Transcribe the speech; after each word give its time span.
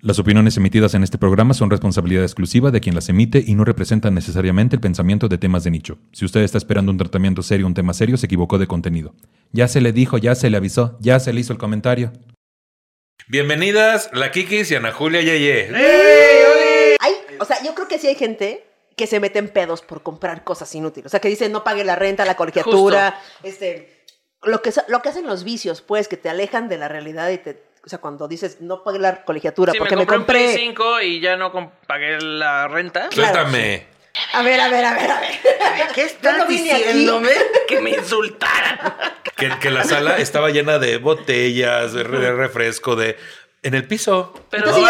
Las 0.00 0.20
opiniones 0.20 0.56
emitidas 0.56 0.94
en 0.94 1.02
este 1.02 1.18
programa 1.18 1.54
son 1.54 1.70
responsabilidad 1.70 2.22
exclusiva 2.22 2.70
de 2.70 2.80
quien 2.80 2.94
las 2.94 3.08
emite 3.08 3.42
y 3.44 3.56
no 3.56 3.64
representan 3.64 4.14
necesariamente 4.14 4.76
el 4.76 4.80
pensamiento 4.80 5.26
de 5.26 5.38
temas 5.38 5.64
de 5.64 5.72
nicho. 5.72 5.98
Si 6.12 6.24
usted 6.24 6.42
está 6.42 6.56
esperando 6.56 6.92
un 6.92 6.98
tratamiento 6.98 7.42
serio, 7.42 7.66
un 7.66 7.74
tema 7.74 7.92
serio, 7.92 8.16
se 8.16 8.26
equivocó 8.26 8.58
de 8.58 8.68
contenido. 8.68 9.12
Ya 9.50 9.66
se 9.66 9.80
le 9.80 9.90
dijo, 9.90 10.16
ya 10.16 10.36
se 10.36 10.50
le 10.50 10.56
avisó, 10.56 10.96
ya 11.00 11.18
se 11.18 11.32
le 11.32 11.40
hizo 11.40 11.52
el 11.52 11.58
comentario. 11.58 12.12
Bienvenidas, 13.26 14.08
la 14.12 14.30
Kikis 14.30 14.70
y 14.70 14.76
Ana 14.76 14.92
Julia 14.92 15.20
Yeye. 15.20 15.68
Ay, 17.00 17.12
o 17.40 17.44
sea, 17.44 17.56
yo 17.64 17.74
creo 17.74 17.88
que 17.88 17.98
sí 17.98 18.06
hay 18.06 18.14
gente 18.14 18.64
que 18.96 19.08
se 19.08 19.18
mete 19.18 19.40
en 19.40 19.48
pedos 19.48 19.82
por 19.82 20.04
comprar 20.04 20.44
cosas 20.44 20.72
inútiles. 20.76 21.06
O 21.06 21.08
sea, 21.08 21.18
que 21.18 21.28
dicen 21.28 21.50
no 21.50 21.64
pague 21.64 21.82
la 21.82 21.96
renta, 21.96 22.24
la 22.24 22.36
colegiatura, 22.36 23.20
este, 23.42 24.04
lo 24.44 24.62
que, 24.62 24.72
lo 24.86 25.02
que 25.02 25.08
hacen 25.08 25.26
los 25.26 25.42
vicios, 25.42 25.82
pues, 25.82 26.06
que 26.06 26.16
te 26.16 26.28
alejan 26.28 26.68
de 26.68 26.78
la 26.78 26.86
realidad 26.86 27.30
y 27.30 27.38
te, 27.38 27.67
o 27.84 27.88
sea, 27.88 27.98
cuando 27.98 28.28
dices 28.28 28.60
no 28.60 28.82
pague 28.82 28.98
la 28.98 29.24
colegiatura 29.24 29.72
Sí, 29.72 29.78
porque 29.78 29.96
me 29.96 30.02
me 30.02 30.06
compré, 30.06 30.18
un 30.18 30.46
compré. 30.46 30.54
Play 30.54 30.66
5 30.68 31.00
y 31.02 31.20
ya 31.20 31.36
no 31.36 31.52
pagué 31.86 32.20
la 32.20 32.68
renta. 32.68 33.08
Suéltame. 33.10 33.86
A 34.32 34.42
ver, 34.42 34.60
a 34.60 34.68
ver, 34.68 34.84
a 34.84 34.94
ver, 34.94 35.10
a 35.10 35.20
ver. 35.20 35.30
¿Qué 35.94 36.02
estás 36.02 36.38
no 36.38 36.46
diciéndome? 36.46 37.30
Que 37.68 37.80
me 37.80 37.90
insultaran. 37.90 38.94
Que, 39.36 39.50
que 39.60 39.70
la 39.70 39.84
sala 39.84 40.18
estaba 40.18 40.50
llena 40.50 40.78
de 40.78 40.98
botellas, 40.98 41.92
de 41.92 42.02
refresco, 42.02 42.96
de... 42.96 43.16
En 43.68 43.74
el 43.74 43.86
piso. 43.86 44.32
Pero 44.48 44.70
ojo, 44.70 44.78
eh, 44.78 44.82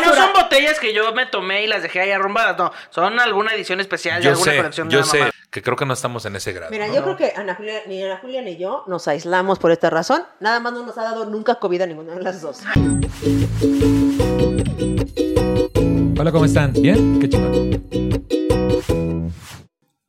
no 0.00 0.10
basura. 0.10 0.14
son 0.14 0.32
botellas 0.32 0.78
que 0.78 0.94
yo 0.94 1.12
me 1.12 1.26
tomé 1.26 1.64
y 1.64 1.66
las 1.66 1.82
dejé 1.82 2.02
ahí 2.02 2.10
arrumbadas. 2.12 2.56
No, 2.56 2.72
son 2.90 3.18
alguna 3.18 3.52
edición 3.52 3.80
especial 3.80 4.18
de 4.18 4.24
Yo 4.26 4.30
alguna 4.30 4.52
sé, 4.52 4.56
colección 4.58 4.88
de 4.88 4.92
yo 4.92 5.00
la 5.00 5.06
sé 5.06 5.18
mamá. 5.18 5.30
que 5.50 5.60
creo 5.60 5.76
que 5.76 5.84
no 5.86 5.92
estamos 5.94 6.24
en 6.24 6.36
ese 6.36 6.52
grado. 6.52 6.70
Mira, 6.70 6.86
¿no? 6.86 6.94
yo 6.94 7.02
creo 7.02 7.16
que 7.16 7.32
Ana 7.36 7.56
Julia, 7.56 7.82
ni 7.88 8.00
Ana 8.00 8.18
Julia 8.18 8.40
ni 8.42 8.56
yo 8.56 8.84
nos 8.86 9.08
aislamos 9.08 9.58
por 9.58 9.72
esta 9.72 9.90
razón. 9.90 10.22
Nada 10.38 10.60
más 10.60 10.72
no 10.72 10.86
nos 10.86 10.96
ha 10.98 11.02
dado 11.02 11.24
nunca 11.24 11.56
COVID 11.56 11.80
a 11.82 11.86
ninguna 11.86 12.14
de 12.14 12.22
las 12.22 12.40
dos. 12.40 12.60
Hola, 16.16 16.30
¿cómo 16.30 16.44
están? 16.44 16.72
¿Bien? 16.74 17.18
Qué 17.18 17.28
chingón. 17.28 17.82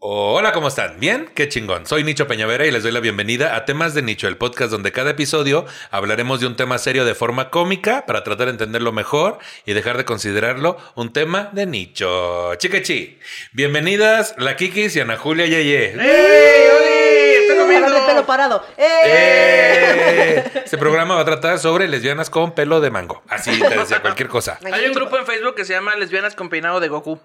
Hola, 0.05 0.51
¿cómo 0.51 0.67
están? 0.67 0.99
¿Bien? 0.99 1.29
Qué 1.33 1.47
chingón. 1.47 1.85
Soy 1.85 2.03
Nicho 2.03 2.27
Peñavera 2.27 2.65
y 2.65 2.71
les 2.71 2.83
doy 2.83 2.91
la 2.91 2.99
bienvenida 2.99 3.55
a 3.55 3.63
Temas 3.63 3.93
de 3.93 4.01
Nicho, 4.01 4.27
el 4.27 4.35
podcast 4.35 4.69
donde 4.69 4.91
cada 4.91 5.11
episodio 5.11 5.65
hablaremos 5.91 6.41
de 6.41 6.47
un 6.47 6.57
tema 6.57 6.77
serio 6.77 7.05
de 7.05 7.15
forma 7.15 7.49
cómica 7.49 8.05
para 8.05 8.21
tratar 8.21 8.47
de 8.47 8.51
entenderlo 8.51 8.91
mejor 8.91 9.37
y 9.65 9.71
dejar 9.71 9.95
de 9.95 10.03
considerarlo 10.03 10.75
un 10.95 11.13
tema 11.13 11.51
de 11.53 11.67
nicho. 11.67 12.53
Chiquechi, 12.55 13.17
bienvenidas 13.53 14.35
la 14.37 14.57
Kikis 14.57 14.93
y 14.97 14.99
Ana 14.99 15.15
Julia 15.15 15.45
Yeye. 15.45 15.93
¡Ey, 15.93 16.69
Oli! 16.75 17.13
¡Estoy 17.47 17.93
de 17.93 18.01
pelo 18.05 18.25
parado. 18.25 18.65
¡Eh! 18.77 18.83
¡Eh! 19.05 20.51
Este 20.65 20.77
programa 20.77 21.15
va 21.15 21.21
a 21.21 21.25
tratar 21.25 21.59
sobre 21.59 21.87
lesbianas 21.87 22.29
con 22.29 22.51
pelo 22.51 22.81
de 22.81 22.91
mango. 22.91 23.23
Así 23.29 23.57
te 23.57 23.77
decía, 23.77 24.01
cualquier 24.01 24.27
cosa. 24.27 24.59
Hay 24.69 24.85
un 24.85 24.93
grupo 24.93 25.17
en 25.17 25.25
Facebook 25.25 25.55
que 25.55 25.63
se 25.63 25.71
llama 25.71 25.95
Lesbianas 25.95 26.35
con 26.35 26.49
peinado 26.49 26.81
de 26.81 26.89
Goku. 26.89 27.21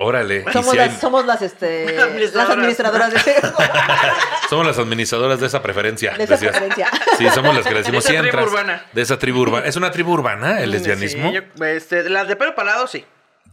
Órale. 0.00 0.44
Somos, 0.52 0.70
si 0.72 0.78
hay- 0.78 0.88
las, 0.90 1.00
somos 1.00 1.26
las, 1.26 1.42
este, 1.42 1.92
las 1.92 2.04
Administradoras. 2.04 2.56
administradoras 2.56 3.12
de, 3.12 3.34
somos 4.48 4.66
las 4.66 4.78
administradoras 4.78 5.40
de 5.40 5.46
esa 5.48 5.60
preferencia. 5.60 6.12
de 6.16 6.22
esa 6.24 6.34
decías. 6.34 6.52
preferencia. 6.52 6.88
Sí, 7.18 7.28
somos 7.30 7.52
las 7.54 7.64
que 7.66 7.72
le 7.74 7.78
decimos 7.80 8.04
De 8.04 8.12
esa 8.14 8.22
tribu 8.22 8.42
urbana. 8.44 8.86
De 8.92 9.02
esa 9.02 9.18
tribu 9.18 9.40
urbana. 9.40 9.66
¿Es 9.66 9.74
una 9.76 9.90
tribu 9.90 10.12
urbana 10.12 10.60
el 10.60 10.70
lesbianismo? 10.70 11.30
Sí, 11.30 11.34
yo- 11.34 11.64
este, 11.66 12.08
las 12.08 12.28
de 12.28 12.36
pelo 12.36 12.54
parado, 12.54 12.86
sí. 12.86 13.04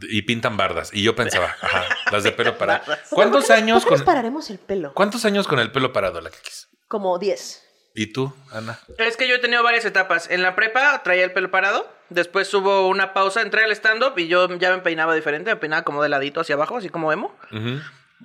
Y 0.01 0.21
pintan 0.21 0.55
bardas. 0.55 0.91
Y 0.93 1.01
yo 1.01 1.15
pensaba, 1.15 1.55
ajá, 1.61 1.83
las 2.11 2.23
de 2.23 2.31
pelo 2.31 2.57
parado. 2.59 2.83
¿Cuántos 3.09 3.45
¿Por 3.45 3.55
qué- 3.55 3.61
años 3.61 3.83
¿Por 3.83 3.93
qué 3.93 3.97
nos 3.97 4.05
pararemos 4.05 4.49
el 4.51 4.59
pelo? 4.59 4.93
cuántos 4.93 5.25
años 5.25 5.47
con 5.47 5.57
el 5.59 5.71
pelo 5.71 5.93
parado, 5.93 6.21
la 6.21 6.29
Kikis? 6.29 6.67
Como 6.87 7.17
10. 7.17 7.63
¿Y 7.97 8.07
tú, 8.07 8.35
Ana? 8.51 8.77
Es 8.97 9.15
que 9.15 9.25
yo 9.25 9.35
he 9.35 9.39
tenido 9.39 9.63
varias 9.63 9.85
etapas. 9.85 10.29
En 10.29 10.43
la 10.43 10.53
prepa 10.53 11.01
traía 11.01 11.23
el 11.23 11.31
pelo 11.31 11.49
parado. 11.49 11.89
Después 12.09 12.53
hubo 12.53 12.89
una 12.89 13.13
pausa, 13.13 13.41
entré 13.41 13.63
al 13.63 13.71
stand-up 13.71 14.19
y 14.19 14.27
yo 14.27 14.49
ya 14.57 14.75
me 14.75 14.81
peinaba 14.81 15.15
diferente. 15.15 15.49
Me 15.49 15.55
peinaba 15.55 15.83
como 15.83 16.03
de 16.03 16.09
ladito 16.09 16.41
hacia 16.41 16.55
abajo, 16.55 16.75
así 16.75 16.89
como 16.89 17.13
emo. 17.13 17.33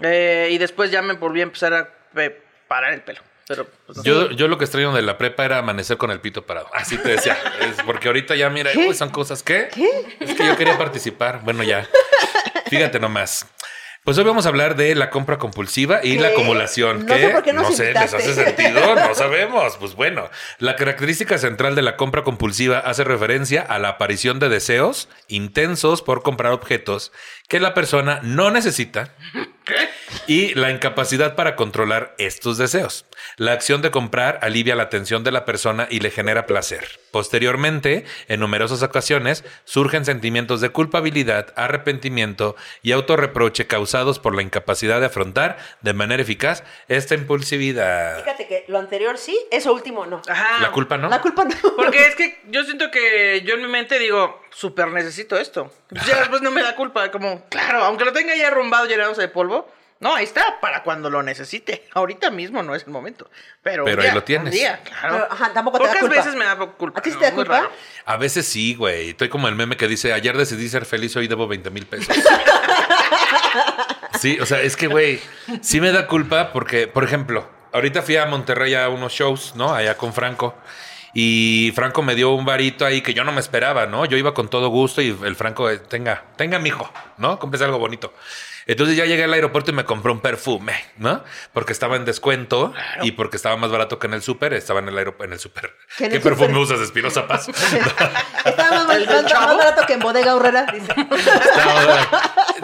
Eh, 0.02 0.48
y 0.50 0.58
después 0.58 0.90
ya 0.90 1.02
me 1.02 1.14
volví 1.14 1.38
a 1.38 1.44
empezar 1.44 1.72
a 1.72 1.88
eh, 2.16 2.42
parar 2.66 2.92
el 2.94 3.02
pelo. 3.02 3.20
Pero, 3.46 3.66
pues. 3.86 4.02
Yo, 4.02 4.32
yo 4.32 4.48
lo 4.48 4.58
que 4.58 4.64
extraño 4.64 4.92
de 4.92 5.02
la 5.02 5.18
prepa 5.18 5.44
era 5.44 5.58
amanecer 5.58 5.96
con 5.96 6.10
el 6.10 6.20
pito 6.20 6.44
parado. 6.44 6.68
Así 6.74 6.98
te 6.98 7.08
decía. 7.08 7.38
Es 7.60 7.82
porque 7.84 8.08
ahorita 8.08 8.34
ya, 8.34 8.50
mira, 8.50 8.72
uy, 8.74 8.94
son 8.94 9.10
cosas 9.10 9.44
que. 9.44 9.68
Es 10.18 10.34
que 10.34 10.46
yo 10.46 10.56
quería 10.56 10.76
participar. 10.78 11.42
Bueno, 11.44 11.62
ya. 11.62 11.88
Fíjate 12.68 12.98
nomás. 12.98 13.46
Pues 14.02 14.16
hoy 14.16 14.24
vamos 14.24 14.46
a 14.46 14.48
hablar 14.48 14.76
de 14.76 14.94
la 14.94 15.10
compra 15.10 15.36
compulsiva 15.36 16.00
y 16.02 16.14
¿Qué? 16.16 16.20
la 16.22 16.28
acumulación. 16.28 17.04
No 17.04 17.14
sé 17.14 17.28
por 17.28 17.42
qué 17.42 17.52
nos 17.52 17.68
no 17.68 17.76
sé, 17.76 17.92
¿les 17.92 18.14
hace 18.14 18.34
sentido? 18.34 18.94
No 18.94 19.14
sabemos. 19.14 19.76
Pues 19.76 19.94
bueno, 19.94 20.30
la 20.58 20.74
característica 20.76 21.36
central 21.36 21.74
de 21.74 21.82
la 21.82 21.96
compra 21.96 22.24
compulsiva 22.24 22.78
hace 22.78 23.04
referencia 23.04 23.60
a 23.60 23.78
la 23.78 23.90
aparición 23.90 24.38
de 24.38 24.48
deseos 24.48 25.10
intensos 25.28 26.00
por 26.00 26.22
comprar 26.22 26.52
objetos 26.52 27.12
que 27.46 27.60
la 27.60 27.74
persona 27.74 28.20
no 28.22 28.50
necesita 28.50 29.14
y 30.26 30.54
la 30.54 30.70
incapacidad 30.70 31.34
para 31.34 31.56
controlar 31.56 32.14
estos 32.18 32.58
deseos. 32.58 33.06
La 33.36 33.52
acción 33.52 33.82
de 33.82 33.90
comprar 33.90 34.38
alivia 34.42 34.74
la 34.74 34.88
tensión 34.88 35.24
de 35.24 35.32
la 35.32 35.44
persona 35.44 35.86
y 35.90 36.00
le 36.00 36.10
genera 36.10 36.46
placer. 36.46 37.00
Posteriormente, 37.10 38.04
en 38.28 38.40
numerosas 38.40 38.82
ocasiones, 38.82 39.44
surgen 39.64 40.04
sentimientos 40.04 40.60
de 40.60 40.70
culpabilidad, 40.70 41.52
arrepentimiento 41.56 42.56
y 42.82 42.92
autorreproche 42.92 43.66
causados 43.66 44.18
por 44.18 44.34
la 44.34 44.42
incapacidad 44.42 45.00
de 45.00 45.06
afrontar 45.06 45.58
de 45.80 45.92
manera 45.92 46.22
eficaz 46.22 46.62
esta 46.88 47.14
impulsividad. 47.14 48.22
Fíjate 48.22 48.46
que 48.46 48.64
lo 48.68 48.78
anterior 48.78 49.18
sí, 49.18 49.38
eso 49.50 49.72
último 49.72 50.06
no. 50.06 50.22
Ajá. 50.28 50.60
La 50.60 50.70
culpa 50.70 50.96
no. 50.96 51.08
La 51.08 51.20
culpa 51.20 51.44
no. 51.44 51.56
Porque 51.76 52.06
es 52.06 52.14
que 52.14 52.40
yo 52.48 52.64
siento 52.64 52.90
que 52.90 53.42
yo 53.44 53.54
en 53.54 53.62
mi 53.62 53.68
mente 53.68 53.98
digo, 53.98 54.40
súper 54.50 54.88
necesito 54.88 55.36
esto. 55.36 55.72
Ya 56.06 56.18
después 56.18 56.42
no 56.42 56.50
me 56.50 56.62
da 56.62 56.76
culpa, 56.76 57.10
como, 57.10 57.44
claro, 57.48 57.84
aunque 57.84 58.04
lo 58.04 58.12
tenga 58.12 58.34
ya 58.36 58.48
arrumbado, 58.48 58.86
llenándose 58.86 59.22
de 59.22 59.28
polvo. 59.28 59.68
No, 60.00 60.14
ahí 60.14 60.24
está, 60.24 60.58
para 60.60 60.82
cuando 60.82 61.10
lo 61.10 61.22
necesite. 61.22 61.86
Ahorita 61.94 62.30
mismo 62.30 62.62
no 62.62 62.74
es 62.74 62.84
el 62.84 62.90
momento. 62.90 63.30
Pero, 63.62 63.84
Pero 63.84 64.00
un 64.02 64.08
ahí 64.08 64.14
lo 64.14 64.24
tienes. 64.24 64.46
un 64.46 64.50
día, 64.58 64.80
claro. 64.82 65.14
Pero, 65.14 65.32
ajá, 65.32 65.52
tampoco 65.52 65.78
te 65.78 65.86
da 65.86 66.00
culpa. 66.00 66.16
veces 66.16 66.34
me 66.34 66.44
da 66.44 66.56
culpa. 66.56 66.98
¿A 66.98 67.02
ti 67.02 67.10
te 67.12 67.24
da 67.24 67.32
culpa? 67.32 67.70
A 68.06 68.16
veces 68.16 68.46
sí, 68.46 68.74
güey. 68.74 69.10
Estoy 69.10 69.28
como 69.28 69.46
el 69.46 69.54
meme 69.54 69.76
que 69.76 69.86
dice, 69.86 70.12
ayer 70.12 70.36
decidí 70.36 70.68
ser 70.68 70.86
feliz, 70.86 71.14
hoy 71.16 71.28
debo 71.28 71.46
20 71.46 71.70
mil 71.70 71.86
pesos. 71.86 72.16
Sí, 74.18 74.38
o 74.38 74.44
sea, 74.44 74.60
es 74.60 74.76
que, 74.76 74.86
güey, 74.86 75.18
sí 75.62 75.80
me 75.80 75.92
da 75.92 76.06
culpa 76.06 76.52
porque, 76.52 76.86
por 76.86 77.04
ejemplo, 77.04 77.48
ahorita 77.72 78.02
fui 78.02 78.18
a 78.18 78.26
Monterrey 78.26 78.74
a 78.74 78.90
unos 78.90 79.14
shows, 79.14 79.56
¿no? 79.56 79.72
Allá 79.74 79.96
con 79.96 80.12
Franco. 80.12 80.54
Y 81.14 81.72
Franco 81.74 82.02
me 82.02 82.14
dio 82.14 82.30
un 82.34 82.44
varito 82.44 82.84
ahí 82.84 83.00
que 83.00 83.14
yo 83.14 83.24
no 83.24 83.32
me 83.32 83.40
esperaba, 83.40 83.86
¿no? 83.86 84.04
Yo 84.04 84.18
iba 84.18 84.34
con 84.34 84.48
todo 84.48 84.68
gusto 84.68 85.00
y 85.00 85.16
el 85.24 85.36
Franco, 85.36 85.70
eh, 85.70 85.78
tenga, 85.78 86.24
tenga, 86.36 86.58
mijo, 86.58 86.92
¿no? 87.16 87.38
Cómprese 87.38 87.64
algo 87.64 87.78
bonito. 87.78 88.12
Entonces 88.70 88.96
ya 88.96 89.04
llegué 89.04 89.24
al 89.24 89.32
aeropuerto 89.32 89.72
y 89.72 89.74
me 89.74 89.84
compré 89.84 90.12
un 90.12 90.20
perfume, 90.20 90.74
¿no? 90.96 91.24
Porque 91.52 91.72
estaba 91.72 91.96
en 91.96 92.04
descuento 92.04 92.72
y 93.02 93.10
porque 93.10 93.36
estaba 93.36 93.56
más 93.56 93.72
barato 93.72 93.98
que 93.98 94.06
en 94.06 94.14
el 94.14 94.22
súper, 94.22 94.52
estaba 94.54 94.78
en 94.78 94.86
el 94.86 94.96
aeropuerto, 94.96 95.24
en 95.24 95.32
el 95.32 95.40
súper. 95.40 95.74
¿Qué 95.98 96.06
el 96.06 96.20
perfume 96.20 96.56
usas, 96.56 96.78
Espinosa 96.78 97.26
Paz? 97.26 97.48
Estaba 98.44 98.84
más, 98.84 98.86
barato 99.58 99.86
que 99.88 99.94
en 99.94 99.98
Bodega. 99.98 100.36
Dice. 100.72 100.94
Estaba- 100.96 102.08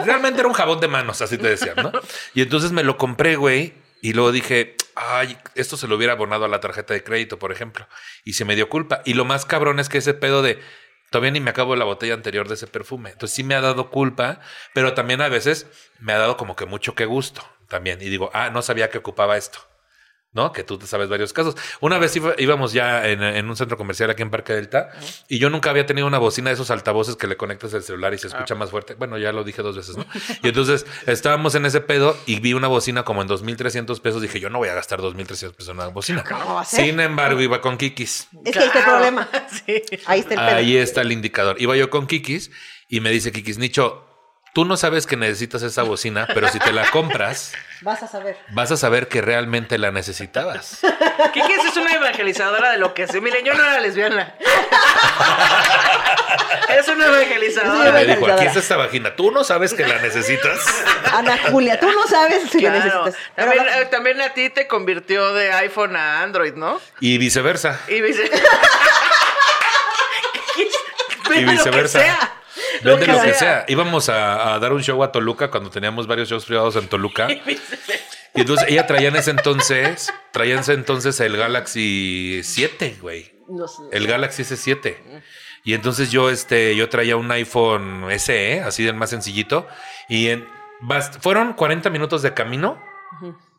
realmente 0.05 0.39
era 0.39 0.47
un 0.47 0.53
jabón 0.53 0.79
de 0.79 0.87
manos, 0.87 1.21
así 1.21 1.37
te 1.37 1.49
decía, 1.49 1.73
¿no? 1.75 1.91
Y 2.33 2.41
entonces 2.41 2.71
me 2.71 2.83
lo 2.83 2.95
compré, 2.97 3.35
güey, 3.35 3.73
y 4.01 4.13
luego 4.13 4.31
dije, 4.31 4.77
ay, 4.95 5.37
esto 5.55 5.75
se 5.75 5.89
lo 5.89 5.97
hubiera 5.97 6.13
abonado 6.13 6.45
a 6.45 6.47
la 6.47 6.61
tarjeta 6.61 6.93
de 6.93 7.03
crédito, 7.03 7.37
por 7.37 7.51
ejemplo. 7.51 7.85
Y 8.23 8.33
se 8.33 8.45
me 8.45 8.55
dio 8.55 8.69
culpa. 8.69 9.01
Y 9.03 9.13
lo 9.13 9.25
más 9.25 9.45
cabrón 9.45 9.81
es 9.81 9.89
que 9.89 9.97
ese 9.97 10.13
pedo 10.13 10.41
de, 10.41 10.59
todavía 11.09 11.31
ni 11.31 11.39
me 11.39 11.49
acabo 11.49 11.75
la 11.75 11.85
botella 11.85 12.13
anterior 12.13 12.47
de 12.47 12.55
ese 12.55 12.67
perfume. 12.67 13.11
Entonces 13.11 13.35
sí 13.35 13.43
me 13.43 13.55
ha 13.55 13.61
dado 13.61 13.89
culpa, 13.89 14.39
pero 14.73 14.93
también 14.93 15.21
a 15.21 15.29
veces 15.29 15.67
me 15.99 16.13
ha 16.13 16.17
dado 16.17 16.37
como 16.37 16.55
que 16.55 16.65
mucho 16.65 16.95
que 16.95 17.05
gusto 17.05 17.41
también. 17.67 18.01
Y 18.01 18.05
digo, 18.05 18.29
ah, 18.33 18.49
no 18.49 18.61
sabía 18.61 18.89
que 18.89 18.97
ocupaba 18.97 19.37
esto. 19.37 19.59
¿No? 20.33 20.51
Que 20.51 20.63
tú 20.63 20.77
te 20.77 20.85
sabes 20.87 21.09
varios 21.09 21.33
casos. 21.33 21.55
Una 21.81 21.97
vez 21.97 22.15
iba- 22.15 22.35
íbamos 22.37 22.73
ya 22.73 23.07
en, 23.07 23.23
en 23.23 23.49
un 23.49 23.55
centro 23.55 23.75
comercial 23.77 24.09
aquí 24.09 24.21
en 24.21 24.29
Parque 24.29 24.53
Delta 24.53 24.89
y 25.27 25.39
yo 25.39 25.49
nunca 25.49 25.69
había 25.71 25.85
tenido 25.85 26.05
una 26.05 26.19
bocina 26.19 26.49
de 26.49 26.55
esos 26.55 26.69
altavoces 26.69 27.15
que 27.15 27.25
le 27.27 27.37
conectas 27.37 27.73
el 27.73 27.81
celular 27.83 28.13
y 28.13 28.17
se 28.17 28.27
escucha 28.27 28.53
más 28.55 28.69
fuerte. 28.69 28.93
Bueno, 28.95 29.17
ya 29.17 29.31
lo 29.31 29.43
dije 29.43 29.61
dos 29.61 29.75
veces, 29.75 29.97
¿no? 29.97 30.05
Y 30.43 30.49
entonces 30.49 30.85
estábamos 31.07 31.55
en 31.55 31.65
ese 31.65 31.81
pedo 31.81 32.15
y 32.25 32.39
vi 32.39 32.53
una 32.53 32.67
bocina 32.67 33.03
como 33.03 33.21
en 33.21 33.27
2.300 33.27 33.99
pesos. 34.01 34.21
Dije, 34.21 34.39
yo 34.39 34.49
no 34.49 34.59
voy 34.59 34.69
a 34.69 34.75
gastar 34.75 34.99
2.300 35.01 35.53
pesos 35.53 35.69
en 35.69 35.75
una 35.77 35.87
bocina. 35.87 36.23
¿Cómo 36.23 36.55
va 36.55 36.61
a 36.61 36.65
ser? 36.65 36.85
Sin 36.85 36.99
embargo, 36.99 37.41
iba 37.41 37.61
con 37.61 37.77
Kikis. 37.77 38.27
Es 38.45 38.53
que 38.53 38.59
ahí 38.59 38.65
está 38.67 38.79
el 38.79 38.83
Claro. 38.85 38.97
problema. 38.99 39.29
Sí. 39.65 39.81
Ahí 40.05 40.19
está 40.19 40.33
el 40.35 40.39
pedo. 40.39 40.55
Ahí 40.57 40.77
está 40.77 41.01
el 41.01 41.11
indicador. 41.11 41.55
Iba 41.61 41.75
yo 41.75 41.89
con 41.89 42.05
Kikis 42.05 42.51
y 42.89 42.99
me 42.99 43.09
dice 43.11 43.31
Kikis, 43.31 43.57
Nicho, 43.57 44.06
tú 44.57 44.65
no 44.65 44.75
sabes 44.75 45.05
que 45.05 45.15
necesitas 45.15 45.61
esa 45.61 45.83
bocina, 45.83 46.27
pero 46.33 46.47
si 46.47 46.57
te 46.57 46.71
la 46.73 46.89
compras, 46.89 47.53
Vas 47.81 48.01
a 48.01 48.07
saber. 48.07 48.39
vas 48.49 48.71
a 48.71 48.77
saber 48.77 49.07
que 49.07 49.21
realmente 49.21 49.77
la 49.77 49.91
necesitabas. 49.91 50.79
Kiki 51.31 51.51
es 51.51 51.77
una 51.77 51.93
evangelizadora 51.93 52.71
de 52.71 52.79
lo 52.79 52.95
que 52.95 53.05
sé. 53.05 53.21
Miren, 53.21 53.45
yo 53.45 53.53
no 53.53 53.63
era 53.63 53.79
lesbiana. 53.79 54.33
es 56.69 56.87
una 56.87 57.05
Y 57.05 57.07
evangelizadora. 57.07 57.91
me 57.91 58.05
dijo, 58.05 58.25
aquí 58.25 58.45
está 58.47 58.57
esta 58.57 58.77
vagina, 58.77 59.15
tú 59.15 59.29
no 59.29 59.43
sabes 59.43 59.75
que 59.75 59.85
la 59.85 59.99
necesitas. 60.01 60.59
Ana 61.13 61.37
Julia, 61.51 61.79
tú 61.79 61.91
no 61.91 62.07
sabes 62.07 62.49
si 62.49 62.57
Claro. 62.57 62.77
necesitas. 63.05 63.13
También, 63.35 63.63
la- 63.63 63.81
eh, 63.81 63.85
también 63.85 64.21
a 64.21 64.33
ti 64.33 64.49
te 64.49 64.65
convirtió 64.67 65.33
de 65.35 65.51
iPhone 65.53 65.95
a 65.95 66.23
Android, 66.23 66.55
¿no? 66.55 66.81
Y 66.99 67.19
viceversa. 67.19 67.79
Y 67.89 68.01
vice- 68.01 68.31
Y 70.57 71.29
que 71.31 71.45
viceversa. 71.45 72.33
Vende 72.83 73.07
lo 73.07 73.21
que 73.21 73.33
sea. 73.33 73.65
Íbamos 73.67 74.09
a, 74.09 74.53
a 74.53 74.59
dar 74.59 74.73
un 74.73 74.81
show 74.83 75.01
a 75.03 75.11
Toluca 75.11 75.49
cuando 75.49 75.69
teníamos 75.69 76.07
varios 76.07 76.29
shows 76.29 76.45
privados 76.45 76.75
en 76.75 76.87
Toluca. 76.87 77.27
Y 78.35 78.41
entonces 78.41 78.67
ella 78.69 78.85
traía 78.85 79.07
en 79.07 79.15
ese 79.15 79.31
entonces, 79.31 80.13
traía 80.31 80.53
en 80.53 80.59
ese 80.59 80.73
entonces 80.73 81.19
el 81.21 81.35
Galaxy 81.35 82.41
7, 82.43 82.97
güey. 83.01 83.33
no 83.49 83.67
sé. 83.67 83.81
El 83.91 84.05
Galaxy 84.05 84.43
S7. 84.43 84.95
Y 85.63 85.73
entonces 85.73 86.11
yo, 86.11 86.29
este, 86.29 86.75
yo 86.75 86.87
traía 86.87 87.17
un 87.17 87.31
iPhone 87.31 88.05
SE, 88.19 88.61
así 88.61 88.83
del 88.83 88.93
más 88.93 89.09
sencillito. 89.09 89.67
Y 90.07 90.27
en, 90.27 90.47
fueron 91.19 91.53
40 91.53 91.89
minutos 91.89 92.21
de 92.21 92.35
camino 92.35 92.79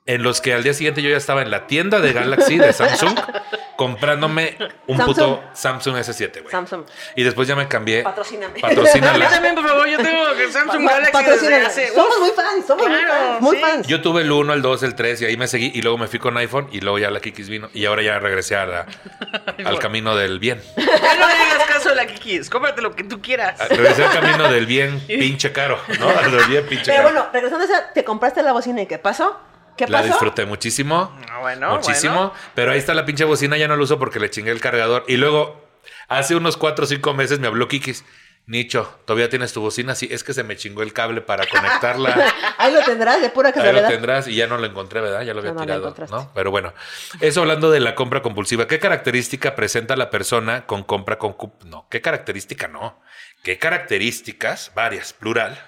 en 0.07 0.23
los 0.23 0.41
que 0.41 0.55
al 0.55 0.63
día 0.63 0.75
siguiente 0.75 1.03
yo 1.03 1.11
ya 1.11 1.17
estaba 1.17 1.43
en 1.43 1.51
la 1.51 1.67
tienda 1.67 1.99
de 1.99 2.13
Galaxy 2.13 2.57
de 2.57 2.73
Samsung 2.73 3.19
comprándome 3.79 4.57
un 4.89 4.97
Samsung. 4.97 5.15
puto 5.17 5.45
Samsung 5.55 5.97
S7, 5.99 6.41
güey. 6.43 6.51
Samsung. 6.51 6.83
Y 7.15 7.23
después 7.23 7.47
ya 7.47 7.55
me 7.55 7.69
cambié. 7.69 8.03
Patrocíname. 8.03 8.59
Patrocínala. 8.61 9.29
también, 9.31 9.55
por 9.55 9.65
favor, 9.69 9.87
yo 9.87 9.99
tengo 9.99 10.25
Samsung 10.51 10.85
Pa- 10.85 10.95
Galaxy 10.99 11.25
desde 11.31 11.57
hace... 11.65 11.89
Somos 11.95 12.19
muy 12.19 12.31
fans, 12.31 12.67
somos 12.67 12.89
muy 12.89 12.99
Claro, 12.99 13.13
fans. 13.15 13.41
Muy 13.41 13.57
sí. 13.57 13.63
fans. 13.63 13.87
Yo 13.87 14.03
tuve 14.03 14.23
el 14.23 14.33
1, 14.33 14.53
el 14.53 14.63
2, 14.63 14.83
el 14.83 14.95
3 14.97 15.23
y 15.23 15.25
ahí 15.27 15.37
me 15.37 15.47
seguí 15.47 15.71
y 15.73 15.81
luego 15.83 15.97
me 15.97 16.09
fui 16.09 16.19
con 16.19 16.37
iPhone 16.39 16.69
y 16.73 16.81
luego 16.81 16.99
ya 16.99 17.09
la 17.13 17.21
Kikis 17.21 17.49
vino 17.49 17.71
y 17.73 17.85
ahora 17.87 18.03
ya 18.03 18.19
regresé 18.19 18.57
a 18.57 18.67
la- 18.67 18.87
al 19.65 19.79
camino 19.79 20.17
del 20.17 20.41
bien. 20.41 20.61
Ya 20.77 20.85
no 21.15 21.29
le 21.29 21.33
hagas 21.35 21.69
caso 21.69 21.91
a 21.91 21.95
la 21.95 22.05
Kikis. 22.09 22.51
Cómprate 22.51 22.83
lo 22.83 22.97
que 22.97 23.05
tú 23.05 23.23
quieras. 23.23 23.61
Ah, 23.61 23.67
Regresé 23.71 24.05
al 24.05 24.13
camino 24.13 24.51
del 24.51 24.67
bien 24.67 24.99
pinche 25.07 25.53
caro, 25.53 25.79
¿no? 26.01 26.09
Al 26.09 26.33
del 26.33 26.45
bien 26.47 26.67
pinche 26.67 26.87
Pero 26.87 26.97
caro. 27.05 27.11
bueno, 27.15 27.29
regresando 27.33 27.65
a 27.65 27.69
esa, 27.69 27.93
te 27.93 28.03
compraste 28.03 28.43
la 28.43 28.53
bocina 28.53 28.83
y 28.83 28.87
¿qué 28.87 28.99
pasó? 28.99 29.39
¿Qué 29.79 29.87
La 29.87 30.03
disfruté 30.03 30.45
muchísimo. 30.45 31.17
Ah, 31.31 31.39
bueno, 31.41 31.77
muchísimo. 31.77 32.15
bueno. 32.15 32.33
Pero 32.55 32.73
ahí 32.73 32.79
está 32.79 32.93
la 32.95 33.07
pinche 33.07 33.25
bocina, 33.25 33.57
ya 33.57 33.69
no 33.69 33.77
lo 33.77 33.85
uso 33.85 33.99
porque 33.99 34.19
le 34.21 34.29
chingué 34.29 34.51
el 34.51 34.61
cargador. 34.61 35.05
Y 35.09 35.17
luego, 35.17 35.65
hace 36.09 36.35
unos 36.35 36.57
4 36.57 36.85
o 36.85 36.89
5 36.89 37.15
meses 37.15 37.39
me 37.39 37.47
habló 37.47 37.69
Kikis. 37.69 38.05
Nicho, 38.47 38.99
¿todavía 39.05 39.29
tienes 39.29 39.53
tu 39.53 39.61
bocina? 39.61 39.95
Sí, 39.95 40.09
es 40.11 40.25
que 40.25 40.33
se 40.33 40.43
me 40.43 40.57
chingó 40.57 40.83
el 40.83 40.95
cable 40.95 41.21
para 41.21 41.47
conectarla. 41.47 42.33
Ahí 42.57 42.73
lo 42.73 42.83
tendrás 42.83 43.21
de 43.21 43.29
pura 43.29 43.51
Ahí 43.51 43.55
lo 43.57 43.61
casualidad. 43.61 43.89
tendrás 43.89 44.27
y 44.27 44.37
ya 44.37 44.47
no 44.47 44.57
lo 44.57 44.65
encontré, 44.65 45.03
¿verdad? 45.03 45.21
Ya 45.21 45.35
lo 45.35 45.41
había 45.41 45.53
No, 45.53 45.61
no 45.67 45.67
lo 45.67 45.93
tirado. 45.93 46.07
¿no? 46.11 46.33
Pero 46.35 46.51
bueno, 46.51 46.73
eso 47.21 47.43
hablando 47.43 47.71
de 47.71 47.81
la 47.81 47.95
compra 47.95 48.23
compulsiva. 48.23 48.67
¿Qué 48.67 48.79
característica 48.79 49.55
presenta 49.55 49.97
la 49.97 50.09
persona 50.09 50.65
con 50.65 50.83
compra 50.83 51.19
con 51.19 51.37
No, 51.67 51.87
¿qué 51.91 52.01
característica 52.01 52.69
no? 52.69 52.99
¿Qué 53.43 53.59
características, 53.59 54.73
varias, 54.75 55.13
plural, 55.13 55.63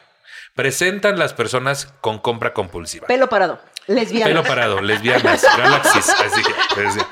presentan 0.54 1.18
las 1.18 1.34
personas 1.34 1.92
con 2.00 2.18
compra 2.18 2.54
compulsiva? 2.54 3.06
Pelo 3.06 3.28
parado. 3.28 3.60
Lesbiana. 3.86 4.26
Pelo 4.26 4.42
parado, 4.44 4.80
lesbianas, 4.80 5.44
galaxies. 5.56 6.08
Así 6.10 6.42
que, 6.42 6.80
decía. 6.80 7.06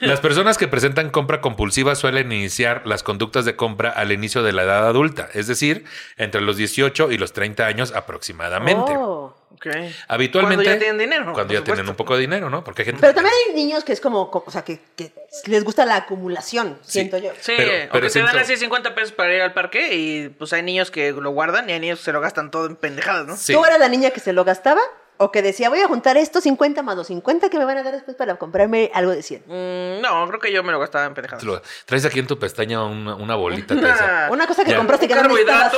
Las 0.00 0.20
personas 0.20 0.56
que 0.56 0.66
presentan 0.66 1.10
compra 1.10 1.40
compulsiva 1.42 1.94
suelen 1.94 2.32
iniciar 2.32 2.82
las 2.86 3.02
conductas 3.02 3.44
de 3.44 3.54
compra 3.56 3.90
al 3.90 4.12
inicio 4.12 4.42
de 4.42 4.52
la 4.52 4.62
edad 4.62 4.86
adulta, 4.88 5.28
es 5.34 5.46
decir, 5.46 5.84
entre 6.16 6.40
los 6.40 6.56
18 6.56 7.10
y 7.10 7.18
los 7.18 7.32
30 7.34 7.66
años 7.66 7.92
aproximadamente. 7.94 8.92
Oh. 8.96 9.36
Ok. 9.52 9.66
Habitualmente. 10.08 10.64
Cuando 10.64 10.72
ya 10.72 10.78
tienen 10.78 10.98
dinero. 10.98 11.32
Cuando 11.34 11.52
ya 11.52 11.62
tienen 11.62 11.86
un 11.86 11.94
poco 11.94 12.14
de 12.14 12.22
dinero, 12.22 12.48
¿no? 12.48 12.64
Porque 12.64 12.80
hay 12.82 12.86
gente. 12.86 13.00
Pero 13.02 13.12
también 13.14 13.34
hay 13.48 13.54
niños 13.54 13.84
que 13.84 13.92
es 13.92 14.00
como, 14.00 14.30
o 14.32 14.50
sea, 14.50 14.62
que, 14.62 14.80
que 14.96 15.12
les 15.46 15.64
gusta 15.64 15.84
la 15.84 15.96
acumulación, 15.96 16.78
siento 16.82 17.18
yo. 17.18 17.32
Sí, 17.40 17.52
Pero- 17.58 17.70
o 17.70 17.92
pero 17.92 18.06
que 18.06 18.12
te 18.12 18.18
dan 18.20 18.28
siento- 18.30 18.38
así 18.38 18.56
50 18.56 18.94
pesos 18.94 19.12
para 19.12 19.34
ir 19.34 19.42
al 19.42 19.52
parque 19.52 19.94
y 19.94 20.28
pues 20.30 20.54
hay 20.54 20.62
niños 20.62 20.90
que 20.90 21.12
lo 21.12 21.30
guardan 21.30 21.68
y 21.68 21.74
hay 21.74 21.80
niños 21.80 21.98
que 21.98 22.06
se 22.06 22.12
lo 22.12 22.22
gastan 22.22 22.50
todo 22.50 22.64
en 22.66 22.76
pendejadas, 22.76 23.26
¿no? 23.26 23.36
Sí. 23.36 23.52
¿Tú 23.52 23.62
eras 23.66 23.78
la 23.78 23.88
niña 23.90 24.10
que 24.10 24.20
se 24.20 24.32
lo 24.32 24.44
gastaba? 24.44 24.80
¿O 25.22 25.30
que 25.30 25.42
decía, 25.42 25.68
voy 25.68 25.80
a 25.80 25.86
juntar 25.86 26.16
estos 26.16 26.42
50 26.44 26.82
más 26.82 26.96
los 26.96 27.06
50 27.08 27.50
que 27.50 27.58
me 27.58 27.66
van 27.66 27.76
a 27.76 27.82
dar 27.82 27.92
después 27.92 28.16
para 28.16 28.36
comprarme 28.36 28.90
algo 28.94 29.10
de 29.10 29.22
100? 29.22 29.42
Mm, 29.46 30.00
no, 30.00 30.26
creo 30.28 30.40
que 30.40 30.50
yo 30.50 30.62
me 30.62 30.72
lo 30.72 30.80
gastaba 30.80 31.04
en 31.04 31.12
pendejadas. 31.12 31.44
Traes 31.84 32.06
aquí 32.06 32.20
en 32.20 32.26
tu 32.26 32.38
pestaña 32.38 32.82
una, 32.84 33.16
una 33.16 33.34
bolita. 33.34 33.74
Una 34.30 34.46
cosa 34.46 34.64
que 34.64 34.70
Ya. 34.70 34.78
compraste 34.78 35.06
que 35.06 35.14
no 35.14 35.22
necesitabas. 35.24 35.72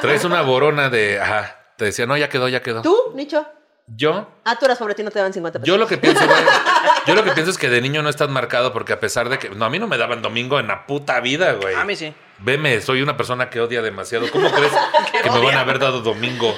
Traes 0.00 0.24
una 0.24 0.40
borona 0.48 0.88
de. 0.88 1.20
Ajá. 1.20 1.54
Te 1.76 1.84
decía, 1.84 2.06
no, 2.06 2.16
ya 2.16 2.30
quedó, 2.30 2.48
ya 2.48 2.62
quedó. 2.62 2.80
¿Tú, 2.80 2.96
Nicho? 3.14 3.46
Yo. 3.96 4.30
Ah, 4.44 4.56
tú 4.58 4.66
eras 4.66 4.78
pobre, 4.78 4.92
a 4.92 4.96
ti 4.96 5.02
no 5.02 5.10
te 5.10 5.18
daban 5.18 5.32
50 5.32 5.60
pesos. 5.60 5.66
Yo 5.66 5.78
lo 5.78 5.86
que 5.86 5.96
pienso, 5.96 6.24
güey, 6.26 6.42
yo 7.06 7.14
lo 7.14 7.24
que 7.24 7.32
pienso 7.32 7.50
es 7.50 7.58
que 7.58 7.70
de 7.70 7.80
niño 7.80 8.02
no 8.02 8.10
estás 8.10 8.28
marcado 8.28 8.72
porque 8.72 8.92
a 8.92 9.00
pesar 9.00 9.28
de 9.28 9.38
que. 9.38 9.48
No, 9.50 9.64
a 9.64 9.70
mí 9.70 9.78
no 9.78 9.86
me 9.86 9.96
daban 9.96 10.20
domingo 10.20 10.60
en 10.60 10.68
la 10.68 10.86
puta 10.86 11.20
vida, 11.20 11.52
güey. 11.54 11.74
A 11.74 11.84
mí 11.84 11.96
sí. 11.96 12.12
Veme, 12.40 12.80
soy 12.80 13.02
una 13.02 13.16
persona 13.16 13.50
que 13.50 13.60
odia 13.60 13.82
demasiado. 13.82 14.30
¿Cómo 14.30 14.50
crees 14.52 14.72
que 15.22 15.30
me 15.30 15.40
van 15.40 15.56
a 15.56 15.60
haber 15.60 15.78
dado 15.78 16.02
domingo? 16.02 16.54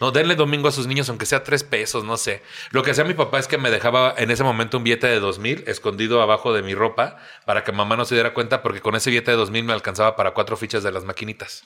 No, 0.00 0.10
denle 0.10 0.34
domingo 0.34 0.68
a 0.68 0.72
sus 0.72 0.86
niños, 0.86 1.08
aunque 1.08 1.24
sea 1.24 1.42
tres 1.44 1.64
pesos, 1.64 2.04
no 2.04 2.16
sé. 2.16 2.42
Lo 2.70 2.82
que 2.82 2.90
hacía 2.90 3.04
mi 3.04 3.14
papá 3.14 3.38
es 3.38 3.46
que 3.46 3.58
me 3.58 3.70
dejaba 3.70 4.14
en 4.18 4.30
ese 4.30 4.42
momento 4.42 4.76
un 4.76 4.84
billete 4.84 5.06
de 5.06 5.20
dos 5.20 5.38
mil 5.38 5.64
escondido 5.66 6.20
abajo 6.20 6.52
de 6.52 6.62
mi 6.62 6.74
ropa 6.74 7.16
para 7.46 7.64
que 7.64 7.72
mamá 7.72 7.96
no 7.96 8.04
se 8.04 8.14
diera 8.14 8.34
cuenta, 8.34 8.60
porque 8.60 8.80
con 8.80 8.96
ese 8.96 9.08
billete 9.10 9.30
de 9.30 9.36
dos 9.36 9.50
mil 9.50 9.64
me 9.64 9.72
alcanzaba 9.72 10.16
para 10.16 10.32
cuatro 10.32 10.56
fichas 10.56 10.82
de 10.82 10.92
las 10.92 11.04
maquinitas. 11.04 11.64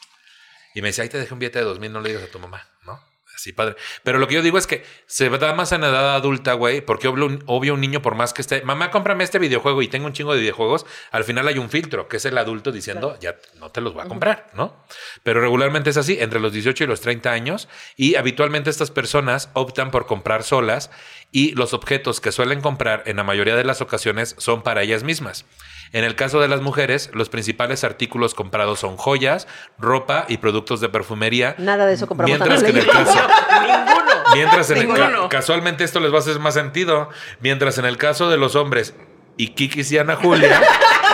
Y 0.74 0.82
me 0.82 0.88
decía, 0.88 1.02
ahí 1.02 1.08
te 1.08 1.18
dejé 1.18 1.32
un 1.32 1.40
billete 1.40 1.58
de 1.58 1.64
dos 1.64 1.80
mil, 1.80 1.92
no 1.92 2.00
le 2.00 2.10
digas 2.10 2.24
a 2.24 2.30
tu 2.30 2.38
mamá, 2.38 2.68
¿no? 2.84 3.00
Así, 3.46 3.52
padre. 3.52 3.76
Pero 4.02 4.18
lo 4.18 4.26
que 4.26 4.34
yo 4.34 4.42
digo 4.42 4.58
es 4.58 4.66
que 4.66 4.82
se 5.06 5.30
da 5.30 5.54
más 5.54 5.70
en 5.70 5.84
edad 5.84 6.16
adulta, 6.16 6.54
güey, 6.54 6.80
porque 6.80 7.06
obvio 7.06 7.26
un, 7.26 7.44
obvio 7.46 7.74
un 7.74 7.80
niño, 7.80 8.02
por 8.02 8.16
más 8.16 8.32
que 8.32 8.42
esté, 8.42 8.62
mamá, 8.62 8.90
cómprame 8.90 9.22
este 9.22 9.38
videojuego 9.38 9.82
y 9.82 9.88
tengo 9.88 10.06
un 10.06 10.12
chingo 10.12 10.34
de 10.34 10.40
videojuegos, 10.40 10.84
al 11.12 11.22
final 11.22 11.46
hay 11.46 11.58
un 11.58 11.70
filtro, 11.70 12.08
que 12.08 12.16
es 12.16 12.24
el 12.24 12.38
adulto 12.38 12.72
diciendo, 12.72 13.16
ya 13.20 13.36
no 13.60 13.70
te 13.70 13.80
los 13.80 13.94
voy 13.94 14.04
a 14.04 14.08
comprar, 14.08 14.50
¿no? 14.54 14.84
Pero 15.22 15.40
regularmente 15.40 15.90
es 15.90 15.96
así, 15.96 16.18
entre 16.18 16.40
los 16.40 16.52
18 16.52 16.82
y 16.82 16.86
los 16.88 17.00
30 17.02 17.30
años, 17.30 17.68
y 17.94 18.16
habitualmente 18.16 18.68
estas 18.68 18.90
personas 18.90 19.48
optan 19.52 19.92
por 19.92 20.06
comprar 20.06 20.42
solas 20.42 20.90
y 21.32 21.52
los 21.52 21.74
objetos 21.74 22.20
que 22.20 22.32
suelen 22.32 22.60
comprar 22.60 23.02
en 23.06 23.16
la 23.16 23.24
mayoría 23.24 23.56
de 23.56 23.64
las 23.64 23.80
ocasiones 23.80 24.34
son 24.38 24.62
para 24.62 24.82
ellas 24.82 25.02
mismas. 25.02 25.44
En 25.92 26.04
el 26.04 26.16
caso 26.16 26.40
de 26.40 26.48
las 26.48 26.60
mujeres, 26.60 27.10
los 27.14 27.28
principales 27.28 27.84
artículos 27.84 28.34
comprados 28.34 28.80
son 28.80 28.96
joyas, 28.96 29.46
ropa 29.78 30.24
y 30.28 30.38
productos 30.38 30.80
de 30.80 30.88
perfumería. 30.88 31.54
Nada 31.58 31.86
de 31.86 31.94
eso 31.94 32.06
compramos 32.06 32.38
Mientras 32.38 32.62
que 32.62 32.70
en 32.70 32.76
el 32.78 32.86
caso, 32.86 33.18
Ninguno. 33.62 34.14
mientras 34.34 34.70
en 34.70 34.78
el 34.78 35.28
casualmente 35.28 35.84
esto 35.84 36.00
les 36.00 36.12
va 36.12 36.16
a 36.16 36.20
hacer 36.20 36.38
más 36.40 36.54
sentido, 36.54 37.08
mientras 37.40 37.78
en 37.78 37.84
el 37.84 37.98
caso 37.98 38.28
de 38.30 38.36
los 38.36 38.56
hombres 38.56 38.94
y 39.36 39.48
Kikis 39.48 39.92
y 39.92 39.98
Ana 39.98 40.16
Julia 40.16 40.60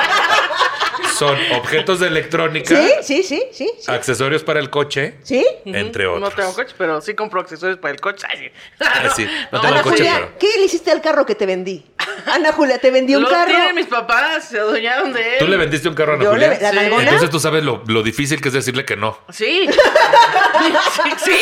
son 1.27 1.39
objetos 1.57 2.01
de 2.01 2.09
electrónica, 2.09 2.75
Sí, 2.77 2.91
sí, 3.03 3.23
sí, 3.23 3.43
sí. 3.53 3.71
sí. 3.79 3.91
accesorios 3.91 4.43
para 4.43 4.59
el 4.61 4.71
coche, 4.71 5.15
¿Sí? 5.23 5.45
entre 5.65 6.07
otros. 6.07 6.21
No 6.31 6.31
tengo 6.35 6.55
coche, 6.55 6.75
pero 6.77 7.01
sí 7.01 7.15
compro 7.15 7.41
accesorios 7.41 7.79
para 7.79 7.93
el 7.95 8.01
coche. 8.01 8.27
Ay, 8.29 8.39
sí. 8.39 8.51
Ah, 8.81 9.13
sí, 9.15 9.29
no 9.53 9.61
tengo 9.61 9.75
Ana 9.75 9.83
coche, 9.83 9.97
Julia, 9.99 10.15
pero- 10.15 10.39
¿qué 10.39 10.49
le 10.59 10.65
hiciste 10.65 10.91
al 10.91 11.01
carro 11.01 11.25
que 11.27 11.35
te 11.35 11.47
vendí? 11.47 11.85
Ana 12.27 12.53
Julia, 12.53 12.79
te 12.79 12.91
vendí 12.91 13.15
un 13.15 13.23
Lo 13.23 13.29
carro. 13.31 13.51
tienen 13.51 13.75
mis 13.75 13.87
papás, 13.87 14.49
se 14.49 14.59
adueñaron 14.59 15.13
de 15.13 15.35
él. 15.35 15.39
¿Tú 15.39 15.47
le 15.47 15.57
vendiste 15.57 15.89
un 15.89 15.95
carro 15.95 16.13
a 16.13 16.15
Ana 16.17 16.25
Yo 16.25 16.31
Julia? 16.33 16.49
le- 16.49 16.61
la 16.61 16.71
Sí. 16.73 16.79
Entonces 17.01 17.31
tú 17.31 17.39
sabes 17.41 17.63
lo, 17.65 17.83
lo 17.87 18.03
difícil 18.03 18.41
que 18.41 18.49
es 18.49 18.55
decirle 18.55 18.85
que 18.85 18.97
no. 18.97 19.19
Sí. 19.31 19.69
sí, 20.95 21.11
sí. 21.25 21.37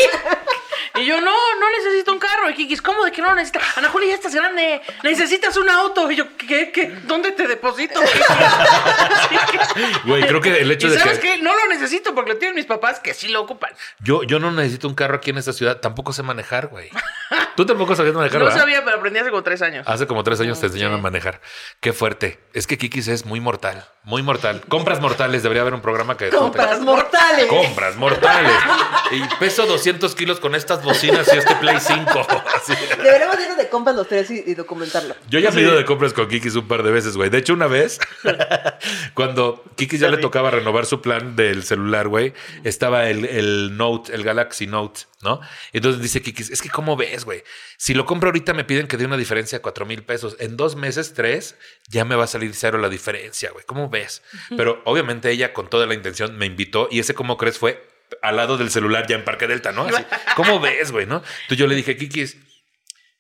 Y 0.97 1.05
yo, 1.05 1.21
no, 1.21 1.31
no 1.31 1.71
necesito 1.79 2.13
un 2.13 2.19
carro. 2.19 2.51
Y 2.51 2.55
Kikis, 2.55 2.83
¿cómo 2.83 3.05
de 3.05 3.13
que 3.13 3.23
no 3.23 3.29
lo 3.31 3.35
necesitas? 3.37 3.77
Ana 3.79 3.89
Julia, 3.89 4.09
ya 4.11 4.15
estás 4.15 4.35
grande. 4.35 4.81
Necesitas 5.03 5.57
un 5.57 5.69
auto. 5.71 6.11
Y 6.11 6.17
yo, 6.17 6.37
¿qué? 6.37 6.71
¿Qué? 6.73 6.89
¿Dónde 7.05 7.33
te 7.33 7.47
deposito? 7.47 8.01
Kikis? 8.01 9.61
Güey, 10.05 10.27
creo 10.27 10.41
que 10.41 10.61
el 10.61 10.71
hecho 10.71 10.87
¿Y 10.89 10.91
de 10.91 10.99
sabes 10.99 11.19
que 11.19 11.37
qué? 11.37 11.43
No 11.43 11.55
lo 11.55 11.67
necesito 11.69 12.15
porque 12.15 12.33
lo 12.33 12.39
tienen 12.39 12.55
mis 12.55 12.67
papás 12.67 13.01
que 13.01 13.15
sí 13.15 13.29
lo 13.29 13.41
ocupan. 13.43 13.73
yo, 14.01 14.23
yo 14.25 14.39
no 14.39 14.51
necesito 14.51 14.89
un 14.89 14.95
carro 14.95 15.17
aquí 15.17 15.31
en 15.31 15.39
esta 15.39 15.53
ciudad, 15.53 15.79
tampoco 15.81 16.13
sé 16.13 16.23
manejar, 16.23 16.69
güey. 16.69 16.91
Tú 17.57 17.67
tampoco 17.67 17.95
sabías 17.95 18.15
manejar, 18.15 18.39
No 18.41 18.47
¿verdad? 18.47 18.61
sabía, 18.61 18.85
pero 18.85 18.97
aprendí 18.99 19.19
hace 19.21 19.31
como 19.31 19.43
tres 19.43 19.63
años. 19.63 19.87
Hace 19.87 20.07
como 20.07 20.23
tres 20.25 20.41
años 20.41 20.59
te 20.61 20.67
enseñaron 20.67 20.95
a 20.95 20.99
manejar. 21.03 21.41
Qué 21.81 21.93
fuerte. 21.93 22.41
Es 22.53 22.67
que 22.67 22.79
Kikis 22.79 23.09
es 23.09 23.27
muy 23.27 23.41
mortal, 23.41 23.85
muy 24.03 24.23
mortal. 24.23 24.63
Compras 24.69 25.01
mortales, 25.01 25.43
debería 25.43 25.63
haber 25.63 25.75
un 25.75 25.83
programa 25.83 26.17
que... 26.17 26.31
Compras 26.31 26.81
mortales. 26.81 27.47
Compras 27.47 27.97
mortales. 27.97 28.53
Y 29.13 29.23
peso 29.39 29.67
200 29.67 30.15
kilos 30.15 30.41
con 30.41 30.55
estas 30.71 30.85
bocinas 30.85 31.29
y 31.35 31.39
este 31.39 31.55
Play 31.57 31.79
5. 31.81 32.27
Así. 32.57 32.73
Deberíamos 32.97 33.39
irnos 33.41 33.57
de 33.57 33.69
compras 33.69 33.97
los 33.97 34.07
tres 34.07 34.31
y, 34.31 34.45
y 34.47 34.55
documentarlo. 34.55 35.17
Yo 35.29 35.41
ya 35.41 35.51
he 35.51 35.61
ido 35.61 35.77
de 35.77 35.85
compras 35.85 36.13
con 36.13 36.29
Kikis 36.29 36.55
un 36.55 36.69
par 36.69 36.83
de 36.83 36.91
veces, 36.91 37.17
güey. 37.17 37.29
De 37.29 37.39
hecho, 37.39 37.55
una 37.55 37.67
vez, 37.67 37.99
cuando 39.15 39.65
Kikis 39.77 40.01
ya 40.01 40.09
le 40.09 40.19
tocaba 40.19 40.51
renovar 40.51 40.87
su 40.87 41.01
plan 41.01 41.35
del 41.35 41.65
celular, 41.65 42.09
güey, 42.09 42.35
estaba 42.63 43.09
el, 43.09 43.25
el 43.25 43.77
Note, 43.77 44.15
el 44.15 44.23
Galaxy 44.23 44.67
Note, 44.67 45.03
¿no? 45.23 45.41
Entonces 45.73 46.01
dice 46.01 46.23
Kikis, 46.23 46.51
es 46.51 46.63
que 46.63 46.71
¿cómo 46.71 46.97
ves, 46.97 47.25
güey? 47.25 47.43
Si 47.77 47.95
lo 47.95 48.07
compro 48.07 48.29
ahorita 48.29 48.55
me 48.55 48.65
piden 48.65 48.87
que 48.87 48.97
dé 48.97 49.07
una 49.07 49.17
diferencia 49.17 49.59
de 49.59 49.63
4 49.63 49.87
mil 49.87 50.05
pesos. 50.05 50.37
En 50.39 50.57
dos 50.57 50.77
meses, 50.77 51.15
tres, 51.15 51.57
ya 51.89 52.05
me 52.05 52.15
va 52.15 52.25
a 52.25 52.29
salir 52.29 52.55
cero 52.55 52.79
la 52.79 52.89
diferencia, 52.89 53.51
güey. 53.51 53.65
¿Cómo 53.65 53.89
ves? 53.89 54.23
Pero 54.57 54.83
obviamente 54.85 55.31
ella 55.31 55.53
con 55.53 55.69
toda 55.69 55.87
la 55.87 55.95
intención 55.95 56.37
me 56.39 56.47
invitó 56.47 56.89
y 56.91 57.01
ese 57.01 57.15
¿cómo 57.15 57.37
crees? 57.37 57.59
fue 57.59 57.90
al 58.23 58.37
lado 58.37 58.57
del 58.57 58.71
celular 58.71 59.07
ya 59.07 59.17
en 59.17 59.25
Parque 59.25 59.47
Delta, 59.47 59.73
¿no? 59.73 59.85
Así, 59.85 60.05
¿Cómo 60.37 60.61
ves, 60.61 60.93
güey? 60.93 61.07
¿No? 61.07 61.17
Entonces 61.17 61.59
yo 61.59 61.67
le 61.67 61.75
dije, 61.75 61.97
Kikis, 61.97 62.37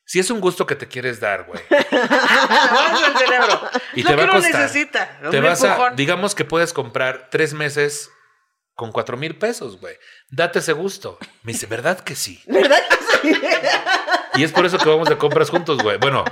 si 0.04 0.18
es 0.18 0.30
un 0.30 0.40
gusto 0.40 0.66
que 0.66 0.74
te 0.74 0.88
quieres 0.88 1.20
dar, 1.20 1.44
güey. 1.44 1.60
Cerebro. 3.18 3.70
Y 3.94 4.02
lo 4.02 4.10
te 4.10 4.16
va 4.16 4.24
que 4.24 4.30
a 4.30 4.34
costar. 4.34 4.60
necesita. 4.62 5.20
Te 5.30 5.40
vas 5.40 5.62
a, 5.62 5.90
digamos 5.90 6.34
que 6.34 6.44
puedes 6.44 6.72
comprar 6.72 7.28
tres 7.30 7.54
meses 7.54 8.10
con 8.74 8.92
cuatro 8.92 9.16
mil 9.16 9.36
pesos, 9.36 9.78
güey. 9.80 9.94
Date 10.30 10.58
ese 10.58 10.72
gusto. 10.72 11.18
Me 11.42 11.52
dice, 11.52 11.66
¿verdad 11.66 12.00
que 12.00 12.16
sí? 12.16 12.42
¿Verdad 12.46 12.80
que 13.22 13.34
sí? 13.34 13.40
Y 14.34 14.44
es 14.44 14.52
por 14.52 14.64
eso 14.64 14.78
que 14.78 14.88
vamos 14.88 15.08
de 15.08 15.18
compras 15.18 15.50
juntos, 15.50 15.82
güey. 15.82 15.98
Bueno, 15.98 16.24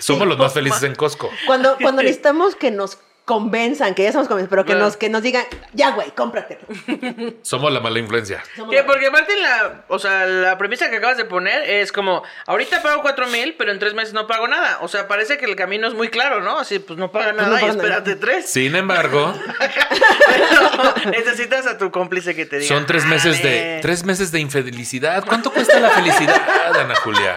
somos 0.00 0.26
los 0.26 0.36
más 0.36 0.52
felices 0.52 0.82
en 0.82 0.94
Costco. 0.94 1.30
Cuando, 1.46 1.76
cuando 1.80 2.02
necesitamos 2.02 2.56
que 2.56 2.70
nos 2.70 2.98
convenzan, 3.24 3.94
que 3.94 4.02
ya 4.02 4.10
somos 4.12 4.26
convencidos, 4.26 4.50
pero 4.50 4.64
que 4.64 4.72
Bueno. 4.72 4.86
nos, 4.86 4.96
que 4.96 5.08
nos 5.08 5.22
digan, 5.22 5.44
ya, 5.72 5.90
güey, 5.92 6.10
cómpratelo. 6.10 6.60
Somos 7.42 7.72
la 7.72 7.78
mala 7.80 7.98
influencia. 8.00 8.42
Somos 8.56 8.74
Que 8.74 8.82
porque 8.82 9.06
aparte 9.06 9.32
la, 9.40 9.84
o 9.88 9.98
sea, 10.00 10.26
la 10.26 10.58
premisa 10.58 10.90
que 10.90 10.96
acabas 10.96 11.16
de 11.16 11.24
poner 11.24 11.62
es 11.70 11.92
como, 11.92 12.22
ahorita 12.46 12.82
pago 12.82 13.00
cuatro 13.02 13.26
mil, 13.28 13.54
pero 13.56 13.70
en 13.70 13.78
tres 13.78 13.94
meses 13.94 14.12
no 14.12 14.26
pago 14.26 14.48
nada. 14.48 14.78
O 14.80 14.88
sea, 14.88 15.06
parece 15.06 15.38
que 15.38 15.44
el 15.44 15.54
camino 15.54 15.86
es 15.86 15.94
muy 15.94 16.08
claro, 16.08 16.40
¿no? 16.40 16.58
Así, 16.58 16.80
pues 16.80 16.98
no 16.98 17.12
paga 17.12 17.32
no 17.32 17.42
nada 17.42 17.58
y 17.58 17.60
paga 17.60 17.72
nada. 17.74 17.84
espérate 17.84 18.16
tres. 18.16 18.50
Sin 18.50 18.74
embargo, 18.74 19.32
Pero 20.28 21.10
necesitas 21.10 21.66
a 21.66 21.78
tu 21.78 21.90
cómplice 21.90 22.34
que 22.34 22.46
te 22.46 22.58
diga. 22.58 22.74
son 22.74 22.86
tres 22.86 23.04
meses 23.06 23.42
de 23.42 23.78
tres 23.82 24.04
meses 24.04 24.32
de 24.32 24.40
infelicidad. 24.40 25.24
¿Cuánto 25.26 25.52
cuesta 25.52 25.78
la 25.80 25.90
felicidad, 25.90 26.42
Ana 26.80 26.94
Julia? 26.96 27.36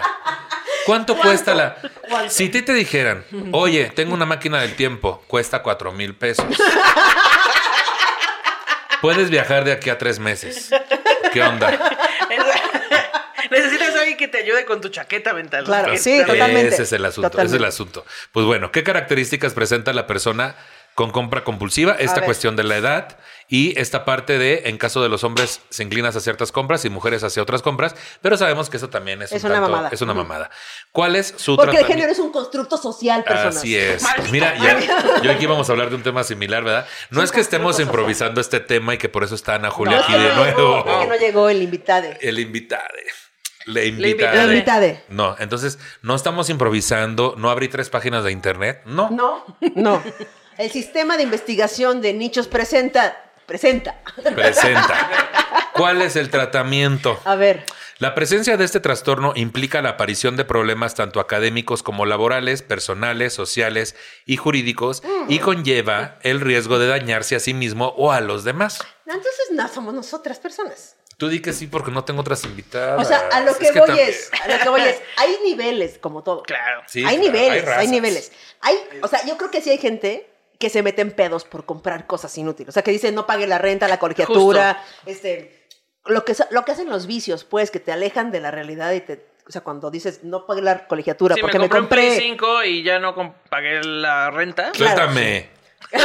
¿Cuánto 0.86 1.16
cuesta 1.16 1.54
la? 1.54 1.76
¿Cuánto? 2.08 2.30
Si 2.32 2.48
te, 2.48 2.62
te 2.62 2.72
dijeran, 2.72 3.24
oye, 3.52 3.86
tengo 3.94 4.14
una 4.14 4.24
máquina 4.24 4.60
del 4.60 4.74
tiempo, 4.76 5.22
cuesta 5.26 5.62
cuatro 5.62 5.92
mil 5.92 6.14
pesos. 6.14 6.46
Puedes 9.00 9.28
viajar 9.30 9.64
de 9.64 9.72
aquí 9.72 9.90
a 9.90 9.98
tres 9.98 10.18
meses. 10.18 10.70
¿Qué 11.32 11.42
onda? 11.42 11.70
Necesitas 13.50 13.94
a 13.94 14.00
alguien 14.00 14.16
que 14.16 14.26
te 14.28 14.38
ayude 14.38 14.64
con 14.64 14.80
tu 14.80 14.88
chaqueta 14.88 15.32
mental. 15.32 15.64
Claro, 15.64 15.96
sí, 15.96 16.20
totalmente. 16.26 16.74
Ese 16.74 16.82
es 16.82 16.92
el 16.92 17.04
asunto, 17.04 17.28
ese 17.28 17.36
es 17.46 17.52
el 17.52 17.58
Totalmente. 17.58 17.66
asunto. 17.68 18.06
Pues 18.32 18.46
bueno, 18.46 18.72
¿qué 18.72 18.82
características 18.82 19.52
presenta 19.54 19.92
la 19.92 20.06
persona 20.06 20.56
con 20.96 21.12
compra 21.12 21.44
compulsiva? 21.44 21.92
Esta 21.98 22.22
cuestión 22.24 22.56
de 22.56 22.64
la 22.64 22.76
edad 22.76 23.18
y 23.48 23.78
esta 23.78 24.04
parte 24.04 24.38
de, 24.38 24.62
en 24.64 24.76
caso 24.78 25.00
de 25.02 25.08
los 25.08 25.22
hombres, 25.22 25.60
se 25.68 25.84
inclinas 25.84 26.10
hacia 26.16 26.22
ciertas 26.24 26.50
compras 26.50 26.84
y 26.84 26.90
mujeres 26.90 27.22
hacia 27.22 27.40
otras 27.42 27.62
compras, 27.62 27.94
pero 28.20 28.36
sabemos 28.36 28.68
que 28.70 28.78
eso 28.78 28.88
también 28.90 29.22
es, 29.22 29.30
Es 29.30 29.44
un 29.44 29.50
una 29.52 29.60
tanto- 29.60 29.70
mamada. 29.70 29.88
Es 29.92 30.00
una 30.02 30.14
mamada. 30.14 30.50
¿Cuál 30.90 31.14
es 31.14 31.32
su 31.36 31.54
Porque 31.54 31.76
el 31.76 31.86
género 31.86 32.10
es 32.10 32.18
un 32.18 32.32
constructo 32.32 32.76
social, 32.76 33.22
personas. 33.22 33.58
Así 33.58 33.76
es. 33.76 34.02
Mira, 34.32 34.56
ya, 34.58 35.20
yo 35.22 35.30
aquí 35.30 35.46
vamos 35.46 35.68
a 35.68 35.72
hablar 35.72 35.90
de 35.90 35.94
un 35.96 36.02
tema 36.02 36.24
similar, 36.24 36.64
¿verdad? 36.64 36.86
No 37.10 37.22
es 37.22 37.30
que 37.30 37.40
estemos 37.40 37.78
improvisando 37.78 38.40
este 38.40 38.58
tema 38.58 38.94
y 38.94 38.98
que 38.98 39.08
por 39.08 39.22
eso 39.22 39.36
está 39.36 39.54
Ana 39.54 39.70
Julia 39.70 39.98
No, 39.98 40.02
aquí 40.02 40.12
de 40.14 40.18
no 40.18 40.44
llegó, 40.44 40.60
nuevo. 40.84 41.00
que 41.02 41.06
no 41.06 41.16
llegó 41.16 41.48
el 41.48 41.62
invitado. 41.62 42.08
El 42.20 42.38
invitado. 42.40 42.82
Le 43.66 43.86
invitade. 43.86 44.36
La 44.36 44.44
invitade. 44.44 45.04
No, 45.08 45.34
entonces 45.40 45.78
no 46.00 46.14
estamos 46.14 46.50
improvisando, 46.50 47.34
no 47.36 47.50
abrí 47.50 47.68
tres 47.68 47.90
páginas 47.90 48.22
de 48.24 48.30
internet, 48.32 48.82
no. 48.86 49.10
No, 49.10 49.44
no. 49.74 50.02
El 50.58 50.70
sistema 50.70 51.16
de 51.16 51.22
investigación 51.24 52.00
de 52.00 52.12
nichos 52.14 52.48
presenta. 52.48 53.22
Presenta. 53.46 54.00
Presenta. 54.34 55.10
¿Cuál 55.74 56.02
es 56.02 56.16
el 56.16 56.30
tratamiento? 56.30 57.20
A 57.24 57.36
ver. 57.36 57.64
La 57.98 58.14
presencia 58.14 58.56
de 58.56 58.64
este 58.64 58.80
trastorno 58.80 59.32
implica 59.36 59.80
la 59.80 59.90
aparición 59.90 60.36
de 60.36 60.44
problemas 60.44 60.94
tanto 60.94 61.18
académicos 61.20 61.82
como 61.82 62.04
laborales, 62.04 62.60
personales, 62.62 63.32
sociales 63.32 63.96
y 64.26 64.36
jurídicos 64.36 65.02
y 65.28 65.38
conlleva 65.38 66.18
el 66.22 66.40
riesgo 66.40 66.78
de 66.78 66.88
dañarse 66.88 67.36
a 67.36 67.40
sí 67.40 67.54
mismo 67.54 67.94
o 67.96 68.12
a 68.12 68.20
los 68.20 68.44
demás. 68.44 68.80
Entonces 69.06 69.32
no 69.52 69.66
somos 69.68 69.94
nosotras 69.94 70.38
personas. 70.38 70.96
Tú 71.16 71.28
di 71.28 71.40
que 71.40 71.54
sí 71.54 71.66
porque 71.66 71.90
no 71.90 72.04
tengo 72.04 72.20
otras 72.20 72.44
invitadas. 72.44 73.00
O 73.00 73.08
sea, 73.08 73.28
a 73.32 73.40
lo 73.40 73.52
Es 73.52 73.56
que, 73.56 73.70
voy 73.72 73.86
también- 73.86 74.08
es, 74.10 74.30
a 74.44 74.48
lo 74.48 74.58
que 74.62 74.68
voy 74.68 74.82
es, 74.82 75.00
hay 75.16 75.38
niveles, 75.44 75.96
como 75.98 76.22
todo. 76.22 76.42
Claro. 76.42 76.82
Sí, 76.86 76.98
hay 77.02 77.16
claro, 77.16 77.32
niveles, 77.32 77.52
hay, 77.52 77.60
razas. 77.62 77.88
niveles. 77.88 78.32
Hay, 78.60 78.76
o 79.02 79.08
sea, 79.08 79.24
yo 79.24 79.38
creo 79.38 79.50
que 79.50 79.62
sí 79.62 79.70
hay 79.70 79.78
gente 79.78 80.28
que 80.58 80.70
se 80.70 80.82
mete 80.82 81.02
en 81.02 81.10
pedos 81.12 81.44
por 81.44 81.64
comprar 81.66 82.06
cosas 82.06 82.36
inútiles. 82.38 82.68
O 82.70 82.72
sea, 82.72 82.82
que 82.82 82.90
dicen 82.90 83.14
no 83.14 83.26
pague 83.26 83.46
la 83.46 83.58
renta, 83.58 83.88
la 83.88 83.98
colegiatura, 83.98 84.82
este, 85.04 85.66
lo 86.04 86.24
que, 86.24 86.34
lo 86.50 86.64
que 86.64 86.72
hacen 86.72 86.88
los 86.88 87.06
vicios, 87.06 87.44
pues, 87.44 87.70
que 87.70 87.80
te 87.80 87.92
alejan 87.92 88.30
de 88.30 88.40
la 88.40 88.50
realidad 88.50 88.92
y 88.92 89.00
te, 89.00 89.26
o 89.48 89.52
sea, 89.52 89.60
cuando 89.62 89.90
dices 89.90 90.24
no 90.24 90.46
pague 90.46 90.62
la 90.62 90.86
colegiatura 90.86 91.34
Sí, 91.34 91.40
porque 91.40 91.58
me 91.58 91.64
me 91.64 91.68
compré, 91.70 91.80
compré, 92.08 92.08
un 92.08 92.16
Play 92.16 92.28
5 92.30 92.64
y 92.64 92.82
ya 92.82 92.98
no 92.98 93.14
pagué 93.50 93.82
la 93.84 94.30
renta. 94.30 94.72
Claro. 94.72 94.96
Suéltame. 94.96 95.50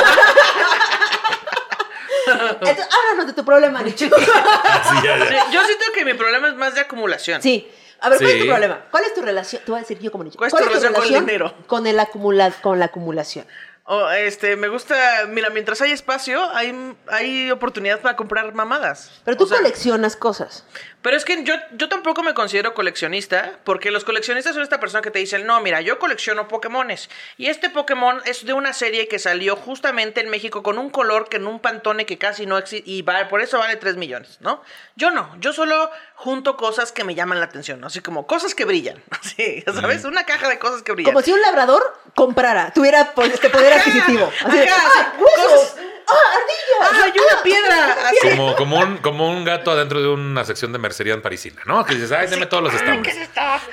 Entonces, 2.27 2.87
háblanos 2.91 3.27
de 3.27 3.33
tu 3.33 3.43
problema, 3.45 3.81
Nicho. 3.81 4.05
Así 4.63 4.95
ya, 5.03 5.17
ya. 5.17 5.25
Sí, 5.27 5.35
Yo 5.53 5.63
siento 5.65 5.85
que 5.93 6.05
mi 6.05 6.13
problema 6.13 6.47
es 6.49 6.55
más 6.55 6.75
de 6.75 6.81
acumulación. 6.81 7.41
sí. 7.41 7.69
A 8.03 8.09
ver, 8.09 8.17
¿cuál 8.17 8.29
es 8.31 8.35
Sí. 8.37 8.41
tu 8.41 8.47
problema? 8.49 8.85
¿Cuál 8.89 9.03
es 9.03 9.13
tu 9.13 9.21
relación? 9.21 9.61
Te 9.63 9.69
voy 9.69 9.77
a 9.77 9.81
decir 9.81 9.99
yo 9.99 10.11
como 10.11 10.23
Nicho. 10.23 10.35
¿Cuál 10.39 10.47
es 10.51 10.57
tu 10.57 10.63
relación 10.63 10.91
con 10.93 11.03
el 11.03 11.13
dinero? 11.13 11.53
Con, 11.67 11.85
el 11.85 11.99
acumula- 11.99 12.51
con 12.59 12.79
la 12.79 12.85
acumulación. 12.85 13.45
O, 13.85 14.09
este, 14.09 14.55
me 14.55 14.67
gusta, 14.67 14.95
mira, 15.27 15.49
mientras 15.49 15.81
hay 15.81 15.91
espacio, 15.91 16.39
hay, 16.53 16.95
hay 17.07 17.49
oportunidad 17.51 17.99
para 17.99 18.15
comprar 18.15 18.53
mamadas. 18.53 19.21
Pero 19.25 19.37
tú 19.37 19.45
O 19.45 19.47
sea, 19.47 19.57
coleccionas 19.57 20.15
cosas. 20.15 20.65
Pero 21.01 21.17
es 21.17 21.25
que 21.25 21.43
yo, 21.43 21.55
yo 21.73 21.89
tampoco 21.89 22.21
me 22.21 22.33
considero 22.35 22.73
coleccionista, 22.75 23.59
porque 23.63 23.89
los 23.89 24.03
coleccionistas 24.03 24.53
son 24.53 24.61
esta 24.61 24.79
persona 24.79 25.01
que 25.01 25.09
te 25.09 25.17
dicen, 25.19 25.47
no, 25.47 25.59
mira, 25.59 25.81
yo 25.81 25.97
colecciono 25.97 26.47
Pokémones. 26.47 27.09
Y 27.37 27.47
este 27.47 27.71
Pokémon 27.71 28.21
es 28.25 28.45
de 28.45 28.53
una 28.53 28.71
serie 28.73 29.07
que 29.07 29.17
salió 29.17 29.55
justamente 29.55 30.21
en 30.21 30.29
México 30.29 30.61
con 30.61 30.77
un 30.77 30.91
color 30.91 31.27
que 31.27 31.37
en 31.37 31.47
un 31.47 31.59
pantone 31.59 32.05
que 32.05 32.19
casi 32.19 32.45
no 32.45 32.57
existe, 32.59 32.87
y 32.89 33.01
va- 33.01 33.27
por 33.29 33.41
eso 33.41 33.57
vale 33.57 33.77
3 33.77 33.97
millones, 33.97 34.37
¿no? 34.41 34.61
Yo 34.95 35.09
no, 35.09 35.35
yo 35.39 35.53
solo 35.53 35.89
junto 36.15 36.55
cosas 36.55 36.91
que 36.91 37.03
me 37.03 37.15
llaman 37.15 37.39
la 37.39 37.45
atención, 37.45 37.83
así 37.83 38.01
como 38.01 38.27
cosas 38.27 38.53
que 38.53 38.65
brillan, 38.65 39.01
así, 39.09 39.63
¿sabes? 39.73 40.03
Una 40.05 40.25
caja 40.25 40.49
de 40.49 40.59
cosas 40.59 40.83
que 40.83 40.91
brillan. 40.91 41.13
Como 41.13 41.23
si 41.23 41.31
un 41.31 41.41
labrador 41.41 41.81
comprara, 42.13 42.71
tuviera 42.73 43.11
este 43.23 43.49
poder 43.49 43.73
adquisitivo. 43.73 44.31
Así 44.45 44.59
ajá, 44.59 44.75
¡ah, 44.77 45.13
sí, 45.17 45.23
cosas- 45.33 45.75
¡Ah, 46.07 46.13
ardillas! 46.35 47.03
¡Ah, 47.03 47.13
y 47.15 47.19
una 47.19 47.43
piedra! 47.43 47.97
Así. 48.07 48.29
Como, 48.29 48.55
como, 48.55 48.79
un, 48.79 48.97
como 48.97 49.29
un 49.29 49.43
gato 49.45 49.71
adentro 49.71 50.01
de 50.01 50.07
una 50.09 50.43
sección 50.45 50.71
de 50.73 50.79
mercería 50.79 51.13
en 51.13 51.21
parisina, 51.21 51.61
¿no? 51.65 51.85
Que 51.85 51.95
dices, 51.95 52.11
ay, 52.11 52.27
deme 52.27 52.45
todos 52.45 52.63
los 52.63 52.73
estambres. 52.73 53.15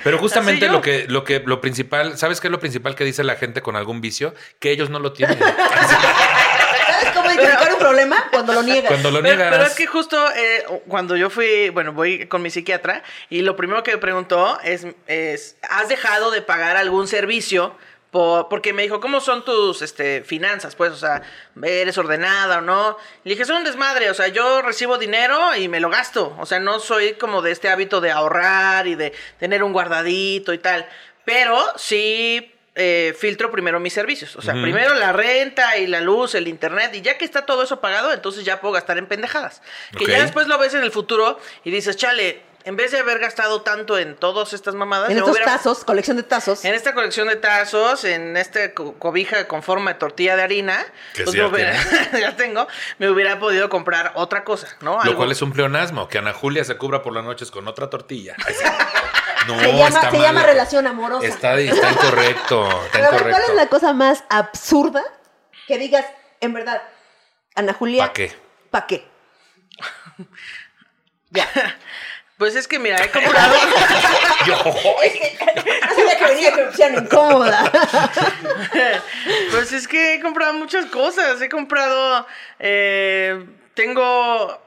Pero 0.03 0.17
justamente 0.17 0.67
lo 0.67 0.81
que, 0.81 1.05
lo 1.07 1.23
que, 1.23 1.41
lo 1.45 1.61
principal, 1.61 2.17
¿sabes 2.17 2.39
qué 2.39 2.47
es 2.47 2.51
lo 2.51 2.59
principal 2.59 2.95
que 2.95 3.03
dice 3.03 3.23
la 3.23 3.35
gente 3.35 3.61
con 3.61 3.75
algún 3.75 4.01
vicio? 4.01 4.33
Que 4.59 4.71
ellos 4.71 4.89
no 4.89 4.99
lo 4.99 5.13
tienen. 5.13 5.39
¿Sabes 5.39 7.11
cómo 7.13 7.31
identificar 7.31 7.73
un 7.73 7.79
problema? 7.79 8.27
Cuando 8.31 8.53
lo 8.53 8.63
niegas. 8.63 8.87
Cuando 8.91 9.11
lo 9.11 9.21
Pero, 9.21 9.35
niegas. 9.35 9.51
pero 9.51 9.63
es 9.63 9.75
que 9.75 9.87
justo 9.87 10.17
eh, 10.35 10.65
cuando 10.87 11.15
yo 11.15 11.29
fui, 11.29 11.69
bueno, 11.69 11.93
voy 11.93 12.27
con 12.27 12.41
mi 12.41 12.49
psiquiatra 12.49 13.03
y 13.29 13.41
lo 13.41 13.55
primero 13.55 13.83
que 13.83 13.91
me 13.91 13.97
preguntó 13.97 14.59
es, 14.63 14.85
es 15.07 15.55
¿has 15.69 15.87
dejado 15.89 16.31
de 16.31 16.41
pagar 16.41 16.77
algún 16.77 17.07
servicio? 17.07 17.75
Por- 18.11 18.49
porque 18.49 18.73
me 18.73 18.81
dijo, 18.81 18.99
¿cómo 18.99 19.19
son 19.21 19.45
tus 19.45 19.81
este, 19.81 20.23
finanzas? 20.23 20.75
Pues, 20.75 20.91
o 20.91 20.97
sea, 20.97 21.21
¿eres 21.61 21.97
ordenada 21.97 22.57
o 22.57 22.61
no? 22.61 22.97
Le 23.23 23.31
dije, 23.31 23.43
es 23.43 23.49
un 23.49 23.63
desmadre, 23.63 24.09
o 24.09 24.13
sea, 24.13 24.29
yo 24.29 24.61
recibo 24.63 24.97
dinero 24.97 25.55
y 25.55 25.67
me 25.67 25.79
lo 25.79 25.89
gasto. 25.89 26.35
O 26.39 26.45
sea, 26.45 26.59
no 26.59 26.79
soy 26.79 27.13
como 27.13 27.41
de 27.41 27.51
este 27.51 27.69
hábito 27.69 28.01
de 28.01 28.11
ahorrar 28.11 28.87
y 28.87 28.95
de 28.95 29.13
tener 29.39 29.63
un 29.63 29.73
guardadito 29.73 30.53
y 30.53 30.57
tal. 30.57 30.87
Pero 31.23 31.63
sí 31.75 32.51
eh, 32.73 33.13
filtro 33.19 33.51
primero 33.51 33.79
mis 33.79 33.93
servicios. 33.93 34.35
O 34.37 34.41
sea, 34.41 34.53
primero 34.53 34.93
la 34.95 35.11
renta 35.11 35.77
y 35.77 35.85
la 35.85 36.01
luz, 36.01 36.33
el 36.33 36.47
internet, 36.47 36.95
y 36.95 37.01
ya 37.01 37.17
que 37.17 37.25
está 37.25 37.45
todo 37.45 37.61
eso 37.61 37.81
pagado, 37.81 38.13
entonces 38.13 38.45
ya 38.45 38.61
puedo 38.61 38.73
gastar 38.73 38.97
en 38.97 39.05
pendejadas. 39.05 39.61
Que 39.97 40.05
ya 40.07 40.21
después 40.21 40.47
lo 40.47 40.57
ves 40.57 40.73
en 40.73 40.81
el 40.81 40.91
futuro 40.91 41.39
y 41.63 41.71
dices, 41.71 41.97
chale, 41.97 42.41
en 42.65 42.75
vez 42.75 42.91
de 42.91 42.99
haber 42.99 43.19
gastado 43.19 43.61
tanto 43.61 43.97
en 43.97 44.15
todas 44.15 44.53
estas 44.53 44.75
mamadas, 44.75 45.09
En 45.09 45.17
estos 45.17 45.31
hubiera- 45.31 45.45
tazos, 45.45 45.83
colección 45.83 46.17
de 46.17 46.23
tazos. 46.23 46.65
en 46.65 46.73
esta 46.75 46.93
colección 46.93 47.27
de 47.27 47.35
tazos, 47.37 48.03
en 48.03 48.35
esta 48.37 48.73
co- 48.73 48.93
cobija 48.99 49.47
con 49.47 49.63
forma 49.63 49.93
de 49.93 49.99
tortilla 49.99 50.35
de 50.35 50.43
harina, 50.43 50.85
Que 51.13 51.23
pues 51.23 51.31
sí 51.33 51.37
ya 51.37 51.43
me 51.47 51.49
hubiera- 51.49 51.73
ya 52.19 52.35
tengo, 52.35 52.67
me 52.97 53.09
hubiera 53.09 53.39
podido 53.39 53.69
comprar 53.69 54.11
otra 54.15 54.43
cosa, 54.43 54.67
¿no? 54.81 54.95
Lo 54.95 55.01
Algo- 55.01 55.15
cual 55.17 55.31
es 55.31 55.41
un 55.41 55.51
pleonasmo, 55.53 56.07
que 56.07 56.17
Ana 56.17 56.33
Julia 56.33 56.63
se 56.63 56.77
cubra 56.77 57.01
por 57.01 57.13
las 57.13 57.23
noches 57.23 57.49
con 57.51 57.67
otra 57.67 57.89
tortilla. 57.89 58.35
No, 59.47 59.57
se 59.57 59.71
llama, 59.71 59.87
está 59.87 60.01
se 60.11 60.17
mal. 60.17 60.21
llama 60.21 60.43
relación 60.43 60.85
amorosa. 60.85 61.25
Está, 61.25 61.57
está 61.57 61.89
incorrecto. 61.91 62.67
Está 62.87 63.09
Pero 63.09 63.29
¿cuál 63.29 63.41
es 63.47 63.53
la 63.55 63.67
cosa 63.67 63.93
más 63.93 64.23
absurda 64.29 65.01
que 65.65 65.77
digas, 65.79 66.05
en 66.41 66.53
verdad, 66.53 66.83
Ana 67.55 67.73
Julia? 67.73 68.05
¿Pa' 68.05 68.13
qué? 68.13 68.35
¿Pa' 68.69 68.85
qué? 68.85 69.07
Ya. 71.31 71.47
Pues 72.39 72.55
es 72.55 72.67
que 72.69 72.79
mira, 72.79 73.03
he 73.03 73.09
comprado. 73.11 73.53
Yo, 74.47 74.55
No 74.63 75.95
sabía 75.95 76.17
que 76.17 76.25
venía 76.25 76.51
que 76.55 76.61
me 76.61 76.67
pusieran 76.69 77.03
incómoda. 77.03 77.71
pues 79.51 79.73
es 79.73 79.87
que 79.89 80.13
he 80.15 80.21
comprado 80.21 80.53
muchas 80.53 80.85
cosas. 80.85 81.41
He 81.41 81.49
comprado. 81.49 82.25
eh, 82.59 83.45
tengo. 83.73 84.63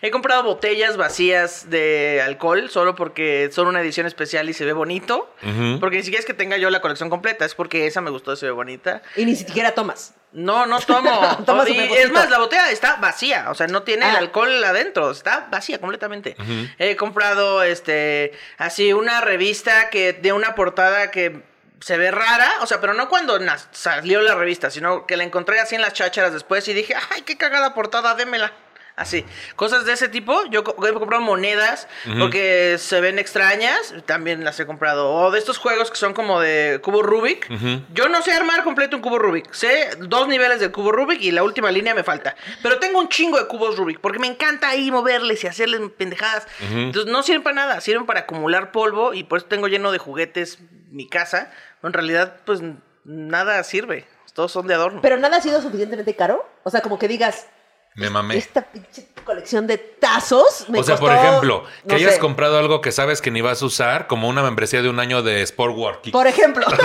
He 0.00 0.10
comprado 0.10 0.42
botellas 0.42 0.96
vacías 0.96 1.68
de 1.70 2.22
alcohol 2.24 2.70
solo 2.70 2.94
porque 2.94 3.50
son 3.52 3.66
una 3.68 3.80
edición 3.82 4.06
especial 4.06 4.48
y 4.48 4.54
se 4.54 4.64
ve 4.64 4.72
bonito. 4.72 5.34
Porque 5.80 5.96
ni 5.98 6.02
siquiera 6.02 6.20
es 6.20 6.26
que 6.26 6.34
tenga 6.34 6.56
yo 6.56 6.70
la 6.70 6.80
colección 6.80 7.10
completa, 7.10 7.44
es 7.44 7.54
porque 7.54 7.86
esa 7.86 8.00
me 8.00 8.10
gustó, 8.10 8.34
se 8.36 8.46
ve 8.46 8.52
bonita. 8.52 9.02
Y 9.16 9.24
ni 9.26 9.36
siquiera 9.36 9.72
tomas. 9.72 10.14
No, 10.32 10.64
no 10.64 10.80
tomo. 10.80 11.10
Toma 11.46 11.68
Y 11.68 11.76
es 11.78 12.10
más, 12.10 12.30
la 12.30 12.38
botella 12.38 12.70
está 12.70 12.96
vacía. 12.96 13.50
O 13.50 13.54
sea, 13.54 13.66
no 13.66 13.82
tiene 13.82 14.08
el 14.08 14.16
Ah. 14.16 14.18
alcohol 14.20 14.64
adentro. 14.64 15.10
Está 15.10 15.48
vacía 15.50 15.78
completamente. 15.78 16.34
He 16.78 16.96
comprado, 16.96 17.62
este, 17.62 18.32
así 18.56 18.94
una 18.94 19.20
revista 19.20 19.90
que 19.90 20.14
de 20.14 20.32
una 20.32 20.54
portada 20.54 21.10
que 21.10 21.42
se 21.80 21.98
ve 21.98 22.10
rara. 22.10 22.50
O 22.62 22.66
sea, 22.66 22.80
pero 22.80 22.94
no 22.94 23.10
cuando 23.10 23.38
salió 23.72 24.22
la 24.22 24.34
revista, 24.34 24.70
sino 24.70 25.06
que 25.06 25.18
la 25.18 25.24
encontré 25.24 25.60
así 25.60 25.74
en 25.74 25.82
las 25.82 25.92
chácharas 25.92 26.32
después 26.32 26.66
y 26.68 26.72
dije, 26.72 26.94
ay, 27.10 27.20
qué 27.22 27.36
cagada 27.36 27.74
portada, 27.74 28.14
démela. 28.14 28.52
Así, 28.94 29.24
cosas 29.56 29.86
de 29.86 29.94
ese 29.94 30.08
tipo. 30.08 30.44
Yo 30.50 30.60
he 30.60 30.92
comprado 30.92 31.22
monedas 31.22 31.88
porque 32.18 32.76
se 32.78 33.00
ven 33.00 33.18
extrañas. 33.18 33.94
También 34.04 34.44
las 34.44 34.60
he 34.60 34.66
comprado. 34.66 35.10
O 35.10 35.30
de 35.30 35.38
estos 35.38 35.58
juegos 35.58 35.90
que 35.90 35.96
son 35.96 36.12
como 36.12 36.40
de 36.40 36.78
cubo 36.82 37.02
Rubik. 37.02 37.48
Yo 37.94 38.08
no 38.08 38.22
sé 38.22 38.32
armar 38.32 38.64
completo 38.64 38.96
un 38.96 39.02
cubo 39.02 39.18
Rubik. 39.18 39.52
Sé 39.52 39.90
dos 39.98 40.28
niveles 40.28 40.60
del 40.60 40.72
cubo 40.72 40.92
Rubik 40.92 41.22
y 41.22 41.30
la 41.30 41.42
última 41.42 41.70
línea 41.70 41.94
me 41.94 42.04
falta. 42.04 42.36
Pero 42.62 42.78
tengo 42.78 42.98
un 42.98 43.08
chingo 43.08 43.38
de 43.38 43.46
cubos 43.46 43.76
Rubik 43.76 43.98
porque 43.98 44.18
me 44.18 44.26
encanta 44.26 44.68
ahí 44.68 44.90
moverles 44.90 45.42
y 45.42 45.46
hacerles 45.46 45.80
pendejadas. 45.96 46.46
Entonces 46.60 47.10
no 47.10 47.22
sirven 47.22 47.42
para 47.42 47.56
nada. 47.56 47.80
Sirven 47.80 48.04
para 48.04 48.20
acumular 48.20 48.72
polvo 48.72 49.14
y 49.14 49.24
por 49.24 49.38
eso 49.38 49.46
tengo 49.46 49.68
lleno 49.68 49.90
de 49.90 49.98
juguetes 49.98 50.58
mi 50.90 51.08
casa. 51.08 51.50
En 51.82 51.94
realidad, 51.94 52.36
pues 52.44 52.60
nada 53.04 53.64
sirve. 53.64 54.06
Todos 54.34 54.52
son 54.52 54.66
de 54.66 54.74
adorno. 54.74 55.00
Pero 55.02 55.16
nada 55.16 55.38
ha 55.38 55.40
sido 55.40 55.60
suficientemente 55.60 56.14
caro. 56.14 56.46
O 56.62 56.70
sea, 56.70 56.80
como 56.80 56.98
que 56.98 57.08
digas, 57.08 57.48
me 57.94 58.10
mamé. 58.10 58.36
esta 58.36 58.62
pinche 58.62 59.08
colección 59.24 59.66
de 59.68 59.78
tazos 59.78 60.68
me 60.68 60.80
O 60.80 60.82
sea, 60.82 60.96
por 60.96 61.12
ejemplo, 61.12 61.64
que 61.82 61.88
no 61.88 61.94
hayas 61.94 62.14
sé. 62.14 62.18
comprado 62.20 62.58
algo 62.58 62.80
que 62.80 62.90
sabes 62.90 63.20
que 63.22 63.30
ni 63.30 63.40
vas 63.40 63.62
a 63.62 63.66
usar, 63.66 64.06
como 64.08 64.28
una 64.28 64.42
membresía 64.42 64.82
de 64.82 64.88
un 64.88 64.98
año 64.98 65.22
de 65.22 65.42
Sport 65.42 65.76
Work. 65.76 66.10
Por 66.10 66.26
ejemplo. 66.26 66.66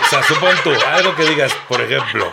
O 0.00 0.10
sea, 0.10 0.22
supón 0.22 0.56
tú, 0.64 0.70
algo 0.86 1.14
que 1.16 1.24
digas, 1.24 1.52
por 1.68 1.82
ejemplo. 1.82 2.32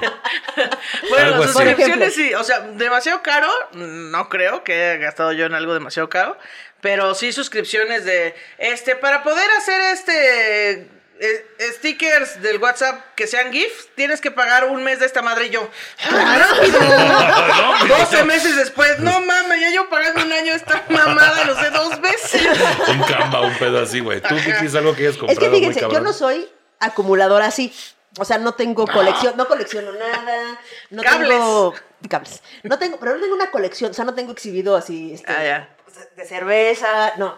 Bueno, 1.10 1.26
Algo 1.26 1.44
así. 1.44 1.52
suscripciones 1.52 2.16
sí, 2.16 2.34
o 2.34 2.44
sea, 2.44 2.60
demasiado 2.62 3.22
caro, 3.22 3.50
no 3.74 4.30
creo 4.30 4.64
que 4.64 4.74
haya 4.74 4.96
gastado 4.98 5.34
yo 5.34 5.46
en 5.46 5.56
algo 5.56 5.74
demasiado 5.74 6.08
caro, 6.08 6.38
pero 6.80 7.16
sí 7.16 7.34
suscripciones 7.34 8.06
de, 8.06 8.34
este, 8.60 8.96
para 8.96 9.24
poder 9.24 9.50
hacer 9.58 9.82
este, 9.94 10.88
eh, 11.20 11.46
stickers 11.78 12.42
del 12.42 12.58
WhatsApp 12.62 13.14
que 13.16 13.26
sean 13.28 13.52
GIFs, 13.52 13.90
tienes 13.96 14.20
que 14.22 14.32
pagar 14.32 14.66
un 14.70 14.84
mes 14.84 15.00
de 15.00 15.06
esta 15.06 15.22
madre 15.22 15.48
y 15.48 15.50
yo, 15.52 15.70
¡ah, 16.12 16.56
rápido! 16.56 17.98
12 17.98 18.24
meses 18.26 18.56
después, 18.56 19.00
no 19.00 19.22
mames, 19.22 19.62
ya 19.62 19.72
yo 19.72 19.90
pagando 19.90 20.24
un 20.24 20.32
año 20.32 20.54
esta 20.54 20.84
mamada, 20.90 21.46
lo 21.46 21.56
sé 21.60 21.70
dos 21.70 22.02
veces. 22.02 22.42
Un 22.90 23.02
Canva, 23.04 23.42
un 23.42 23.54
pedo 23.58 23.80
así, 23.82 24.00
güey. 24.00 24.22
Tú, 24.22 24.36
Kiki, 24.36 24.66
es 24.66 24.76
algo 24.76 24.94
que 24.96 25.02
hayas 25.04 25.14
es 25.16 25.20
comprado 25.20 25.40
que 25.40 25.50
muy 25.50 25.60
fíjense, 25.60 25.80
yo 25.92 26.02
no 26.02 26.14
soy 26.14 26.50
acumuladora 26.80 27.46
así. 27.48 27.74
O 28.18 28.24
sea, 28.24 28.38
no 28.38 28.54
tengo 28.54 28.88
colección, 28.88 29.36
no 29.36 29.46
colecciono 29.48 29.92
nada, 29.92 30.60
no 30.90 31.04
Cables. 31.04 31.30
tengo 31.30 31.74
cables. 32.10 32.44
No 32.64 32.78
tengo, 32.80 32.98
pero 32.98 33.16
no 33.16 33.22
tengo 33.22 33.36
una 33.36 33.52
colección, 33.52 33.92
o 33.92 33.94
sea, 33.94 34.06
no 34.06 34.14
tengo 34.14 34.32
exhibido 34.32 34.76
así 34.78 35.14
este, 35.14 35.30
Ah, 35.32 35.44
ya. 35.44 35.76
de 36.16 36.26
cerveza, 36.26 37.14
no. 37.18 37.38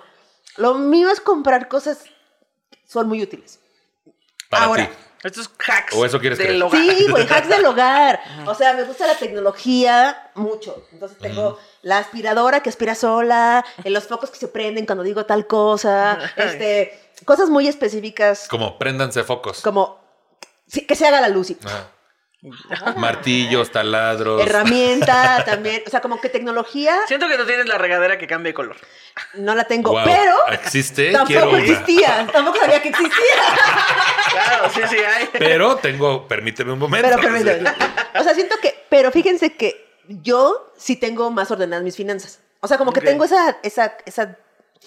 Lo 0.58 0.76
mío 0.76 1.10
es 1.10 1.20
comprar 1.20 1.68
cosas 1.68 2.04
que 2.70 2.78
son 2.86 3.08
muy 3.08 3.24
útiles. 3.24 3.60
Para 4.50 4.66
Ahora. 4.66 4.86
ti. 4.88 4.94
Estos 5.24 5.50
hacks 5.68 5.96
¿O 5.96 6.06
eso 6.06 6.20
quieres 6.20 6.38
del 6.38 6.48
creer? 6.48 6.64
hogar. 6.64 6.82
Sí, 6.82 7.08
güey, 7.10 7.28
hacks 7.28 7.50
del 7.50 7.66
hogar. 7.66 8.22
O 8.46 8.54
sea, 8.54 8.74
me 8.74 8.84
gusta 8.84 9.08
la 9.08 9.16
tecnología 9.16 10.30
mucho. 10.36 10.86
Entonces 10.92 11.18
tengo 11.18 11.60
la 11.82 11.98
aspiradora 11.98 12.62
que 12.62 12.70
aspira 12.70 12.94
sola, 12.96 13.66
en 13.84 13.94
los 13.94 14.06
focos 14.08 14.30
que 14.30 14.38
se 14.38 14.48
prenden 14.48 14.86
cuando 14.86 15.04
digo 15.04 15.26
tal 15.26 15.48
cosa, 15.48 16.20
este, 16.38 16.98
cosas 17.26 17.50
muy 17.50 17.68
específicas 17.68 18.48
Como 18.48 18.78
préndanse 18.78 19.24
focos. 19.24 19.62
como 19.62 20.00
sí, 20.68 20.86
que 20.86 20.96
se 20.96 21.08
haga 21.08 21.20
la 21.20 21.30
luz. 21.30 21.50
y- 21.50 21.58
Martillos, 22.98 23.72
taladros. 23.72 24.42
Herramienta 24.42 25.44
también, 25.44 25.82
o 25.88 25.90
sea, 25.90 26.02
como 26.02 26.22
que 26.22 26.30
tecnología 26.30 26.96
Siento 27.08 27.28
que 27.28 27.36
tú 27.36 27.46
tienes 27.46 27.66
la 27.66 27.80
regadera 27.80 28.20
que 28.20 28.28
cambia 28.28 28.52
de 28.52 28.54
color. 28.54 28.78
no 29.34 29.56
la 29.56 29.64
tengo, 29.64 29.96
pero 30.04 30.36
¿Existe? 30.52 31.08
Quiero 31.26 31.26
tampoco 31.26 31.50
una. 31.50 31.66
existía, 31.66 32.28
tampoco 32.32 32.60
sabía 32.60 32.82
que 32.82 32.90
existía. 32.90 33.36
Claro, 34.30 34.70
sí, 34.70 34.82
sí, 34.88 34.98
hay. 34.98 35.30
Pero 35.32 35.78
tengo, 35.78 36.28
permíteme 36.28 36.74
un 36.74 36.80
momento. 36.80 37.08
Pero 37.10 37.22
permíteme. 37.22 37.72
O 38.20 38.24
sea, 38.24 38.36
siento 38.36 38.56
que, 38.62 38.86
pero 38.90 39.12
fíjense 39.12 39.56
que 39.56 39.88
yo 40.08 40.72
sí 40.78 40.96
tengo 40.96 41.32
más 41.32 41.50
ordenadas 41.50 41.84
mis 41.84 41.96
finanzas. 41.96 42.40
O 42.60 42.68
sea, 42.68 42.78
como 42.78 42.92
que 42.92 43.02
tengo 43.02 43.24
esa, 43.24 43.58
esa, 43.64 43.98
esa, 44.06 44.38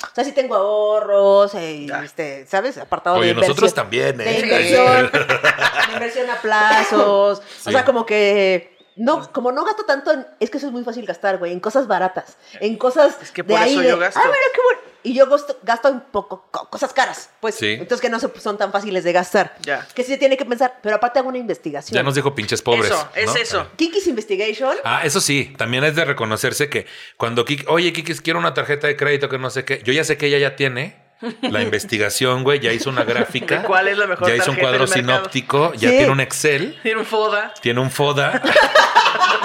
o 0.02 0.14
sea, 0.14 0.24
sí 0.24 0.32
tengo 0.32 0.54
ahorros, 0.54 1.54
eh, 1.54 1.86
Ya. 1.88 2.02
este, 2.04 2.46
¿sabes? 2.46 2.78
Apartado 2.78 3.16
Oye, 3.16 3.26
de 3.26 3.30
inversión. 3.32 3.50
nosotros 3.56 3.74
también, 3.74 4.16
De 4.16 4.30
¿eh? 4.30 4.40
inversión, 4.40 5.10
de 5.12 5.92
inversión 5.94 6.30
a 6.30 6.40
plazos. 6.40 7.38
Sí. 7.38 7.44
O 7.68 7.72
sea, 7.72 7.84
como 7.84 8.06
que 8.06 8.76
no, 9.00 9.32
como 9.32 9.50
no 9.52 9.64
gasto 9.64 9.84
tanto, 9.84 10.12
en- 10.12 10.26
es 10.40 10.50
que 10.50 10.58
eso 10.58 10.66
es 10.66 10.72
muy 10.72 10.84
fácil 10.84 11.06
gastar, 11.06 11.38
güey, 11.38 11.52
en 11.52 11.60
cosas 11.60 11.86
baratas, 11.86 12.36
en 12.60 12.76
cosas 12.76 13.16
Es 13.22 13.30
que 13.32 13.42
de 13.42 13.52
por 13.54 13.62
ahí 13.62 13.72
eso 13.72 13.80
de, 13.80 13.88
yo 13.88 13.98
gasto. 13.98 14.20
Ah, 14.20 14.26
mira 14.26 14.36
qué 14.54 14.60
bueno. 14.62 14.80
Y 15.02 15.14
yo 15.14 15.26
gasto, 15.26 15.56
gasto 15.62 15.88
un 15.90 16.00
poco 16.02 16.46
co- 16.50 16.68
cosas 16.68 16.92
caras, 16.92 17.30
pues, 17.40 17.54
Sí. 17.54 17.72
entonces 17.72 18.02
que 18.02 18.10
no 18.10 18.20
se- 18.20 18.28
son 18.38 18.58
tan 18.58 18.70
fáciles 18.70 19.02
de 19.02 19.12
gastar. 19.12 19.56
Ya. 19.62 19.86
Que 19.94 20.02
sí 20.04 20.12
se 20.12 20.18
tiene 20.18 20.36
que 20.36 20.44
pensar, 20.44 20.78
pero 20.82 20.96
aparte 20.96 21.18
hago 21.18 21.30
una 21.30 21.38
investigación. 21.38 21.94
Ya 21.96 22.02
nos 22.02 22.14
dijo 22.14 22.34
pinches 22.34 22.60
pobres. 22.60 22.90
Eso, 22.90 23.08
es 23.14 23.26
¿no? 23.26 23.36
eso. 23.36 23.66
Kiki's 23.76 24.06
Investigation. 24.06 24.76
Ah, 24.84 25.00
eso 25.04 25.20
sí, 25.22 25.54
también 25.56 25.84
es 25.84 25.96
de 25.96 26.04
reconocerse 26.04 26.68
que 26.68 26.86
cuando 27.16 27.46
Kiki, 27.46 27.64
oye, 27.68 27.94
Kiki, 27.94 28.12
quiero 28.16 28.38
una 28.38 28.52
tarjeta 28.52 28.86
de 28.86 28.96
crédito 28.96 29.30
que 29.30 29.38
no 29.38 29.48
sé 29.48 29.64
qué, 29.64 29.82
yo 29.82 29.94
ya 29.94 30.04
sé 30.04 30.18
que 30.18 30.26
ella 30.26 30.36
ya 30.38 30.54
tiene 30.56 31.08
la 31.42 31.62
investigación, 31.62 32.44
güey, 32.44 32.60
ya 32.60 32.72
hizo 32.72 32.90
una 32.90 33.04
gráfica. 33.04 33.58
¿De 33.60 33.66
cuál 33.66 33.88
es 33.88 33.98
la 33.98 34.06
mejor 34.06 34.28
Ya 34.28 34.36
hizo 34.36 34.50
un 34.50 34.56
cuadro 34.56 34.86
sinóptico, 34.86 35.72
ya 35.74 35.90
tiene 35.90 36.10
un 36.10 36.20
Excel, 36.20 36.78
Tiene 36.82 37.00
un 37.00 37.06
foda. 37.06 37.52
tiene 37.60 37.80
un 37.80 37.90
FODA. 37.90 38.42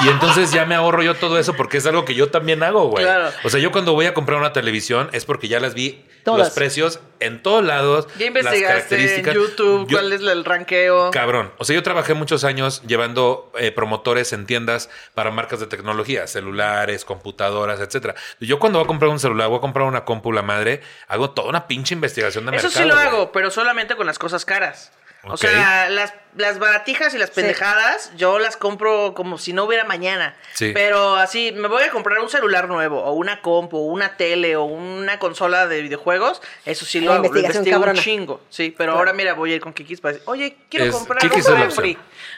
Y 0.04 0.10
entonces 0.10 0.52
ya 0.52 0.66
me 0.66 0.76
ahorro 0.76 1.02
yo 1.04 1.16
todo 1.16 1.40
eso 1.40 1.54
porque 1.54 1.78
es 1.78 1.86
algo 1.86 2.06
que 2.06 2.14
yo 2.14 2.30
también 2.30 2.62
hago, 2.64 2.90
güey. 2.90 3.04
Claro. 3.04 3.32
O 3.44 3.50
sea, 3.50 3.60
yo 3.60 3.72
cuando 3.72 3.94
voy 3.94 4.06
a 4.06 4.14
comprar 4.14 4.38
una 4.38 4.54
televisión 4.54 5.10
es 5.14 5.26
porque 5.26 5.48
ya 5.48 5.60
las 5.60 5.74
vi 5.74 6.04
Todas. 6.26 6.40
los 6.48 6.50
precios 6.52 7.00
en 7.22 7.42
todos 7.42 7.64
lados. 7.64 8.08
Ya 8.18 8.26
las 8.26 8.28
investigaste 8.28 8.58
en 8.58 8.68
características. 8.68 9.34
YouTube 9.36 9.88
Yo- 9.88 9.98
cuál 9.98 10.12
es 10.12 10.22
el 10.22 10.44
ranqueo. 10.44 11.12
Cabrón. 11.12 11.54
O 11.60 11.64
sea, 11.64 11.76
yo 11.76 11.84
trabajé 11.84 12.14
muchos 12.14 12.44
años 12.44 12.82
llevando 12.86 13.52
eh, 13.58 13.72
promotores 13.72 14.34
en 14.34 14.46
tiendas 14.46 14.90
para 15.14 15.32
marcas 15.32 15.60
de 15.62 15.68
tecnología, 15.68 16.28
celulares, 16.28 17.06
computadoras, 17.06 17.80
etcétera. 17.80 18.16
Yo 18.42 18.60
cuando 18.60 18.80
voy 18.80 18.84
a 18.86 18.88
comprar 18.88 19.10
un 19.12 19.20
celular, 19.20 19.48
voy 19.48 19.60
a 19.60 19.62
comprar 19.62 19.86
una 19.88 20.04
compu, 20.04 20.32
la 20.34 20.42
madre, 20.42 20.82
hago 21.08 21.30
toda 21.30 21.48
una 21.50 21.68
pinche 21.68 21.94
investigación 21.96 22.46
de 22.46 22.58
Eso 22.58 22.68
mercado. 22.68 22.84
sí 22.84 22.90
lo 22.90 22.96
güey. 22.96 23.08
hago, 23.08 23.32
pero 23.32 23.50
solamente 23.52 23.96
con 23.96 24.06
las 24.06 24.20
cosas 24.20 24.44
caras. 24.46 24.92
O 25.28 25.38
sea, 25.38 25.90
las, 25.90 26.14
las 26.38 26.60
baratijas 26.60 27.14
y 27.14 27.18
las 27.18 27.30
Sí. 27.30 27.36
pendejadas, 27.36 28.12
yo 28.18 28.40
las 28.40 28.58
compro 28.58 29.14
como 29.16 29.38
si 29.38 29.54
no 29.54 29.64
hubiera 29.64 29.84
mañana. 29.86 30.36
Sí. 30.54 30.72
Pero 30.74 31.16
así, 31.16 31.52
me 31.54 31.68
voy 31.68 31.84
a 31.84 31.90
comprar 31.92 32.20
un 32.20 32.30
celular 32.30 32.68
nuevo, 32.68 33.02
o 33.04 33.14
una 33.14 33.42
compu, 33.42 33.78
o 33.78 33.86
una 33.86 34.18
tele, 34.18 34.56
o 34.56 34.64
una 34.64 35.18
consola 35.20 35.68
de 35.68 35.82
videojuegos. 35.82 36.42
Eso 36.66 36.86
sí 36.86 37.00
lo 37.00 37.08
La 37.08 37.14
hago, 37.16 37.24
lo 37.24 37.28
investigación 37.30 37.62
investigo 37.64 37.78
un 37.78 37.84
cabrona. 37.86 38.02
chingo. 38.04 38.42
Sí, 38.50 38.74
pero 38.78 38.92
Claro. 38.92 39.00
ahora 39.00 39.14
mira, 39.14 39.34
voy 39.34 39.54
a 39.54 39.56
ir 39.56 39.62
con 39.62 39.74
Kikis 39.74 40.02
para 40.02 40.14
decir, 40.14 40.28
oye, 40.30 40.58
quiero 40.70 40.86
Es- 40.86 40.92
comprar 40.96 41.20
Kikis 41.22 41.48
un 41.48 41.58
refri. 41.58 41.98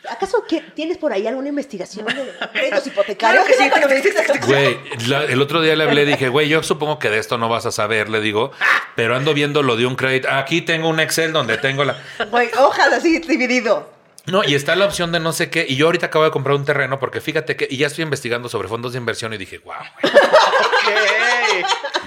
¿Acaso 0.09 0.45
que- 0.47 0.61
tienes 0.61 0.97
por 0.97 1.11
ahí 1.11 1.25
alguna 1.27 1.49
investigación 1.49 2.05
de 2.05 2.13
créditos 2.53 2.87
hipotecarios? 2.87 3.45
Claro 3.45 3.87
que 3.87 4.01
sí. 4.01 4.09
Güey, 4.47 4.79
la- 5.07 5.23
el 5.23 5.41
otro 5.41 5.61
día 5.61 5.75
le 5.75 5.83
hablé, 5.83 6.05
dije, 6.05 6.29
güey, 6.29 6.47
yo 6.47 6.61
supongo 6.63 6.99
que 6.99 7.09
de 7.09 7.17
esto 7.17 7.37
no 7.37 7.49
vas 7.49 7.65
a 7.65 7.71
saber, 7.71 8.09
le 8.09 8.21
digo, 8.21 8.51
pero 8.95 9.15
ando 9.15 9.33
viendo 9.33 9.63
lo 9.63 9.75
de 9.75 9.85
un 9.85 9.95
crédito. 9.95 10.29
Aquí 10.31 10.61
tengo 10.61 10.87
un 10.89 10.99
Excel 10.99 11.33
donde 11.33 11.57
tengo 11.57 11.83
la. 11.83 11.97
Güey, 12.29 12.49
hojas 12.77 12.93
así 12.93 13.19
dividido. 13.19 13.95
No, 14.25 14.43
y 14.43 14.55
está 14.55 14.75
la 14.75 14.85
opción 14.85 15.13
de 15.13 15.21
no 15.21 15.31
sé 15.31 15.49
qué. 15.49 15.65
Y 15.69 15.77
yo 15.77 15.85
ahorita 15.85 16.07
acabo 16.07 16.25
de 16.25 16.31
comprar 16.31 16.55
un 16.57 16.65
terreno 16.65 16.99
porque 16.99 17.21
fíjate 17.21 17.55
que. 17.55 17.65
Y 17.69 17.77
ya 17.77 17.87
estoy 17.87 18.03
investigando 18.03 18.49
sobre 18.49 18.67
fondos 18.67 18.91
de 18.91 18.97
inversión 18.99 19.33
y 19.33 19.37
dije, 19.37 19.59
wow, 19.59 19.73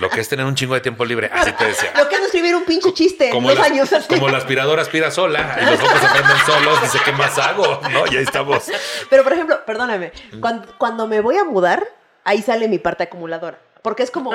lo 0.00 0.08
que 0.10 0.20
es 0.20 0.28
tener 0.28 0.44
un 0.46 0.54
chingo 0.54 0.74
de 0.74 0.80
tiempo 0.80 1.04
libre. 1.04 1.30
Así 1.32 1.52
te 1.52 1.64
decía. 1.66 1.92
Lo 1.96 2.08
que 2.08 2.16
es 2.16 2.22
escribir 2.22 2.54
un 2.56 2.64
pinche 2.64 2.92
chiste 2.92 3.26
en 3.26 3.32
Como, 3.32 3.48
dos 3.50 3.58
las- 3.58 3.66
años 3.70 3.92
así. 3.92 4.06
como 4.08 4.28
la 4.28 4.38
aspiradora 4.38 4.82
aspira 4.82 5.10
sola 5.10 5.58
y 5.62 5.64
los 5.66 5.80
focos 5.80 5.98
se 6.00 6.06
prenden 6.08 6.36
solos, 6.46 6.82
dice, 6.82 6.98
¿qué 7.04 7.12
más 7.12 7.38
hago? 7.38 7.80
¿No? 7.90 8.06
Y 8.12 8.16
ahí 8.16 8.22
estamos. 8.24 8.64
Pero, 9.08 9.22
por 9.24 9.32
ejemplo, 9.32 9.64
perdóname, 9.64 10.12
cuando, 10.40 10.74
cuando 10.78 11.06
me 11.06 11.20
voy 11.20 11.36
a 11.36 11.44
mudar, 11.44 11.86
ahí 12.24 12.42
sale 12.42 12.68
mi 12.68 12.78
parte 12.78 13.04
acumuladora. 13.04 13.58
Porque 13.82 14.02
es 14.02 14.10
como 14.10 14.32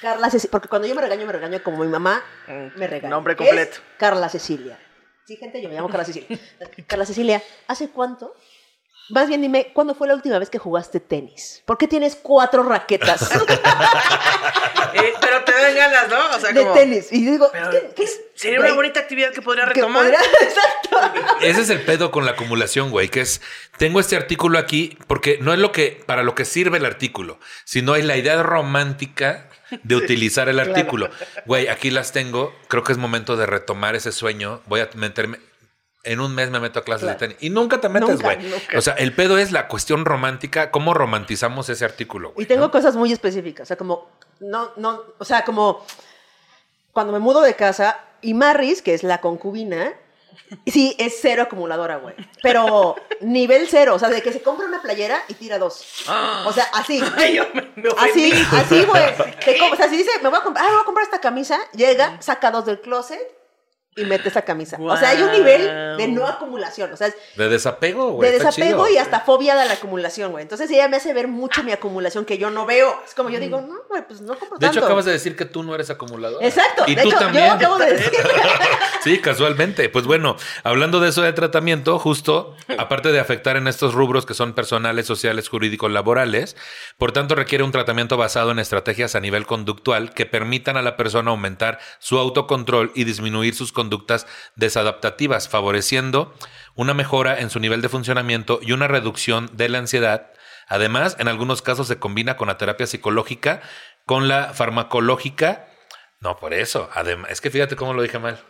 Carla 0.00 0.30
Cecilia. 0.30 0.50
Porque 0.52 0.68
cuando 0.68 0.86
yo 0.86 0.94
me 0.94 1.02
regaño, 1.02 1.26
me 1.26 1.32
regaño 1.32 1.60
como 1.64 1.78
mi 1.84 1.88
mamá 1.90 2.22
me 2.76 2.86
regaña. 2.86 3.10
Nombre 3.10 3.32
es 3.34 3.38
completo. 3.38 3.78
Carla 3.98 4.28
Cecilia. 4.28 4.78
Sí, 5.26 5.36
gente, 5.36 5.60
yo 5.62 5.68
me 5.68 5.74
llamo 5.74 5.88
Carla 5.88 6.04
Cecilia. 6.04 6.38
Carla 6.86 7.06
Cecilia, 7.06 7.42
¿hace 7.66 7.88
cuánto? 7.88 8.34
Más 9.10 9.28
bien 9.28 9.42
dime, 9.42 9.70
¿cuándo 9.74 9.94
fue 9.94 10.08
la 10.08 10.14
última 10.14 10.38
vez 10.38 10.48
que 10.48 10.58
jugaste 10.58 10.98
tenis? 10.98 11.62
¿Por 11.66 11.76
qué 11.76 11.86
tienes 11.86 12.16
cuatro 12.16 12.62
raquetas? 12.62 13.30
Eh, 14.96 15.12
pero 15.20 15.42
te 15.42 15.50
dan 15.50 15.74
sea, 16.40 16.52
de 16.52 16.60
como- 16.60 16.72
tenis. 16.72 17.08
Y 17.10 17.24
digo, 17.28 17.50
que- 17.50 17.92
que- 17.96 18.06
sería 18.36 18.58
güey, 18.58 18.70
una 18.70 18.76
bonita 18.76 19.00
actividad 19.00 19.32
que 19.32 19.42
podría 19.42 19.64
que 19.66 19.74
retomar. 19.74 20.02
podría- 20.04 20.20
Exacto. 20.40 21.36
Ese 21.40 21.62
es 21.62 21.70
el 21.70 21.82
pedo 21.82 22.12
con 22.12 22.24
la 22.24 22.32
acumulación, 22.32 22.92
güey, 22.92 23.08
que 23.08 23.20
es, 23.20 23.40
tengo 23.76 23.98
este 23.98 24.14
artículo 24.14 24.56
aquí 24.56 24.96
porque 25.08 25.38
no 25.40 25.52
es 25.52 25.58
lo 25.58 25.72
que, 25.72 26.00
para 26.06 26.22
lo 26.22 26.36
que 26.36 26.44
sirve 26.44 26.78
el 26.78 26.84
artículo, 26.86 27.40
sino 27.64 27.96
es 27.96 28.04
la 28.04 28.16
idea 28.16 28.40
romántica 28.44 29.48
de 29.82 29.96
utilizar 29.96 30.48
el 30.48 30.60
artículo. 30.60 31.10
Güey, 31.46 31.68
aquí 31.68 31.90
las 31.90 32.12
tengo, 32.12 32.54
creo 32.68 32.84
que 32.84 32.92
es 32.92 32.98
momento 32.98 33.36
de 33.36 33.46
retomar 33.46 33.94
ese 33.96 34.12
sueño, 34.12 34.60
voy 34.66 34.80
a 34.80 34.90
meterme, 34.94 35.38
en 36.04 36.20
un 36.20 36.34
mes 36.34 36.50
me 36.50 36.60
meto 36.60 36.78
a 36.78 36.84
clases 36.84 37.08
de 37.08 37.14
tenis 37.14 37.36
y 37.40 37.50
nunca 37.50 37.80
te 37.80 37.88
metes, 37.88 38.20
güey. 38.20 38.38
O 38.76 38.80
sea, 38.80 38.94
el 38.94 39.14
pedo 39.14 39.38
es 39.38 39.52
la 39.52 39.68
cuestión 39.68 40.04
romántica, 40.04 40.70
cómo 40.70 40.94
romantizamos 40.94 41.68
ese 41.68 41.84
artículo, 41.84 42.32
güey. 42.32 42.44
Y 42.44 42.46
tengo 42.46 42.66
¿no? 42.66 42.70
cosas 42.70 42.94
muy 42.94 43.12
específicas. 43.12 43.66
O 43.66 43.68
sea, 43.68 43.76
como, 43.76 44.10
no, 44.40 44.70
no, 44.76 45.02
o 45.18 45.24
sea, 45.24 45.44
como 45.44 45.84
cuando 46.92 47.12
me 47.12 47.18
mudo 47.18 47.40
de 47.40 47.54
casa 47.54 47.98
y 48.20 48.34
Marris, 48.34 48.82
que 48.82 48.94
es 48.94 49.02
la 49.02 49.20
concubina, 49.20 49.94
sí, 50.66 50.94
es 50.98 51.18
cero 51.20 51.42
acumuladora, 51.42 51.96
güey. 51.96 52.14
Pero 52.42 52.96
nivel 53.20 53.66
cero, 53.68 53.94
o 53.94 53.98
sea, 53.98 54.08
de 54.08 54.22
que 54.22 54.32
se 54.32 54.42
compra 54.42 54.66
una 54.66 54.82
playera 54.82 55.22
y 55.28 55.34
tira 55.34 55.58
dos. 55.58 56.04
O 56.46 56.52
sea, 56.52 56.64
así. 56.74 57.02
Ay, 57.16 57.36
yo 57.36 57.46
me, 57.54 57.62
me 57.76 57.88
Así, 57.98 58.32
así, 58.52 58.84
güey. 58.84 59.04
O 59.72 59.76
sea, 59.76 59.88
si 59.88 59.96
dice, 59.96 60.10
me 60.22 60.28
voy 60.28 60.38
a 60.38 60.42
comprar, 60.42 60.66
ah, 60.66 60.70
voy 60.70 60.80
a 60.82 60.84
comprar 60.84 61.04
esta 61.04 61.20
camisa, 61.20 61.58
llega, 61.72 62.20
saca 62.20 62.50
dos 62.50 62.66
del 62.66 62.80
closet 62.80 63.43
y 63.96 64.04
mete 64.04 64.28
esa 64.28 64.42
camisa. 64.42 64.76
O 64.80 64.96
sea, 64.96 65.10
hay 65.10 65.22
un 65.22 65.30
nivel 65.32 65.96
de 65.96 66.08
no 66.08 66.26
acumulación. 66.26 66.92
O 66.92 66.96
sea, 66.96 67.12
De 67.36 67.48
desapego, 67.48 68.12
güey. 68.12 68.30
de 68.30 68.38
desapego 68.38 68.86
chido. 68.86 68.94
y 68.94 68.98
hasta 68.98 69.20
fobia 69.20 69.54
de 69.54 69.66
la 69.66 69.74
acumulación, 69.74 70.32
güey. 70.32 70.42
Entonces 70.42 70.70
ella 70.70 70.88
me 70.88 70.96
hace 70.96 71.12
ver 71.12 71.28
mucho 71.28 71.62
mi 71.62 71.72
acumulación 71.72 72.24
que 72.24 72.36
yo 72.38 72.50
no 72.50 72.66
veo. 72.66 73.00
Es 73.06 73.14
como 73.14 73.30
yo 73.30 73.38
digo, 73.40 73.60
no, 73.60 73.82
güey, 73.88 74.06
pues 74.06 74.20
no 74.20 74.36
compro 74.38 74.58
De 74.58 74.66
tanto. 74.66 74.78
hecho, 74.78 74.84
acabas 74.86 75.04
de 75.04 75.12
decir 75.12 75.36
que 75.36 75.44
tú 75.44 75.62
no 75.62 75.74
eres 75.74 75.90
acumulador. 75.90 76.42
Exacto. 76.42 76.84
Y 76.86 76.94
de 76.94 77.02
tú 77.02 77.08
hecho, 77.08 77.18
también. 77.18 77.46
yo 77.46 77.52
acabo 77.52 77.78
de 77.78 77.92
decir. 77.92 78.10
Sí, 79.04 79.18
casualmente. 79.18 79.90
Pues 79.90 80.06
bueno, 80.06 80.34
hablando 80.62 80.98
de 80.98 81.10
eso 81.10 81.20
de 81.20 81.34
tratamiento, 81.34 81.98
justo, 81.98 82.56
aparte 82.78 83.12
de 83.12 83.20
afectar 83.20 83.58
en 83.58 83.68
estos 83.68 83.92
rubros 83.92 84.24
que 84.24 84.32
son 84.32 84.54
personales, 84.54 85.04
sociales, 85.06 85.50
jurídicos, 85.50 85.90
laborales, 85.92 86.56
por 86.96 87.12
tanto 87.12 87.34
requiere 87.34 87.64
un 87.64 87.70
tratamiento 87.70 88.16
basado 88.16 88.50
en 88.50 88.58
estrategias 88.58 89.14
a 89.14 89.20
nivel 89.20 89.44
conductual 89.44 90.14
que 90.14 90.24
permitan 90.24 90.78
a 90.78 90.82
la 90.82 90.96
persona 90.96 91.32
aumentar 91.32 91.80
su 91.98 92.16
autocontrol 92.18 92.92
y 92.94 93.04
disminuir 93.04 93.54
sus 93.54 93.72
conductas 93.84 94.26
desadaptativas, 94.56 95.48
favoreciendo 95.48 96.34
una 96.74 96.94
mejora 96.94 97.38
en 97.38 97.50
su 97.50 97.60
nivel 97.60 97.82
de 97.82 97.88
funcionamiento 97.90 98.58
y 98.62 98.72
una 98.72 98.88
reducción 98.88 99.50
de 99.52 99.68
la 99.68 99.78
ansiedad. 99.78 100.30
Además, 100.68 101.16
en 101.18 101.28
algunos 101.28 101.60
casos 101.60 101.86
se 101.86 101.98
combina 101.98 102.36
con 102.38 102.48
la 102.48 102.56
terapia 102.56 102.86
psicológica, 102.86 103.60
con 104.06 104.26
la 104.28 104.54
farmacológica. 104.54 105.68
No, 106.20 106.36
por 106.36 106.54
eso. 106.54 106.88
Además, 106.94 107.30
es 107.30 107.40
que 107.42 107.50
fíjate 107.50 107.76
cómo 107.76 107.92
lo 107.92 108.00
dije 108.02 108.18
mal. 108.18 108.40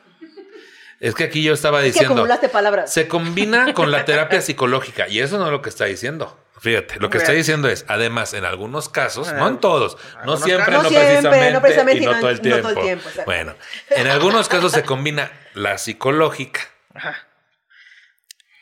Es 1.01 1.15
que 1.15 1.25
aquí 1.25 1.43
yo 1.43 1.53
estaba 1.53 1.81
Es 1.83 1.95
que 1.95 2.01
diciendo. 2.07 2.27
palabras. 2.53 2.93
Se 2.93 3.09
combina 3.09 3.75
con 3.75 3.91
la 3.91 4.05
terapia 4.07 4.41
psicológica 4.41 5.09
y 5.09 5.19
eso 5.19 5.39
no 5.39 5.47
es 5.47 5.51
lo 5.51 5.61
que 5.61 5.69
está 5.69 5.87
diciendo. 5.87 6.39
Fíjate, 6.65 6.99
lo 6.99 7.11
que 7.11 7.19
está 7.19 7.33
diciendo 7.33 7.69
es, 7.69 7.85
además, 7.89 8.33
en 8.33 8.47
algunos 8.47 8.89
casos, 8.89 9.31
no 9.35 9.49
en 9.49 9.59
todos, 9.61 9.99
no 10.25 10.39
siempre, 10.39 10.73
no, 10.73 10.83
No 10.83 10.89
siempre, 10.89 11.09
precisamente, 11.11 11.53
no 11.53 11.61
precisamente, 11.61 12.03
y 12.03 12.07
no, 12.07 12.21
todo 12.21 12.31
el 12.31 12.37
no 12.37 12.43
todo 12.43 12.43
tiempo. 12.43 12.69
el 12.71 12.75
tiempo, 12.87 13.09
exacto. 13.11 13.25
bueno, 13.27 13.55
en 13.91 14.07
algunos 14.07 14.49
casos 14.49 14.73
se 14.73 14.83
combina 14.83 15.31
la 15.53 15.77
psicológica 15.77 16.63
Ajá. 16.95 17.19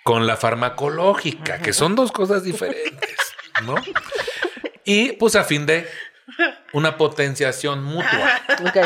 con 0.02 0.26
la 0.26 0.36
farmacológica, 0.36 1.60
que 1.60 1.72
son 1.72 1.94
dos 1.94 2.10
cosas 2.10 2.42
diferentes, 2.42 3.16
¿no? 3.62 3.76
Y 4.84 5.12
pues 5.12 5.36
a 5.36 5.44
fin 5.44 5.64
de 5.64 5.88
una 6.72 6.96
potenciación 6.96 7.84
mutua, 7.84 8.40
Ok, 8.66 8.78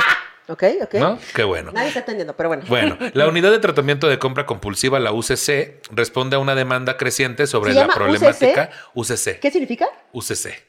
ok, 0.49 0.63
ok. 0.83 0.95
¿no? 0.95 1.19
Qué 1.35 1.45
bueno. 1.45 1.73
Nadie 1.73 1.89
está 1.89 2.01
entendiendo, 2.01 2.37
pero 2.37 2.49
bueno. 2.49 2.65
Bueno, 2.69 2.97
la 3.15 3.27
unidad 3.29 3.51
de 3.51 3.59
tratamiento 3.59 4.09
de 4.09 4.19
compra 4.19 4.47
compulsiva, 4.47 4.99
la 5.01 5.13
UCC, 5.13 5.81
responde 5.93 6.37
a 6.37 6.39
una 6.39 6.55
demanda 6.55 6.97
creciente 6.97 7.47
sobre 7.47 7.73
¿Se 7.73 7.81
la 7.81 7.89
problemática 7.89 8.71
UCC. 8.95 9.41
¿Qué 9.41 9.51
significa? 9.51 9.87
UCC. 10.13 10.65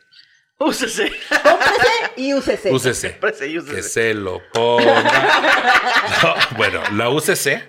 Úsese. 0.60 1.12
Cómprese 1.44 2.12
y 2.16 2.34
úsese. 2.34 2.74
UCC. 2.74 3.12
Cómprese 3.12 3.48
y 3.48 3.58
úsese. 3.60 3.76
Que 3.76 3.84
se 3.84 4.14
lo 4.16 4.42
ponga. 4.52 5.04
No, 6.24 6.34
bueno, 6.58 6.82
la 6.94 7.10
UCC, 7.10 7.62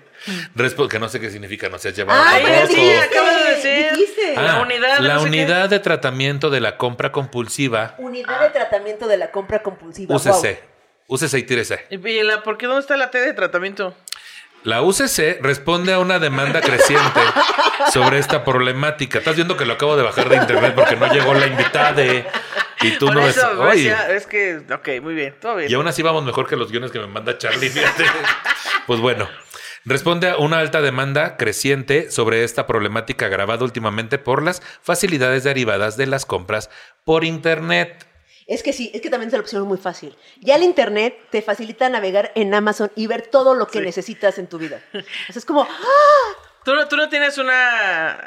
respo- 0.56 0.88
que 0.88 0.98
no 0.98 1.10
sé 1.10 1.20
qué 1.20 1.30
significa, 1.30 1.68
no 1.68 1.78
se 1.78 1.88
ha 1.88 1.92
llevado 1.92 2.18
Ah, 2.24 2.38
sí, 2.66 2.90
acabas 2.94 3.44
de 3.44 3.50
decir. 3.56 3.92
Dijiste. 3.92 4.34
Ah, 4.36 4.42
La 4.42 4.60
unidad, 4.62 4.98
la 5.00 5.14
no 5.14 5.20
sé 5.20 5.30
qué. 5.30 5.36
unidad 5.42 5.68
de 5.68 5.78
tratamiento 5.80 6.48
de 6.48 6.60
la 6.60 6.78
compra 6.78 7.12
compulsiva, 7.12 7.94
Unidad 7.98 8.40
de 8.40 8.50
tratamiento 8.50 9.06
de 9.06 9.16
la 9.18 9.30
compra 9.32 9.62
compulsiva. 9.62 10.16
UCC. 10.16 10.30
Wow. 10.30 10.56
UCC 11.08 11.34
y 11.38 11.42
tírese. 11.42 11.86
¿Y 11.90 12.22
la, 12.22 12.42
por 12.44 12.56
qué 12.58 12.66
dónde 12.66 12.80
está 12.82 12.96
la 12.96 13.10
T 13.10 13.18
de 13.18 13.32
tratamiento? 13.32 13.94
La 14.64 14.82
UCC 14.82 15.38
responde 15.40 15.92
a 15.92 15.98
una 15.98 16.18
demanda 16.18 16.60
creciente 16.60 17.20
sobre 17.92 18.18
esta 18.18 18.44
problemática. 18.44 19.18
Estás 19.18 19.34
viendo 19.36 19.56
que 19.56 19.64
lo 19.64 19.72
acabo 19.74 19.96
de 19.96 20.02
bajar 20.02 20.28
de 20.28 20.36
internet 20.36 20.74
porque 20.74 20.96
no 20.96 21.12
llegó 21.12 21.32
la 21.34 21.46
invitada 21.46 22.04
y 22.04 22.90
tú 22.98 23.06
Por 23.06 23.14
no 23.14 23.22
ves. 23.22 23.36
eso, 23.36 23.48
por 23.56 23.68
Oye, 23.68 23.90
eso, 23.90 24.02
es 24.12 24.26
que, 24.26 24.60
ok, 24.72 25.02
muy 25.02 25.14
bien, 25.14 25.34
todo 25.40 25.56
bien. 25.56 25.70
y 25.70 25.74
aún 25.74 25.86
así 25.88 26.02
vamos 26.02 26.24
mejor 26.24 26.46
que 26.48 26.56
los 26.56 26.70
guiones 26.70 26.90
que 26.90 26.98
me 26.98 27.06
manda 27.06 27.36
Charlie. 27.38 27.68
fíjate. 27.70 28.04
Pues 28.86 29.00
bueno, 29.00 29.28
responde 29.84 30.30
a 30.30 30.36
una 30.38 30.58
alta 30.60 30.80
demanda 30.80 31.36
creciente 31.36 32.10
sobre 32.10 32.42
esta 32.42 32.66
problemática 32.66 33.26
agravada 33.26 33.64
últimamente 33.64 34.16
por 34.18 34.42
las 34.42 34.62
facilidades 34.82 35.44
derivadas 35.44 35.96
de 35.98 36.06
las 36.06 36.24
compras 36.24 36.70
por 37.04 37.22
internet. 37.24 38.06
Es 38.48 38.62
que 38.64 38.72
sí, 38.72 38.90
es 38.94 39.00
que 39.02 39.10
también 39.10 39.30
se 39.30 39.36
lo 39.36 39.42
pusieron 39.44 39.68
muy 39.68 39.78
fácil. 39.78 40.16
Ya 40.40 40.56
el 40.56 40.62
internet 40.64 41.16
te 41.30 41.42
facilita 41.42 41.88
navegar 41.90 42.32
en 42.34 42.52
Amazon 42.54 42.90
y 42.96 43.06
ver 43.06 43.26
todo 43.26 43.54
lo 43.54 43.66
que 43.68 43.78
Sí. 43.78 43.84
necesitas 43.84 44.38
en 44.38 44.46
tu 44.48 44.58
vida. 44.58 44.80
Es 45.28 45.44
como, 45.44 45.62
¡ah! 45.62 46.32
¿Tú 46.64 46.74
no, 46.74 46.88
tú 46.88 46.96
no 46.96 47.08
tienes 47.08 47.36
una... 47.38 48.18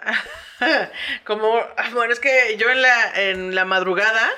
como... 1.25 1.57
ah, 1.57 1.89
Bueno, 1.93 2.13
es 2.13 2.19
que 2.19 2.55
yo 2.57 2.69
en 2.69 2.81
la, 2.81 3.11
en 3.29 3.55
la 3.55 3.65
madrugada 3.65 4.29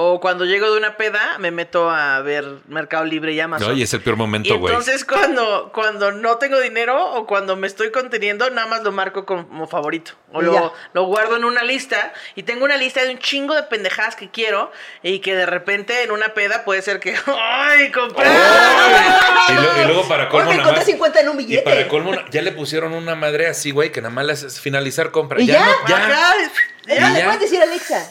o 0.00 0.20
cuando 0.20 0.44
llego 0.44 0.70
de 0.70 0.78
una 0.78 0.96
peda 0.96 1.38
me 1.38 1.50
meto 1.50 1.90
a 1.90 2.20
ver 2.20 2.44
Mercado 2.68 3.04
Libre 3.04 3.32
y 3.32 3.40
Amazon. 3.40 3.72
Oye, 3.72 3.82
es 3.82 3.92
el 3.94 4.00
peor 4.00 4.14
y 4.14 4.18
momento, 4.18 4.56
güey. 4.56 4.72
entonces 4.72 5.04
cuando, 5.04 5.72
cuando 5.74 6.12
no 6.12 6.36
tengo 6.38 6.60
dinero 6.60 7.14
o 7.14 7.26
cuando 7.26 7.56
me 7.56 7.66
estoy 7.66 7.90
conteniendo, 7.90 8.48
nada 8.50 8.68
más 8.68 8.84
lo 8.84 8.92
marco 8.92 9.26
como 9.26 9.66
favorito. 9.66 10.12
O 10.32 10.40
Y 10.40 10.44
lo, 10.44 10.52
ya. 10.52 10.72
lo 10.92 11.04
guardo 11.06 11.36
en 11.36 11.44
una 11.44 11.64
lista. 11.64 12.12
Y 12.36 12.44
tengo 12.44 12.64
una 12.64 12.76
lista 12.76 13.02
de 13.02 13.10
un 13.10 13.18
chingo 13.18 13.54
de 13.56 13.64
pendejadas 13.64 14.14
que 14.14 14.30
quiero. 14.30 14.70
Y 15.02 15.18
que 15.18 15.34
de 15.34 15.46
repente 15.46 16.02
en 16.04 16.12
una 16.12 16.34
peda 16.34 16.64
puede 16.64 16.80
ser 16.82 17.00
que. 17.00 17.16
¡Ay, 17.26 17.90
compré! 17.90 18.26
Y, 19.48 19.54
lo- 19.54 19.82
y 19.82 19.84
luego 19.86 20.06
para 20.06 20.28
colmo 20.28 20.50
me 20.50 20.56
nada 20.58 20.68
encontré 20.70 20.80
más. 20.80 20.86
50 20.86 21.20
en 21.22 21.28
un 21.30 21.40
Y 21.40 21.44
billete. 21.44 21.62
para 21.64 21.88
colmo, 21.88 22.12
ya 22.30 22.42
le 22.42 22.52
pusieron 22.52 22.92
una 22.92 23.14
madre 23.14 23.46
así, 23.48 23.70
güey, 23.72 23.90
que 23.90 24.00
nada 24.02 24.14
más 24.14 24.24
le 24.26 24.32
haces 24.34 24.60
finalizar 24.60 25.10
compra. 25.10 25.40
¿Y 25.40 25.46
ya? 25.46 25.64
no- 25.66 25.88
ya. 25.88 26.08
Ya, 26.86 27.10
¿Y 27.10 27.12
le 27.14 27.18
ya? 27.18 27.24
puedes 27.24 27.40
decir 27.40 27.60
a 27.60 27.64
Alexa. 27.64 28.08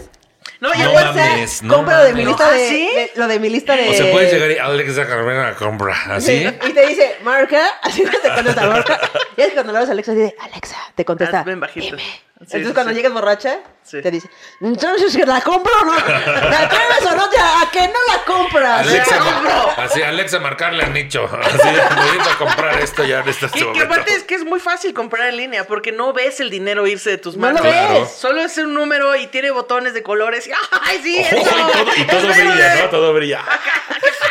No, 0.60 0.74
ya 0.74 0.86
No 0.86 0.92
puedes- 0.94 1.16
mames, 1.16 1.64
no 1.64 1.76
compra 1.76 1.98
lo 2.00 2.04
de 2.06 2.14
mi 2.14 2.24
mames. 2.26 2.28
lista 2.40 2.52
de, 2.52 2.66
¿Ah, 2.66 2.70
sí? 2.70 2.90
de- 2.96 3.12
lo 3.16 3.28
de 3.28 3.40
mi 3.40 3.50
lista 3.50 3.76
de. 3.76 3.90
O 3.90 3.94
sea, 3.94 4.12
puedes 4.12 4.34
llegar 4.34 4.52
y 4.52 4.58
Alexa 4.58 5.06
Carmena 5.08 5.54
compra. 5.56 5.96
Así. 6.10 6.48
Y 6.68 6.74
te 6.74 6.86
dice, 6.88 7.18
marca, 7.24 7.64
así 7.84 8.04
no 8.04 8.12
te 8.12 8.30
contesta, 8.30 8.66
marca. 8.66 9.00
Y 9.36 9.42
es 9.42 9.48
que 9.50 9.54
cuando 9.54 9.72
le 9.74 9.78
hablas 9.78 9.90
a 9.90 9.94
Alexa, 9.94 10.14
dice, 10.14 10.36
Alexa, 10.40 10.78
te 10.96 11.06
contesta. 11.06 11.42
Hazme 11.42 11.52
en 11.54 11.60
bajito. 11.60 11.96
"Dime". 11.98 12.27
Sí, 12.40 12.44
Entonces 12.44 12.68
sí, 12.68 12.74
cuando 12.76 12.92
sí. 12.92 12.96
llegues 12.98 13.14
borracha, 13.14 13.58
Sí. 13.84 14.02
te 14.02 14.12
dice, 14.12 14.30
entonces 14.62 15.16
¿la 15.26 15.42
compro 15.42 15.72
o 15.82 15.86
no? 15.86 15.96
¿Te 16.06 16.12
atreves 16.12 17.06
o 17.10 17.16
no? 17.16 17.24
¿A 17.24 17.72
que 17.72 17.88
no 17.88 18.00
la 18.14 18.24
compras? 18.26 18.86
Alexa, 18.88 19.16
¡La 19.16 19.22
compro! 19.24 19.74
así, 19.78 20.04
Alexa 20.04 20.40
marcarle 20.40 20.84
a 20.84 20.88
Nicho. 20.90 21.24
Así, 21.26 21.68
necesito 21.68 22.38
comprar 22.38 22.80
esto 22.80 23.04
ya 23.06 23.20
en 23.22 23.30
este 23.30 23.48
Que, 23.50 23.82
aparte 23.82 24.14
es 24.14 24.24
que 24.24 24.36
es 24.36 24.44
muy 24.44 24.60
fácil 24.60 24.94
comprar 24.94 25.30
en 25.30 25.38
línea 25.38 25.64
porque 25.66 25.92
no 25.92 26.14
ves 26.14 26.40
el 26.42 26.50
dinero 26.52 26.86
irse 26.86 27.10
de 27.12 27.18
tus 27.18 27.38
No 27.38 27.48
lo 27.48 27.54
manos. 27.56 27.62
Claro. 27.72 28.02
ves. 28.02 28.12
Solo 28.12 28.42
es 28.42 28.58
un 28.60 28.74
número 28.74 29.16
y 29.16 29.28
tiene 29.28 29.50
botones 29.52 29.94
de 29.96 30.04
colores. 30.04 30.46
Y, 30.48 30.52
¡Ay, 30.84 31.00
sí! 31.02 31.18
Eso! 31.20 31.38
y 31.38 31.44
todo, 31.44 31.92
y 31.98 32.04
todo 32.06 32.18
¡Es 32.30 32.38
brilla, 32.38 32.56
verde! 32.56 32.84
¿no? 32.84 32.90
Todo 32.90 33.14
brilla. 33.14 33.42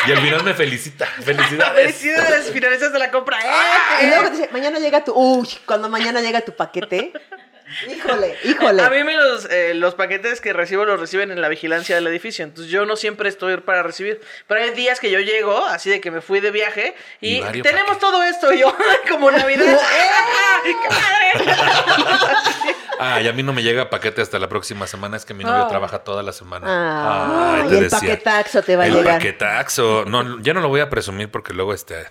Y 0.07 0.11
al 0.11 0.19
final 0.19 0.43
me 0.43 0.53
felicita. 0.53 1.05
Felicidades. 1.07 1.73
Felicidades, 1.95 2.51
finalizaste 2.51 2.97
la 2.99 3.11
compra. 3.11 3.37
¡Eh! 3.41 4.03
Y 4.03 4.07
luego 4.07 4.23
te 4.25 4.29
dice, 4.31 4.49
mañana 4.53 4.79
llega 4.79 5.03
tu... 5.03 5.13
Uy, 5.13 5.49
cuando 5.65 5.89
mañana 5.89 6.21
llega 6.21 6.41
tu 6.41 6.55
paquete. 6.55 7.11
Híjole, 7.89 8.37
híjole. 8.43 8.81
A 8.81 8.89
mí 8.89 9.03
me 9.03 9.15
los, 9.15 9.45
eh, 9.51 9.73
los 9.73 9.95
paquetes 9.95 10.39
que 10.41 10.53
recibo 10.53 10.85
los 10.85 10.99
reciben 10.99 11.31
en 11.31 11.41
la 11.41 11.49
vigilancia 11.49 11.95
del 11.95 12.07
edificio. 12.07 12.45
Entonces 12.45 12.71
yo 12.71 12.85
no 12.85 12.95
siempre 12.95 13.27
estoy 13.29 13.57
para 13.57 13.83
recibir. 13.83 14.21
Pero 14.47 14.61
hay 14.61 14.71
días 14.71 14.99
que 14.99 15.11
yo 15.11 15.19
llego, 15.19 15.57
así 15.65 15.89
de 15.89 15.99
que 16.01 16.09
me 16.11 16.21
fui 16.21 16.39
de 16.39 16.51
viaje 16.51 16.95
y, 17.21 17.37
Y 17.37 17.61
tenemos 17.61 17.97
paquetes. 17.97 17.99
todo 17.99 18.23
esto. 18.23 18.53
Y 18.57 18.59
yo, 18.59 18.75
como 19.09 19.29
Navidad. 19.31 19.65
¡Eh! 19.73 19.77
¡Qué 20.63 20.89
padre! 20.89 21.55
Ah, 22.99 23.21
y 23.21 23.27
a 23.27 23.33
mí 23.33 23.43
no 23.43 23.53
me 23.53 23.61
llega 23.61 23.89
paquete 23.89 24.21
hasta 24.21 24.39
la 24.39 24.49
próxima 24.49 24.87
semana. 24.87 25.17
Es 25.17 25.25
que 25.25 25.33
mi 25.33 25.43
novio 25.43 25.65
Ah. 25.65 25.67
trabaja 25.67 25.99
toda 25.99 26.23
la 26.23 26.31
semana. 26.33 26.65
Ah, 26.67 27.55
Ay, 27.63 27.71
y 27.71 27.75
el 27.75 27.79
decía. 27.83 27.99
paquetaxo 27.99 28.61
te 28.63 28.75
va 28.75 28.83
a 28.83 28.87
el 28.87 28.93
llegar. 28.93 29.13
paquetaxo. 29.15 30.05
No, 30.05 30.39
ya 30.41 30.53
no 30.53 30.61
lo 30.61 30.69
voy 30.69 30.79
a 30.81 30.89
presumir 30.89 31.29
porque 31.29 31.53
luego 31.53 31.73
este, 31.73 32.07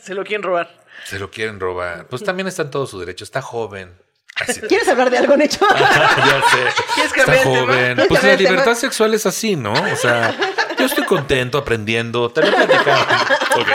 Se 0.00 0.14
lo 0.14 0.24
quieren 0.24 0.42
robar. 0.42 0.70
se 1.04 1.18
lo 1.18 1.30
quieren 1.30 1.60
robar. 1.60 2.06
Pues 2.06 2.24
también 2.24 2.46
está 2.46 2.62
en 2.62 2.70
todo 2.70 2.86
su 2.86 2.98
derecho. 3.00 3.24
Está 3.24 3.42
joven. 3.42 3.92
Así- 4.36 4.60
¿Quieres 4.62 4.88
hablar 4.88 5.10
de 5.10 5.18
algo, 5.18 5.36
Necho? 5.36 5.60
ya 5.78 6.42
sé. 6.50 6.82
¿Quieres 6.94 7.12
Está 7.16 7.36
joven. 7.44 7.66
¿Quieres 7.96 8.08
Pues 8.08 8.22
la 8.22 8.36
tema? 8.36 8.50
libertad 8.50 8.74
sexual 8.74 9.12
es 9.14 9.26
así, 9.26 9.56
¿no? 9.56 9.72
O 9.72 9.96
sea, 9.96 10.34
Yo 10.78 10.86
estoy 10.86 11.04
contento 11.04 11.58
aprendiendo. 11.58 12.30
Te 12.30 12.40
lo 12.42 12.48
he 12.48 12.52
platicado. 12.52 13.06
Ok. 13.50 13.66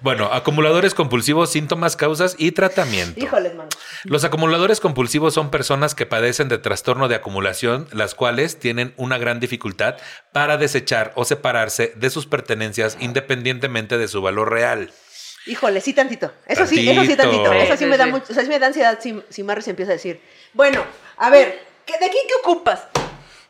Bueno, 0.00 0.26
acumuladores 0.32 0.92
compulsivos, 0.92 1.50
síntomas, 1.50 1.94
causas 1.94 2.34
y 2.38 2.50
tratamiento. 2.52 3.18
Híjoles, 3.20 3.54
mano. 3.54 3.68
Los 4.02 4.24
acumuladores 4.24 4.80
compulsivos 4.80 5.32
son 5.32 5.50
personas 5.52 5.94
que 5.94 6.06
padecen 6.06 6.48
de 6.48 6.58
trastorno 6.58 7.06
de 7.06 7.14
acumulación, 7.14 7.86
las 7.92 8.16
cuales 8.16 8.58
tienen 8.58 8.92
una 8.96 9.16
gran 9.16 9.38
dificultad 9.38 9.94
para 10.32 10.56
desechar 10.56 11.12
o 11.14 11.24
separarse 11.24 11.92
de 11.94 12.10
sus 12.10 12.26
pertenencias 12.26 12.96
independientemente 13.00 13.96
de 13.96 14.08
su 14.08 14.20
valor 14.20 14.50
real. 14.50 14.90
Híjole, 15.46 15.80
sí 15.80 15.92
tantito. 15.92 16.32
Eso 16.46 16.66
sí, 16.66 16.88
eso 16.88 17.02
sí 17.02 17.16
Tantito. 17.16 17.22
tantito. 17.22 17.52
Eso 17.52 17.72
sí 17.76 17.84
Sí, 17.84 17.86
me 17.86 17.96
da 17.96 18.04
sí. 18.04 18.10
mucho, 18.10 18.26
o 18.30 18.34
sea, 18.34 18.42
sí 18.42 18.48
me 18.48 18.58
da 18.58 18.66
ansiedad 18.66 18.98
si, 19.00 19.22
si 19.28 19.42
Marry 19.44 19.62
se 19.62 19.70
empieza 19.70 19.92
a 19.92 19.94
decir, 19.94 20.20
bueno, 20.52 20.84
a 21.18 21.30
ver, 21.30 21.60
¿qué- 21.84 21.98
¿de 21.98 22.04
aquí 22.06 22.16
qué 22.28 22.34
ocupas? 22.42 22.82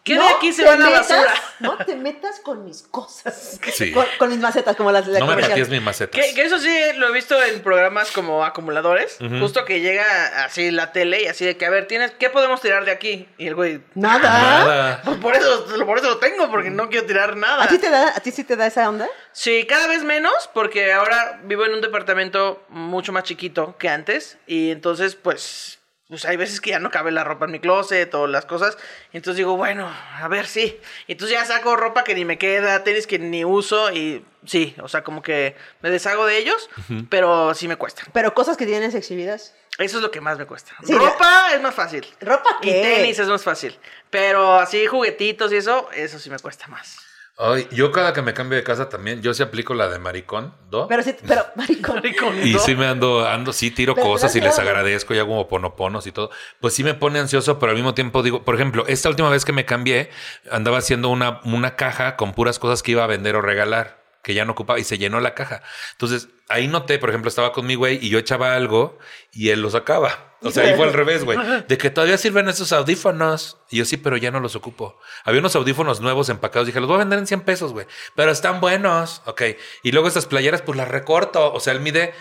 ¿Qué 0.07 0.15
de 0.15 0.29
aquí 0.29 0.53
se 0.53 0.65
va 0.65 0.75
a 0.75 0.77
la 0.77 0.89
basura? 0.89 1.35
No 1.59 1.77
te 1.79 1.97
metas 1.97 2.39
con 2.41 2.65
mis 2.65 2.83
cosas. 2.83 3.59
Sí. 3.77 3.93
Con, 3.93 4.07
con 4.19 4.31
mis 4.31 4.39
macetas, 4.39 4.77
como 4.77 4.91
las 4.93 5.05
de 5.05 5.13
la 5.15 5.19
No 5.19 5.27
me 5.27 5.43
patees 5.43 5.69
mis 5.69 5.83
macetas. 5.83 6.19
Que, 6.19 6.35
que 6.35 6.45
eso 6.45 6.59
sí 6.59 6.73
lo 6.97 7.09
he 7.09 7.13
visto 7.13 7.43
en 7.43 7.61
programas 7.61 8.11
como 8.13 8.45
acumuladores. 8.45 9.19
Justo 9.41 9.65
que 9.65 9.81
llega 9.81 10.45
así 10.45 10.71
la 10.71 10.93
tele 10.93 11.23
y 11.25 11.27
así 11.27 11.45
de 11.45 11.57
que, 11.57 11.67
a 11.67 11.71
ver, 11.71 11.87
tienes, 11.87 12.13
¿qué 12.13 12.31
podemos 12.31 12.61
tirar 12.63 12.85
de 12.85 12.93
aquí? 12.93 13.29
Y 13.37 13.49
el 13.49 13.55
güey, 13.55 13.83
Nada. 13.95 14.31
Nada. 14.31 15.03
pues 15.05 15.19
por 15.19 15.35
eso, 15.35 15.67
por 15.85 15.99
eso 15.99 16.09
lo 16.09 16.19
tengo, 16.19 16.49
porque 16.51 16.71
no 16.71 16.89
quiero 16.89 17.07
tirar 17.07 17.37
nada. 17.37 17.65
¿A 17.65 17.69
ti, 17.69 17.79
te 17.79 17.91
da, 17.91 18.11
¿A 18.17 18.21
ti 18.21 18.31
sí 18.31 18.45
te 18.45 18.57
da 18.57 18.67
esa 18.67 18.89
onda? 18.89 19.09
Sí, 19.33 19.67
cada 19.69 19.89
vez 19.89 20.05
menos, 20.05 20.49
porque 20.55 20.93
ahora 20.93 21.41
vivo 21.45 21.67
en 21.67 21.75
un 21.75 21.81
departamento 21.81 22.63
mucho 22.69 23.13
más 23.13 23.25
chiquito 23.25 23.77
que 23.79 23.89
antes. 23.89 24.39
Y 24.47 24.71
entonces, 24.71 25.17
pues, 25.17 25.81
pues 26.09 26.25
hay 26.25 26.37
veces 26.37 26.61
que 26.61 26.71
ya 26.71 26.79
no 26.79 26.91
cabe 26.91 27.11
la 27.11 27.25
ropa 27.25 27.47
en 27.47 27.53
mi 27.53 27.59
closet 27.61 28.15
o 28.15 28.27
las 28.27 28.47
cosas. 28.47 28.79
Y 29.13 29.17
entonces 29.17 29.39
digo, 29.39 29.57
bueno, 29.57 29.89
a 29.89 30.29
ver, 30.29 30.47
sí. 30.47 30.79
Y 31.07 31.13
entonces 31.13 31.37
ya 31.37 31.45
saco 31.45 31.75
ropa 31.77 32.05
que 32.05 32.15
ni 32.15 32.25
me 32.25 32.39
queda, 32.39 32.85
tenis 32.85 33.07
que 33.07 33.19
ni 33.19 33.45
uso. 33.45 33.93
Y 33.93 34.25
sí, 34.45 34.75
o 34.83 34.89
sea, 34.89 35.03
como 35.03 35.21
que 35.23 35.57
me 35.83 35.91
deshago 35.91 36.27
de 36.27 36.39
ellos, 36.39 36.71
pero 37.11 37.55
sí 37.55 37.67
me 37.69 37.77
cuesta. 37.77 38.03
Pero 38.13 38.35
cosas 38.35 38.57
que 38.57 38.67
tienes 38.67 38.95
exhibidas. 38.95 39.55
Eso 39.79 39.99
es 39.99 40.03
lo 40.03 40.11
que 40.11 40.21
más 40.21 40.39
me 40.39 40.47
cuesta. 40.47 40.73
Sí, 40.85 40.95
ropa 40.95 41.51
es 41.53 41.61
más 41.61 41.75
fácil. 41.75 42.07
¿Ropa 42.21 42.57
Y 42.63 42.71
qué? 42.71 42.81
tenis 42.83 43.19
es 43.19 43.29
más 43.29 43.43
fácil. 43.43 43.79
Pero 44.09 44.55
así 44.59 44.87
juguetitos 44.87 45.53
y 45.53 45.57
eso, 45.57 45.91
eso 45.93 46.19
sí 46.19 46.31
me 46.31 46.39
cuesta 46.39 46.67
más. 46.69 46.99
Ay, 47.39 47.69
yo 47.71 47.93
cada 47.93 48.15
que 48.15 48.23
me 48.23 48.33
cambio 48.33 48.57
de 48.57 48.65
casa 48.65 48.89
también, 48.89 49.21
yo 49.21 49.35
sí 49.35 49.43
aplico 49.43 49.75
la 49.75 49.89
de 49.89 49.99
maricón, 49.99 50.55
¿do? 50.71 50.89
Pero 50.89 51.03
sí, 51.03 51.15
pero, 51.27 51.45
maricón. 51.55 52.03
Y 52.43 52.55
¿no? 52.55 52.59
sí 52.59 52.75
me 52.75 52.87
ando, 52.87 53.29
ando, 53.29 53.53
sí 53.53 53.71
tiro 53.71 53.95
Pero 53.95 54.07
cosas 54.07 54.35
y 54.37 54.41
les 54.41 54.59
agradezco 54.59 55.15
y 55.15 55.19
hago 55.19 55.47
ponoponos 55.47 56.07
y 56.07 56.13
todo. 56.13 56.31
Pues 56.61 56.73
sí 56.73 56.83
me 56.83 56.95
pone 56.95 57.19
ansioso, 57.19 57.59
pero 57.59 57.71
al 57.71 57.77
mismo 57.77 57.93
tiempo 57.93 58.23
digo, 58.23 58.43
por 58.43 58.55
ejemplo, 58.55 58.85
esta 58.87 59.11
última 59.11 59.29
vez 59.29 59.45
que 59.45 59.53
me 59.53 59.67
cambié, 59.67 60.09
andaba 60.51 60.79
haciendo 60.79 61.11
una, 61.11 61.41
una 61.45 61.77
caja 61.77 62.17
con 62.17 62.33
puras 62.33 62.59
cosas 62.59 62.83
que 62.83 62.93
iba 62.93 63.05
a 63.05 63.07
vender 63.07 63.37
o 63.37 63.43
regalar, 63.43 64.06
que 64.27 64.35
ya 64.35 64.45
no 64.45 64.53
ocupaba 64.53 64.81
y 64.81 64.83
se 64.83 64.99
llenó 64.99 65.21
la 65.21 65.35
caja. 65.35 65.63
Entonces 65.93 66.27
ahí 66.49 66.67
noté, 66.67 66.99
por 66.99 67.11
ejemplo, 67.11 67.29
estaba 67.29 67.53
con 67.53 67.65
mi 67.65 67.77
güey 67.77 68.05
y 68.05 68.09
yo 68.09 68.19
echaba 68.19 68.57
algo 68.57 68.99
y 69.33 69.51
él 69.51 69.63
lo 69.63 69.71
sacaba. 69.71 70.35
O 70.43 70.51
sea, 70.51 70.65
ahí 70.65 70.75
fue 70.75 70.85
al 70.85 70.93
revés, 70.95 71.25
güey. 71.25 71.39
De 71.69 71.79
que 71.79 71.91
todavía 71.91 72.19
sirven 72.19 72.49
esos 72.49 72.73
audífonos. 72.73 73.59
Y 73.71 73.77
yo 73.77 73.85
sí, 73.85 73.97
pero 73.97 74.17
ya 74.17 74.33
no 74.33 74.41
los 74.41 74.57
ocupo. 74.57 74.99
Había 75.23 75.39
unos 75.39 75.55
audífonos 75.55 76.01
nuevos 76.01 76.29
empacados. 76.29 76.67
Dije, 76.67 76.81
los 76.81 76.89
voy 76.89 76.97
a 76.97 76.99
vender 76.99 77.21
en 77.21 77.29
100 77.29 77.43
pesos, 77.43 77.73
güey. 77.73 77.87
Pero 78.17 78.33
están 78.33 78.61
buenos. 78.61 79.23
Ok. 79.27 79.43
Y 79.85 79.93
luego 79.93 80.09
estas 80.09 80.27
playeras, 80.27 80.61
pues 80.61 80.77
las 80.77 80.89
recorto. 80.89 81.53
O 81.53 81.61
sea, 81.61 81.73
él 81.73 81.79
mide 81.79 82.13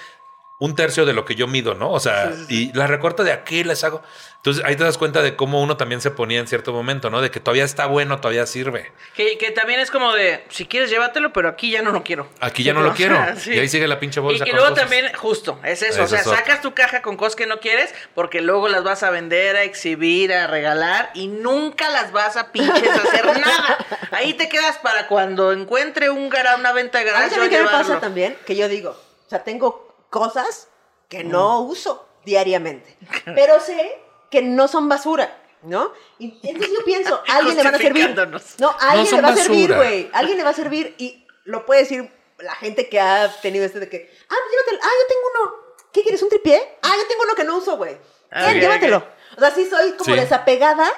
un 0.60 0.76
tercio 0.76 1.08
de 1.08 1.14
lo 1.14 1.26
que 1.26 1.34
yo 1.34 1.48
mido, 1.48 1.74
¿no? 1.74 1.92
O 1.92 2.00
sea, 2.00 2.32
y 2.50 2.72
las 2.74 2.88
recorto 2.88 3.24
de 3.24 3.32
aquí, 3.32 3.64
les 3.64 3.84
hago. 3.84 4.04
Entonces 4.46 4.64
ahí 4.64 4.76
te 4.76 4.84
das 4.84 5.00
cuenta 5.00 5.24
de 5.24 5.36
cómo 5.36 5.60
uno 5.60 5.76
también 5.76 6.02
se 6.02 6.12
ponía 6.12 6.40
en 6.40 6.46
cierto 6.48 6.72
momento, 6.72 7.10
¿no? 7.10 7.20
De 7.20 7.32
que 7.32 7.40
todavía 7.40 7.64
está 7.64 7.88
bueno, 7.88 8.20
todavía 8.20 8.46
sirve. 8.46 8.92
Que, 9.16 9.40
que 9.40 9.50
también 9.50 9.80
es 9.80 9.90
como 9.90 10.14
de, 10.14 10.44
si 10.50 10.68
quieres 10.68 10.92
llévatelo, 10.92 11.34
pero 11.34 11.50
aquí 11.50 11.72
ya 11.72 11.82
no 11.82 11.90
lo 11.90 12.04
quiero. 12.04 12.30
Aquí 12.42 12.64
ya 12.64 12.72
no 12.72 12.82
lo 12.82 12.94
quiero. 12.96 13.18
Sí. 13.38 13.54
Y 13.54 13.58
ahí 13.58 13.68
sigue 13.68 13.88
la 13.88 14.00
pinche 14.00 14.20
bolsa. 14.20 14.44
y 14.46 14.52
con 14.52 14.56
luego 14.56 14.70
cosas. 14.70 14.84
también, 14.84 15.12
justo, 15.16 15.60
es 15.64 15.82
eso. 15.82 15.94
Eso 15.94 16.04
o 16.04 16.08
sea, 16.08 16.20
es 16.20 16.26
sacas 16.26 16.62
tu 16.62 16.76
caja 16.76 17.02
con 17.02 17.18
cosas 17.18 17.36
que 17.36 17.48
no 17.48 17.60
quieres 17.60 17.92
porque 18.14 18.42
luego 18.42 18.68
las 18.68 18.84
vas 18.84 19.02
a 19.02 19.10
vender, 19.10 19.56
a 19.56 19.64
exhibir, 19.64 20.32
a 20.32 20.46
regalar 20.46 21.10
y 21.16 21.28
nunca 21.28 21.90
las 21.90 22.12
vas 22.12 22.38
a 22.38 22.52
pinches 22.52 22.88
hacer 22.88 23.26
nada. 23.40 23.80
Ahí 24.12 24.36
te 24.36 24.48
quedas 24.48 24.78
para 24.78 25.08
cuando 25.08 25.54
encuentre 25.54 26.12
un 26.12 26.30
gara, 26.30 26.56
una 26.56 26.72
venta 26.72 27.04
de 27.04 27.10
A 27.10 27.30
también 27.30 27.42
yo 27.46 27.50
que 27.50 27.64
me 27.64 27.70
pasa 27.70 28.00
también, 28.00 28.38
que 28.46 28.56
yo 28.56 28.68
digo, 28.70 28.92
o 28.92 29.28
sea, 29.28 29.44
tengo 29.44 30.06
cosas 30.12 30.68
que 31.10 31.24
no 31.24 31.62
uso 31.62 32.08
diariamente, 32.26 32.96
pero 33.34 33.60
sé 33.60 34.05
que 34.36 34.42
no 34.42 34.68
son 34.68 34.90
basura, 34.90 35.34
¿no? 35.64 35.92
Y 36.20 36.38
entonces 36.44 36.74
yo 36.78 36.84
pienso, 36.84 37.22
alguien 37.28 37.56
le 37.56 37.64
van 37.64 37.76
a 37.76 37.78
servir. 37.78 38.16
No, 38.60 38.76
alguien 38.82 39.08
son 39.08 39.18
le 39.18 39.22
va 39.22 39.30
a 39.30 39.36
servir, 39.36 39.74
güey. 39.74 40.10
A 40.14 40.20
Alguien 40.20 40.38
le 40.38 40.44
va 40.44 40.50
a 40.50 40.54
servir 40.54 40.94
y 40.98 41.26
lo 41.46 41.66
puede 41.66 41.82
decir 41.82 42.12
la 42.40 42.54
gente 42.56 42.90
que 42.90 43.00
ha 43.00 43.34
tenido 43.42 43.64
este 43.66 43.80
de 43.80 43.88
que, 43.90 44.12
ah, 44.30 44.36
llévatelo. 44.52 44.80
Ah, 44.84 44.90
yo 45.02 45.08
tengo 45.08 45.22
uno. 45.34 45.56
¿Qué 45.94 46.02
quieres? 46.02 46.22
¿Un 46.22 46.30
tripié? 46.30 46.78
Ah, 46.82 46.94
yo 46.98 47.08
tengo 47.08 47.24
uno 47.24 47.36
que 47.36 47.44
no 47.46 47.58
uso, 47.58 47.78
güey. 47.78 47.98
Ah, 48.32 48.48
ok, 48.50 48.56
llévatelo. 48.56 49.08
O 49.38 49.40
sea, 49.40 49.52
sí 49.52 49.66
soy 49.70 49.94
como 49.94 50.14
Sí. 50.14 50.20
desapegada 50.20 50.92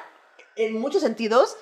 en 0.56 0.74
muchos 0.80 1.04
sentidos, 1.04 1.56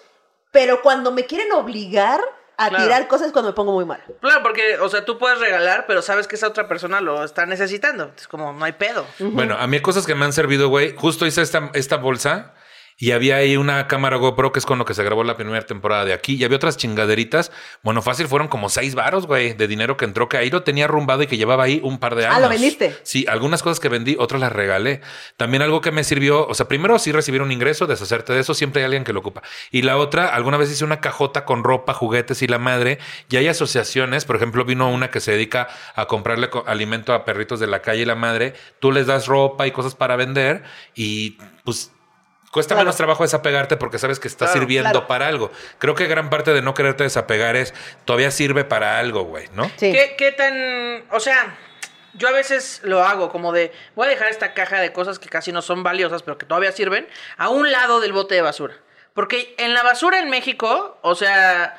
pero 0.51 0.81
cuando 0.81 1.11
me 1.11 1.25
quieren 1.25 1.51
obligar 1.51 2.21
a 2.57 2.69
Claro. 2.69 2.83
tirar 2.83 3.07
cosas 3.07 3.31
cuando 3.31 3.51
me 3.51 3.55
pongo 3.55 3.71
muy 3.73 3.85
mal. 3.85 4.01
Claro, 4.21 4.41
porque, 4.43 4.77
o 4.79 4.89
sea, 4.89 5.03
tú 5.05 5.17
puedes 5.17 5.39
regalar, 5.39 5.85
pero 5.87 6.01
sabes 6.01 6.27
que 6.27 6.35
esa 6.35 6.47
otra 6.47 6.67
persona 6.67 7.01
lo 7.01 7.23
está 7.23 7.45
necesitando. 7.45 8.11
Es 8.17 8.27
como, 8.27 8.53
no 8.53 8.63
hay 8.65 8.73
pedo. 8.73 9.05
Bueno, 9.19 9.55
a 9.59 9.67
mí 9.67 9.77
hay 9.77 9.81
cosas 9.81 10.05
que 10.05 10.15
me 10.15 10.25
han 10.25 10.33
servido, 10.33 10.69
güey. 10.69 10.95
Justo 10.95 11.25
hice 11.25 11.41
esta, 11.41 11.69
esta 11.73 11.97
bolsa 11.97 12.53
y 12.97 13.11
había 13.11 13.35
ahí 13.37 13.57
una 13.57 13.87
cámara 13.87 14.15
GoPro 14.17 14.51
que 14.53 14.59
es 14.59 14.65
con 14.65 14.77
lo 14.79 14.85
que 14.85 14.93
se 14.93 15.03
grabó 15.03 15.23
la 15.23 15.35
primera 15.35 15.61
temporada 15.65 16.05
de 16.05 16.13
aquí. 16.13 16.35
Y 16.35 16.43
había 16.45 16.55
otras 16.55 16.77
chingaderitas. 16.77 17.51
Bueno, 17.83 18.01
fácil 18.01 18.27
fueron 18.27 18.47
como 18.47 18.69
seis 18.69 18.95
varos, 18.95 19.27
güey, 19.27 19.53
de 19.53 19.67
dinero 19.67 19.97
que 19.97 20.05
entró, 20.05 20.29
que 20.29 20.37
ahí 20.37 20.49
lo 20.49 20.63
tenía 20.63 20.85
arrumbado 20.85 21.21
y 21.23 21.27
que 21.27 21.35
llevaba 21.35 21.65
ahí 21.65 21.81
un 21.83 21.99
par 21.99 22.15
de 22.15 22.25
años. 22.25 22.37
Ah, 22.37 22.39
¿lo 22.39 22.47
vendiste? 22.49 22.95
Sí, 23.03 23.25
algunas 23.27 23.61
cosas 23.63 23.79
que 23.81 23.89
vendí, 23.89 24.15
otras 24.17 24.39
las 24.39 24.53
regalé. 24.53 25.01
También 25.35 25.61
algo 25.61 25.81
que 25.81 25.91
me 25.91 26.03
sirvió, 26.05 26.47
o 26.47 26.53
sea, 26.53 26.67
primero 26.67 26.97
sí 26.99 27.11
recibir 27.11 27.41
un 27.41 27.51
ingreso, 27.51 27.85
deshacerte 27.85 28.31
de 28.33 28.39
eso, 28.39 28.53
siempre 28.53 28.81
hay 28.81 28.85
alguien 28.85 29.03
que 29.03 29.11
lo 29.11 29.19
ocupa. 29.19 29.41
Y 29.71 29.81
la 29.81 29.97
otra, 29.97 30.27
alguna 30.27 30.55
vez 30.57 30.71
hice 30.71 30.85
una 30.85 31.01
cajota 31.01 31.43
con 31.43 31.63
ropa, 31.65 31.93
juguetes 31.93 32.41
y 32.43 32.47
la 32.47 32.59
madre. 32.59 32.99
Y 33.29 33.35
hay 33.35 33.47
asociaciones, 33.49 34.23
por 34.23 34.37
ejemplo, 34.37 34.63
vino 34.63 34.89
una 34.89 35.11
que 35.11 35.19
se 35.19 35.31
dedica 35.33 35.67
a 35.95 36.05
comprarle 36.05 36.49
co- 36.49 36.63
alimento 36.65 37.13
a 37.13 37.25
perritos 37.25 37.59
de 37.59 37.67
la 37.67 37.81
calle 37.81 38.03
y 38.03 38.05
la 38.05 38.15
madre. 38.15 38.53
Tú 38.79 38.91
les 38.93 39.05
das 39.07 39.27
ropa 39.27 39.67
y 39.67 39.71
cosas 39.71 39.95
para 39.95 40.15
vender 40.15 40.63
y 40.95 41.37
pues 41.65 41.91
cuesta 42.55 42.73
Claro. 42.73 42.85
menos 42.85 42.95
trabajo 42.95 43.23
desapegarte 43.23 43.75
porque 43.75 43.99
sabes 43.99 44.17
que 44.17 44.29
está 44.29 44.45
Claro, 44.45 44.59
sirviendo 44.61 44.89
claro. 44.91 45.07
para 45.07 45.27
algo. 45.27 45.51
Creo 45.77 45.93
que 45.93 46.07
gran 46.07 46.29
parte 46.29 46.53
de 46.53 46.61
no 46.61 46.73
quererte 46.73 47.03
desapegar 47.03 47.57
es 47.57 47.73
todavía 48.05 48.31
sirve 48.31 48.63
para 48.63 48.97
algo, 48.97 49.23
güey, 49.25 49.49
¿no? 49.53 49.65
Sí. 49.75 49.91
¿Qué, 49.91 50.15
¿Qué 50.17 50.31
tan.? 50.31 51.03
O 51.11 51.19
sea, 51.19 51.57
yo 52.13 52.29
a 52.29 52.31
veces 52.31 52.79
lo 52.83 53.03
hago 53.03 53.29
como 53.29 53.51
de. 53.51 53.73
Voy 53.95 54.07
a 54.07 54.09
dejar 54.09 54.29
esta 54.29 54.53
caja 54.53 54.79
de 54.79 54.93
cosas 54.93 55.19
que 55.19 55.27
casi 55.27 55.51
no 55.51 55.61
son 55.61 55.83
valiosas, 55.83 56.23
pero 56.23 56.37
que 56.37 56.45
todavía 56.45 56.71
sirven, 56.71 57.07
a 57.35 57.49
un 57.49 57.69
lado 57.73 57.99
del 57.99 58.13
bote 58.13 58.35
de 58.35 58.41
basura. 58.41 58.75
Porque 59.13 59.53
en 59.57 59.73
la 59.73 59.83
basura 59.83 60.19
en 60.19 60.29
México, 60.29 60.97
o 61.01 61.13
sea, 61.13 61.77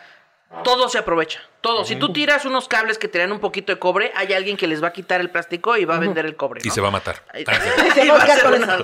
todo 0.62 0.90
se 0.90 0.98
aprovecha. 0.98 1.40
Todo. 1.66 1.84
Si 1.84 1.96
tú 1.96 2.12
tiras 2.12 2.44
unos 2.44 2.68
cables 2.68 2.96
que 2.98 3.08
tienen 3.08 3.32
un 3.32 3.40
poquito 3.40 3.72
de 3.72 3.78
cobre, 3.78 4.12
hay 4.14 4.32
alguien 4.32 4.56
que 4.56 4.66
les 4.66 4.82
va 4.82 4.88
a 4.88 4.92
quitar 4.92 5.20
el 5.20 5.30
plástico 5.30 5.76
y 5.76 5.84
va 5.84 5.96
a 5.96 5.98
vender 5.98 6.24
el 6.26 6.36
cobre. 6.36 6.60
Y 6.64 6.70
se 6.70 6.80
va 6.80 6.88
a 6.88 6.90
matar. 6.92 7.22
Se 7.94 8.04
y 8.04 8.08
va 8.08 8.18
a 8.18 8.22
hacer 8.22 8.46
una 8.46 8.78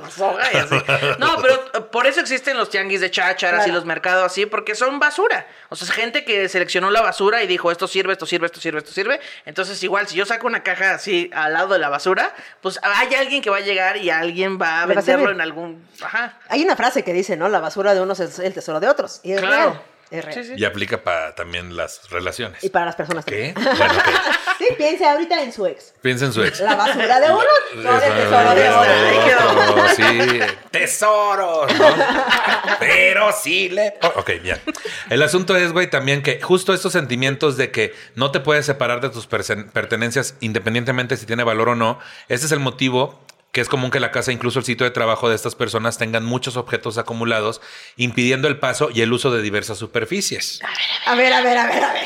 y 0.52 0.56
así. 0.56 0.76
No, 1.18 1.36
pero 1.40 1.54
eh, 1.74 1.80
por 1.92 2.06
eso 2.06 2.20
existen 2.20 2.56
los 2.56 2.70
tianguis 2.70 3.00
de 3.00 3.10
chácharas 3.10 3.60
y 3.60 3.64
Claro. 3.64 3.74
los 3.74 3.84
mercados 3.84 4.24
así, 4.26 4.46
porque 4.46 4.74
son 4.74 4.98
basura. 4.98 5.46
O 5.68 5.76
sea, 5.76 5.86
es 5.86 5.92
gente 5.92 6.24
que 6.24 6.48
seleccionó 6.48 6.90
la 6.90 7.00
basura 7.02 7.42
y 7.42 7.46
dijo, 7.46 7.70
esto 7.70 7.86
sirve, 7.86 8.12
esto 8.12 8.26
sirve, 8.26 8.46
esto 8.46 8.60
sirve, 8.60 8.78
esto 8.78 8.90
sirve. 8.92 9.20
Entonces, 9.46 9.80
igual, 9.84 10.08
si 10.08 10.16
yo 10.16 10.26
saco 10.26 10.46
una 10.46 10.62
caja 10.62 10.94
así 10.94 11.30
al 11.34 11.52
lado 11.52 11.68
de 11.74 11.78
la 11.78 11.88
basura, 11.88 12.34
pues 12.60 12.80
hay 12.82 13.14
alguien 13.14 13.42
que 13.42 13.50
va 13.50 13.58
a 13.58 13.60
llegar 13.60 13.96
y 13.98 14.10
alguien 14.10 14.58
va 14.60 14.82
a 14.82 14.86
Le 14.86 14.94
va 14.94 15.00
a 15.00 15.04
venderlo 15.04 15.30
en 15.30 15.40
algún... 15.40 15.86
Ajá. 16.02 16.38
Hay 16.48 16.62
una 16.64 16.74
frase 16.76 17.04
que 17.04 17.12
dice, 17.12 17.36
¿no? 17.36 17.48
La 17.48 17.60
basura 17.60 17.94
de 17.94 18.00
unos 18.00 18.18
es 18.20 18.38
el 18.40 18.52
tesoro 18.54 18.80
de 18.80 18.88
otros. 18.88 19.20
Y 19.22 19.32
es 19.32 19.40
Claro. 19.40 19.54
real. 19.72 19.82
Es 20.12 20.24
real. 20.24 20.34
Sí, 20.34 20.44
sí. 20.44 20.54
Y 20.56 20.64
aplica 20.64 21.02
para 21.02 21.34
también 21.34 21.74
las 21.76 22.08
relaciones. 22.10 22.62
Y 22.62 22.68
para 22.68 22.86
las 22.86 22.96
personas 22.96 23.24
¿Qué? 23.24 23.52
también. 23.54 23.76
Bueno. 23.78 23.94
Sí, 24.58 24.68
piense 24.76 25.04
ahorita 25.04 25.42
en 25.42 25.52
su 25.52 25.66
ex. 25.66 25.92
Piensa 26.02 26.26
en 26.26 26.32
su 26.32 26.44
ex. 26.44 26.60
La 26.60 26.76
basura 26.76 27.18
de 27.18 27.32
uno 27.32 27.42
el 27.74 27.80
Eso, 27.80 28.14
tesoro 28.14 28.54
de 28.54 28.68
otro, 28.68 29.88
Sí, 29.96 30.40
tesoros, 30.70 31.78
¿no? 31.78 31.86
Pero 32.78 33.32
sí 33.32 33.70
le. 33.70 33.94
Oh, 34.02 34.20
ok, 34.20 34.30
bien. 34.40 34.60
El 35.10 35.22
asunto 35.22 35.56
es, 35.56 35.72
güey, 35.72 35.90
también 35.90 36.22
que 36.22 36.40
justo 36.40 36.74
estos 36.74 36.92
sentimientos 36.92 37.56
de 37.56 37.72
que 37.72 37.92
no 38.14 38.30
te 38.30 38.38
puedes 38.38 38.64
separar 38.64 39.00
de 39.00 39.08
tus 39.10 39.26
pertenencias 39.26 40.36
independientemente 40.40 41.16
si 41.16 41.26
tiene 41.26 41.42
valor 41.42 41.70
o 41.70 41.74
no, 41.74 41.98
ese 42.28 42.46
es 42.46 42.52
el 42.52 42.60
motivo 42.60 43.18
que 43.52 43.60
es 43.60 43.68
común 43.68 43.90
que 43.90 44.00
la 44.00 44.10
casa, 44.10 44.32
incluso 44.32 44.58
el 44.58 44.64
sitio 44.64 44.84
de 44.84 44.90
trabajo 44.90 45.28
de 45.28 45.36
estas 45.36 45.54
personas, 45.54 45.98
tengan 45.98 46.24
muchos 46.24 46.56
objetos 46.56 46.96
acumulados, 46.96 47.60
impidiendo 47.96 48.48
el 48.48 48.58
paso 48.58 48.88
y 48.92 49.02
el 49.02 49.12
uso 49.12 49.30
de 49.30 49.42
diversas 49.42 49.76
superficies. 49.76 50.60
A 51.04 51.14
ver, 51.14 51.32
a 51.32 51.42
ver, 51.42 51.58
a 51.58 51.66
ver, 51.66 51.84
a 51.84 51.92
ver. 51.92 52.04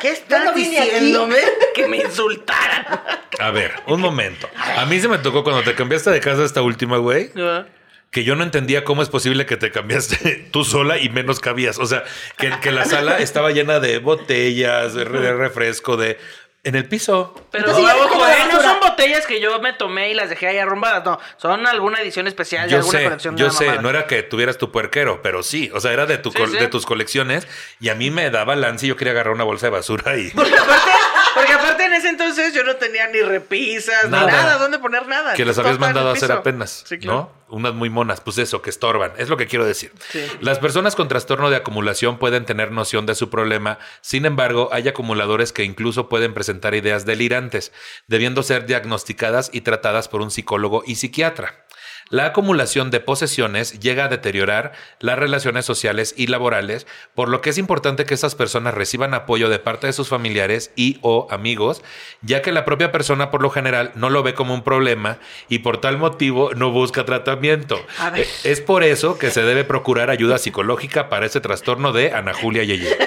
¿Qué 0.00 0.10
estás 0.10 0.44
no 0.44 0.52
diciéndome? 0.52 1.36
Que 1.74 1.88
me 1.88 1.96
insultaran. 1.98 3.00
A 3.40 3.50
ver, 3.50 3.74
un 3.86 4.00
momento. 4.00 4.48
A 4.76 4.86
mí 4.86 5.00
se 5.00 5.08
me 5.08 5.18
tocó 5.18 5.42
cuando 5.42 5.64
te 5.64 5.74
cambiaste 5.74 6.10
de 6.10 6.20
casa 6.20 6.44
esta 6.44 6.62
última, 6.62 6.98
güey. 6.98 7.32
que 7.32 7.64
que 8.12 8.24
yo 8.24 8.34
no 8.34 8.44
entendía 8.44 8.84
cómo 8.84 9.02
es 9.02 9.10
posible 9.10 9.44
que 9.44 9.56
te 9.56 9.70
cambiaste 9.70 10.48
tú 10.52 10.64
sola 10.64 10.98
y 10.98 11.10
menos 11.10 11.40
cabías. 11.40 11.78
O 11.78 11.86
sea, 11.86 12.04
que, 12.38 12.50
que 12.62 12.70
la 12.70 12.84
sala 12.84 13.18
estaba 13.18 13.50
llena 13.50 13.80
de 13.80 13.98
botellas, 13.98 14.94
de 14.94 15.04
refresco, 15.04 15.96
de... 15.96 16.16
En 16.66 16.74
el 16.74 16.88
piso. 16.88 17.32
Pero 17.52 17.68
Entonces, 17.70 17.94
ojo, 17.94 18.26
eh, 18.26 18.34
no 18.52 18.60
son 18.60 18.80
botellas 18.80 19.24
que 19.24 19.40
yo 19.40 19.60
me 19.60 19.72
tomé 19.72 20.10
y 20.10 20.14
las 20.14 20.28
dejé 20.30 20.48
ahí 20.48 20.58
arrumbadas, 20.58 21.04
no. 21.04 21.20
Son 21.36 21.64
alguna 21.66 22.00
edición 22.00 22.26
especial 22.26 22.64
de 22.66 22.72
Yo 22.72 22.78
alguna 22.78 22.98
sé, 22.98 23.04
colección 23.04 23.36
de 23.36 23.40
yo 23.42 23.50
sé, 23.50 23.64
mamada. 23.66 23.82
no 23.82 23.90
era 23.90 24.06
que 24.08 24.24
tuvieras 24.24 24.58
tu 24.58 24.72
puerquero, 24.72 25.22
pero 25.22 25.44
sí, 25.44 25.70
o 25.72 25.78
sea, 25.80 25.92
era 25.92 26.06
de, 26.06 26.18
tu 26.18 26.32
Sí, 26.32 26.38
col- 26.38 26.50
sí. 26.50 26.56
de 26.58 26.66
tus 26.66 26.84
colecciones 26.84 27.46
y 27.78 27.88
a 27.88 27.94
mí 27.94 28.10
me 28.10 28.30
daba 28.30 28.56
lance 28.56 28.84
y 28.86 28.88
yo 28.88 28.96
quería 28.96 29.12
agarrar 29.12 29.32
una 29.32 29.44
bolsa 29.44 29.66
de 29.66 29.70
basura 29.70 30.16
y 30.18 30.30
Porque 30.30 30.54
aparte, 30.58 30.90
porque 31.36 31.52
aparte 31.52 31.84
en 31.84 31.92
ese 31.92 32.08
entonces 32.08 32.52
yo 32.52 32.64
no 32.64 32.74
tenía 32.76 33.06
ni 33.08 33.20
repisas, 33.20 34.08
Nada. 34.10 34.26
ni 34.26 34.32
nada, 34.32 34.58
dónde 34.58 34.80
poner 34.80 35.06
nada. 35.06 35.34
que 35.34 35.44
las 35.44 35.56
habías 35.58 35.78
mandado 35.78 36.10
a 36.10 36.14
hacer 36.14 36.32
apenas, 36.32 36.82
Sí, 36.84 36.98
claro. 36.98 37.30
¿no? 37.45 37.45
Unas 37.48 37.74
muy 37.74 37.90
monas, 37.90 38.20
pues 38.20 38.38
eso, 38.38 38.60
que 38.62 38.70
estorban, 38.70 39.12
es 39.18 39.28
lo 39.28 39.36
que 39.36 39.46
quiero 39.46 39.64
decir. 39.64 39.92
Sí. 40.10 40.20
Las 40.40 40.58
personas 40.58 40.96
con 40.96 41.08
trastorno 41.08 41.48
de 41.48 41.56
acumulación 41.56 42.18
pueden 42.18 42.44
tener 42.44 42.72
noción 42.72 43.06
de 43.06 43.14
su 43.14 43.30
problema, 43.30 43.78
sin 44.00 44.26
embargo, 44.26 44.68
hay 44.72 44.88
acumuladores 44.88 45.52
que 45.52 45.62
incluso 45.62 46.08
pueden 46.08 46.34
presentar 46.34 46.74
ideas 46.74 47.06
delirantes, 47.06 47.72
debiendo 48.08 48.42
ser 48.42 48.66
diagnosticadas 48.66 49.50
y 49.52 49.60
tratadas 49.60 50.08
por 50.08 50.22
un 50.22 50.30
psicólogo 50.30 50.82
y 50.86 50.96
psiquiatra. 50.96 51.65
La 52.08 52.26
acumulación 52.26 52.92
de 52.92 53.00
posesiones 53.00 53.80
llega 53.80 54.04
a 54.04 54.08
deteriorar 54.08 54.72
las 55.00 55.18
relaciones 55.18 55.64
sociales 55.64 56.14
y 56.16 56.28
laborales, 56.28 56.86
por 57.16 57.28
lo 57.28 57.40
que 57.40 57.50
es 57.50 57.58
importante 57.58 58.04
que 58.04 58.14
estas 58.14 58.36
personas 58.36 58.74
reciban 58.74 59.12
apoyo 59.12 59.48
de 59.48 59.58
parte 59.58 59.88
de 59.88 59.92
sus 59.92 60.08
familiares 60.08 60.70
y 60.76 60.98
o 61.02 61.26
amigos, 61.30 61.82
ya 62.22 62.42
que 62.42 62.52
la 62.52 62.64
propia 62.64 62.92
persona 62.92 63.32
por 63.32 63.42
lo 63.42 63.50
general 63.50 63.90
no 63.96 64.08
lo 64.08 64.22
ve 64.22 64.34
como 64.34 64.54
un 64.54 64.62
problema 64.62 65.18
y 65.48 65.58
por 65.60 65.80
tal 65.80 65.98
motivo 65.98 66.54
no 66.54 66.70
busca 66.70 67.04
tratamiento. 67.04 67.76
Eh, 68.14 68.28
Es 68.44 68.60
por 68.60 68.84
eso 68.84 69.18
que 69.18 69.32
se 69.32 69.42
debe 69.42 69.64
procurar 69.64 70.08
ayuda 70.08 70.38
psicológica 70.38 71.08
para 71.08 71.26
ese 71.26 71.40
trastorno 71.40 71.92
de 71.92 72.12
Ana 72.12 72.32
Julia 72.34 72.62
Yeye. 72.62 72.96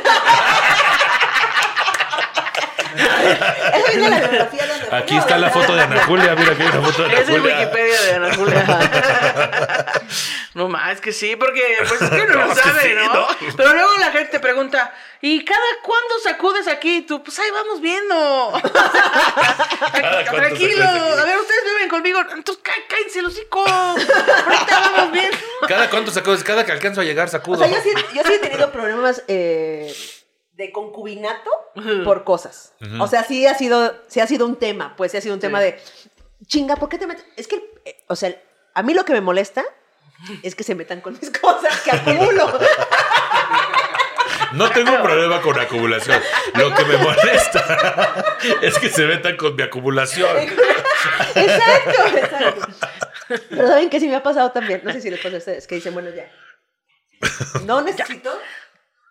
La 4.00 4.20
biografía 4.20 4.66
Aquí 4.92 5.18
está 5.18 5.38
la 5.38 5.50
foto 5.50 5.76
de 5.76 5.82
Ana 5.82 6.04
Julia, 6.06 6.36
mira 6.36 6.54
aquí 6.54 6.64
hay 6.64 6.70
una 6.70 6.82
foto 6.82 7.04
de 7.04 7.10
Ana 7.10 7.20
Es 7.20 7.30
Julia. 7.30 7.58
Wikipedia 7.60 8.02
de 8.02 8.14
Ana 8.16 8.36
Julia. 8.36 9.86
no 10.56 10.68
más, 10.70 10.94
es 10.96 11.02
que 11.02 11.12
sí, 11.12 11.36
porque 11.36 11.62
pues 11.88 12.02
es 12.02 12.10
que 12.10 12.26
no, 12.26 12.34
No, 12.40 12.46
lo 12.48 12.56
sabe, 12.56 12.82
sí, 12.82 12.90
¿no? 12.96 13.14
¿no? 13.14 13.28
Pero 13.58 13.74
luego 13.74 13.98
la 14.00 14.12
gente 14.12 14.32
te 14.32 14.40
pregunta, 14.40 14.94
¿y 15.22 15.44
cada 15.46 15.60
cuándo 15.84 16.16
sacudes 16.24 16.68
aquí? 16.68 16.98
Y 16.98 17.02
tú, 17.04 17.24
pues 17.24 17.38
ahí 17.40 17.50
vamos 17.52 17.82
viendo. 17.82 18.54
Tranquilo, 20.32 20.84
a 20.86 21.24
ver, 21.26 21.38
ustedes 21.38 21.64
viven 21.76 21.90
conmigo. 21.90 22.20
Entonces 22.36 22.64
cá- 22.64 22.74
cállense 22.88 23.22
los 23.22 23.34
hocico. 23.34 23.66
Ahorita 23.68 24.80
vamos 24.92 25.12
bien. 25.12 25.30
Cada 25.68 25.90
cuánto 25.90 26.12
sacudes, 26.12 26.44
cada 26.44 26.66
que 26.66 26.72
alcanzo 26.72 27.02
a 27.02 27.04
llegar 27.04 27.28
O 27.28 27.32
sacudo. 27.32 27.60
sea, 27.60 27.68
yo 27.68 27.82
sí, 27.82 27.90
yo 28.14 28.24
sí 28.26 28.34
he 28.34 28.40
tenido 28.40 28.72
problemas 28.72 29.24
eh, 29.28 29.94
de 30.60 30.72
concubinato 30.74 31.50
por 32.04 32.24
cosas. 32.26 32.74
O 33.00 33.08
sea, 33.08 33.24
sí 33.24 33.48
ha 33.48 33.56
sido, 33.56 33.96
sí 34.08 34.20
ha 34.20 34.28
sido 34.28 34.46
un 34.46 34.58
tema, 34.58 34.94
pues 34.98 35.12
sí 35.14 35.18
ha 35.18 35.22
sido 35.22 35.34
un 35.34 35.40
tema 35.40 35.60
Sí. 35.60 35.66
de 35.66 35.80
chinga, 36.48 36.76
¿por 36.76 36.90
qué 36.90 36.98
te 36.98 37.08
metes? 37.08 37.26
Es 37.38 37.48
que, 37.48 37.56
eh, 37.86 38.04
o 38.08 38.16
sea, 38.18 38.36
a 38.74 38.84
mí 38.84 38.94
lo 38.94 39.06
que 39.06 39.14
me 39.14 39.22
molesta 39.22 39.64
es 40.44 40.56
que 40.56 40.64
se 40.66 40.76
metan 40.76 41.00
con 41.00 41.14
mis 41.14 41.32
cosas 41.40 41.80
que 41.82 41.92
acumulo. 41.92 42.60
No 44.54 44.70
tengo 44.72 44.92
un 44.96 45.02
problema 45.04 45.42
con 45.42 45.58
acumulación. 45.60 46.22
Lo 46.56 46.74
que 46.76 46.84
me 46.84 46.98
molesta 46.98 48.26
es 48.62 48.78
que 48.80 48.90
se 48.90 49.06
metan 49.06 49.38
con 49.38 49.56
mi 49.56 49.64
acumulación. 49.64 50.38
exacto, 51.36 52.18
exacto. 52.18 52.68
Pero 53.50 53.68
saben 53.68 53.90
que 53.90 54.00
sí 54.00 54.08
me 54.10 54.16
ha 54.16 54.24
pasado 54.24 54.52
también, 54.52 54.82
no 54.84 54.92
sé 54.92 55.00
si 55.02 55.10
les 55.10 55.20
pasa 55.22 55.36
a 55.36 55.40
ustedes, 55.40 55.68
que 55.68 55.76
dicen, 55.76 55.94
bueno, 55.94 56.10
ya. 56.10 56.30
No 57.66 57.82
necesito 57.82 58.32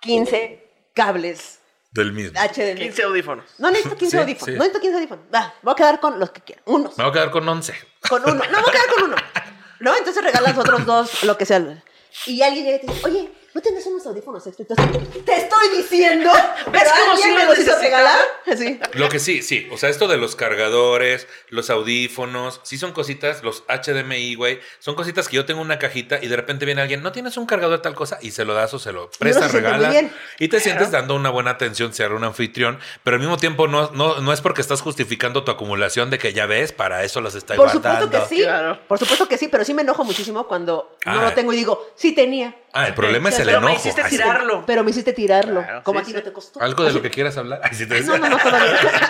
15 0.00 0.67
cables 0.98 1.60
Del 1.92 2.12
mismo. 2.12 2.38
HDMI. 2.38 2.80
15 2.80 3.02
audífonos. 3.04 3.44
No 3.58 3.70
necesito 3.70 3.96
15 3.96 4.10
Sí, 4.10 4.20
audífonos. 4.20 4.44
sí. 4.46 4.52
No 4.52 4.58
necesito 4.58 4.80
15 4.80 4.96
audífonos. 4.96 5.24
Va, 5.34 5.54
voy 5.62 5.72
a 5.72 5.76
quedar 5.76 6.00
con 6.00 6.18
los 6.18 6.30
que 6.32 6.40
quiera. 6.42 6.62
Unos. 6.66 6.98
Me 6.98 7.04
voy 7.04 7.10
a 7.10 7.14
quedar 7.14 7.30
con 7.30 7.48
11. 7.48 7.74
Con 8.08 8.22
uno. 8.22 8.34
No, 8.34 8.60
voy 8.60 8.68
a 8.68 8.72
quedar 8.72 8.86
con 8.94 9.04
uno. 9.04 9.16
¿No? 9.80 9.96
Entonces 9.96 10.22
regalas 10.24 10.58
otros 10.58 10.84
dos, 10.84 11.22
lo 11.24 11.38
que 11.38 11.46
sea. 11.46 11.82
Y 12.26 12.42
alguien 12.42 12.64
llega 12.64 12.76
y 12.78 12.80
te 12.86 12.92
dice, 12.92 13.06
oye, 13.06 13.32
¿no 13.54 13.60
tienes 13.60 13.84
unos 13.86 14.06
audífonos 14.06 14.46
extra? 14.46 14.64
Te 14.66 15.36
estoy 15.36 15.68
diciendo. 15.76 16.30
Pero 16.72 16.90
cómo 17.00 17.12
alguien 17.12 17.28
sí 17.30 17.34
me 17.34 17.44
los 17.46 17.58
hizo 17.58 17.78
regalar. 17.78 18.18
Así. 18.50 18.78
Lo 18.94 19.08
que 19.08 19.18
sí, 19.18 19.42
sí. 19.42 19.68
O 19.72 19.76
sea, 19.78 19.88
esto 19.88 20.06
de 20.08 20.16
los 20.16 20.36
cargadores, 20.36 21.26
los 21.48 21.70
audífonos, 21.70 22.60
sí 22.64 22.78
son 22.78 22.92
cositas, 22.92 23.42
los 23.42 23.64
HDMI, 23.68 24.34
güey. 24.34 24.60
Son 24.78 24.94
cositas 24.94 25.28
que 25.28 25.36
yo 25.36 25.44
tengo 25.44 25.60
en 25.60 25.66
una 25.66 25.78
cajita 25.78 26.18
y 26.22 26.28
de 26.28 26.36
repente 26.36 26.64
viene 26.66 26.80
alguien, 26.82 27.02
¿no 27.02 27.12
tienes 27.12 27.36
un 27.36 27.46
cargador 27.46 27.78
de 27.78 27.82
tal 27.82 27.94
cosa? 27.94 28.18
Y 28.22 28.30
se 28.32 28.44
lo 28.44 28.54
das 28.54 28.72
o 28.74 28.78
se 28.78 28.92
lo 28.92 29.10
presta, 29.18 29.44
se 29.46 29.50
siente 29.50 29.68
muy 29.68 29.76
regala. 29.78 29.90
bien. 29.90 30.12
Y 30.38 30.48
te 30.48 30.60
sientes 30.60 30.90
dando 30.90 31.14
una 31.14 31.30
buena 31.30 31.50
atención, 31.52 31.92
ser 31.92 32.12
un 32.12 32.24
anfitrión. 32.24 32.78
Pero 33.02 33.16
al 33.16 33.20
mismo 33.20 33.36
tiempo 33.38 33.66
no, 33.68 33.90
no, 33.92 34.20
no 34.20 34.32
es 34.32 34.40
porque 34.40 34.60
estás 34.60 34.80
justificando 34.82 35.44
tu 35.44 35.50
acumulación 35.50 36.10
de 36.10 36.18
que 36.18 36.32
ya 36.32 36.46
ves, 36.46 36.72
para 36.72 37.04
eso 37.04 37.20
las 37.20 37.34
estoy 37.34 37.56
Por 37.56 37.66
guardando. 37.72 38.04
supuesto 38.06 38.28
que 38.28 38.34
sí. 38.36 38.42
Claro. 38.42 38.78
Por 38.86 38.98
supuesto 38.98 39.28
que 39.28 39.38
sí, 39.38 39.48
pero 39.48 39.64
sí 39.64 39.74
me 39.74 39.82
enojo 39.82 40.04
muchísimo 40.04 40.46
cuando 40.46 40.96
no 41.06 41.12
Ah. 41.20 41.22
lo 41.24 41.32
tengo 41.32 41.52
y 41.52 41.56
digo, 41.56 41.92
sí 41.96 42.12
tenía. 42.12 42.54
Ah, 42.72 42.86
el 42.86 42.94
problema 42.94 43.30
es 43.30 43.38
el 43.38 43.47
Pero 43.48 43.60
me 43.60 43.72
enojo. 43.72 43.88
hiciste 43.88 44.04
tirarlo. 44.08 44.64
Pero 44.66 44.84
me 44.84 44.90
hiciste 44.90 45.12
tirarlo. 45.12 45.62
Claro, 45.62 45.82
como 45.82 45.98
sí, 46.00 46.02
a 46.02 46.06
ti 46.06 46.10
sí. 46.12 46.16
no 46.16 46.22
te 46.22 46.32
costó. 46.32 46.60
Algo 46.60 46.84
de 46.84 46.92
lo 46.92 47.02
que 47.02 47.10
quieras 47.10 47.36
hablar. 47.36 47.60
Ay, 47.64 47.70
sí 47.74 47.86
te 47.86 48.00
No, 48.02 48.18
no, 48.18 48.28
no, 48.28 48.38
todavía. 48.38 48.78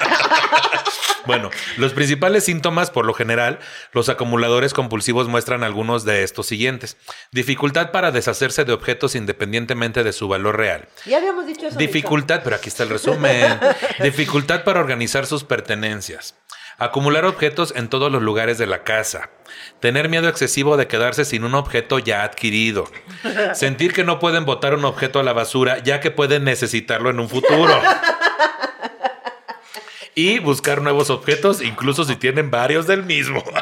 Bueno, 1.27 1.51
los 1.77 1.93
principales 1.93 2.45
síntomas, 2.45 2.91
por 2.91 3.05
lo 3.05 3.13
general, 3.13 3.59
los 3.93 4.09
acumuladores 4.09 4.73
compulsivos 4.73 5.29
muestran 5.29 5.63
algunos 5.63 6.07
de 6.07 6.23
estos 6.23 6.47
siguientes. 6.47 6.97
Dificultad 7.33 7.91
para 7.91 8.11
deshacerse 8.13 8.65
de 8.65 8.73
objetos 8.73 9.15
independientemente 9.15 10.05
de 10.05 10.15
su 10.15 10.27
valor 10.27 10.57
real. 10.57 10.89
ya 11.05 11.19
habíamos 11.19 11.45
dicho 11.45 11.67
eso. 11.67 11.77
Dificultad, 11.77 12.41
pero 12.43 12.57
aquí 12.57 12.71
está 12.71 12.85
el 12.85 12.89
resumen. 12.89 13.61
Dificultad 14.03 14.65
para 14.65 14.81
organizar 14.81 15.27
sus 15.27 15.45
pertenencias. 15.45 16.35
Acumular 16.81 17.25
objetos 17.25 17.73
en 17.75 17.89
todos 17.89 18.13
los 18.13 18.23
lugares 18.23 18.57
de 18.57 18.69
la 18.69 18.85
casa. 18.85 19.31
Tener 19.81 20.09
miedo 20.09 20.29
excesivo 20.29 20.77
de 20.77 20.87
quedarse 20.87 21.25
sin 21.25 21.43
un 21.43 21.57
objeto 21.57 21.99
ya 21.99 22.23
adquirido. 22.23 22.89
Sentir 23.53 23.93
que 23.93 24.05
no 24.05 24.21
pueden 24.21 24.45
botar 24.45 24.75
un 24.75 24.85
objeto 24.85 25.19
a 25.19 25.25
la 25.25 25.33
basura 25.33 25.79
ya 25.79 25.99
que 25.99 26.13
pueden 26.13 26.45
necesitarlo 26.45 27.11
en 27.11 27.19
un 27.19 27.29
futuro. 27.29 27.83
Y 30.15 30.39
buscar 30.39 30.81
nuevos 30.81 31.11
objetos, 31.11 31.63
incluso 31.63 32.05
si 32.05 32.15
tienen 32.15 32.51
varios 32.53 32.87
del 32.87 33.03
mismo. 33.03 33.43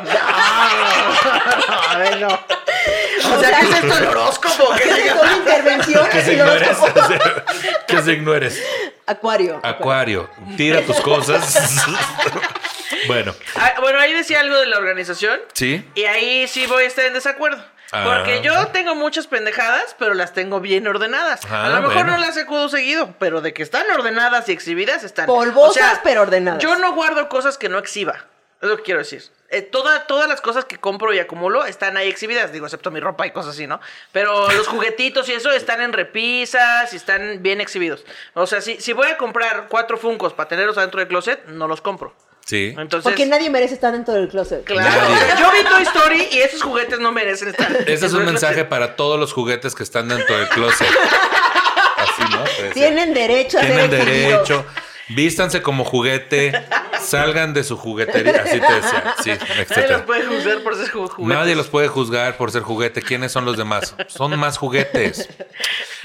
A 1.88 1.96
ver, 1.98 2.20
no. 2.20 2.29
O 2.29 3.40
sea, 3.40 3.61
¿qué 3.61 3.66
es 3.66 3.74
esto? 3.83 3.98
¿El 3.98 4.07
horóscopo? 4.09 4.74
Que 4.74 6.20
se 6.22 6.33
ignores. 6.35 6.76
Que 7.87 8.02
se 8.02 8.12
ignores. 8.12 8.62
Acuario. 9.07 9.61
Acuario, 9.62 10.29
tira 10.57 10.83
tus 10.83 11.00
cosas. 11.00 11.87
bueno, 13.07 13.35
Ah, 13.57 13.75
bueno, 13.81 13.99
ahí 13.99 14.12
decía 14.12 14.40
algo 14.40 14.57
de 14.59 14.66
la 14.66 14.79
organización. 14.79 15.40
sí. 15.55 15.85
Y 15.94 16.05
ahí 16.05 16.46
sí 16.49 16.66
voy 16.66 16.85
a 16.85 16.87
estar 16.87 17.05
en 17.05 17.14
desacuerdo. 17.14 17.62
Ah. 17.92 18.03
Porque 18.05 18.40
yo 18.42 18.66
tengo 18.68 18.96
muchas 18.96 19.29
pendejadas, 19.29 19.94
pero 19.99 20.14
las 20.14 20.33
tengo 20.35 20.61
bien 20.61 20.87
ordenadas. 20.88 21.40
Ah, 21.49 21.66
a 21.66 21.68
lo 21.68 21.77
mejor 21.83 21.94
bueno. 22.05 22.12
no 22.12 22.18
las 22.18 22.37
acudo 22.37 22.68
seguido, 22.68 23.14
pero 23.20 23.40
de 23.40 23.55
que 23.55 23.62
están 23.62 23.88
ordenadas 23.90 24.49
y 24.49 24.53
exhibidas, 24.53 25.05
están. 25.05 25.27
Polvosas, 25.27 26.01
pero 26.03 26.22
ordenadas. 26.22 26.61
Yo 26.62 26.77
no 26.77 26.94
guardo 26.94 27.29
cosas 27.29 27.59
que 27.59 27.68
no 27.68 27.79
exhiba. 27.79 28.25
Es 28.61 28.68
lo 28.68 28.77
que 28.79 28.83
quiero 28.83 28.99
decir. 29.01 29.22
Eh, 29.51 29.62
toda- 29.62 30.07
todas 30.09 30.29
las 30.29 30.40
cosas 30.40 30.64
que 30.64 30.79
compro 30.79 31.12
y 31.12 31.20
acumulo 31.20 31.64
están 31.66 31.96
ahí 31.96 32.09
exhibidas, 32.09 32.51
digo, 32.53 32.66
excepto 32.66 32.90
mi 32.90 32.99
ropa 32.99 33.25
y 33.27 33.31
cosas 33.31 33.53
así, 33.55 33.66
¿no? 33.68 33.81
Pero 34.11 34.51
los 34.51 34.66
juguetitos 34.66 35.29
y 35.29 35.35
eso 35.35 35.53
están 35.53 35.81
en 35.83 35.92
repisas 35.92 36.92
y 36.92 36.96
están 36.96 37.42
bien 37.42 37.61
exhibidos. 37.61 38.05
O 38.35 38.46
sea, 38.49 38.61
si, 38.61 38.81
si 38.81 38.92
voy 38.94 39.07
a 39.09 39.16
comprar 39.16 39.66
cuatro 39.68 39.96
Funcos 39.99 40.33
para 40.33 40.49
tenerlos 40.49 40.77
adentro 40.79 40.99
del 40.99 41.09
closet, 41.09 41.44
no 41.46 41.68
los 41.68 41.81
compro. 41.81 42.16
Sí. 42.47 42.75
Entonces, 42.79 43.03
Porque 43.03 43.27
nadie 43.27 43.51
merece 43.51 43.75
estar 43.75 43.93
dentro 43.93 44.15
del 44.15 44.29
closet. 44.29 44.65
Claro. 44.65 44.89
Nadie. 44.89 45.17
Yo 45.41 45.51
vi 45.53 45.69
Toy 45.69 45.83
Story 45.83 46.29
y 46.33 46.39
esos 46.39 46.63
juguetes 46.63 47.01
no 47.01 47.11
merecen 47.13 47.49
estar. 47.49 47.71
Ese 47.87 48.07
es 48.07 48.13
un 48.13 48.25
mensaje 48.25 48.55
closet. 48.55 48.69
para 48.69 48.95
todos 48.97 49.19
los 49.19 49.33
juguetes 49.33 49.75
que 49.75 49.83
están 49.83 50.09
dentro 50.09 50.39
del 50.39 50.49
closet. 50.49 50.87
Así, 51.97 52.23
¿no? 52.31 52.39
Puede 52.45 52.55
ser. 52.57 52.73
Tienen 52.73 53.15
derecho 53.15 53.59
a 53.59 53.63
Tienen 53.63 53.91
ser 53.91 54.05
derecho. 54.05 54.65
Vístanse 55.09 55.63
como 55.63 55.85
juguete. 55.85 56.53
Salgan 57.01 57.53
de 57.55 57.63
su 57.65 57.77
juguetería. 57.77 58.43
Así 58.45 58.61
te 58.61 58.73
decía. 58.75 59.15
Sí, 59.23 59.31
Nadie 59.31 59.49
los 59.49 59.59
etcétera. 59.71 60.07
puede 60.07 60.25
juzgar 60.27 60.59
por 60.63 60.75
ser 60.77 60.87
ju- 60.93 61.09
juguetes. 61.09 61.39
Nadie 61.39 61.55
los 61.57 61.67
puede 61.69 61.89
juzgar 61.89 62.37
por 62.37 62.51
ser 62.51 62.63
juguete. 62.63 63.03
¿Quiénes 63.03 63.31
son 63.33 63.45
los 63.45 63.57
demás? 63.57 63.95
Son 64.09 64.37
más 64.39 64.57
juguetes. 64.59 65.29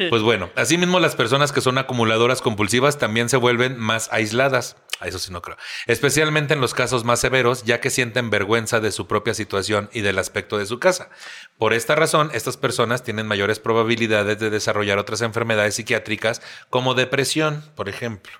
Pues 0.10 0.22
bueno, 0.22 0.50
asimismo 0.56 1.00
las 1.00 1.16
personas 1.16 1.52
que 1.52 1.62
son 1.62 1.78
acumuladoras 1.78 2.42
compulsivas 2.42 2.98
también 3.00 3.30
se 3.30 3.38
vuelven 3.38 3.78
más 3.78 4.10
aisladas. 4.12 4.76
A 5.02 5.08
Eso 5.08 5.20
sí 5.20 5.34
no 5.34 5.42
creo. 5.42 5.58
Especialmente 5.88 6.54
en 6.54 6.62
los 6.62 6.74
casos 6.74 7.04
más 7.04 7.20
severos, 7.20 7.64
ya 7.64 7.82
que 7.82 7.90
sienten 7.90 8.30
vergüenza 8.30 8.80
de 8.80 8.92
su 8.92 9.08
propia 9.08 9.34
situación 9.34 9.90
y 9.92 10.02
del 10.02 10.20
aspecto 10.20 10.60
de 10.60 10.68
su 10.68 10.80
casa. 10.80 11.10
Por 11.58 11.74
esta 11.74 11.96
razón, 11.96 12.30
estas 12.34 12.56
personas 12.56 13.04
tienen 13.04 13.26
mayores 13.26 13.60
probabilidades 13.60 14.40
de 14.40 14.52
desarrollar 14.52 15.00
otras 15.00 15.22
enfermedades 15.22 15.76
psiquiátricas 15.76 16.42
como 16.70 16.94
depresión, 16.94 17.64
por 17.76 17.90
ejemplo 17.90 18.32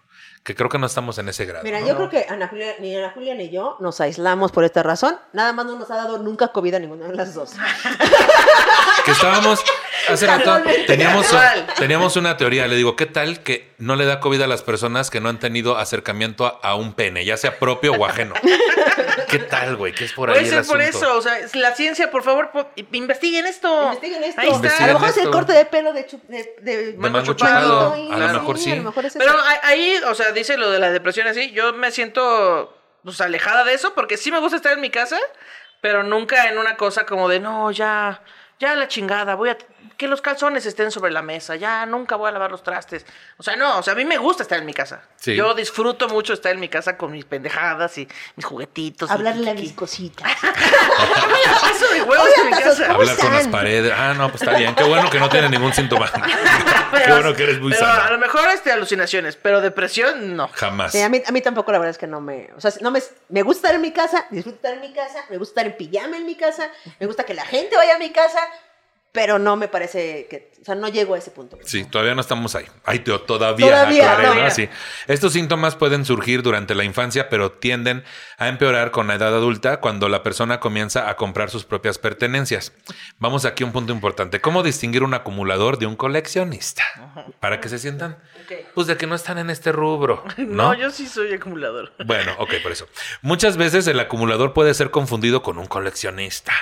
Que 0.44 0.56
creo 0.56 0.70
que 0.70 0.80
no 0.80 0.88
estamos 0.88 1.18
en 1.20 1.30
ese 1.30 1.46
grado. 1.46 1.64
Mira, 1.64 1.80
¿no? 1.82 1.88
yo 1.88 1.96
creo 1.96 2.10
que 2.10 2.26
Ana 2.28 2.48
Julia, 2.48 2.74
ni 2.80 2.96
Ana 2.96 3.12
Julia 3.12 3.36
ni 3.36 3.50
yo 3.52 3.78
nos 3.80 4.02
aislamos 4.02 4.52
por 4.52 4.64
esta 4.64 4.82
razón. 4.82 5.16
Nada 5.34 5.54
más 5.54 5.68
no 5.68 5.78
nos 5.78 5.92
ha 5.92 5.96
dado 5.98 6.18
nunca 6.18 6.48
COVID 6.48 6.74
a 6.74 6.80
ninguna 6.80 7.08
de 7.08 7.16
las 7.16 7.34
dos. 7.36 7.52
Que 9.06 9.12
estábamos. 9.12 9.64
Hace 10.10 10.28
rato 10.28 10.62
teníamos, 10.88 11.28
teníamos 11.78 12.16
una 12.18 12.38
teoría. 12.38 12.68
Le 12.68 12.76
digo, 12.76 12.96
¿qué 12.96 13.06
tal 13.08 13.42
que 13.42 13.72
no 13.78 13.96
le 13.96 14.06
da 14.06 14.20
COVID 14.20 14.42
a 14.42 14.48
las 14.48 14.62
personas 14.62 15.10
que 15.10 15.20
no 15.20 15.30
han 15.30 15.40
tenido 15.40 15.78
acercamiento 15.78 16.46
a, 16.46 16.60
a 16.62 16.76
un 16.76 16.94
pene, 16.94 17.26
ya 17.26 17.38
sea 17.38 17.58
propio 17.58 17.94
o 17.94 18.06
ajeno? 18.06 18.34
¿Qué 19.28 19.40
tal, 19.40 19.76
güey? 19.78 19.94
¿Qué 19.94 20.06
es 20.06 20.14
por 20.14 20.30
ahí 20.30 20.36
Puede 20.40 20.48
el 20.58 20.64
ser 20.64 20.72
por 20.72 20.82
eso, 20.82 21.18
o 21.18 21.22
sea, 21.22 21.40
es 21.40 21.56
la 21.56 21.74
ciencia, 21.74 22.12
por 22.12 22.24
favor, 22.24 22.52
po- 22.52 22.68
investiguen 22.92 23.46
esto. 23.48 23.84
Investiguen 23.86 24.24
esto. 24.24 24.42
Ahí 24.42 24.50
está. 24.50 24.84
A 24.84 24.88
lo 24.88 24.94
mejor 24.94 25.10
es 25.10 25.18
el 25.18 25.24
esto. 25.24 25.32
corte 25.32 25.54
de 25.54 25.66
pelo 25.66 25.94
de, 25.94 26.08
chu- 26.08 26.22
de, 26.28 26.56
de, 26.62 26.96
mango 26.98 27.22
chupado. 27.22 27.94
A 27.94 28.18
lo 28.18 28.28
mejor 28.34 28.58
sí. 28.58 28.72
A 28.72 28.76
lo 28.76 28.84
mejor 28.84 29.06
es 29.06 29.14
Pero 29.14 29.34
ahí, 29.64 29.96
o 30.08 30.16
sea, 30.16 30.31
dice 30.32 30.58
lo 30.58 30.72
de 30.72 30.80
la 30.80 30.92
depresión 30.92 31.28
así, 31.28 31.52
yo 31.52 31.74
me 31.74 31.92
siento 31.92 32.78
pues 33.04 33.22
alejada 33.22 33.64
de 33.64 33.74
eso 33.74 33.94
porque 33.94 34.18
sí 34.18 34.32
me 34.32 34.40
gusta 34.40 34.58
estar 34.58 34.74
en 34.74 34.82
mi 34.82 34.90
casa, 34.90 35.18
pero 35.82 36.04
nunca 36.04 36.50
en 36.50 36.58
una 36.58 36.78
cosa 36.78 37.06
como 37.06 37.28
de, 37.30 37.40
no, 37.40 37.72
ya, 37.72 38.24
ya 38.60 38.76
la 38.76 38.88
chingada, 38.88 39.36
voy 39.36 39.50
a 39.50 39.58
que 39.98 40.08
los 40.08 40.22
calzones 40.22 40.66
estén 40.66 40.92
sobre 40.92 41.12
la 41.12 41.22
mesa, 41.22 41.56
ya 41.56 41.86
nunca 41.86 42.16
voy 42.16 42.30
a 42.30 42.32
lavar 42.32 42.52
los 42.52 42.64
trastes. 42.64 43.06
O 43.38 43.44
sea, 43.44 43.56
no, 43.56 43.80
o 43.80 43.84
sea, 43.84 43.94
a 43.94 43.96
mí 43.96 44.06
me 44.06 44.18
gusta 44.18 44.44
estar 44.44 44.58
en 44.60 44.66
mi 44.66 44.74
casa. 44.74 45.04
Sí. 45.18 45.36
Yo 45.36 45.54
disfruto 45.54 46.08
mucho 46.08 46.34
estar 46.34 46.52
en 46.52 46.60
mi 46.60 46.70
casa 46.70 46.98
con 46.98 47.12
mis 47.12 47.26
pendejadas 47.26 47.98
y 47.98 48.08
mis 48.36 48.46
juguetitos. 48.46 49.10
Hablarle 49.12 49.52
a 49.52 49.54
mis 49.54 49.74
cositas. 49.74 50.32
Paso 50.42 51.94
de 51.94 52.02
huevos 52.02 52.30
en 52.38 52.46
mi 52.46 52.52
casa. 52.52 52.88
¿cómo 52.88 53.00
Hablar 53.00 53.18
con 53.18 53.34
las 53.34 53.48
paredes. 53.48 53.94
Ah, 53.96 54.14
no, 54.16 54.30
pues 54.30 54.42
está 54.42 54.58
bien. 54.58 54.76
Qué 54.76 54.84
bueno 54.84 55.10
que 55.10 55.20
no 55.20 55.30
tiene 55.30 55.50
ningún 55.50 55.74
síntoma. 55.74 56.12
Qué 57.06 57.12
bueno 57.12 57.34
que 57.34 57.44
eres 57.44 57.60
muy 57.60 57.72
pero 57.72 57.86
a 57.86 57.96
sana. 57.96 58.12
lo 58.12 58.18
mejor 58.18 58.50
este 58.50 58.72
alucinaciones, 58.72 59.36
pero 59.38 59.62
depresión 59.62 60.36
no. 60.36 60.50
Jamás. 60.54 60.92
Sí, 60.92 61.02
a 61.02 61.10
mí, 61.10 61.22
a 61.26 61.32
mí 61.32 61.42
tampoco 61.42 61.72
la 61.72 61.78
verdad 61.80 61.92
es 61.92 61.98
que 61.98 62.08
no 62.08 62.22
me... 62.22 62.50
O 62.56 62.62
sea, 62.62 62.72
no 62.82 62.92
me, 62.92 63.02
me 63.30 63.44
gusta 63.44 63.68
estar 63.68 63.76
en 63.76 63.82
mi 63.82 63.92
casa, 63.92 64.26
disfruto 64.30 64.58
estar 64.58 64.74
en 64.74 64.82
mi 64.82 64.94
casa, 64.94 65.24
me 65.30 65.38
gusta 65.38 65.62
estar 65.62 65.72
en 65.72 65.78
pijama 65.78 66.18
en 66.18 66.26
mi 66.26 66.36
casa, 66.36 66.70
me 67.00 67.06
gusta 67.08 67.24
que 67.24 67.34
la 67.34 67.46
gente 67.46 67.76
vaya 67.76 67.96
a 67.96 68.00
mi 68.00 68.12
casa, 68.12 68.40
pero 69.12 69.40
no 69.40 69.56
me 69.56 69.68
parece 69.68 70.28
que... 70.30 70.52
O 70.62 70.64
sea, 70.64 70.76
no 70.76 70.90
llego 70.90 71.16
a 71.16 71.18
ese 71.18 71.32
punto. 71.32 71.58
Sí, 71.66 71.86
todavía 71.86 72.14
no 72.14 72.22
estamos 72.22 72.54
ahí. 72.54 72.66
Ay, 72.86 73.00
tío, 73.00 73.22
todavía. 73.22 73.66
Todavía, 73.66 74.14
aclaré, 74.14 74.36
no. 74.36 74.44
¿no? 74.44 74.52
Sí. 74.52 74.70
Estos 75.08 75.34
síntomas 75.34 75.76
pueden 75.76 76.06
surgir 76.06 76.44
durante 76.44 76.76
la 76.76 76.84
infancia, 76.84 77.30
pero 77.30 77.52
tienden 77.52 78.04
a 78.38 78.48
empeorar 78.48 78.92
con 78.92 79.08
la 79.08 79.16
edad 79.16 79.36
adulta 79.36 79.80
cuando 79.80 80.08
la 80.08 80.22
persona 80.22 80.60
comienza 80.60 81.10
a 81.10 81.16
comprar 81.16 81.50
sus 81.50 81.66
propias 81.66 81.98
pertenencias. 81.98 82.74
Vamos 83.18 83.46
aquí 83.46 83.64
a 83.64 83.66
un 83.66 83.74
punto 83.74 83.92
importante. 83.92 84.40
¿Cómo 84.40 84.62
distinguir 84.62 85.02
un 85.02 85.16
acumulador 85.16 85.80
de 85.80 85.88
un 85.88 85.96
coleccionista? 85.96 86.84
Para 87.40 87.60
que 87.60 87.68
se 87.68 87.80
sientan, 87.80 88.20
pues, 88.76 88.86
de 88.86 88.98
que 88.98 89.08
no 89.08 89.16
están 89.16 89.40
en 89.40 89.50
este 89.50 89.72
rubro, 89.72 90.24
¿no? 90.38 90.74
No, 90.74 90.74
yo 90.76 90.92
sí 90.92 91.08
soy 91.08 91.34
acumulador. 91.34 91.92
Bueno, 92.06 92.34
ok, 92.38 92.54
por 92.62 92.72
eso. 92.72 92.88
Muchas 93.24 93.58
veces 93.58 93.88
el 93.88 94.00
acumulador 94.00 94.54
puede 94.54 94.76
ser 94.76 94.92
confundido 94.92 95.42
con 95.42 95.58
un 95.58 95.66
coleccionista. 95.66 96.54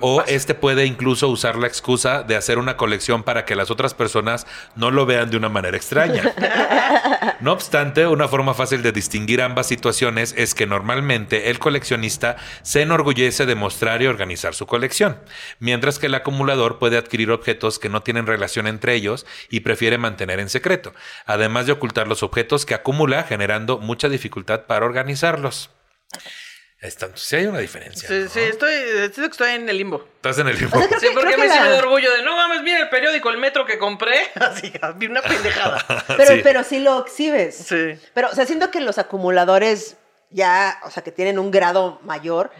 O 0.00 0.22
este 0.26 0.54
puede 0.54 0.86
incluso 0.86 1.28
usar 1.28 1.56
la 1.56 1.66
excusa 1.66 2.22
de 2.22 2.36
hacer 2.36 2.58
una 2.58 2.76
colección 2.76 3.22
para 3.22 3.44
que 3.44 3.56
las 3.56 3.70
otras 3.70 3.94
personas 3.94 4.46
no 4.76 4.90
lo 4.90 5.06
vean 5.06 5.30
de 5.30 5.36
una 5.36 5.48
manera 5.48 5.76
extraña. 5.76 6.22
No 7.40 7.52
obstante, 7.52 8.06
una 8.06 8.28
forma 8.28 8.54
fácil 8.54 8.82
de 8.82 8.92
distinguir 8.92 9.42
ambas 9.42 9.66
situaciones 9.66 10.32
es 10.36 10.54
que 10.54 10.64
normalmente 10.66 11.50
el 11.50 11.58
coleccionista 11.58 12.36
se 12.62 12.82
enorgullece 12.82 13.46
de 13.46 13.56
mostrar 13.56 14.00
y 14.00 14.06
organizar 14.06 14.54
su 14.54 14.66
colección, 14.66 15.18
mientras 15.58 15.98
que 15.98 16.06
el 16.06 16.14
acumulador 16.14 16.78
puede 16.78 16.96
adquirir 16.96 17.32
objetos 17.32 17.80
que 17.80 17.88
no 17.88 18.02
tienen 18.02 18.26
relación 18.26 18.68
entre 18.68 18.94
ellos 18.94 19.26
y 19.50 19.60
prefiere 19.60 19.98
mantener 19.98 20.38
en 20.38 20.50
secreto, 20.50 20.92
además 21.26 21.66
de 21.66 21.72
ocultar 21.72 22.06
los 22.06 22.22
objetos 22.22 22.64
que 22.64 22.74
acumula, 22.74 23.24
generando 23.24 23.78
mucha 23.78 24.08
dificultad 24.08 24.66
para 24.66 24.86
organizarlos. 24.86 25.70
Está- 26.82 27.10
sí 27.14 27.36
hay 27.36 27.46
una 27.46 27.60
diferencia. 27.60 28.08
Sí, 28.08 28.14
¿no? 28.24 28.28
sí, 28.28 28.40
estoy, 28.40 28.72
siento 28.98 29.20
que 29.22 29.26
estoy 29.26 29.50
en 29.52 29.68
el 29.68 29.78
limbo. 29.78 30.04
Estás 30.16 30.38
en 30.38 30.48
el 30.48 30.58
limbo. 30.58 30.76
O 30.76 30.80
sea, 30.88 30.98
Sí, 30.98 31.06
que- 31.06 31.12
porque 31.14 31.28
a 31.28 31.36
creo 31.36 31.38
mí 31.38 31.42
que 31.44 31.52
sí 31.52 31.58
me 31.60 31.64
la- 31.68 31.70
da 31.70 31.78
orgullo 31.78 32.12
de, 32.12 32.22
no 32.24 32.34
mames, 32.36 32.62
mira 32.62 32.78
el 32.80 32.88
periódico, 32.90 33.30
el 33.30 33.38
metro 33.38 33.64
que 33.64 33.78
compré. 33.78 34.14
Así, 34.34 34.72
vi 34.96 35.06
una 35.06 35.22
pendejada. 35.22 35.84
Pero 36.16 36.34
Sí. 36.34 36.40
pero 36.42 36.64
sí 36.64 36.80
lo 36.80 37.00
exhibes. 37.00 37.54
Sí. 37.56 37.98
Pero, 38.14 38.28
o 38.30 38.34
sea, 38.34 38.46
siento 38.46 38.70
que 38.72 38.80
los 38.80 38.98
acumuladores 38.98 39.96
ya, 40.30 40.80
o 40.84 40.90
sea, 40.90 41.02
que 41.04 41.12
tienen 41.12 41.38
un 41.38 41.50
grado 41.50 42.00
mayor, 42.04 42.50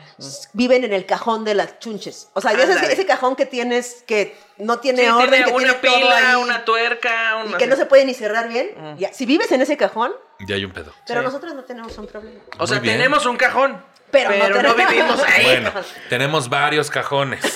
viven 0.53 0.85
en 0.85 0.93
el 0.93 1.07
cajón 1.07 1.45
de 1.45 1.55
las 1.55 1.79
chunches. 1.79 2.29
O 2.35 2.41
sea, 2.43 2.53
ya 2.53 2.65
ese 2.65 3.07
cajón 3.07 3.35
que 3.35 3.47
tienes 3.47 4.05
que 4.07 4.37
no 4.63 4.79
tiene 4.79 5.03
Sí, 5.03 5.09
orden, 5.09 5.31
tiene 5.31 5.45
que 5.47 5.53
una 5.53 5.75
tiene 5.75 5.97
todo 5.97 6.09
pila, 6.09 6.31
ahí, 6.31 6.35
una 6.43 6.65
tuerca, 6.65 7.11
y 7.45 7.49
una... 7.49 7.59
que 7.59 7.67
no 7.67 7.77
se 7.77 7.87
puede 7.87 8.05
ni 8.05 8.15
cerrar 8.15 8.49
bien. 8.49 8.71
ya, 8.99 9.13
si 9.13 9.27
vives 9.27 9.51
en 9.53 9.63
ese 9.63 9.77
cajón, 9.77 10.13
Ya 10.41 10.55
hay 10.57 10.65
un 10.65 10.73
pedo. 10.73 10.93
pero 11.07 11.21
Sí. 11.21 11.27
nosotros 11.27 11.55
no 11.55 11.65
tenemos 11.65 11.97
un 11.99 12.07
problema. 12.07 12.41
O 12.59 12.67
sea, 12.67 12.79
bien. 12.79 12.97
tenemos 12.97 13.27
un 13.27 13.37
cajón, 13.37 13.83
Pero 14.11 14.31
pero, 14.31 14.63
no 14.63 14.75
vivimos 14.75 15.21
ahí. 15.27 15.45
Bueno, 15.45 15.73
tenemos 16.09 16.49
varios 16.49 16.91
cajones. 16.91 17.41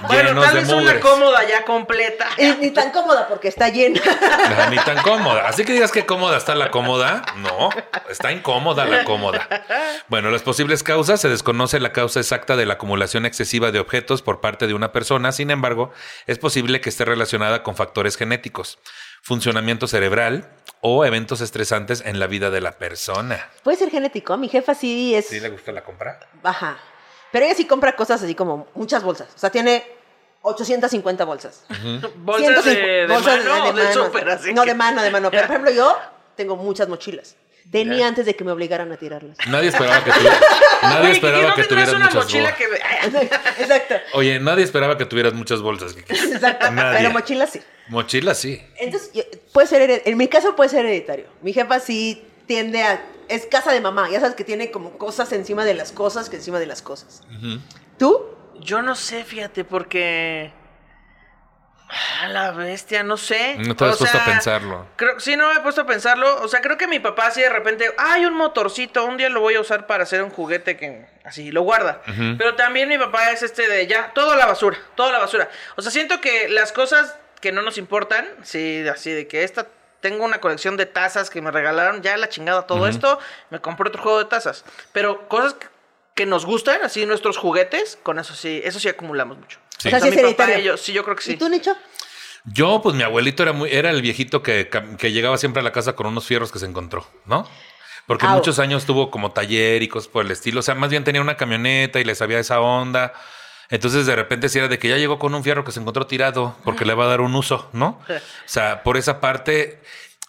Bueno, 0.00 0.40
tal 0.40 0.54
vez 0.54 0.68
una 0.68 1.00
cómoda 1.00 1.42
ya 1.48 1.64
completa. 1.64 2.28
Y 2.38 2.46
ni 2.60 2.70
tan 2.70 2.92
cómoda 2.92 3.26
porque 3.26 3.48
está 3.48 3.68
llena. 3.68 4.00
No, 4.48 4.70
ni 4.70 4.76
tan 4.76 5.02
cómoda. 5.02 5.48
Así 5.48 5.64
que 5.64 5.72
digas 5.72 5.90
que 5.90 6.06
cómoda 6.06 6.36
está 6.36 6.54
la 6.54 6.70
cómoda. 6.70 7.22
No, 7.38 7.68
está 8.08 8.30
incómoda 8.30 8.84
la 8.84 9.02
cómoda. 9.02 9.48
Bueno, 10.06 10.30
las 10.30 10.42
posibles 10.42 10.84
causas. 10.84 11.20
Se 11.20 11.28
desconoce 11.28 11.80
la 11.80 11.92
causa 11.92 12.20
exacta 12.20 12.54
de 12.54 12.64
la 12.64 12.74
acumulación 12.74 13.26
excesiva 13.26 13.72
de 13.72 13.80
objetos 13.80 14.22
por 14.22 14.40
parte 14.40 14.68
de 14.68 14.74
una 14.74 14.92
persona. 14.92 15.32
Sin 15.32 15.50
embargo, 15.50 15.77
es 16.26 16.38
posible 16.38 16.80
que 16.80 16.88
esté 16.88 17.04
relacionada 17.04 17.62
con 17.62 17.76
factores 17.76 18.16
genéticos, 18.16 18.78
funcionamiento 19.22 19.86
cerebral 19.86 20.48
o 20.80 21.04
eventos 21.04 21.40
estresantes 21.40 22.02
en 22.04 22.18
la 22.18 22.26
vida 22.26 22.50
de 22.50 22.60
la 22.60 22.78
persona. 22.78 23.50
Puede 23.62 23.78
ser 23.78 23.90
genético. 23.90 24.36
Mi 24.36 24.48
jefa 24.48 24.74
sí 24.74 25.14
es 25.14 25.26
¿Sí 25.28 25.40
le 25.40 25.48
gusta 25.50 25.72
la 25.72 25.84
compra? 25.84 26.20
baja. 26.42 26.78
Pero 27.30 27.44
ella 27.44 27.54
sí 27.54 27.66
compra 27.66 27.94
cosas 27.94 28.22
así 28.22 28.34
como 28.34 28.68
muchas 28.74 29.02
bolsas. 29.02 29.28
O 29.34 29.38
sea, 29.38 29.50
tiene 29.50 29.84
850 30.42 31.24
bolsas. 31.24 31.64
Bolsas 32.16 32.64
de, 32.64 32.72
150 32.72 32.86
de 32.86 33.06
bolsas 33.06 33.44
mano 33.44 33.64
o 33.64 33.72
de 33.72 33.84
mano. 33.84 34.04
súper, 34.06 34.30
así. 34.30 34.54
No, 34.54 34.64
de 34.64 34.74
mano, 34.74 35.02
de 35.02 35.10
mano. 35.10 35.30
Pero, 35.30 35.42
por 35.46 35.56
ejemplo, 35.56 35.70
yo 35.72 35.96
tengo 36.36 36.56
muchas 36.56 36.88
mochilas. 36.88 37.36
Tenía 37.70 38.08
antes 38.08 38.24
de 38.26 38.34
que 38.34 38.44
me 38.44 38.52
obligaran 38.52 38.90
a 38.92 38.96
tirarlas. 38.96 39.36
Nadie 39.48 39.68
esperaba 39.68 40.02
que, 40.02 40.10
tuviera- 40.10 40.40
nadie 40.82 41.00
Oye, 41.02 41.12
esperaba 41.12 41.38
Kiki, 41.38 41.48
¿no 41.50 41.54
que 41.54 41.62
tendrás 41.64 41.68
tuvieras 41.68 41.94
una 41.94 42.04
muchas 42.06 42.24
mochila 42.24 42.50
bolsas. 42.50 43.28
que... 43.58 43.62
Exacto. 43.62 43.94
Oye, 44.14 44.40
nadie 44.40 44.64
esperaba 44.64 44.96
que 44.98 45.04
tuvieras 45.06 45.34
muchas 45.34 45.60
bolsas. 45.60 45.94
Exacto. 46.08 46.70
Nadie. 46.70 46.98
Pero 46.98 47.10
mochilas 47.12 47.50
sí. 47.50 47.60
Mochila 47.88 48.34
sí. 48.34 48.62
Entonces, 48.78 49.10
yo- 49.12 49.22
puede 49.52 49.66
ser, 49.66 50.02
en 50.04 50.16
mi 50.16 50.28
caso 50.28 50.56
puede 50.56 50.70
ser 50.70 50.86
hereditario. 50.86 51.26
Mi 51.42 51.52
jefa 51.52 51.78
sí 51.80 52.24
tiende 52.46 52.82
a, 52.82 53.02
es 53.28 53.44
casa 53.46 53.72
de 53.72 53.80
mamá, 53.82 54.08
ya 54.10 54.20
sabes 54.20 54.34
que 54.34 54.44
tiene 54.44 54.70
como 54.70 54.96
cosas 54.96 55.30
encima 55.32 55.64
de 55.66 55.74
las 55.74 55.92
cosas 55.92 56.30
que 56.30 56.36
encima 56.36 56.58
de 56.58 56.66
las 56.66 56.80
cosas. 56.80 57.22
¿Tú? 57.98 58.24
Yo 58.60 58.80
no 58.82 58.94
sé, 58.94 59.24
fíjate, 59.24 59.64
porque... 59.64 60.52
Ah, 61.90 62.28
la 62.28 62.50
bestia, 62.50 63.02
no 63.02 63.16
sé. 63.16 63.56
No 63.58 63.74
te 63.74 63.84
has 63.84 63.94
O 63.94 63.98
puesto 63.98 64.18
a 64.18 64.24
pensarlo. 64.24 64.86
Creo, 64.96 65.18
sí, 65.20 65.36
no 65.36 65.48
me 65.48 65.54
he 65.54 65.60
puesto 65.60 65.80
a 65.82 65.86
pensarlo. 65.86 66.42
O 66.42 66.48
sea, 66.48 66.60
creo 66.60 66.76
que 66.76 66.86
mi 66.86 66.98
papá 66.98 67.28
así 67.28 67.40
de 67.40 67.48
repente, 67.48 67.94
hay 67.96 68.26
un 68.26 68.34
motorcito, 68.34 69.04
un 69.06 69.16
día 69.16 69.30
lo 69.30 69.40
voy 69.40 69.54
a 69.54 69.60
usar 69.60 69.86
para 69.86 70.02
hacer 70.02 70.22
un 70.22 70.30
juguete 70.30 70.76
que 70.76 71.06
así 71.24 71.50
lo 71.50 71.62
guarda. 71.62 72.02
Pero 72.36 72.54
también 72.56 72.88
mi 72.88 72.98
papá 72.98 73.30
es 73.30 73.42
este 73.42 73.68
de 73.68 73.86
ya, 73.86 74.12
toda 74.12 74.36
la 74.36 74.46
basura, 74.46 74.76
toda 74.96 75.12
la 75.12 75.18
basura. 75.18 75.48
O 75.76 75.82
sea, 75.82 75.90
siento 75.90 76.20
que 76.20 76.48
las 76.48 76.72
cosas 76.72 77.16
que 77.40 77.52
no 77.52 77.62
nos 77.62 77.78
importan, 77.78 78.28
sí, 78.42 78.84
así 78.88 79.10
de 79.10 79.26
que 79.26 79.44
esta 79.44 79.66
tengo 80.00 80.24
una 80.24 80.40
colección 80.40 80.76
de 80.76 80.86
tazas 80.86 81.30
que 81.30 81.40
me 81.40 81.50
regalaron, 81.50 82.02
ya 82.02 82.16
la 82.16 82.28
chingada 82.28 82.66
todo 82.66 82.86
esto, 82.86 83.18
me 83.50 83.60
compré 83.60 83.88
otro 83.88 84.02
juego 84.02 84.18
de 84.18 84.26
tazas. 84.26 84.64
Pero 84.92 85.26
cosas 85.28 85.54
que, 85.54 85.66
que 86.14 86.26
nos 86.26 86.46
gustan, 86.46 86.82
así 86.82 87.06
nuestros 87.06 87.36
juguetes, 87.36 87.98
con 88.02 88.18
eso 88.18 88.34
sí, 88.34 88.60
eso 88.64 88.78
sí 88.78 88.88
acumulamos 88.88 89.38
mucho. 89.38 89.58
Sí. 89.78 89.88
O 89.88 89.90
sea, 89.90 90.00
sí 90.00 90.10
mi 90.10 90.16
es 90.16 90.22
papá 90.22 90.44
hereditario. 90.44 90.58
y 90.58 90.62
yo, 90.64 90.76
sí, 90.76 90.92
yo 90.92 91.04
creo 91.04 91.16
que 91.16 91.22
sí. 91.22 91.32
¿Y 91.32 91.36
tú, 91.36 91.48
Nicho? 91.48 91.76
Yo, 92.44 92.80
pues 92.82 92.94
mi 92.94 93.02
abuelito 93.02 93.42
era 93.42 93.52
muy, 93.52 93.70
era 93.70 93.90
el 93.90 94.00
viejito 94.02 94.42
que, 94.42 94.68
que 94.98 95.12
llegaba 95.12 95.36
siempre 95.38 95.60
a 95.60 95.62
la 95.64 95.72
casa 95.72 95.94
con 95.94 96.06
unos 96.06 96.26
fierros 96.26 96.50
que 96.52 96.58
se 96.58 96.66
encontró, 96.66 97.06
¿no? 97.26 97.46
Porque 98.06 98.26
Au. 98.26 98.34
muchos 98.36 98.58
años 98.58 98.86
tuvo 98.86 99.10
como 99.10 99.32
taller 99.32 99.82
y 99.82 99.88
cosas 99.88 100.08
por 100.08 100.24
el 100.24 100.30
estilo. 100.30 100.60
O 100.60 100.62
sea, 100.62 100.74
más 100.74 100.88
bien 100.90 101.04
tenía 101.04 101.20
una 101.20 101.36
camioneta 101.36 102.00
y 102.00 102.04
le 102.04 102.14
sabía 102.14 102.38
esa 102.38 102.60
onda. 102.60 103.12
Entonces, 103.70 104.06
de 104.06 104.16
repente, 104.16 104.48
si 104.48 104.58
era 104.58 104.68
de 104.68 104.78
que 104.78 104.88
ya 104.88 104.96
llegó 104.96 105.18
con 105.18 105.34
un 105.34 105.44
fierro 105.44 105.62
que 105.62 105.72
se 105.72 105.80
encontró 105.80 106.06
tirado 106.06 106.56
porque 106.64 106.86
le 106.86 106.94
va 106.94 107.04
a 107.04 107.08
dar 107.08 107.20
un 107.20 107.34
uso, 107.34 107.68
¿no? 107.74 108.00
O 108.08 108.12
sea, 108.46 108.82
por 108.82 108.96
esa 108.96 109.20
parte, 109.20 109.82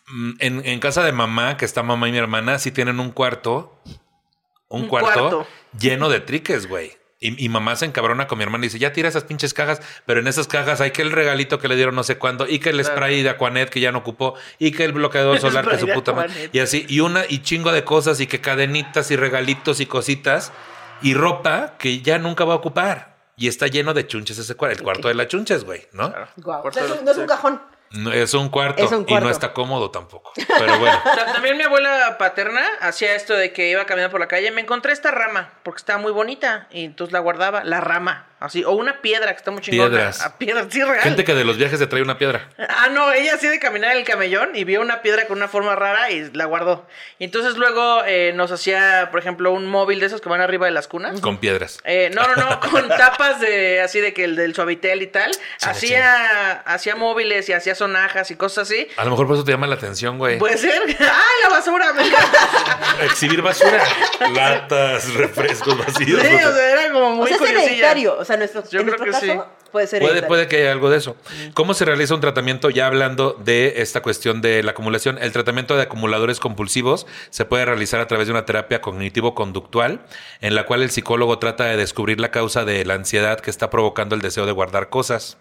mm, 0.07 0.31
en, 0.39 0.65
en 0.65 0.79
casa 0.81 1.03
de 1.05 1.13
mamá, 1.13 1.55
que 1.55 1.63
está 1.63 1.81
mamá 1.83 2.09
y 2.09 2.11
mi 2.11 2.17
hermana, 2.17 2.59
sí 2.59 2.71
tienen 2.71 2.99
un 2.99 3.11
cuarto, 3.11 3.79
un, 4.67 4.81
Un 4.81 4.87
cuarto, 4.89 5.13
cuarto. 5.13 5.47
lleno 5.79 6.09
de 6.09 6.19
triques, 6.19 6.67
güey. 6.67 6.98
Y, 7.21 7.43
y 7.43 7.49
mamá 7.49 7.75
se 7.75 7.85
encabrona 7.85 8.27
con 8.27 8.37
mi 8.37 8.45
hermana 8.45 8.63
y 8.63 8.67
dice, 8.67 8.79
ya 8.79 8.93
tira 8.93 9.09
esas 9.09 9.25
pinches 9.25 9.53
cajas, 9.53 9.81
pero 10.05 10.21
en 10.21 10.27
esas 10.27 10.47
cajas 10.47 10.79
hay 10.79 10.91
que 10.91 11.01
el 11.01 11.11
regalito 11.11 11.59
que 11.59 11.67
le 11.67 11.75
dieron 11.75 11.93
no 11.95 12.03
sé 12.03 12.17
cuándo, 12.17 12.47
y 12.47 12.59
que 12.59 12.69
el 12.69 12.77
Claro. 12.79 12.95
spray 12.95 13.21
de 13.23 13.29
Aquanet 13.29 13.69
que 13.69 13.81
ya 13.81 13.91
no 13.91 13.97
ocupó, 13.97 14.35
y 14.57 14.71
que 14.71 14.85
el 14.85 14.93
bloqueador 14.93 15.37
solar 15.39 15.67
que 15.67 15.77
su 15.77 15.87
puta 15.87 16.13
madre. 16.13 16.49
Y 16.53 16.59
así, 16.59 16.85
y 16.87 17.01
una, 17.01 17.23
y 17.27 17.39
chingo 17.39 17.73
de 17.73 17.83
cosas, 17.83 18.21
y 18.21 18.27
que 18.27 18.39
cadenitas 18.39 19.11
y 19.11 19.17
regalitos 19.17 19.81
y 19.81 19.85
cositas, 19.85 20.53
y 21.01 21.13
ropa 21.13 21.75
que 21.77 22.01
ya 22.01 22.19
nunca 22.19 22.45
va 22.45 22.53
a 22.53 22.57
ocupar. 22.57 23.17
Y 23.35 23.47
está 23.49 23.67
lleno 23.67 23.93
de 23.93 24.05
chunches 24.07 24.37
ese 24.37 24.55
cuarto, 24.55 24.77
el 24.77 24.83
cuarto 24.83 25.07
de 25.09 25.13
las 25.13 25.27
chunches, 25.27 25.63
güey, 25.65 25.87
¿no? 25.93 26.11
Claro. 26.11 26.27
O 26.63 26.71
sea, 26.71 26.83
un- 26.85 27.03
no 27.05 27.11
es 27.11 27.17
un 27.17 27.25
cajón. 27.25 27.61
No, 27.91 28.11
es 28.11 28.33
un 28.33 28.49
cuarto. 28.49 28.83
Es 28.83 28.91
un 28.91 29.05
Y 29.07 29.13
no 29.13 29.29
está 29.29 29.53
cómodo 29.53 29.89
tampoco. 29.91 30.31
Pero 30.35 30.79
bueno. 30.79 30.99
O 31.09 31.13
sea, 31.13 31.33
también 31.33 31.57
mi 31.57 31.63
abuela 31.63 32.17
paterna 32.17 32.61
hacía 32.81 33.15
esto 33.15 33.33
de 33.35 33.51
que 33.51 33.69
iba 33.69 33.85
caminando 33.85 34.11
por 34.11 34.19
la 34.19 34.27
calle, 34.27 34.51
me 34.51 34.61
encontré 34.61 34.93
esta 34.93 35.11
rama, 35.11 35.53
porque 35.63 35.79
estaba 35.79 35.99
muy 35.99 36.11
bonita, 36.11 36.67
y 36.71 36.85
entonces 36.85 37.11
la 37.11 37.19
guardaba, 37.19 37.63
la 37.63 37.81
rama, 37.81 38.27
así, 38.39 38.63
o 38.63 38.71
una 38.71 39.01
piedra 39.01 39.31
que 39.31 39.37
está 39.37 39.51
muy 39.51 39.61
chingona. 39.61 39.89
Piedras. 39.89 40.21
Ah, 40.21 40.37
piedras, 40.37 40.67
sí, 40.69 40.83
real. 40.83 41.01
Gente 41.01 41.23
que 41.23 41.33
de 41.35 41.43
los 41.43 41.57
viajes 41.57 41.79
se 41.79 41.87
trae 41.87 42.01
una 42.01 42.17
piedra. 42.17 42.49
Ah, 42.57 42.87
no, 42.91 43.11
ella 43.11 43.35
así 43.35 43.47
de 43.47 43.59
caminar 43.59 43.91
en 43.91 43.97
el 43.97 44.03
camellón 44.05 44.55
y 44.55 44.63
vio 44.63 44.81
una 44.81 45.01
piedra 45.01 45.27
con 45.27 45.37
una 45.37 45.47
forma 45.47 45.75
rara 45.75 46.11
y 46.11 46.31
la 46.31 46.45
guardó. 46.45 46.87
Y 47.17 47.25
entonces 47.25 47.57
luego 47.57 48.03
eh, 48.05 48.31
nos 48.35 48.51
hacía, 48.51 49.09
por 49.11 49.19
ejemplo, 49.19 49.51
un 49.51 49.67
móvil 49.67 49.99
de 49.99 50.05
esos 50.07 50.21
que 50.21 50.29
van 50.29 50.41
arriba 50.41 50.65
de 50.65 50.71
las 50.71 50.87
cunas. 50.87 51.19
Con 51.21 51.37
piedras. 51.37 51.79
Eh, 51.83 52.11
no, 52.13 52.27
no, 52.27 52.35
no, 52.35 52.59
con 52.71 52.87
tapas 52.87 53.39
de 53.39 53.81
así 53.81 53.99
de 53.99 54.13
que 54.13 54.23
el 54.23 54.35
del 54.35 54.55
suavitel 54.55 55.01
y 55.01 55.07
tal. 55.07 55.31
hacía, 55.61 56.51
hacía 56.61 56.95
móviles 56.95 57.47
y 57.49 57.53
hacía 57.53 57.75
sonajas 57.75 58.31
y 58.31 58.35
cosas 58.35 58.69
así. 58.69 58.87
A 58.97 59.03
lo 59.05 59.11
mejor 59.11 59.27
por 59.27 59.35
eso 59.35 59.43
te 59.43 59.51
llama 59.51 59.67
la 59.67 59.75
atención, 59.75 60.17
güey. 60.17 60.37
Puede 60.37 60.57
ser. 60.57 60.81
¡Ay, 60.99 61.43
la 61.43 61.49
basura! 61.49 61.93
Me 61.93 62.03
encanta. 62.07 62.39
Exhibir 63.03 63.41
basura. 63.41 63.83
Latas, 64.33 65.13
refrescos 65.13 65.77
vacíos. 65.77 66.21
Sí, 66.21 66.35
o 66.35 66.53
sea, 66.53 66.71
era 66.71 66.91
como 66.91 67.07
O 67.09 67.13
muy. 67.15 67.31
O 68.07 68.25
sea, 68.25 68.28
nuestro, 68.37 68.63
Yo 68.69 68.79
en 68.79 68.87
creo 68.87 68.97
nuestro 68.97 69.05
que 69.05 69.11
caso 69.11 69.45
sí. 69.45 69.69
puede 69.71 69.87
ser 69.87 70.27
puede 70.27 70.47
que 70.47 70.57
haya 70.57 70.71
algo 70.71 70.89
de 70.89 70.97
eso. 70.97 71.15
¿Cómo 71.53 71.73
se 71.73 71.85
realiza 71.85 72.15
un 72.15 72.21
tratamiento? 72.21 72.69
Ya 72.69 72.87
hablando 72.87 73.33
de 73.33 73.81
esta 73.81 74.01
cuestión 74.01 74.41
de 74.41 74.63
la 74.63 74.71
acumulación, 74.71 75.17
el 75.19 75.31
tratamiento 75.31 75.75
de 75.75 75.83
acumuladores 75.83 76.39
compulsivos 76.39 77.07
se 77.29 77.45
puede 77.45 77.65
realizar 77.65 77.99
a 77.99 78.07
través 78.07 78.27
de 78.27 78.33
una 78.33 78.45
terapia 78.45 78.81
cognitivo-conductual, 78.81 80.01
en 80.41 80.55
la 80.55 80.65
cual 80.65 80.83
el 80.83 80.91
psicólogo 80.91 81.39
trata 81.39 81.65
de 81.65 81.77
descubrir 81.77 82.19
la 82.19 82.31
causa 82.31 82.65
de 82.65 82.85
la 82.85 82.95
ansiedad 82.95 83.39
que 83.39 83.49
está 83.49 83.69
provocando 83.69 84.15
el 84.15 84.21
deseo 84.21 84.45
de 84.45 84.51
guardar 84.51 84.89
cosas. 84.89 85.37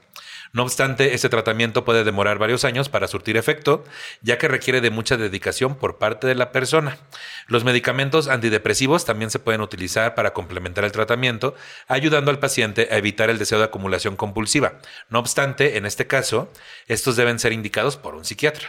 No 0.52 0.62
obstante, 0.62 1.14
este 1.14 1.28
tratamiento 1.28 1.84
puede 1.84 2.04
demorar 2.04 2.38
varios 2.38 2.64
años 2.64 2.88
para 2.88 3.08
surtir 3.08 3.36
efecto, 3.36 3.84
ya 4.22 4.38
que 4.38 4.48
requiere 4.48 4.80
de 4.80 4.90
mucha 4.90 5.16
dedicación 5.16 5.76
por 5.76 5.98
parte 5.98 6.26
de 6.26 6.34
la 6.34 6.52
persona. 6.52 6.98
Los 7.46 7.64
medicamentos 7.64 8.28
antidepresivos 8.28 9.04
también 9.04 9.30
se 9.30 9.38
pueden 9.38 9.60
utilizar 9.60 10.14
para 10.14 10.32
complementar 10.32 10.84
el 10.84 10.92
tratamiento, 10.92 11.54
ayudando 11.86 12.30
al 12.30 12.38
paciente 12.38 12.88
a 12.90 12.96
evitar 12.96 13.30
el 13.30 13.38
deseo 13.38 13.58
de 13.58 13.64
acumulación 13.64 14.16
compulsiva. 14.16 14.78
No 15.08 15.18
obstante, 15.18 15.76
en 15.76 15.86
este 15.86 16.06
caso, 16.06 16.50
estos 16.86 17.16
deben 17.16 17.38
ser 17.38 17.52
indicados 17.52 17.96
por 17.96 18.14
un 18.14 18.24
psiquiatra. 18.24 18.68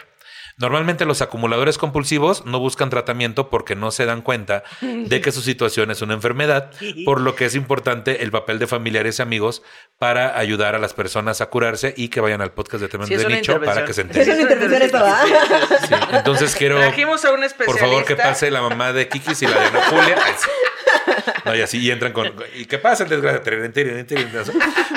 Normalmente 0.58 1.04
los 1.04 1.22
acumuladores 1.22 1.78
compulsivos 1.78 2.44
no 2.44 2.58
buscan 2.58 2.90
tratamiento 2.90 3.50
porque 3.50 3.74
no 3.76 3.90
se 3.90 4.04
dan 4.06 4.22
cuenta 4.22 4.62
de 4.80 5.20
que 5.20 5.32
su 5.32 5.40
situación 5.42 5.90
es 5.90 6.02
una 6.02 6.14
enfermedad, 6.14 6.70
por 7.04 7.20
lo 7.20 7.34
que 7.34 7.46
es 7.46 7.54
importante 7.54 8.22
el 8.22 8.30
papel 8.30 8.58
de 8.58 8.66
familiares 8.66 9.18
y 9.18 9.22
amigos 9.22 9.62
para 9.98 10.38
ayudar 10.38 10.74
a 10.74 10.78
las 10.78 10.94
personas 10.94 11.40
a 11.40 11.46
curarse 11.50 11.94
y 11.96 12.08
que 12.08 12.20
vayan 12.20 12.40
al 12.40 12.52
podcast 12.52 12.82
de 12.82 12.88
temas 12.88 13.08
Sí, 13.08 13.16
de 13.16 13.26
nicho 13.26 13.60
para 13.60 13.84
que 13.84 13.92
se 13.92 14.02
Es 14.02 14.06
enteren. 14.06 14.30
una 14.32 14.42
intervención 14.42 14.82
esto, 14.82 14.98
¿verdad? 14.98 15.24
Sí, 15.88 15.94
entonces 16.16 16.54
quiero, 16.58 16.78
Trajimos 16.78 17.24
a 17.24 17.30
un 17.30 17.36
por 17.36 17.44
especialista. 17.44 17.86
favor, 17.86 18.04
que 18.04 18.16
pase 18.16 18.50
la 18.50 18.60
mamá 18.62 18.92
de 18.92 19.08
Kikis 19.08 19.42
y 19.42 19.46
la 19.46 19.58
de 19.60 19.66
Ana 19.66 19.80
Julia. 19.88 20.16
No, 21.44 21.54
y 21.54 21.60
así 21.62 21.78
y 21.78 21.90
entran 21.90 22.12
con. 22.12 22.32
¿Y 22.54 22.66
qué 22.66 22.78
pasa 22.78 23.04
el 23.04 23.10
desgracia? 23.10 23.42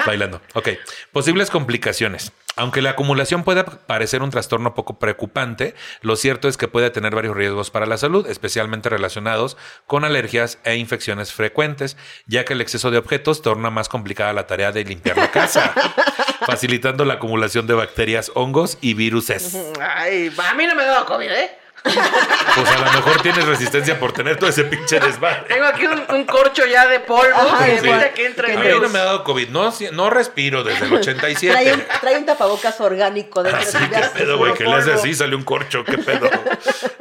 Bailando. 0.06 0.42
Ok. 0.54 0.70
Posibles 1.12 1.50
complicaciones. 1.50 2.32
Aunque 2.56 2.84
la 2.84 2.92
acumulación 2.92 3.44
pueda 3.44 3.66
parecer 3.66 4.22
un 4.22 4.30
trastorno 4.30 4.76
poco 4.76 5.00
preocupante, 5.00 5.74
lo 6.02 6.16
cierto 6.16 6.48
es 6.48 6.56
que 6.56 6.68
puede 6.68 6.92
tener 6.92 7.16
varios 7.16 7.36
riesgos 7.36 7.72
para 7.72 7.88
la 7.88 7.98
salud, 7.98 8.28
especialmente 8.28 8.90
relacionados 8.90 9.58
con 9.88 10.04
alergias 10.04 10.60
e 10.64 10.76
infecciones 10.76 11.34
frecuentes, 11.34 11.98
ya 12.28 12.46
que 12.46 12.54
el 12.54 12.62
exceso 12.62 12.92
de 12.92 13.00
objetos 13.00 13.42
torna 13.42 13.72
más 13.72 13.90
complicada 13.90 14.34
la 14.34 14.46
tarea 14.46 14.72
de 14.72 14.84
limpiar 14.84 15.18
la 15.18 15.32
casa, 15.32 15.74
facilitando 16.46 17.06
la 17.06 17.16
acumulación 17.16 17.66
de 17.66 17.74
bacterias, 17.74 18.32
hongos 18.36 18.78
y 18.82 18.94
viruses. 18.94 19.58
Ay, 19.82 20.32
a 20.38 20.54
mí 20.54 20.68
no 20.68 20.76
me 20.76 20.84
ha 20.84 20.88
dado 20.88 21.06
COVID, 21.08 21.32
¿eh? 21.32 21.63
Pues 21.84 22.70
a 22.70 22.78
lo 22.80 22.86
mejor 22.92 23.22
tienes 23.22 23.46
resistencia 23.46 24.00
por 24.00 24.12
tener 24.14 24.38
todo 24.38 24.50
ese 24.50 24.64
pinche 24.66 25.00
desmadre. 25.00 25.44
Tengo 25.48 25.66
aquí 25.66 25.86
un, 25.88 26.04
un 26.10 26.24
corcho 26.26 26.66
ya 26.66 26.88
de 26.88 27.00
polvo 27.00 27.34
Ajá, 27.36 27.66
que 27.66 27.80
sí. 27.80 27.88
evita 27.90 28.14
que 28.14 28.26
entre 28.28 28.52
A 28.52 28.54
el 28.54 28.60
mí 28.76 28.80
no 28.82 28.90
me 28.90 29.00
ha 29.00 29.04
dado 29.06 29.24
COVID. 29.24 29.50
No, 29.50 29.74
no 29.92 30.10
respiro 30.10 30.64
desde 30.64 30.86
el 30.86 30.90
Trae 31.02 31.02
87. 31.02 31.74
un, 31.74 31.84
trae 32.00 32.18
un 32.18 32.26
tapabocas 32.26 32.80
orgánico 32.80 33.42
dentro 33.44 33.60
Así, 33.62 33.78
de 33.80 33.90
¿qué 33.90 34.02
pedo, 34.14 34.38
güey? 34.38 34.54
Que 34.54 34.66
le 34.66 34.74
hace 34.76 34.94
así, 34.94 35.14
sale 35.16 35.36
un 35.36 35.44
corcho, 35.44 35.84
¿qué 35.84 35.98
pedo? 35.98 36.30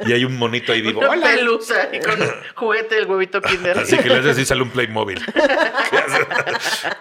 Y 0.05 0.11
hay 0.13 0.25
un 0.25 0.37
monito 0.37 0.71
ahí 0.73 0.81
vivo. 0.81 0.99
Una 1.01 1.09
Hola. 1.11 1.27
pelusa 1.27 1.89
y 1.93 1.99
con 1.99 2.19
juguete 2.55 2.95
del 2.95 3.05
huevito 3.05 3.41
kinder. 3.41 3.77
Así 3.79 3.97
que 3.97 4.09
le 4.09 4.15
hace 4.19 4.31
así, 4.31 4.45
sale 4.45 4.63
un 4.63 4.71
Playmobil. 4.71 5.23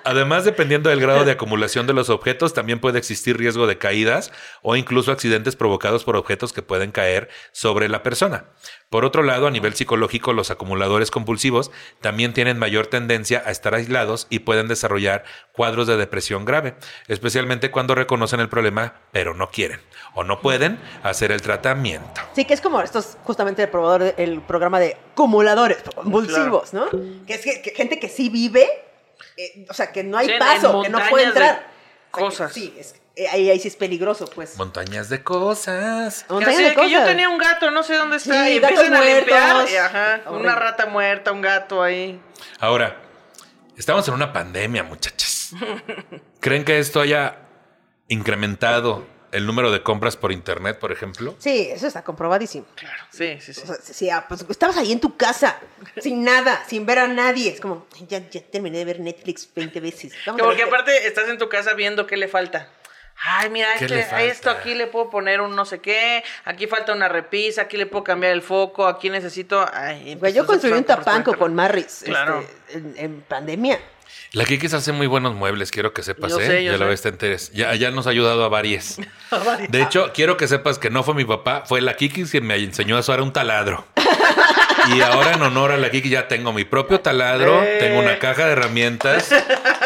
Además, 0.05 0.45
dependiendo 0.45 0.91
del 0.91 1.01
grado 1.01 1.25
de 1.25 1.33
acumulación 1.33 1.87
de 1.87 1.95
los 1.95 2.11
objetos, 2.11 2.53
también 2.55 2.81
puede 2.81 2.99
existir 2.99 3.37
riesgo 3.39 3.67
de 3.67 3.79
caídas 3.79 4.31
o 4.61 4.77
incluso 4.77 5.11
accidentes 5.11 5.57
provocados 5.57 6.05
por 6.05 6.17
objetos 6.17 6.53
que 6.53 6.63
pueden 6.63 6.93
caer 6.93 7.29
sobre 7.53 7.72
la 7.89 8.03
persona. 8.03 8.45
Por 8.91 9.05
otro 9.05 9.23
lado, 9.23 9.47
a 9.47 9.51
nivel 9.51 9.75
psicológico, 9.75 10.33
los 10.33 10.51
acumuladores 10.51 11.11
compulsivos 11.11 11.71
también 12.01 12.33
tienen 12.33 12.59
mayor 12.59 12.87
tendencia 12.87 13.43
a 13.47 13.51
estar 13.51 13.75
aislados 13.75 14.27
y 14.31 14.41
pueden 14.41 14.69
desarrollar 14.69 15.25
cuadros 15.53 15.87
de 15.87 15.97
depresión 15.97 16.45
grave, 16.45 16.75
especialmente 17.09 17.71
cuando 17.71 17.95
reconocen 17.95 18.41
el 18.41 18.49
problema 18.49 18.95
pero 19.13 19.35
no 19.35 19.51
quieren 19.51 19.81
o 20.15 20.25
no 20.25 20.41
pueden 20.41 20.79
hacer 21.03 21.33
el 21.33 21.41
tratamiento. 21.43 22.21
Sí, 22.35 22.45
que 22.45 22.55
es 22.55 22.61
como 22.61 22.81
esto 22.83 22.99
es 22.99 23.17
justamente 23.25 23.63
el 23.63 23.69
probador 23.71 24.15
el 24.17 24.41
programa 24.43 24.79
de 24.81 24.97
acumuladores 25.13 25.79
compulsivos, 25.95 26.73
¿no? 26.75 26.87
Que 27.27 27.35
es 27.35 27.41
que, 27.43 27.63
que 27.63 27.71
gente 27.71 27.99
que 27.99 28.09
sí 28.09 28.29
vive, 28.29 28.67
eh, 29.37 29.67
o 29.69 29.75
sea, 29.75 29.93
que 29.93 30.05
no 30.05 30.19
hay 30.19 30.27
Sí, 30.29 30.35
paso, 30.39 30.83
que 30.83 30.89
no 30.91 30.99
puede 31.11 31.25
de 31.25 31.29
entrar. 31.31 31.55
O 31.55 31.59
sea, 31.59 31.67
que 32.15 32.21
cosas. 32.25 32.53
sí, 32.53 32.75
es- 32.79 32.95
ahí, 33.31 33.51
ahí 33.51 33.59
sí 33.59 33.69
es 33.69 33.77
peligroso, 33.77 34.27
pues. 34.27 34.57
Montañas 34.57 35.09
de 35.09 35.23
cosas. 35.23 36.25
Montaña 36.29 36.53
Así 36.57 36.63
de 36.65 36.71
que 36.75 36.91
yo 36.91 36.99
cosas. 36.99 37.07
tenía 37.09 37.29
un 37.29 37.39
gato, 37.39 37.71
no 37.71 37.83
sé 37.83 37.95
dónde 37.97 38.17
está. 38.17 38.45
Sí, 38.47 38.53
y 38.53 38.59
gatos 38.61 38.79
empiezan 38.85 38.95
a 38.95 39.15
limpiar. 39.17 39.69
y 39.71 39.77
ajá, 39.77 40.21
una 40.31 40.55
rata 40.55 40.87
muerta, 40.87 41.33
un 41.33 41.43
gato 41.43 41.83
ahí. 41.83 42.21
Ahora, 42.59 42.97
estamos 43.77 44.07
en 44.09 44.15
una 44.15 44.33
pandemia, 44.33 44.83
muchachas. 44.83 45.53
¿Creen 46.41 46.65
que 46.65 46.79
esto 46.79 47.01
haya 47.01 47.37
incrementado 48.09 49.07
el 49.33 49.47
número 49.47 49.71
de 49.73 49.83
compras 49.83 50.17
por 50.17 50.31
internet, 50.33 50.79
por 50.79 50.93
ejemplo? 50.93 51.35
Sí, 51.39 51.69
eso 51.73 51.87
está 51.87 52.03
comprobadísimo. 52.05 52.67
Claro. 52.75 53.03
Sí, 53.11 53.39
sí, 53.41 53.55
sí. 53.55 53.63
O 53.65 53.67
sea, 53.67 53.77
sí, 53.83 54.11
ah, 54.11 54.27
pues, 54.29 54.45
estabas 54.51 54.77
ahí 54.77 54.93
en 54.93 55.01
tu 55.01 55.17
casa, 55.17 55.59
sin 56.01 56.23
nada, 56.23 56.63
sin 56.69 56.85
ver 56.85 56.99
a 56.99 57.09
nadie. 57.09 57.51
Es 57.51 57.61
como, 57.61 57.87
"Ay, 57.95 58.07
ya, 58.09 58.19
ya 58.29 58.43
terminé 58.43 58.79
de 58.79 58.85
ver 58.85 59.01
Netflix 59.01 59.49
20 59.55 59.81
veces. 59.81 60.13
Vamos 60.27 60.41
Que 60.41 60.45
porque 60.47 60.63
aparte 60.65 61.07
estás 61.07 61.29
en 61.31 61.39
tu 61.39 61.49
casa 61.49 61.73
viendo 61.75 62.07
qué 62.07 62.17
le 62.19 62.29
falta. 62.29 62.69
Ay, 63.25 63.51
mira, 63.51 63.69
¿Qué 63.79 63.85
este- 63.85 64.03
a 64.15 64.23
esto 64.23 64.51
aquí 64.51 64.75
le 64.75 64.87
puedo 64.89 65.09
poner 65.11 65.41
un 65.41 65.55
no 65.55 65.65
sé 65.65 65.81
qué, 65.81 66.25
aquí 66.45 66.67
falta 66.67 66.93
una 66.93 67.09
repisa, 67.09 67.63
aquí 67.63 67.77
le 67.77 67.87
puedo 67.87 68.03
cambiar 68.05 68.33
el 68.33 68.43
foco, 68.43 68.87
aquí 68.87 69.11
necesito... 69.11 69.65
Ay, 69.73 70.17
Güey, 70.17 70.33
yo 70.33 70.45
construí 70.45 70.73
un 70.73 70.85
tapanco 70.85 71.35
con 71.37 71.55
Marris 71.55 72.03
Claro. 72.05 72.41
este, 72.41 72.79
en, 72.79 72.95
en 72.97 73.21
pandemia. 73.23 73.79
La 74.33 74.45
Kikis 74.47 74.73
hace 74.73 74.93
muy 74.93 75.07
buenos 75.07 75.35
muebles, 75.35 75.71
quiero 75.71 75.93
que 75.93 76.03
sepas, 76.03 76.33
Yo 76.33 76.41
¿eh? 76.41 76.47
sé, 76.47 76.65
yo 76.65 76.73
ya 76.73 76.79
la 76.79 76.87
vez 76.87 77.03
te 77.03 77.11
enteres. 77.11 77.53
Ya, 77.53 77.75
ya 77.75 77.91
nos 77.91 78.07
ha 78.07 78.11
ayudado 78.11 78.43
a 78.45 78.49
varias. 78.49 78.97
De 79.69 79.83
hecho, 79.83 80.11
quiero 80.15 80.37
que 80.39 80.49
sepas 80.49 80.79
que 80.79 80.89
no 80.91 81.03
fue 81.03 81.15
mi 81.15 81.25
papá, 81.27 81.65
fue 81.67 81.81
la 81.83 81.95
Kikis 81.97 82.31
quien 82.31 82.47
me 82.47 82.57
enseñó 82.57 82.97
a 82.97 83.01
usar 83.01 83.21
un 83.21 83.33
taladro. 83.33 83.87
Y 84.89 85.01
ahora 85.01 85.33
en 85.33 85.43
honor 85.43 85.73
a 85.73 85.77
la 85.77 85.91
Kiki 85.91 86.09
ya 86.09 86.29
tengo 86.29 86.53
mi 86.53 86.65
propio 86.65 87.01
taladro, 87.01 87.63
Eh. 87.63 87.77
tengo 87.79 88.01
una 88.01 88.19
caja 88.19 88.47
de 88.47 88.53
herramientas, 88.53 89.29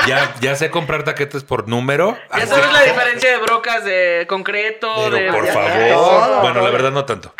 ya, 0.07 0.34
ya 0.40 0.57
sé 0.57 0.70
comprar 0.70 1.05
taquetes 1.05 1.44
por 1.44 1.68
número. 1.68 2.16
Ya 2.30 2.36
Así 2.38 2.47
sabes 2.49 2.66
que- 2.66 2.72
la 2.72 2.82
diferencia 2.82 3.30
de 3.30 3.36
brocas 3.38 3.84
de 3.84 4.26
concreto, 4.28 4.92
Pero 5.11 5.16
de... 5.16 5.32
por 5.32 5.47
favor. 5.49 5.70
todo, 5.92 6.40
bueno, 6.40 6.55
todo. 6.55 6.64
la 6.64 6.70
verdad 6.70 6.90
no 6.92 7.05
tanto. 7.05 7.32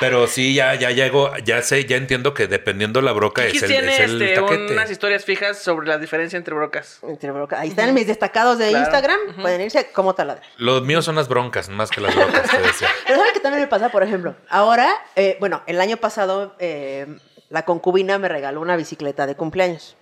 Pero 0.00 0.26
sí, 0.26 0.54
ya, 0.54 0.74
ya 0.74 0.90
llego, 0.90 1.30
ya 1.44 1.62
sé, 1.62 1.84
ya 1.84 1.96
entiendo 1.96 2.34
que 2.34 2.46
dependiendo 2.46 3.00
la 3.00 3.12
broca 3.12 3.44
es 3.44 3.62
el, 3.62 3.68
tiene 3.68 3.92
es 3.94 4.00
el 4.00 4.20
este, 4.22 4.34
taquete. 4.40 4.72
unas 4.72 4.90
historias 4.90 5.24
fijas 5.24 5.58
sobre 5.58 5.86
la 5.88 5.98
diferencia 5.98 6.36
entre 6.36 6.54
brocas. 6.54 6.98
Entre 7.02 7.30
broca- 7.30 7.60
Ahí 7.60 7.68
están 7.70 7.92
mis 7.94 8.06
destacados 8.06 8.58
de 8.58 8.68
Claro. 8.70 8.84
Instagram. 8.84 9.18
Pueden 9.40 9.60
irse 9.60 9.90
como 9.92 10.14
taladra. 10.14 10.42
Los 10.56 10.82
míos 10.82 11.04
son 11.04 11.14
las 11.16 11.28
broncas, 11.28 11.68
más 11.68 11.90
que 11.90 12.00
las 12.00 12.14
brocas, 12.14 12.50
te 12.50 12.58
decía. 12.60 12.88
Pero 13.06 13.18
¿saben 13.18 13.32
qué 13.34 13.40
también 13.40 13.62
me 13.62 13.68
pasa? 13.68 13.90
Por 13.90 14.02
ejemplo, 14.02 14.34
ahora, 14.48 14.92
eh, 15.16 15.36
bueno, 15.40 15.62
el 15.66 15.80
año 15.80 15.96
pasado 15.96 16.56
eh, 16.58 17.06
la 17.50 17.64
concubina 17.64 18.18
me 18.18 18.28
regaló 18.28 18.60
una 18.60 18.76
bicicleta 18.76 19.26
de 19.26 19.34
cumpleaños. 19.36 19.96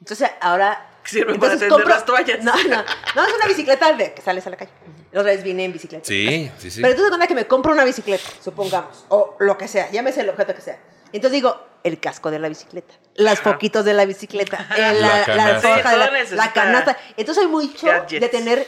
Entonces 0.00 0.30
ahora... 0.40 0.90
Sirve 1.04 1.34
para 1.38 1.52
entonces 1.54 1.68
tender 1.68 1.86
las 1.86 2.04
toallas. 2.04 2.42
No, 2.42 2.52
no, 2.64 2.84
no, 3.14 3.26
es 3.26 3.34
una 3.34 3.46
bicicleta 3.46 3.92
de 3.92 4.14
que 4.14 4.22
sales 4.22 4.46
a 4.46 4.50
la 4.50 4.56
calle. 4.56 4.70
La 5.12 5.20
otra 5.20 5.32
vez 5.32 5.42
vine 5.44 5.64
en 5.64 5.72
bicicleta. 5.72 6.04
Sí, 6.04 6.50
sí, 6.58 6.70
sí. 6.70 6.80
Pero 6.80 6.92
entonces 6.92 7.10
cuando 7.10 7.26
que 7.28 7.34
me 7.34 7.46
compro 7.46 7.72
una 7.72 7.84
bicicleta, 7.84 8.24
supongamos, 8.42 9.04
o 9.08 9.36
lo 9.38 9.56
que 9.58 9.68
sea, 9.68 9.90
llámese 9.90 10.22
el 10.22 10.28
objeto 10.30 10.54
que 10.54 10.60
sea. 10.60 10.78
Entonces 11.12 11.32
digo, 11.32 11.60
el 11.84 12.00
casco 12.00 12.30
de 12.32 12.38
la 12.40 12.48
bicicleta, 12.48 12.94
las 13.14 13.40
foquitos 13.40 13.84
de 13.84 13.92
la 13.94 14.04
bicicleta, 14.04 14.66
eh, 14.76 14.80
La 14.80 14.92
la, 14.94 15.18
la, 15.18 15.24
canasta. 15.24 15.74
alforja 15.74 15.82
Sí, 15.90 15.94
de 15.94 15.96
la, 15.98 16.04
todo 16.06 16.14
necesita 16.14 16.44
la 16.46 16.52
canasta. 16.52 16.98
Entonces 17.16 17.44
hay 17.44 17.50
mucho 17.50 17.86
gadgets. 17.86 18.20
de 18.20 18.28
tener 18.28 18.66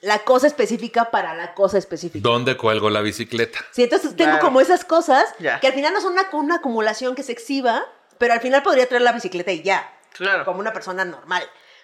la 0.00 0.20
cosa 0.20 0.46
específica 0.46 1.10
para 1.10 1.34
la 1.34 1.52
cosa 1.54 1.76
específica. 1.78 2.22
¿Dónde 2.26 2.56
cuelgo 2.56 2.88
la 2.88 3.02
bicicleta? 3.02 3.58
Sí, 3.72 3.82
entonces 3.84 4.16
tengo 4.16 4.30
Claro. 4.32 4.44
como 4.46 4.60
esas 4.62 4.84
cosas 4.86 5.24
Ya. 5.38 5.60
que 5.60 5.66
al 5.66 5.74
final 5.74 5.92
no 5.92 6.00
son 6.00 6.12
una, 6.14 6.26
una 6.32 6.56
acumulación 6.56 7.14
que 7.14 7.22
se 7.22 7.32
exhiba, 7.32 7.84
pero 8.18 8.32
al 8.32 8.40
final 8.40 8.62
podría 8.62 8.86
traer 8.88 9.02
la 9.02 9.12
bicicleta 9.12 9.52
y 9.52 9.62
ya, 9.62 9.92
Claro. 10.14 10.44
como 10.46 10.60
una 10.60 10.72
persona 10.72 11.04
normal. 11.04 11.42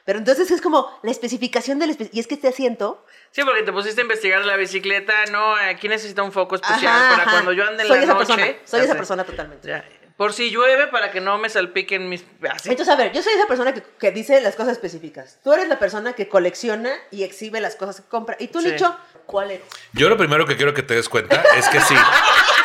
Pero 0.09 0.21
entonces 0.21 0.51
es 0.51 0.63
como 0.63 0.89
la 1.03 1.11
especificación 1.11 1.79
del... 1.79 1.91
espe- 1.91 2.09
y 2.15 2.19
es 2.19 2.27
que 2.27 2.33
este 2.37 2.49
asiento... 2.49 3.05
Sí, 3.31 3.43
porque 3.45 3.63
te 3.63 3.71
pusiste 3.75 4.01
a 4.01 4.05
investigar 4.05 4.43
la 4.47 4.57
bicicleta. 4.57 5.27
No, 5.31 5.55
aquí 5.55 5.87
necesita 5.87 6.23
un 6.23 6.33
foco 6.33 6.55
especial 6.55 6.87
Ajá, 6.97 7.11
para 7.11 7.23
ajá. 7.25 7.31
cuando 7.31 7.53
yo 7.53 7.63
ande 7.69 7.83
en 7.83 7.89
Soy 7.89 7.99
la 7.99 8.05
esa 8.05 8.15
noche. 8.15 8.27
persona, 8.27 8.47
soy 8.65 8.79
ya 8.81 8.85
esa 8.85 8.93
sé. 8.95 8.97
persona 8.97 9.25
totalmente. 9.25 9.69
Ya. 9.69 9.85
Por 10.19 10.33
si 10.33 10.51
llueve, 10.51 10.89
para 10.89 11.13
que 11.13 11.21
no 11.21 11.39
me 11.39 11.49
salpiquen 11.49 12.09
mis... 12.09 12.25
Así. 12.51 12.69
Entonces, 12.71 12.93
a 12.93 12.97
ver, 12.97 13.13
yo 13.13 13.23
soy 13.23 13.35
esa 13.35 13.47
persona 13.47 13.73
que, 13.73 13.85
que 14.01 14.11
dice 14.11 14.41
las 14.41 14.57
cosas 14.57 14.73
específicas. 14.73 15.39
Tú 15.45 15.53
eres 15.53 15.69
la 15.69 15.79
persona 15.79 16.15
que 16.15 16.29
colecciona 16.29 16.91
y 17.13 17.23
exhibe 17.23 17.61
las 17.61 17.77
cosas 17.77 18.01
que 18.01 18.09
compra. 18.09 18.37
Y 18.41 18.49
tú, 18.49 18.61
Sí. 18.61 18.73
Nicho, 18.73 18.97
¿cuál 19.27 19.53
eres? 19.53 19.67
Yo 19.93 20.09
lo 20.09 20.17
primero 20.17 20.45
que 20.45 20.57
quiero 20.57 20.75
que 20.75 20.83
te 20.83 20.95
des 20.95 21.09
cuenta 21.09 21.41
es 21.57 21.69
que 21.69 21.81
sí. 21.81 21.95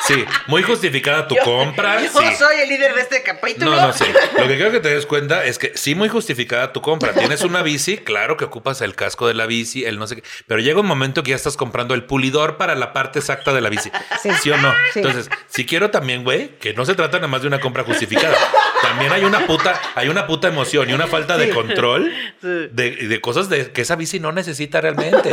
Sí, 0.07 0.25
muy 0.47 0.63
justificada 0.63 1.27
tu 1.27 1.35
compra. 1.37 2.01
Yo 2.01 2.09
sí. 2.09 2.35
soy 2.37 2.59
el 2.61 2.67
líder 2.69 2.93
de 2.93 3.01
este 3.01 3.23
capítulo. 3.23 3.71
No, 3.71 3.87
no 3.87 3.93
sé. 3.93 4.05
Lo 4.37 4.47
que 4.47 4.55
quiero 4.55 4.71
que 4.71 4.81
te 4.81 4.89
des 4.89 5.05
cuenta 5.05 5.45
es 5.45 5.57
que 5.57 5.77
sí, 5.77 5.95
muy 5.95 6.09
justificada 6.09 6.73
tu 6.73 6.81
compra. 6.81 7.13
Tienes 7.13 7.41
una 7.43 7.61
bici, 7.61 7.97
claro 7.99 8.35
que 8.35 8.43
ocupas 8.45 8.81
el 8.81 8.95
casco 8.95 9.27
de 9.27 9.33
la 9.33 9.45
bici, 9.45 9.85
el 9.85 9.99
no 9.99 10.07
sé 10.07 10.17
qué. 10.17 10.23
Pero 10.47 10.59
llega 10.59 10.81
un 10.81 10.87
momento 10.87 11.23
que 11.23 11.29
ya 11.29 11.35
estás 11.37 11.55
comprando 11.55 11.93
el 11.93 12.03
pulidor 12.03 12.57
para 12.57 12.75
la 12.75 12.91
parte 12.91 13.19
exacta 13.19 13.53
de 13.53 13.61
la 13.61 13.69
bici. 13.69 13.91
Sí. 14.21 14.29
¿Sí, 14.41 14.51
o 14.51 14.57
no? 14.57 14.73
Sí. 14.91 14.99
Entonces, 14.99 15.29
si 15.47 15.65
quiero 15.65 15.89
también, 15.91 16.23
güey, 16.23 16.57
que 16.57 16.73
no 16.73 16.85
se 16.85 16.95
trata 16.95 17.17
nada 17.17 17.27
más 17.27 17.42
de 17.43 17.47
una 17.47 17.59
compra 17.59 17.83
justificada. 17.83 18.35
También 18.81 19.11
hay 19.13 19.23
una 19.23 19.45
puta, 19.45 19.79
hay 19.95 20.09
una 20.09 20.25
puta 20.27 20.47
emoción 20.47 20.89
y 20.89 20.93
una 20.93 21.07
falta 21.07 21.37
de 21.37 21.49
control 21.51 22.11
de, 22.41 22.67
de 22.71 23.21
cosas 23.21 23.47
de, 23.49 23.71
que 23.71 23.81
esa 23.81 23.95
bici 23.95 24.19
no 24.19 24.31
necesita 24.31 24.81
realmente. 24.81 25.31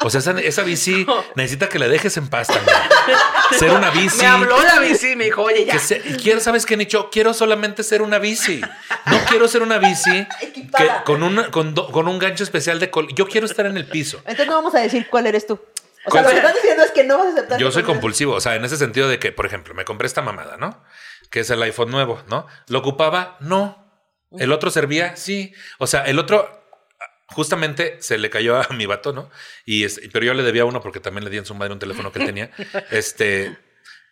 O 0.00 0.10
sea, 0.10 0.20
esa, 0.20 0.32
esa 0.40 0.62
bici 0.62 1.06
necesita 1.34 1.68
que 1.68 1.78
la 1.78 1.88
dejes 1.88 2.16
en 2.16 2.28
paz 2.28 2.48
también. 2.48 2.76
Ser 3.58 3.70
una 3.70 3.90
bici. 3.90 4.18
Me 4.18 4.26
habló 4.26 4.60
la 4.62 4.80
bici 4.80 5.12
y 5.12 5.16
me 5.16 5.24
dijo, 5.24 5.42
oye, 5.42 5.64
ya. 5.64 5.78
Quiero, 6.22 6.40
¿sabes 6.40 6.66
qué, 6.66 6.76
Nicho? 6.76 7.10
Quiero 7.10 7.32
solamente 7.34 7.82
ser 7.82 8.02
una 8.02 8.18
bici. 8.18 8.60
No 9.06 9.18
quiero 9.28 9.46
ser 9.48 9.62
una 9.62 9.78
bici 9.78 10.26
que, 10.76 10.88
con, 11.04 11.22
una, 11.22 11.50
con, 11.50 11.74
do- 11.74 11.90
con 11.92 12.08
un 12.08 12.18
gancho 12.18 12.42
especial 12.44 12.80
de 12.80 12.90
col. 12.90 13.08
Yo 13.14 13.28
quiero 13.28 13.46
estar 13.46 13.66
en 13.66 13.76
el 13.76 13.86
piso. 13.86 14.18
Entonces 14.20 14.46
no 14.46 14.54
vamos 14.54 14.74
a 14.74 14.80
decir 14.80 15.06
cuál 15.10 15.26
eres 15.26 15.46
tú. 15.46 15.54
O 16.06 16.10
sea, 16.10 16.22
¿Cuál 16.22 16.24
lo 16.24 16.30
que 16.32 16.36
estás 16.36 16.54
diciendo 16.54 16.82
es 16.82 16.90
que 16.90 17.04
no 17.04 17.16
vas 17.18 17.28
a 17.28 17.30
aceptar. 17.30 17.58
Yo 17.58 17.70
soy 17.72 17.82
compulsivo. 17.82 18.34
O 18.34 18.40
sea, 18.40 18.56
en 18.56 18.64
ese 18.64 18.76
sentido 18.76 19.08
de 19.08 19.18
que, 19.18 19.32
por 19.32 19.46
ejemplo, 19.46 19.72
me 19.74 19.84
compré 19.86 20.06
esta 20.06 20.20
mamada, 20.20 20.56
¿no? 20.58 20.82
Que 21.34 21.40
es 21.40 21.50
el 21.50 21.60
iPhone 21.64 21.90
nuevo, 21.90 22.22
¿no? 22.28 22.46
¿Lo 22.68 22.78
ocupaba? 22.78 23.36
No. 23.40 23.84
¿El 24.38 24.52
otro 24.52 24.70
servía? 24.70 25.16
Sí. 25.16 25.52
O 25.80 25.88
sea, 25.88 26.04
el 26.04 26.20
otro 26.20 26.48
justamente 27.26 27.96
se 28.00 28.18
le 28.18 28.30
cayó 28.30 28.56
a 28.56 28.68
mi 28.72 28.86
vato, 28.86 29.12
¿no? 29.12 29.32
Y 29.66 29.84
pero 30.10 30.24
yo 30.24 30.32
le 30.32 30.44
debía 30.44 30.64
uno 30.64 30.80
porque 30.80 31.00
también 31.00 31.24
le 31.24 31.30
di 31.30 31.38
en 31.38 31.44
su 31.44 31.56
madre 31.56 31.72
un 31.72 31.80
teléfono 31.80 32.12
que 32.12 32.24
tenía. 32.24 32.52
Este, 32.92 33.58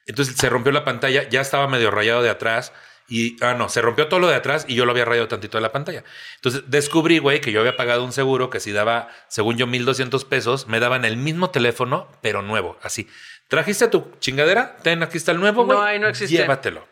entonces 0.06 0.34
se 0.36 0.48
rompió 0.48 0.72
la 0.72 0.84
pantalla, 0.84 1.28
ya 1.28 1.40
estaba 1.40 1.68
medio 1.68 1.92
rayado 1.92 2.24
de 2.24 2.30
atrás. 2.30 2.72
Y, 3.08 3.42
ah, 3.42 3.54
no, 3.54 3.68
se 3.68 3.82
rompió 3.82 4.08
todo 4.08 4.20
lo 4.20 4.28
de 4.28 4.34
atrás 4.34 4.64
y 4.68 4.74
yo 4.74 4.84
lo 4.84 4.92
había 4.92 5.04
rayado 5.04 5.28
tantito 5.28 5.58
de 5.58 5.62
la 5.62 5.72
pantalla. 5.72 6.04
Entonces 6.36 6.62
descubrí, 6.68 7.18
güey, 7.18 7.40
que 7.40 7.52
yo 7.52 7.60
había 7.60 7.76
pagado 7.76 8.04
un 8.04 8.12
seguro 8.12 8.48
que 8.50 8.60
si 8.60 8.72
daba, 8.72 9.08
según 9.28 9.56
yo, 9.56 9.66
1200 9.66 10.24
pesos, 10.24 10.66
me 10.68 10.80
daban 10.80 11.04
el 11.04 11.16
mismo 11.16 11.50
teléfono, 11.50 12.08
pero 12.22 12.42
nuevo, 12.42 12.78
así. 12.82 13.08
¿Trajiste 13.48 13.88
tu 13.88 14.12
chingadera? 14.18 14.76
Ten, 14.82 15.02
aquí 15.02 15.18
está 15.18 15.32
el 15.32 15.40
nuevo, 15.40 15.64
güey. 15.64 15.78
No, 15.78 15.84
ahí 15.84 15.98
no 15.98 16.08
existe. 16.08 16.36
Llévatelo. 16.36 16.86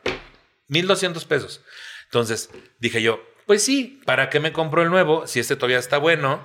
1200 0.68 1.24
pesos. 1.24 1.62
Entonces 2.04 2.50
dije 2.78 3.00
yo, 3.02 3.22
pues 3.46 3.64
sí, 3.64 4.00
¿para 4.04 4.30
qué 4.30 4.40
me 4.40 4.52
compro 4.52 4.82
el 4.82 4.90
nuevo 4.90 5.26
si 5.26 5.40
este 5.40 5.56
todavía 5.56 5.78
está 5.78 5.98
bueno? 5.98 6.44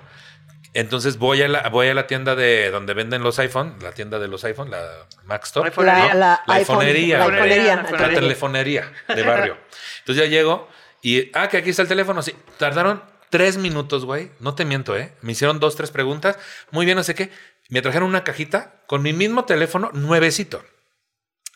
Entonces 0.76 1.18
voy 1.18 1.42
a 1.42 1.48
la, 1.48 1.70
voy 1.70 1.88
a 1.88 1.94
la 1.94 2.06
tienda 2.06 2.36
de 2.36 2.70
donde 2.70 2.94
venden 2.94 3.24
los 3.24 3.40
iPhone, 3.40 3.78
la 3.82 3.94
tienda 3.94 4.20
de 4.20 4.28
los 4.28 4.44
iPhone, 4.44 4.70
la 4.70 5.08
Mac 5.24 5.46
Store. 5.46 5.72
La, 5.78 6.00
¿no? 6.00 6.14
la, 6.16 6.44
La 6.46 6.54
iPhonería, 6.56 7.18
La 7.18 7.26
iPhonería. 7.28 7.76
La 7.90 8.00
La 8.00 8.10
telefonería 8.10 8.92
de 9.08 9.24
barrio. 9.24 9.58
Entonces 10.00 10.26
ya 10.26 10.30
llego 10.30 10.68
y, 11.02 11.32
ah, 11.34 11.48
que 11.48 11.58
aquí 11.58 11.70
está 11.70 11.82
el 11.82 11.88
teléfono. 11.88 12.22
Sí, 12.22 12.36
tardaron 12.58 13.02
tres 13.30 13.56
minutos, 13.56 14.04
güey. 14.04 14.32
No 14.42 14.54
te 14.54 14.66
miento, 14.66 14.98
¿eh? 14.98 15.14
Me 15.22 15.32
hicieron 15.32 15.62
dos, 15.62 15.78
tres 15.78 15.92
preguntas. 15.92 16.38
Muy 16.72 16.86
bien, 16.86 16.98
no 16.98 17.04
sé 17.04 17.16
qué. 17.16 17.32
Me 17.70 17.82
trajeron 17.82 18.10
una 18.10 18.26
cajita 18.26 18.82
con 18.86 19.02
mi 19.02 19.14
mismo 19.14 19.46
teléfono, 19.46 19.92
nuevecito. 19.94 20.62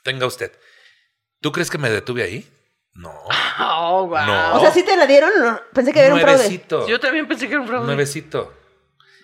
Tenga 0.03 0.27
usted. 0.27 0.57
¿Tú 1.41 1.51
crees 1.51 1.69
que 1.69 1.77
me 1.77 1.89
detuve 1.89 2.23
ahí? 2.23 2.49
No. 2.93 3.13
Oh, 3.61 4.07
wow. 4.07 4.25
No. 4.25 4.53
O 4.55 4.59
sea, 4.61 4.71
¿sí 4.71 4.83
te 4.83 4.95
la 4.95 5.05
dieron? 5.05 5.31
Pensé 5.73 5.91
que 5.91 5.99
era 5.99 6.13
un 6.13 6.21
fraude. 6.21 6.37
Nuevecito. 6.37 6.87
Yo 6.87 6.97
también 6.97 7.27
pensé 7.27 7.47
que 7.47 7.53
era 7.53 7.61
un 7.61 7.67
fraude. 7.67 7.85
Nuevecito. 7.85 8.58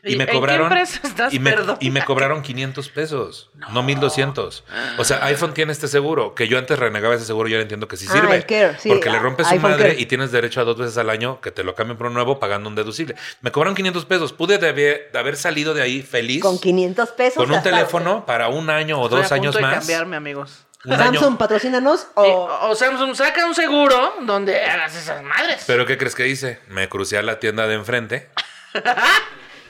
Y, 0.06 0.14
¿Y 0.14 0.16
me 0.18 0.24
en 0.26 0.30
qué 0.30 0.36
cobraron. 0.36 0.72
estás? 0.78 1.34
y, 1.34 1.40
me, 1.40 1.56
y 1.80 1.90
me 1.90 2.04
cobraron 2.06 2.44
500 2.44 2.90
pesos, 2.90 3.50
no, 3.72 3.82
1200. 3.82 4.64
O 5.00 5.04
sea, 5.04 5.26
iPhone 5.26 5.54
tiene 5.56 5.72
este 5.72 5.88
seguro, 5.88 6.36
que 6.36 6.48
yo 6.48 6.60
antes 6.60 6.78
renegaba 6.78 7.16
ese 7.16 7.26
seguro 7.26 7.50
y 7.50 7.54
ahora 7.54 7.64
entiendo 7.64 7.88
que 7.88 7.98
sí 7.98 8.06
Ah, 8.10 8.14
sirve. 8.14 8.36
el 8.36 8.46
Care, 8.46 8.78
sí, 8.80 8.90
porque 8.90 9.10
le 9.10 9.18
ah, 9.18 9.22
rompes 9.22 9.48
su 9.48 9.56
madre 9.56 9.90
Care. 9.90 10.02
y 10.02 10.06
tienes 10.06 10.32
derecho 10.32 10.62
a 10.62 10.64
dos 10.64 10.78
veces 10.78 10.96
al 11.00 11.10
año 11.10 11.42
que 11.42 11.50
te 11.52 11.64
lo 11.64 11.74
cambien 11.74 11.98
por 11.98 12.06
un 12.08 12.14
nuevo 12.14 12.40
pagando 12.40 12.70
un 12.70 12.76
deducible. 12.76 13.16
Me 13.42 13.52
cobraron 13.52 13.74
500 13.76 14.06
pesos. 14.06 14.32
Pude 14.32 14.60
de 14.60 14.70
haber, 14.70 15.10
de 15.12 15.18
haber 15.20 15.36
salido 15.38 15.74
de 15.74 15.82
ahí 15.82 16.04
feliz 16.04 16.42
Con 16.44 16.60
500 16.60 17.10
pesos. 17.10 17.36
con 17.44 17.52
un 17.52 17.64
teléfono 17.64 18.26
para 18.28 18.50
un 18.50 18.70
año 18.70 19.00
o 19.02 19.06
Estoy 19.06 19.22
dos 19.24 19.32
a 19.32 19.36
años 19.36 19.56
punto 19.56 19.68
de 19.68 19.74
más. 19.74 19.80
cambiarme, 19.80 20.16
amigos. 20.18 20.66
Samsung, 20.88 21.38
patrocínanos. 21.38 22.06
O, 22.14 22.22
O... 22.24 22.70
o 22.70 22.76
Samsung 22.76 23.16
saca 23.16 23.44
un 23.48 23.56
seguro 23.56 24.14
donde 24.22 24.62
hagas 24.64 24.96
esas 24.96 25.24
madres. 25.24 25.64
Pero 25.66 25.84
¿qué 25.88 25.98
crees 25.98 26.14
que 26.14 26.28
hice? 26.28 26.60
Me 26.68 26.88
crucé 26.90 27.18
a 27.18 27.24
la 27.24 27.40
tienda 27.40 27.66
de 27.66 27.74
enfrente 27.74 28.30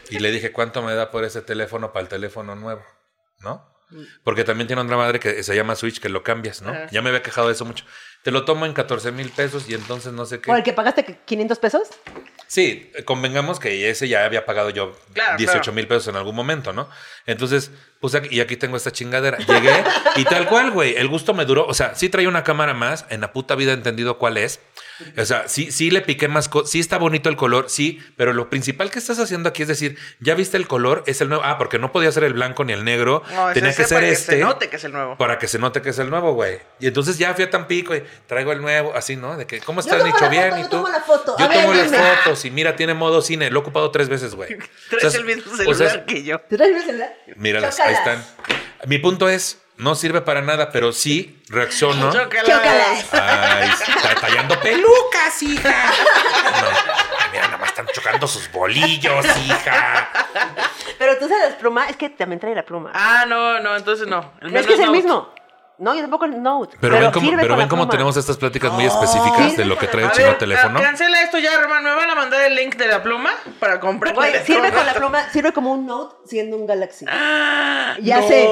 y 0.10 0.20
le 0.20 0.32
dije, 0.32 0.52
¿cuánto 0.52 0.82
me 0.82 0.94
da 0.94 1.12
por 1.12 1.24
ese 1.24 1.42
teléfono 1.42 1.92
para 1.94 2.04
el 2.04 2.10
teléfono 2.10 2.56
nuevo? 2.56 2.84
¿No? 3.40 3.74
Porque 4.24 4.44
también 4.44 4.68
tiene 4.68 4.82
otra 4.82 4.98
madre 4.98 5.20
que 5.20 5.44
se 5.44 5.56
llama 5.56 5.76
Switch 5.76 6.00
que 6.00 6.10
lo 6.10 6.24
cambias, 6.24 6.62
¿no? 6.62 6.72
Ajá. 6.72 6.88
Ya 6.92 7.02
me 7.04 7.10
había 7.10 7.22
quejado 7.22 7.48
de 7.48 7.54
eso 7.54 7.66
mucho. 7.66 7.86
Te 8.24 8.32
lo 8.32 8.44
tomo 8.44 8.66
en 8.66 8.74
14 8.74 9.12
mil 9.12 9.30
pesos 9.30 9.70
y 9.70 9.76
entonces 9.76 10.12
no 10.12 10.26
sé 10.26 10.42
qué. 10.42 10.52
¿O 10.52 10.56
el 10.56 10.64
que 10.64 10.74
pagaste 10.74 11.20
500 11.24 11.60
pesos? 11.60 11.88
Sí, 12.48 12.92
convengamos 13.06 13.60
que 13.60 13.90
ese 13.90 14.08
ya 14.08 14.26
había 14.26 14.46
pagado 14.46 14.72
yo 14.72 15.00
Claro, 15.14 15.38
18 15.38 15.62
claro. 15.62 15.74
mil 15.74 15.88
pesos 15.88 16.08
en 16.08 16.16
algún 16.16 16.36
momento, 16.36 16.74
¿no? 16.74 16.90
Entonces, 17.28 17.72
puse 18.00 18.18
aquí, 18.18 18.30
y 18.32 18.40
aquí 18.42 18.58
tengo 18.58 18.76
esta 18.76 18.92
chingadera. 18.92 19.38
Llegué 19.38 19.84
y 20.16 20.24
tal 20.26 20.48
cual, 20.48 20.72
güey. 20.72 20.96
El 20.96 21.08
gusto 21.08 21.36
me 21.36 21.46
duró. 21.46 21.68
O 21.68 21.74
sea, 21.76 21.94
sí 21.94 22.10
traía 22.10 22.28
una 22.28 22.44
cámara 22.44 22.74
más. 22.74 23.06
En 23.10 23.22
la 23.22 23.32
puta 23.32 23.54
vida 23.54 23.72
he 23.72 23.76
entendido 23.76 24.18
cuál 24.18 24.38
es. 24.38 24.60
O 25.18 25.26
sea, 25.26 25.48
sí, 25.48 25.72
sí 25.72 25.92
le 25.92 26.02
piqué 26.02 26.28
más 26.28 26.50
cosas. 26.50 26.72
Sí 26.72 26.80
está 26.80 26.98
bonito 26.98 27.30
el 27.30 27.36
color, 27.36 27.66
sí. 27.70 28.00
Pero 28.18 28.34
lo 28.34 28.50
principal 28.50 28.92
que 28.92 29.00
estás 29.00 29.20
haciendo 29.20 29.50
aquí 29.50 29.62
es 29.64 29.68
decir, 29.68 29.98
ya 30.20 30.36
viste 30.36 30.58
el 30.58 30.68
color, 30.68 31.04
es 31.08 31.22
el 31.22 31.30
nuevo. 31.30 31.44
Ah, 31.46 31.58
porque 31.58 31.80
no 31.80 31.92
podía 31.92 32.12
ser 32.12 32.24
el 32.24 32.34
blanco 32.34 32.64
ni 32.64 32.74
el 32.74 32.84
negro. 32.84 33.24
No, 33.32 33.50
es 33.50 33.54
Tenía 33.56 33.74
que 33.74 33.84
ser 33.84 33.98
para 33.98 34.08
este. 34.08 34.32
Que 34.34 34.38
se 34.38 34.44
note 34.44 34.70
que 34.70 34.76
es 34.76 34.84
el 34.84 34.92
nuevo. 34.92 35.18
Para 35.18 35.38
que 35.40 35.48
se 35.48 35.60
note 35.60 35.82
que 35.82 35.90
es 35.90 36.00
el 36.00 36.10
nuevo, 36.10 36.34
güey. 36.34 36.60
Y 36.80 36.88
entonces 36.88 37.18
ya 37.18 37.34
fui 37.34 37.44
a 37.44 37.50
Tampico 37.50 37.96
y 37.96 38.04
traigo 38.28 38.52
el 38.52 38.62
nuevo, 38.62 38.94
así, 38.96 39.16
¿no? 39.16 39.38
De 39.38 39.46
que, 39.46 39.60
¿cómo 39.62 39.82
Yo 39.82 39.90
estás, 39.92 40.06
Nicho? 40.06 40.30
Bien, 40.30 40.50
foto, 40.52 40.58
¿y 40.60 40.64
yo 40.64 40.70
tú? 40.70 40.78
tomo 40.78 40.90
la 40.90 41.02
foto. 41.02 41.36
Yo 41.38 41.46
A 41.46 41.48
ver, 41.48 41.62
tomo 41.62 41.74
las 41.74 41.92
dime. 41.92 42.04
fotos 42.24 42.46
y 42.46 42.52
mira, 42.52 42.76
tiene 42.76 42.94
modo 42.94 43.22
cine. 43.22 43.50
Lo 43.50 43.60
he 43.60 43.62
ocupado 43.62 43.92
tres 43.92 44.10
veces, 44.10 44.36
güey. 44.36 44.58
Traes 44.90 45.06
O 45.06 45.10
sea, 45.12 45.20
el 45.20 45.26
mismo 45.26 45.52
o 45.52 45.56
sea, 45.56 45.66
celular 45.90 46.06
que 46.06 46.24
yo. 46.24 46.40
¿Te 46.42 46.58
traes 46.58 46.86
celular? 46.86 47.14
Míralas, 47.36 47.80
ahí 47.80 47.94
están. 47.94 48.24
Mi 48.88 48.98
punto 49.00 49.30
es, 49.30 49.60
no 49.78 49.96
sirve 49.96 50.22
para 50.22 50.42
nada, 50.42 50.72
pero 50.72 50.92
sí 50.94 51.42
reacciono. 51.50 52.12
Chócalas. 52.12 52.46
Chócalas. 52.46 53.14
Ay, 53.14 53.70
está 53.96 54.16
tallando 54.16 54.60
pelucas, 54.60 55.44
hija. 55.44 55.92
No, 56.62 57.32
mira, 57.32 57.46
nada 57.46 57.58
más 57.58 57.70
están 57.70 57.88
chocando 57.94 58.28
sus 58.28 58.52
bolillos, 58.52 59.26
hija. 59.46 60.10
Pero 60.98 61.18
tú 61.18 61.28
sabes, 61.28 61.56
pluma, 61.56 61.88
es 61.88 61.98
que 61.98 62.10
también 62.10 62.40
trae 62.40 62.56
la 62.56 62.64
pluma. 62.64 62.92
Ah, 62.94 63.26
no, 63.28 63.60
no, 63.60 63.76
entonces 63.76 64.08
no. 64.08 64.34
El 64.42 64.56
es 64.56 64.66
que 64.66 64.74
es 64.74 64.80
el 64.80 64.92
mismo. 64.92 65.34
No, 65.78 65.94
yo 65.94 66.02
tampoco 66.02 66.26
el 66.26 66.42
Note. 66.42 66.78
Pero, 66.80 67.00
ven 67.00 67.12
cómo, 67.12 67.32
pero 67.40 67.58
ven 67.58 67.68
cómo 67.68 67.88
tenemos 67.90 68.16
estas 68.16 68.38
pláticas 68.38 68.72
muy 68.72 68.86
específicas 68.86 69.58
de 69.58 69.66
lo 69.66 69.78
que 69.78 69.88
trae 69.88 70.06
el 70.06 70.12
chino 70.12 70.28
ver, 70.28 70.38
teléfono. 70.38 70.80
cancela 70.82 71.22
esto 71.22 71.38
ya, 71.38 71.54
hermano. 71.54 71.90
Me 71.90 71.96
van 71.96 72.10
a 72.10 72.16
mandar 72.16 72.42
el 72.44 72.56
link 72.56 72.76
de 72.76 72.88
la 72.88 73.04
pluma 73.04 73.32
para 73.60 73.80
comprar. 73.80 74.16
Güey, 74.16 74.34
sirve 74.46 74.72
con 74.72 74.86
la 74.86 74.94
pluma, 74.94 75.30
sirve 75.32 75.52
como 75.52 75.74
un 75.74 75.86
Note 75.86 76.16
siendo 76.26 76.56
un 76.56 76.66
Galaxy. 76.66 77.06
Ah, 77.10 77.96
Ya 78.02 78.22
no. 78.22 78.28
sé, 78.28 78.44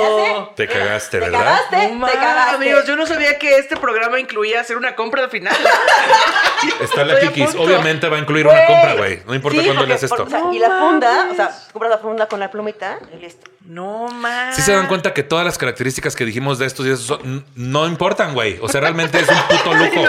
ya 0.00 0.08
sé. 0.24 0.48
Te 0.56 0.66
cagaste, 0.68 1.18
Te 1.18 1.24
¿verdad? 1.24 1.38
cagaste, 1.70 1.94
No 1.94 2.06
te 2.06 2.12
cagaste. 2.14 2.54
amigos, 2.56 2.86
yo 2.86 2.96
no 2.96 3.06
sabía 3.06 3.38
que 3.38 3.56
este 3.58 3.76
programa 3.76 4.18
incluía 4.18 4.60
hacer 4.60 4.76
una 4.78 4.96
compra 4.96 5.22
al 5.24 5.30
final. 5.30 5.54
Está 6.80 7.04
la 7.04 7.18
Kikis. 7.20 7.54
Obviamente 7.56 8.08
va 8.08 8.16
a 8.16 8.20
incluir 8.20 8.46
una 8.46 8.66
compra, 8.66 8.94
güey. 8.94 9.22
No 9.26 9.34
importa 9.34 9.58
Sí, 9.60 9.64
cuándo 9.66 9.86
le 9.86 9.94
haces 9.94 10.10
por- 10.10 10.20
esto. 10.22 10.28
o 10.36 10.40
sea, 10.44 10.52
y 10.52 10.58
la 10.58 10.70
funda, 10.78 11.28
o 11.30 11.34
sea, 11.34 11.50
compras 11.72 11.90
la 11.90 11.98
funda 11.98 12.26
con 12.26 12.40
la 12.40 12.50
plumita 12.50 12.98
y 13.12 13.16
listo. 13.16 13.50
No 13.64 14.08
más. 14.08 14.56
Sí 14.56 14.62
se 14.62 14.72
dan 14.72 14.86
cuenta 14.88 15.14
que 15.14 15.22
todas 15.22 15.44
las 15.44 15.56
características 15.58 16.16
que 16.16 16.24
dijimos 16.24 16.58
de 16.58 16.66
estos 16.70 16.86
y 16.86 16.90
esos 16.90 17.18
no 17.54 17.86
importan, 17.86 18.34
güey. 18.34 18.58
O 18.62 18.68
sea, 18.68 18.80
realmente 18.80 19.20
es 19.20 19.28
un 19.28 19.36
puto 19.48 19.74
lujo. 19.74 20.04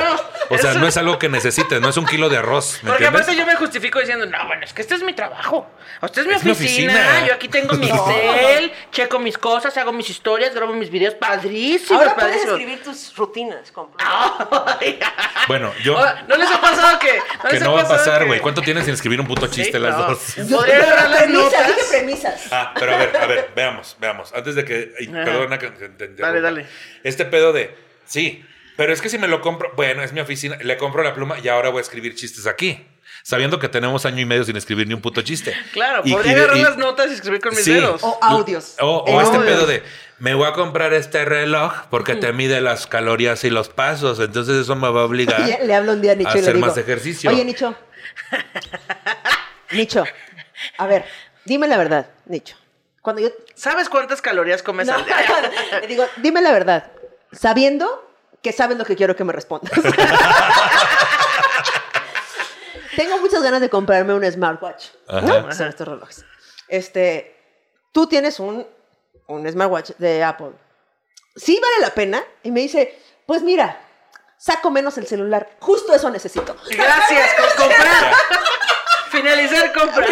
No, 0.51 0.57
O 0.57 0.59
sea, 0.59 0.73
no 0.75 0.87
es 0.87 0.97
algo 0.97 1.17
que 1.19 1.29
necesites, 1.29 1.81
no 1.81 1.89
es 1.89 1.97
un 1.97 2.05
kilo 2.05 2.29
de 2.29 2.37
arroz. 2.37 2.79
¿Me 2.83 2.89
Porque 2.91 3.05
entiendes? 3.05 3.21
aparte 3.21 3.35
yo 3.39 3.45
me 3.45 3.55
justifico 3.55 3.99
diciendo, 3.99 4.25
no, 4.25 4.47
bueno, 4.47 4.63
es 4.65 4.73
que 4.73 4.81
este 4.81 4.95
es 4.95 5.03
mi 5.03 5.13
trabajo. 5.13 5.69
Este 6.01 6.21
es 6.21 6.27
mi 6.27 6.33
Es 6.33 6.43
mi 6.43 6.51
oficina. 6.51 6.93
oficina. 6.93 7.27
Yo 7.27 7.33
aquí 7.33 7.47
tengo 7.47 7.73
mi 7.75 7.87
Excel, 7.89 8.71
checo 8.91 9.19
mis 9.19 9.37
cosas, 9.37 9.75
hago 9.77 9.91
mis 9.93 10.09
historias, 10.09 10.53
grabo 10.53 10.73
mis 10.73 10.89
videos. 10.89 11.15
Padrísimo, 11.15 11.99
Ahora 11.99 12.15
puedes 12.15 12.29
padrísimo. 12.31 12.53
escribir 12.57 12.83
tus 12.83 13.15
rutinas 13.15 13.71
con 13.71 13.91
pluma. 13.91 14.77
Ay, 14.79 14.99
Bueno, 15.47 15.73
yo. 15.83 15.97
Ahora, 15.97 16.23
¿No 16.27 16.35
les 16.37 16.49
ha 16.49 16.61
pasado 16.61 16.99
que.? 16.99 17.19
que 17.47 17.53
les 17.53 17.63
no 17.63 17.73
va 17.73 17.81
a 17.81 17.83
pasado 17.83 17.99
pasar, 17.99 18.19
que- 18.21 18.27
güey. 18.27 18.39
¿Cuánto 18.39 18.61
tienes 18.61 18.85
sin 18.85 18.93
escribir 18.93 19.19
un 19.21 19.27
puto 19.27 19.47
Sí, 19.47 19.61
chiste 19.63 19.79
las 19.79 19.97
no. 19.97 20.03
dos? 20.07 20.35
Podría 20.49 20.75
agarrar 20.77 21.09
las 21.09 21.21
premisas, 21.23 21.43
notas. 21.51 21.67
dije 21.67 21.81
premisas. 21.89 22.41
Ah, 22.51 22.73
pero 22.77 22.93
a 22.93 22.97
ver, 22.97 23.17
a 23.17 23.25
ver, 23.25 23.49
veamos, 23.55 23.95
veamos. 23.99 24.33
Antes 24.33 24.55
de 24.55 24.65
que. 24.65 24.93
ay, 24.99 25.07
Ajá. 25.07 25.23
Perdona 25.25 25.57
que 25.59 25.67
te- 25.71 25.89
te 25.89 26.05
interrumpa. 26.05 26.27
Dale, 26.27 26.41
dale. 26.41 26.65
Este 27.03 27.25
pedo 27.25 27.53
de. 27.53 27.75
Sí, 28.05 28.43
pero 28.77 28.93
es 28.93 29.01
que 29.01 29.09
si 29.09 29.17
me 29.17 29.27
lo 29.27 29.41
compro. 29.41 29.71
Bueno, 29.75 30.03
es 30.03 30.13
mi 30.13 30.19
oficina. 30.19 30.57
Le 30.61 30.77
compro 30.77 31.03
la 31.03 31.13
pluma 31.13 31.37
y 31.39 31.47
ahora 31.47 31.69
voy 31.69 31.79
a 31.79 31.81
escribir 31.81 32.15
chistes 32.15 32.47
aquí. 32.47 32.85
sabiendo 33.23 33.59
que 33.59 33.69
tenemos 33.69 34.05
año 34.07 34.19
y 34.19 34.25
medio 34.25 34.43
sin 34.43 34.57
escribir 34.57 34.87
ni 34.87 34.95
un 34.95 35.01
puto 35.01 35.21
chiste. 35.21 35.55
Claro, 35.73 36.01
Y- 36.03 36.11
podría 36.13 36.31
y- 36.31 36.35
agarrar 36.35 36.57
y- 36.57 36.61
las 36.63 36.77
notas 36.77 37.11
y 37.11 37.13
escribir 37.13 37.39
con 37.39 37.51
mis 37.51 37.63
Sí. 37.63 37.73
dedos. 37.73 38.01
O 38.03 38.17
audios. 38.19 38.75
O, 38.79 39.21
este 39.21 39.37
pedo 39.39 39.67
de, 39.67 39.83
me 40.17 40.33
voy 40.33 40.47
a 40.47 40.53
comprar 40.53 40.91
este 40.93 41.23
reloj 41.23 41.71
porque 41.91 42.15
te 42.15 42.33
mide 42.33 42.61
las 42.61 42.87
calorías 42.87 43.43
y 43.43 43.51
los 43.51 43.69
pasos, 43.69 44.19
entonces 44.19 44.55
eso 44.55 44.75
me 44.75 44.89
va 44.89 45.01
a 45.01 45.05
obligar. 45.05 45.39
Y 45.47 45.67
le 45.67 45.75
hablo 45.75 45.91
un 45.91 46.01
día 46.01 46.13
a 46.13 46.15
Nicho 46.15 46.31
y 46.31 46.33
le 46.35 46.39
hacer 46.41 46.55
digo, 46.55 46.65
más 46.65 46.77
ejercicio. 46.77 47.29
Oye, 47.29 47.45
Nicho. 47.45 47.75
Nicho, 49.71 50.03
a 50.77 50.87
ver, 50.87 51.05
dime 51.45 51.67
la 51.67 51.77
verdad, 51.77 52.09
Nicho. 52.25 52.55
Cuando 53.01 53.21
yo... 53.21 53.29
¿Sabes 53.55 53.87
cuántas 53.89 54.21
calorías 54.21 54.61
comes 54.63 54.87
No, 54.87 54.95
al 54.95 55.05
día? 55.05 55.15
le 55.81 55.87
digo, 55.87 56.05
dime 56.17 56.41
la 56.41 56.51
verdad, 56.51 56.91
sabiendo 57.31 58.10
que 58.41 58.51
sabes 58.51 58.77
lo 58.77 58.85
que 58.85 58.95
quiero 58.95 59.15
que 59.15 59.23
me 59.23 59.33
respondas. 59.33 59.71
Tengo 62.95 63.19
muchas 63.19 63.41
ganas 63.41 63.61
de 63.61 63.69
comprarme 63.69 64.13
un 64.13 64.29
smartwatch. 64.29 64.87
¿no? 65.23 65.51
Son 65.53 65.67
estos 65.67 65.87
relojes. 65.87 66.25
Este, 66.67 67.35
tú 67.91 68.07
tienes 68.07 68.39
un, 68.39 68.67
un 69.27 69.49
smartwatch 69.49 69.91
de 69.97 70.23
Apple. 70.23 70.51
Sí 71.35 71.59
vale 71.61 71.75
la 71.81 71.93
pena. 71.93 72.23
Y 72.43 72.51
me 72.51 72.61
dice, 72.61 72.99
pues 73.25 73.41
mira, 73.43 73.79
saco 74.37 74.71
menos 74.71 74.97
el 74.97 75.07
celular. 75.07 75.49
Justo 75.59 75.93
eso 75.93 76.09
necesito. 76.09 76.55
Gracias 76.69 77.29
por 77.35 77.65
comprar. 77.67 78.13
Finalizar 79.09 79.73
compra. 79.73 80.07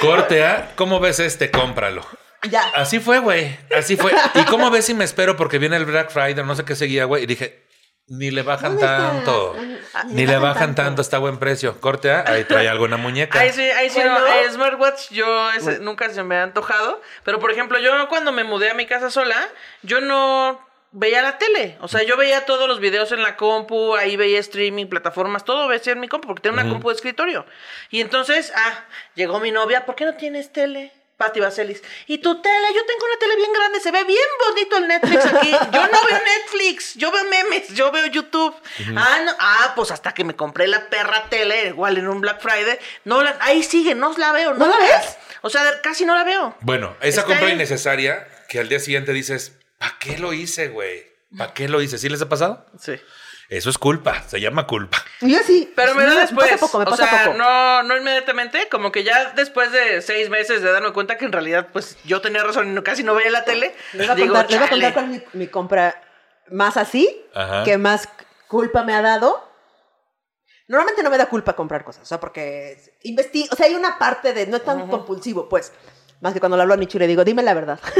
Corte 0.00 0.44
A, 0.44 0.72
¿cómo 0.76 0.98
ves 1.00 1.20
este? 1.20 1.50
Cómpralo. 1.50 2.04
Ya. 2.48 2.62
Así 2.74 3.00
fue, 3.00 3.18
güey. 3.20 3.56
Así 3.76 3.96
fue. 3.96 4.12
¿Y 4.34 4.44
cómo 4.44 4.70
ves 4.70 4.86
si 4.86 4.94
me 4.94 5.04
espero? 5.04 5.36
Porque 5.36 5.58
viene 5.58 5.76
el 5.76 5.84
Black 5.84 6.10
Friday, 6.10 6.44
no 6.44 6.54
sé 6.54 6.64
qué 6.64 6.74
seguía, 6.74 7.04
güey. 7.04 7.24
Y 7.24 7.26
dije, 7.26 7.68
ni 8.10 8.32
le 8.32 8.42
bajan 8.42 8.76
tanto. 8.78 9.54
Ah, 9.94 10.02
Ni 10.08 10.26
le 10.26 10.36
bajan 10.38 10.74
tanto, 10.74 11.00
está 11.00 11.16
a 11.18 11.20
buen 11.20 11.38
precio. 11.38 11.80
Corte 11.80 12.10
A, 12.10 12.24
ahí 12.26 12.42
trae 12.44 12.64
la 12.64 12.96
muñeca. 12.96 13.38
Ahí 13.38 13.52
sí, 13.52 13.62
ahí 13.62 13.88
sí, 13.88 14.00
Bueno. 14.00 14.18
no. 14.18 14.26
eh, 14.26 14.50
smartwatch, 14.50 15.10
yo 15.10 15.50
ese 15.52 15.78
nunca 15.78 16.10
se 16.10 16.22
me 16.24 16.36
ha 16.36 16.42
antojado. 16.42 17.00
Pero, 17.24 17.38
por 17.38 17.52
ejemplo, 17.52 17.78
yo 17.78 18.08
cuando 18.08 18.32
me 18.32 18.42
mudé 18.42 18.70
a 18.70 18.74
mi 18.74 18.84
casa 18.86 19.10
sola, 19.10 19.36
yo 19.82 20.00
no 20.00 20.60
veía 20.90 21.22
la 21.22 21.38
tele. 21.38 21.78
O 21.82 21.86
sea, 21.88 22.02
yo 22.02 22.16
veía 22.16 22.44
todos 22.46 22.66
los 22.68 22.80
videos 22.80 23.12
en 23.12 23.22
la 23.22 23.36
compu, 23.36 23.94
ahí 23.94 24.16
veía 24.16 24.40
streaming, 24.40 24.86
plataformas, 24.86 25.44
todo 25.44 25.68
veía 25.68 25.80
en 25.86 26.00
mi 26.00 26.08
compu, 26.08 26.26
porque 26.26 26.42
tengo 26.42 26.54
una 26.60 26.68
compu 26.68 26.88
de 26.88 26.96
escritorio. 26.96 27.46
Y 27.90 28.00
entonces, 28.00 28.52
ah, 28.56 28.84
llegó 29.14 29.38
mi 29.38 29.52
novia, 29.52 29.86
¿por 29.86 29.94
qué 29.94 30.04
no 30.04 30.14
tienes 30.16 30.52
tele? 30.52 30.92
Pati 31.20 31.38
Vaselis. 31.38 31.82
¿Y 32.06 32.16
tu 32.18 32.40
tele? 32.40 32.66
Yo 32.74 32.80
tengo 32.86 33.04
una 33.04 33.18
tele 33.18 33.36
bien 33.36 33.52
grande, 33.52 33.78
se 33.78 33.90
ve 33.90 34.04
bien 34.04 34.18
bonito 34.48 34.76
el 34.78 34.88
Netflix 34.88 35.26
aquí. 35.26 35.50
Yo 35.50 35.82
no 35.86 35.98
veo 36.08 36.18
Netflix, 36.24 36.94
yo 36.94 37.12
veo 37.12 37.24
memes, 37.24 37.68
yo 37.74 37.92
veo 37.92 38.06
YouTube. 38.06 38.54
Ah, 38.96 39.18
no, 39.26 39.32
ah, 39.38 39.72
pues 39.76 39.90
hasta 39.90 40.12
que 40.14 40.24
me 40.24 40.34
compré 40.34 40.66
la 40.66 40.88
perra 40.88 41.26
tele, 41.28 41.66
igual 41.68 41.98
en 41.98 42.08
un 42.08 42.22
Black 42.22 42.40
Friday. 42.40 42.78
No, 43.04 43.22
la- 43.22 43.36
ahí 43.42 43.62
sigue, 43.62 43.94
no 43.94 44.16
la 44.16 44.32
veo. 44.32 44.54
¿No 44.54 44.66
la 44.66 44.78
ves? 44.78 45.18
O 45.42 45.50
sea, 45.50 45.82
casi 45.82 46.06
no 46.06 46.14
la 46.14 46.24
veo. 46.24 46.56
Bueno, 46.62 46.96
esa 47.00 47.20
Está 47.20 47.24
compra 47.24 47.48
ahí. 47.48 47.52
innecesaria 47.52 48.26
que 48.48 48.58
al 48.58 48.70
día 48.70 48.80
siguiente 48.80 49.12
dices, 49.12 49.52
¿para 49.76 49.98
qué 49.98 50.16
lo 50.16 50.32
hice, 50.32 50.68
güey? 50.68 51.06
¿Para 51.36 51.52
qué 51.52 51.68
lo 51.68 51.82
hice? 51.82 51.98
¿Sí 51.98 52.08
les 52.08 52.22
ha 52.22 52.30
pasado? 52.30 52.64
Sí. 52.80 52.98
Eso 53.50 53.68
es 53.68 53.78
culpa, 53.78 54.22
se 54.28 54.40
llama 54.40 54.66
culpa. 54.66 54.98
Y 55.20 55.32
yo 55.32 55.40
sí. 55.44 55.70
Pero 55.74 55.94
me 55.96 56.04
No, 56.04 56.14
da 56.14 56.20
después. 56.20 56.48
pasa 56.52 56.60
poco, 56.66 56.78
me 56.78 56.84
o 56.84 56.96
sea, 56.96 57.24
poco. 57.24 57.36
no, 57.36 57.82
no 57.82 57.96
inmediatamente, 57.96 58.68
como 58.70 58.92
que 58.92 59.02
ya 59.02 59.32
después 59.32 59.72
de 59.72 60.00
seis 60.02 60.30
meses 60.30 60.62
de 60.62 60.70
darme 60.72 60.92
cuenta 60.92 61.18
que 61.18 61.24
en 61.24 61.32
realidad, 61.32 61.66
pues 61.72 61.98
yo 62.04 62.20
tenía 62.20 62.44
razón 62.44 62.68
y 62.68 62.70
no- 62.70 62.84
casi 62.84 63.02
no 63.02 63.14
veía 63.14 63.30
la 63.30 63.44
tele. 63.44 63.74
Les 63.92 64.06
voy 64.06 64.12
a 64.12 64.14
digo, 64.14 64.34
contar, 64.34 64.50
les 64.50 64.58
voy 64.60 64.66
a 64.66 64.70
"Chale". 64.70 64.82
contar 64.84 64.92
cuál 65.04 65.14
es 65.16 65.34
mi, 65.34 65.40
mi 65.40 65.46
compra 65.48 66.00
más 66.50 66.76
así, 66.76 67.24
Ajá. 67.34 67.64
que 67.64 67.76
más 67.76 68.08
culpa 68.46 68.84
me 68.84 68.94
ha 68.94 69.02
dado. 69.02 69.48
Normalmente 70.68 71.02
no 71.02 71.10
me 71.10 71.18
da 71.18 71.26
culpa 71.26 71.54
comprar 71.56 71.82
cosas, 71.84 72.04
o 72.04 72.06
sea, 72.06 72.20
porque 72.20 72.78
investigo, 73.02 73.48
o 73.50 73.56
sea, 73.56 73.66
hay 73.66 73.74
una 73.74 73.98
parte 73.98 74.32
de, 74.32 74.46
no 74.46 74.56
es 74.58 74.64
tan 74.64 74.86
compulsivo, 74.86 75.48
pues, 75.48 75.72
más 76.20 76.32
que 76.34 76.40
cuando 76.40 76.56
le 76.56 76.62
hablo 76.62 76.74
a 76.74 76.76
Nicho 76.76 76.98
y 76.98 77.00
le 77.00 77.06
digo, 77.06 77.24
dime 77.24 77.42
la 77.42 77.54
verdad. 77.54 77.80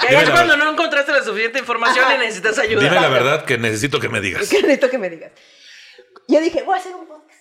Que 0.00 0.16
es 0.16 0.28
la 0.28 0.32
cuando 0.34 0.52
verdad. 0.54 0.64
no 0.64 0.70
encontraste 0.72 1.12
la 1.12 1.22
suficiente 1.22 1.58
información 1.58 2.04
Ajá. 2.04 2.14
y 2.16 2.18
necesitas 2.18 2.58
ayuda. 2.58 2.82
Dime 2.82 3.00
la 3.00 3.08
verdad 3.08 3.44
que 3.44 3.58
necesito 3.58 4.00
que 4.00 4.08
me 4.08 4.20
digas. 4.20 4.48
que 4.48 4.60
necesito 4.62 4.90
que 4.90 4.98
me 4.98 5.08
digas. 5.08 5.32
Yo 6.28 6.40
dije, 6.40 6.62
voy 6.62 6.74
a 6.74 6.78
hacer 6.78 6.94
un 6.94 7.06
podcast. 7.06 7.40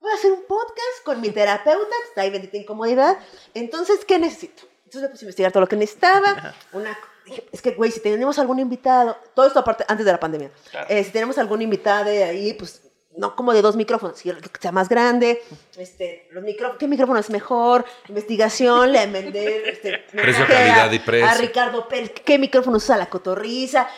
Voy 0.00 0.10
a 0.10 0.14
hacer 0.14 0.32
un 0.32 0.44
podcast 0.46 1.04
con 1.04 1.20
mi 1.20 1.30
terapeuta, 1.30 1.94
que 2.02 2.08
está 2.08 2.22
ahí 2.22 2.30
bendita 2.30 2.56
incomodidad. 2.56 3.18
Entonces, 3.54 4.04
¿qué 4.06 4.18
necesito? 4.18 4.62
Entonces 4.84 5.02
me 5.02 5.08
puse 5.10 5.24
a 5.24 5.26
investigar 5.26 5.52
todo 5.52 5.60
lo 5.60 5.68
que 5.68 5.76
necesitaba. 5.76 6.54
Una, 6.72 6.98
dije, 7.26 7.46
es 7.52 7.62
que, 7.62 7.72
güey, 7.72 7.90
si 7.92 8.00
tenemos 8.00 8.38
algún 8.38 8.58
invitado, 8.58 9.16
todo 9.34 9.46
esto 9.46 9.60
aparte, 9.60 9.84
antes 9.86 10.06
de 10.06 10.12
la 10.12 10.18
pandemia, 10.18 10.50
eh, 10.88 11.04
si 11.04 11.10
tenemos 11.10 11.38
algún 11.38 11.62
invitado 11.62 12.06
de 12.06 12.24
ahí, 12.24 12.54
pues, 12.54 12.82
no 13.16 13.34
como 13.36 13.52
de 13.52 13.62
dos 13.62 13.76
micrófonos, 13.76 14.18
sino 14.18 14.38
que 14.38 14.48
sea 14.60 14.72
más 14.72 14.88
grande, 14.88 15.42
este, 15.76 16.28
los 16.32 16.42
micrófonos, 16.44 16.78
¿qué 16.78 16.88
micrófono 16.88 17.18
es 17.18 17.30
mejor? 17.30 17.84
Investigación, 18.08 18.92
le 18.92 19.06
mandé, 19.06 19.70
este, 19.70 19.98
Precio, 20.12 20.46
calidad 20.46 20.90
y 20.92 20.98
precio. 20.98 21.28
A 21.28 21.34
Ricardo 21.34 21.88
Pérez, 21.88 22.12
¿qué 22.24 22.38
micrófono 22.38 22.76
usa 22.76 22.96
la 22.96 23.10
cotorriza? 23.10 23.88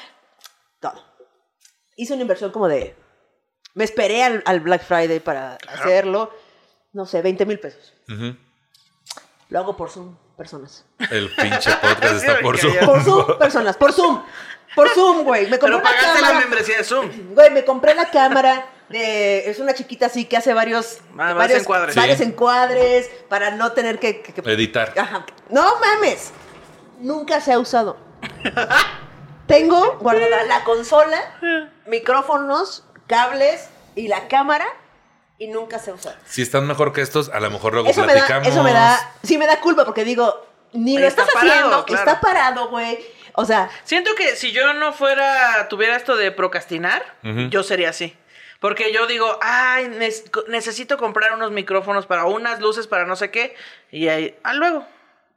Todo 0.81 1.13
hice 1.97 2.15
una 2.15 2.23
inversión 2.23 2.51
como 2.51 2.69
de. 2.69 2.97
Me 3.75 3.85
esperé 3.85 4.23
al, 4.23 4.43
al 4.45 4.61
Black 4.61 4.85
Friday 4.85 5.21
para 5.21 5.57
hacerlo. 5.69 6.31
No 6.93 7.07
sé, 7.07 7.23
20 7.23 7.47
mil 7.47 7.59
pesos. 7.59 7.95
Ujú. 8.09 8.37
Lo 9.49 9.59
hago 9.59 9.77
por 9.77 9.91
Zoom, 9.91 10.17
personas. 10.37 10.85
El 11.11 11.31
pinche 11.35 11.71
podcast 11.81 12.15
está 12.17 12.41
por 12.41 12.59
porque 12.61 12.79
Por 12.85 13.03
Zoom, 13.03 13.39
personas. 13.39 13.77
Por 13.77 13.93
Zoom. 13.93 14.23
Por 14.75 14.89
Zoom, 14.91 15.25
güey. 15.25 15.49
Me 15.49 15.59
compré 15.59 15.79
Pero 15.79 15.83
pagaste 15.83 16.21
la 16.21 16.29
cámara. 16.29 16.41
membresía 16.41 16.79
de 16.79 16.85
Zoom. 16.85 17.35
Güey, 17.35 17.51
me 17.51 17.65
compré 17.65 17.95
la 17.95 18.11
cámara. 18.11 18.67
De- 18.93 19.51
es 19.51 19.59
una 19.59 19.75
chiquita 19.75 20.07
así 20.07 20.27
que 20.27 20.37
hace 20.37 20.53
varios. 20.55 20.99
Ah, 21.19 21.33
varios 21.35 21.61
encuadres. 21.63 21.97
Varios 21.97 22.19
Sí. 22.19 22.25
encuadres 22.25 23.11
para 23.29 23.51
no 23.53 23.73
tener 23.73 23.99
que. 23.99 24.23
que- 24.23 24.33
que- 24.33 24.53
Editar. 24.53 24.95
Ajá. 24.97 25.27
No 25.49 25.79
mames. 25.81 26.31
Nunca 27.01 27.41
se 27.41 27.53
ha 27.53 27.59
usado. 27.59 27.97
Tengo 29.47 29.99
guardada 29.99 30.45
la 30.45 30.63
consola, 30.65 31.19
micrófonos, 31.87 32.85
cables 33.07 33.69
y 33.95 34.09
la 34.09 34.29
cámara 34.29 34.67
y 35.39 35.49
nunca 35.49 35.79
se 35.79 35.91
ha 35.91 35.95
usado. 35.95 36.17
Si 36.25 36.43
están 36.43 36.67
mejor 36.67 36.93
que 36.93 37.01
estos, 37.03 37.29
a 37.29 37.41
lo 37.41 37.51
mejor 37.51 37.73
luego 37.75 37.89
Eso 37.89 38.03
me, 38.03 38.07
da, 38.09 38.13
platicamos. 38.15 38.49
eso 38.49 38.63
me 38.63 38.73
da, 38.73 39.13
sí 39.23 39.37
me 39.39 39.47
da 39.47 39.61
culpa 39.61 39.85
porque 39.85 40.05
digo, 40.05 40.47
ni 40.73 40.97
lo 40.97 41.07
está 41.07 41.23
estás 41.23 41.35
parado, 41.35 41.53
haciendo, 41.59 41.85
claro. 41.85 42.03
está 42.11 42.21
parado, 42.21 42.69
güey. 42.69 42.99
O 43.35 43.45
sea, 43.45 43.69
Siento 43.85 44.15
que 44.15 44.37
si 44.37 44.53
yo 44.53 44.73
no 44.75 44.93
fuera, 44.93 45.67
tuviera 45.69 45.97
esto 45.97 46.17
de 46.17 46.31
procrastinar, 46.31 47.03
Ujú. 47.25 47.49
yo 47.51 47.63
sería 47.63 47.91
así. 47.91 48.17
Porque 48.63 48.93
yo 48.93 49.07
digo, 49.09 49.39
ay, 49.43 49.91
necesito 50.47 50.97
comprar 50.97 51.35
unos 51.35 51.51
micrófonos 51.51 52.07
para 52.07 52.25
unas 52.25 52.61
luces 52.61 52.87
para 52.87 53.05
no 53.05 53.17
sé 53.17 53.31
qué. 53.33 53.55
Y 53.91 54.07
ahí, 54.09 54.35
ah, 54.45 54.55
luego. 54.55 54.87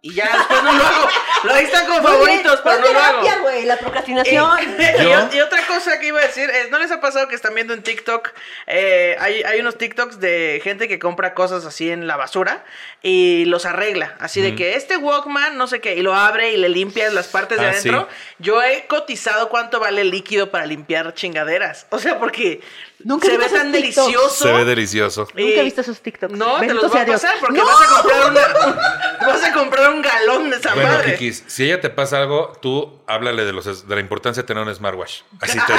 Y 0.02 0.14
ya 0.14 0.38
después 0.38 0.62
no 0.62 0.72
lo 0.72 0.86
hago. 0.86 1.08
Lo 1.46 1.54
ahí 1.56 1.66
están 1.66 1.88
bien, 1.90 2.04
favoritos, 2.04 2.62
pero 2.64 2.78
no 2.80 2.94
lo 2.94 3.00
hago. 3.00 3.22
terapia, 3.24 3.42
güey, 3.42 3.66
la 3.66 3.78
procrastinación. 3.78 4.60
Y, 5.34 5.40
otra 5.42 5.66
cosa 5.66 6.00
que 6.00 6.08
iba 6.08 6.20
a 6.20 6.28
decir 6.28 6.48
es, 6.48 6.70
¿no 6.70 6.78
les 6.78 6.92
ha 6.92 7.02
pasado 7.02 7.28
que 7.28 7.34
están 7.34 7.56
viendo 7.56 7.74
en 7.74 7.82
TikTok? 7.82 8.30
eh, 8.68 9.16
hay, 9.20 9.42
hay 9.42 9.60
unos 9.60 9.80
TikToks 9.80 10.20
de 10.20 10.62
gente 10.64 10.88
que 10.88 11.00
compra 11.00 11.34
cosas 11.34 11.66
así 11.66 11.90
en 11.90 12.06
la 12.06 12.18
basura 12.18 12.64
y 13.02 13.46
los 13.46 13.66
arregla. 13.66 14.16
Así 14.20 14.42
de 14.42 14.54
que 14.54 14.76
este 14.76 14.98
Walkman, 14.98 15.58
no 15.58 15.66
sé 15.66 15.82
qué, 15.82 15.96
y 15.96 16.04
lo 16.04 16.14
abre 16.14 16.52
y 16.52 16.58
le 16.58 16.70
limpias 16.70 17.12
las 17.12 17.28
partes 17.28 17.60
de 17.60 17.66
Ah, 17.66 17.70
adentro. 17.72 18.08
sí. 18.08 18.36
Yo 18.38 18.62
he 18.62 18.86
cotizado 18.86 19.50
cuánto 19.50 19.80
vale 19.80 20.02
el 20.02 20.12
líquido 20.12 20.52
para 20.52 20.68
limpiar 20.68 21.16
chingaderas. 21.16 21.88
O 21.90 21.98
sea, 21.98 22.20
porque 22.20 22.62
Nunca 23.04 23.28
he 23.28 23.32
se 23.32 23.38
ve 23.38 23.50
tan 23.50 23.72
delicioso. 23.72 24.30
Se 24.46 24.52
ve 24.52 24.66
delicioso. 24.66 25.28
Nunca 25.34 25.60
he 25.60 25.64
visto 25.64 25.82
esos 25.82 26.00
TikToks. 26.02 26.34
No, 26.34 26.56
te 26.56 26.68
Bendito 26.68 26.82
los 26.84 26.92
voy 26.92 26.92
sea 26.94 27.02
a 27.02 27.06
Dios. 27.06 27.22
pasar 27.22 27.40
porque 27.40 27.60
¡No! 27.60 27.66
vas 27.66 27.82
a 27.82 28.02
comprar 28.02 28.32
una, 28.32 28.68
un- 28.68 28.76
vas 29.28 29.44
a 29.44 29.54
comprar 29.54 29.90
un 29.92 30.02
galón 30.02 30.50
de 30.50 30.58
esa 30.58 30.74
Bueno, 30.74 30.90
madre. 30.90 31.12
Kikis, 31.18 31.44
si 31.48 31.66
ella 31.66 31.82
te 31.82 31.90
pasa 31.90 32.18
algo, 32.20 32.58
tú 32.62 33.02
háblale 33.08 33.46
de, 33.46 33.54
los, 33.54 33.88
de 33.88 33.96
la 33.96 34.02
importancia 34.02 34.44
de 34.44 34.48
tener 34.48 34.64
un 34.64 34.74
smartwatch. 34.74 35.22
Así 35.42 35.60
te 35.68 35.74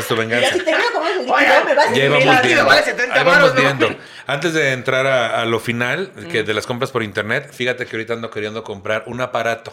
es 0.00 0.06
tu 0.08 0.14
Ya 0.14 0.20
venganza. 0.20 0.52
si 0.52 0.62
me 0.62 0.72
vas 0.72 1.88
a 1.88 1.92
Ya 1.92 1.92
Mi 1.92 1.98
íbamos 1.98 2.24
latido 2.26 2.42
viendo. 2.42 2.64
vale 2.66 2.82
70 2.82 3.14
Ahí 3.14 3.24
vamos 3.24 3.54
viendo. 3.54 3.96
Antes 4.26 4.52
de 4.54 4.72
entrar 4.72 5.06
a, 5.06 5.40
a 5.40 5.44
lo 5.44 5.60
final, 5.60 6.12
que 6.30 6.42
de 6.42 6.54
las 6.54 6.66
compras 6.66 6.90
por 6.90 7.02
internet, 7.02 7.50
fíjate 7.52 7.86
que 7.86 7.96
ahorita 7.96 8.12
ando 8.14 8.30
queriendo 8.30 8.62
comprar 8.64 9.04
un 9.06 9.20
aparato. 9.20 9.72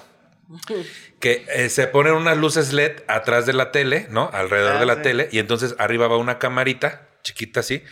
Que 1.19 1.45
eh, 1.49 1.69
se 1.69 1.87
ponen 1.87 2.13
unas 2.13 2.37
luces 2.37 2.73
LED 2.73 3.01
atrás 3.07 3.45
de 3.45 3.53
la 3.53 3.71
tele, 3.71 4.07
¿no? 4.09 4.29
Alrededor 4.33 4.75
Ah, 4.75 4.79
de 4.79 4.85
la 4.85 4.95
sí. 4.95 5.01
tele, 5.01 5.29
y 5.31 5.39
entonces 5.39 5.75
arriba 5.79 6.07
va 6.07 6.17
una 6.17 6.37
camarita, 6.39 7.07
chiquita 7.23 7.61
así. 7.61 7.83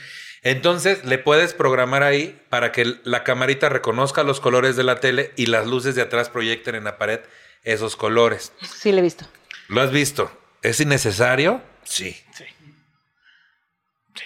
Entonces 0.43 1.05
le 1.05 1.17
puedes 1.19 1.53
programar 1.53 2.03
ahí 2.03 2.41
para 2.49 2.71
que 2.71 2.97
la 3.03 3.23
camarita 3.23 3.69
reconozca 3.69 4.23
los 4.23 4.39
colores 4.39 4.75
de 4.75 4.83
la 4.83 4.99
tele 4.99 5.31
y 5.35 5.45
las 5.47 5.67
luces 5.67 5.95
de 5.95 6.01
atrás 6.01 6.29
proyecten 6.29 6.75
en 6.75 6.83
la 6.83 6.97
pared 6.97 7.19
esos 7.63 7.95
colores. 7.95 8.51
Sí, 8.61 8.91
le 8.91 8.99
he 8.99 9.03
visto. 9.03 9.25
¿Lo 9.67 9.81
has 9.81 9.91
visto? 9.91 10.31
¿Es 10.63 10.79
innecesario? 10.79 11.61
Sí. 11.83 12.17
Sí. 12.35 12.45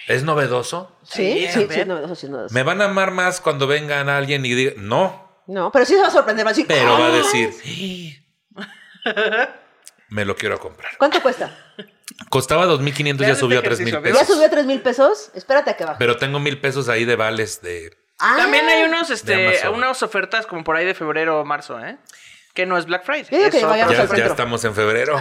¿Es 0.08 0.22
novedoso? 0.24 0.96
Sí, 1.04 1.32
Sí, 1.32 1.40
sí, 1.40 1.46
a 1.46 1.52
sí, 1.52 1.64
ver. 1.66 1.86
no, 1.86 1.98
eso 2.04 2.14
sí, 2.14 2.28
no, 2.28 2.46
eso. 2.46 2.54
Me 2.54 2.62
van 2.62 2.80
a 2.80 2.86
amar 2.86 3.10
más 3.12 3.40
cuando 3.40 3.66
vengan 3.66 4.08
alguien 4.08 4.44
y 4.44 4.54
digan, 4.54 4.88
no, 4.88 5.25
No, 5.46 5.70
pero 5.72 5.84
sí 5.84 5.94
se 5.94 6.00
va 6.00 6.08
a 6.08 6.10
sorprender, 6.10 6.44
va 6.44 6.50
a 6.50 6.52
decir, 6.52 6.66
pero 6.66 6.98
va 6.98 7.06
a 7.06 7.10
decir, 7.10 7.52
"Sí, 7.52 8.18
me 10.08 10.24
lo 10.24 10.36
quiero 10.36 10.58
comprar. 10.58 10.92
¿Cuánto 10.98 11.20
cuesta? 11.22 11.50
Costaba 12.30 12.66
2.500, 12.66 13.26
ya 13.26 13.34
subió 13.34 13.58
a 13.58 13.62
este 13.62 13.70
3.000 13.84 13.88
ejercicio, 13.88 14.02
pesos. 14.02 14.20
¿Ya 14.20 14.26
subió 14.26 14.46
a 14.46 14.50
3 14.50 14.66
mil 14.66 14.80
pesos? 14.80 15.30
Espérate 15.34 15.70
a 15.70 15.76
que 15.76 15.84
baje. 15.84 15.96
Pero 15.98 16.16
tengo 16.16 16.38
mil 16.38 16.60
pesos 16.60 16.88
ahí 16.88 17.04
de 17.04 17.16
vales 17.16 17.60
de... 17.62 17.96
Ah, 18.18 18.36
También 18.38 18.66
hay 18.68 18.84
unos, 18.84 19.10
este, 19.10 19.68
unas 19.68 20.02
ofertas 20.02 20.46
como 20.46 20.64
por 20.64 20.76
ahí 20.76 20.86
de 20.86 20.94
febrero 20.94 21.40
o 21.40 21.44
marzo, 21.44 21.78
¿eh? 21.84 21.98
Que 22.54 22.64
no 22.64 22.78
es 22.78 22.86
Black 22.86 23.04
Friday. 23.04 23.26
Yo 23.30 23.36
digo 23.38 23.50
que 23.50 23.58
es 23.58 23.62
otro. 23.64 23.68
vayamos 23.70 23.94
Ya, 23.94 24.02
al 24.02 24.16
ya 24.16 24.26
estamos 24.26 24.64
en 24.64 24.74
febrero. 24.74 25.18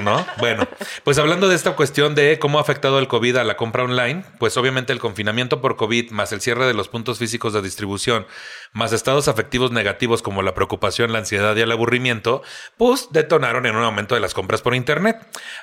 ¿No? 0.00 0.26
Bueno, 0.38 0.66
pues 1.04 1.18
hablando 1.18 1.48
de 1.48 1.54
esta 1.54 1.76
cuestión 1.76 2.14
de 2.14 2.38
cómo 2.38 2.58
ha 2.58 2.62
afectado 2.62 2.98
el 2.98 3.08
COVID 3.08 3.36
a 3.36 3.44
la 3.44 3.56
compra 3.56 3.84
online, 3.84 4.24
pues 4.38 4.56
obviamente 4.56 4.92
el 4.92 4.98
confinamiento 4.98 5.60
por 5.60 5.76
COVID, 5.76 6.10
más 6.10 6.32
el 6.32 6.40
cierre 6.40 6.66
de 6.66 6.74
los 6.74 6.88
puntos 6.88 7.18
físicos 7.18 7.52
de 7.52 7.62
distribución, 7.62 8.26
más 8.72 8.92
estados 8.92 9.28
afectivos 9.28 9.70
negativos 9.70 10.20
como 10.20 10.42
la 10.42 10.54
preocupación, 10.54 11.12
la 11.12 11.18
ansiedad 11.18 11.54
y 11.56 11.60
el 11.60 11.70
aburrimiento, 11.70 12.42
pues 12.76 13.08
detonaron 13.12 13.66
en 13.66 13.76
un 13.76 13.84
aumento 13.84 14.14
de 14.14 14.20
las 14.20 14.34
compras 14.34 14.62
por 14.62 14.74
Internet. 14.74 15.16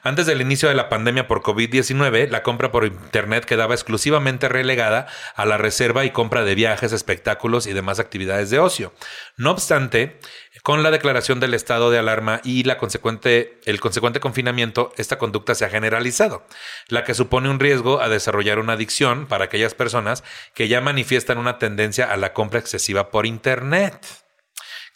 Antes 0.03 0.25
del 0.25 0.41
inicio 0.41 0.69
de 0.69 0.75
la 0.75 0.89
pandemia 0.89 1.27
por 1.27 1.41
COVID-19, 1.41 2.29
la 2.29 2.43
compra 2.43 2.71
por 2.71 2.85
Internet 2.85 3.45
quedaba 3.45 3.73
exclusivamente 3.73 4.47
relegada 4.47 5.07
a 5.35 5.45
la 5.45 5.57
reserva 5.57 6.05
y 6.05 6.11
compra 6.11 6.43
de 6.43 6.55
viajes, 6.55 6.93
espectáculos 6.93 7.67
y 7.67 7.73
demás 7.73 7.99
actividades 7.99 8.49
de 8.49 8.59
ocio. 8.59 8.93
No 9.35 9.51
obstante, 9.51 10.19
con 10.63 10.83
la 10.83 10.91
declaración 10.91 11.39
del 11.39 11.53
estado 11.53 11.89
de 11.89 11.97
alarma 11.97 12.41
y 12.43 12.63
la 12.63 12.77
consecuente, 12.77 13.59
el 13.65 13.79
consecuente 13.79 14.19
confinamiento, 14.19 14.93
esta 14.97 15.17
conducta 15.17 15.55
se 15.55 15.65
ha 15.65 15.69
generalizado, 15.69 16.45
la 16.87 17.03
que 17.03 17.13
supone 17.13 17.49
un 17.49 17.59
riesgo 17.59 18.01
a 18.01 18.09
desarrollar 18.09 18.59
una 18.59 18.73
adicción 18.73 19.27
para 19.27 19.45
aquellas 19.45 19.73
personas 19.73 20.23
que 20.53 20.67
ya 20.67 20.81
manifiestan 20.81 21.37
una 21.37 21.57
tendencia 21.57 22.11
a 22.11 22.17
la 22.17 22.33
compra 22.33 22.59
excesiva 22.59 23.09
por 23.09 23.25
Internet. 23.25 24.05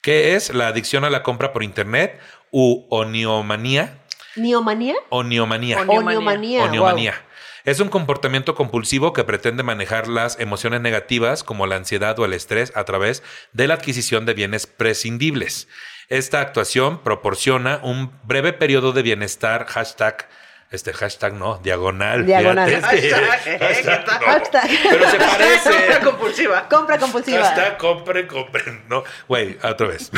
¿Qué 0.02 0.36
es 0.36 0.54
la 0.54 0.68
adicción 0.68 1.04
a 1.04 1.10
la 1.10 1.24
compra 1.24 1.52
por 1.52 1.64
Internet 1.64 2.20
u 2.52 2.86
oniomanía? 2.90 4.06
¿Neomanía? 4.36 4.96
Oniomanía. 5.10 5.82
Oniomanía. 5.82 6.64
Oniomanía. 6.64 7.26
Es 7.66 7.80
un 7.80 7.90
comportamiento 7.90 8.54
compulsivo 8.54 9.12
que 9.12 9.24
pretende 9.24 9.64
manejar 9.64 10.08
las 10.08 10.40
emociones 10.40 10.82
negativas 10.82 11.44
como 11.44 11.66
la 11.66 11.76
ansiedad 11.78 12.18
o 12.20 12.26
el 12.26 12.34
estrés 12.34 12.72
a 12.76 12.84
través 12.84 13.24
de 13.54 13.68
la 13.68 13.74
adquisición 13.74 14.28
de 14.28 14.36
bienes 14.36 14.68
prescindibles. 14.68 15.68
Esta 16.08 16.42
actuación 16.42 17.02
proporciona 17.02 17.80
un 17.82 18.12
breve 18.24 18.54
periodo 18.54 18.92
de 18.92 19.02
bienestar, 19.02 19.66
hashtag, 19.66 20.28
este 20.70 20.94
hashtag 20.94 21.34
no, 21.34 21.58
diagonal. 21.64 22.28
Diagonal. 22.28 22.70
fíjate, 22.70 23.10
Hashtag, 23.10 23.48
¿eh? 23.48 24.26
hashtag. 24.26 24.70
Pero 24.92 25.10
se 25.10 25.18
Compra 25.18 25.38
parece. 25.38 26.00
compulsiva. 26.04 26.70
Compra 26.70 26.98
compulsiva. 27.00 27.44
Hashtag 27.44 27.78
compren, 27.78 28.28
compren. 28.28 28.84
No, 28.88 29.04
güey, 29.28 29.58
otra 29.64 29.88
vez. 29.88 30.12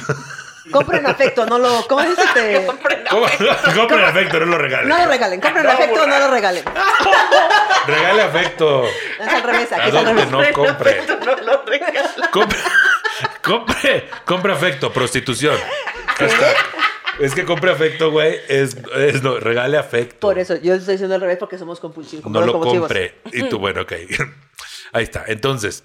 Compren 0.72 1.06
afecto, 1.06 1.46
no 1.46 1.58
lo. 1.60 1.88
¿Cómo 1.88 2.02
dices? 2.04 2.26
Este? 2.26 2.66
Compren 2.68 3.04
¿Cómo? 3.10 3.26
compren 3.76 4.04
afecto, 4.04 4.40
no 4.40 4.46
lo 4.46 4.58
regalen. 4.58 4.90
No 4.90 4.98
lo 4.98 5.06
regalen. 5.08 5.40
Compren 5.42 5.64
No, 5.66 5.72
afecto, 5.72 6.00
burra. 6.02 6.08
no 6.08 6.20
lo 6.28 6.32
regalen. 6.34 6.64
Regale 7.88 8.22
afecto. 8.22 8.84
Es 8.84 9.28
al 9.28 9.44
revés, 9.44 9.72
aquí 9.72 9.90
es 9.90 9.96
al 9.96 10.06
revés. 10.06 10.30
no 10.30 10.42
compre. 10.54 11.04
No 11.26 11.36
lo 11.38 11.64
regalan. 11.66 12.04
Compre, 12.32 12.58
compre, 13.44 14.10
compre 14.26 14.54
afecto, 14.54 14.92
prostitución. 14.92 15.56
Es 17.20 17.34
que 17.34 17.46
compre 17.46 17.72
afecto, 17.72 18.12
güey, 18.12 18.40
es, 18.50 18.76
es 18.96 19.24
no, 19.24 19.40
regale 19.40 19.78
afecto. 19.78 20.20
Por 20.20 20.38
eso, 20.38 20.56
yo 20.58 20.76
estoy 20.76 20.96
diciendo 20.96 21.16
al 21.16 21.22
revés 21.22 21.38
porque 21.40 21.58
somos 21.58 21.80
compulsivos. 21.80 22.30
no 22.30 22.42
lo 22.42 22.52
compulsivos. 22.54 22.88
compre. 22.90 23.16
Y 23.32 23.44
tú, 23.44 23.58
bueno, 23.58 23.82
ok. 23.84 23.94
Ahí 24.92 25.04
está. 25.04 25.24
Entonces, 25.28 25.84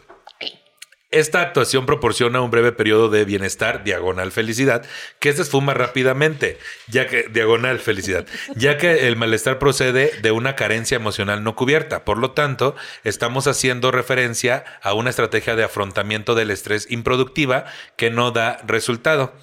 esta 1.13 1.43
actuación 1.43 1.87
proporciona 1.87 2.41
un 2.41 2.51
breve 2.51 2.73
periodo 2.73 3.09
de 3.09 3.25
bienestar, 3.25 3.85
diagonal 3.85 4.33
felicidad, 4.33 4.85
que 5.19 5.33
se 5.33 5.43
esfuma 5.43 5.75
rápidamente, 5.75 6.59
ya 6.89 7.07
que, 7.07 7.29
diagonal 7.31 7.79
felicidad, 7.79 8.27
ya 8.57 8.79
que 8.79 9.07
el 9.07 9.17
malestar 9.17 9.59
procede 9.59 10.11
de 10.23 10.31
una 10.33 10.57
carencia 10.57 10.97
emocional 10.97 11.45
no 11.45 11.55
cubierta. 11.55 12.05
Por 12.05 12.19
lo 12.19 12.33
tanto, 12.33 12.75
estamos 13.05 13.47
haciendo 13.47 13.91
referencia 13.91 14.65
a 14.83 14.95
una 14.95 15.11
estrategia 15.11 15.55
de 15.55 15.65
afrontamiento 15.65 16.35
del 16.35 16.51
estrés 16.51 16.91
improductiva 16.91 17.67
que 17.97 18.11
no 18.11 18.31
da 18.31 18.59
resultado. 18.67 19.35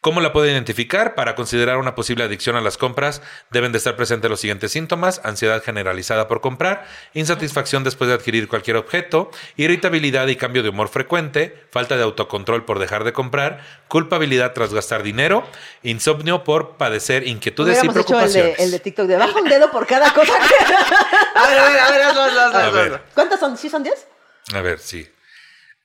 ¿Cómo 0.00 0.20
la 0.20 0.32
puedo 0.32 0.46
identificar? 0.46 1.16
Para 1.16 1.34
considerar 1.34 1.76
una 1.78 1.96
posible 1.96 2.22
adicción 2.22 2.54
a 2.54 2.60
las 2.60 2.78
compras 2.78 3.20
deben 3.50 3.72
de 3.72 3.78
estar 3.78 3.96
presentes 3.96 4.30
los 4.30 4.38
siguientes 4.38 4.70
síntomas, 4.70 5.20
ansiedad 5.24 5.60
generalizada 5.60 6.28
por 6.28 6.40
comprar, 6.40 6.86
insatisfacción 7.14 7.82
después 7.82 8.06
de 8.06 8.14
adquirir 8.14 8.46
cualquier 8.46 8.76
objeto, 8.76 9.30
irritabilidad 9.56 10.28
y 10.28 10.36
cambio 10.36 10.62
de 10.62 10.68
humor 10.68 10.88
frecuente, 10.88 11.66
falta 11.72 11.96
de 11.96 12.04
autocontrol 12.04 12.64
por 12.64 12.78
dejar 12.78 13.02
de 13.02 13.12
comprar, 13.12 13.60
culpabilidad 13.88 14.52
tras 14.52 14.72
gastar 14.72 15.02
dinero, 15.02 15.44
insomnio 15.82 16.44
por 16.44 16.76
padecer 16.76 17.26
inquietudes 17.26 17.78
y 17.82 17.88
Hubiéramos 17.88 17.96
hecho 18.04 18.20
el 18.20 18.26
de, 18.26 18.32
preocupaciones. 18.40 18.58
el 18.60 18.70
de 18.70 18.78
TikTok 18.78 19.06
de 19.08 19.16
baja 19.16 19.38
un 19.40 19.48
dedo 19.48 19.70
por 19.72 19.84
cada 19.86 20.14
cosa. 20.14 20.32
que- 20.38 20.74
A 21.34 21.48
ver, 21.48 21.58
a 21.58 21.68
ver, 21.70 21.80
a 21.80 21.90
ver, 21.90 22.02
hazlo, 22.02 22.22
hazlo, 22.22 22.40
hazlo, 22.40 22.58
A 22.58 22.66
hazlo, 22.66 22.72
ver. 22.78 23.02
¿Cuántas 23.14 23.40
son? 23.40 23.56
¿Sí 23.58 23.68
son 23.68 23.82
10? 23.82 24.06
A 24.54 24.60
ver, 24.60 24.78
sí. 24.78 25.08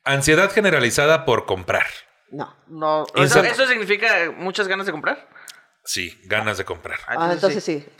Ansiedad 0.03 0.51
generalizada 0.51 1.26
por 1.26 1.45
comprar. 1.45 1.86
No. 2.34 2.56
No, 2.68 3.06
eso, 3.16 3.68
significa 3.68 4.32
muchas 4.36 4.68
ganas 4.68 4.86
de 4.88 4.92
comprar. 4.92 5.28
Sí, 5.86 6.20
ganas 6.26 6.58
de 6.58 6.66
comprar. 6.66 7.00
Ah, 7.08 7.30
entonces 7.32 7.64
sí. 7.64 7.86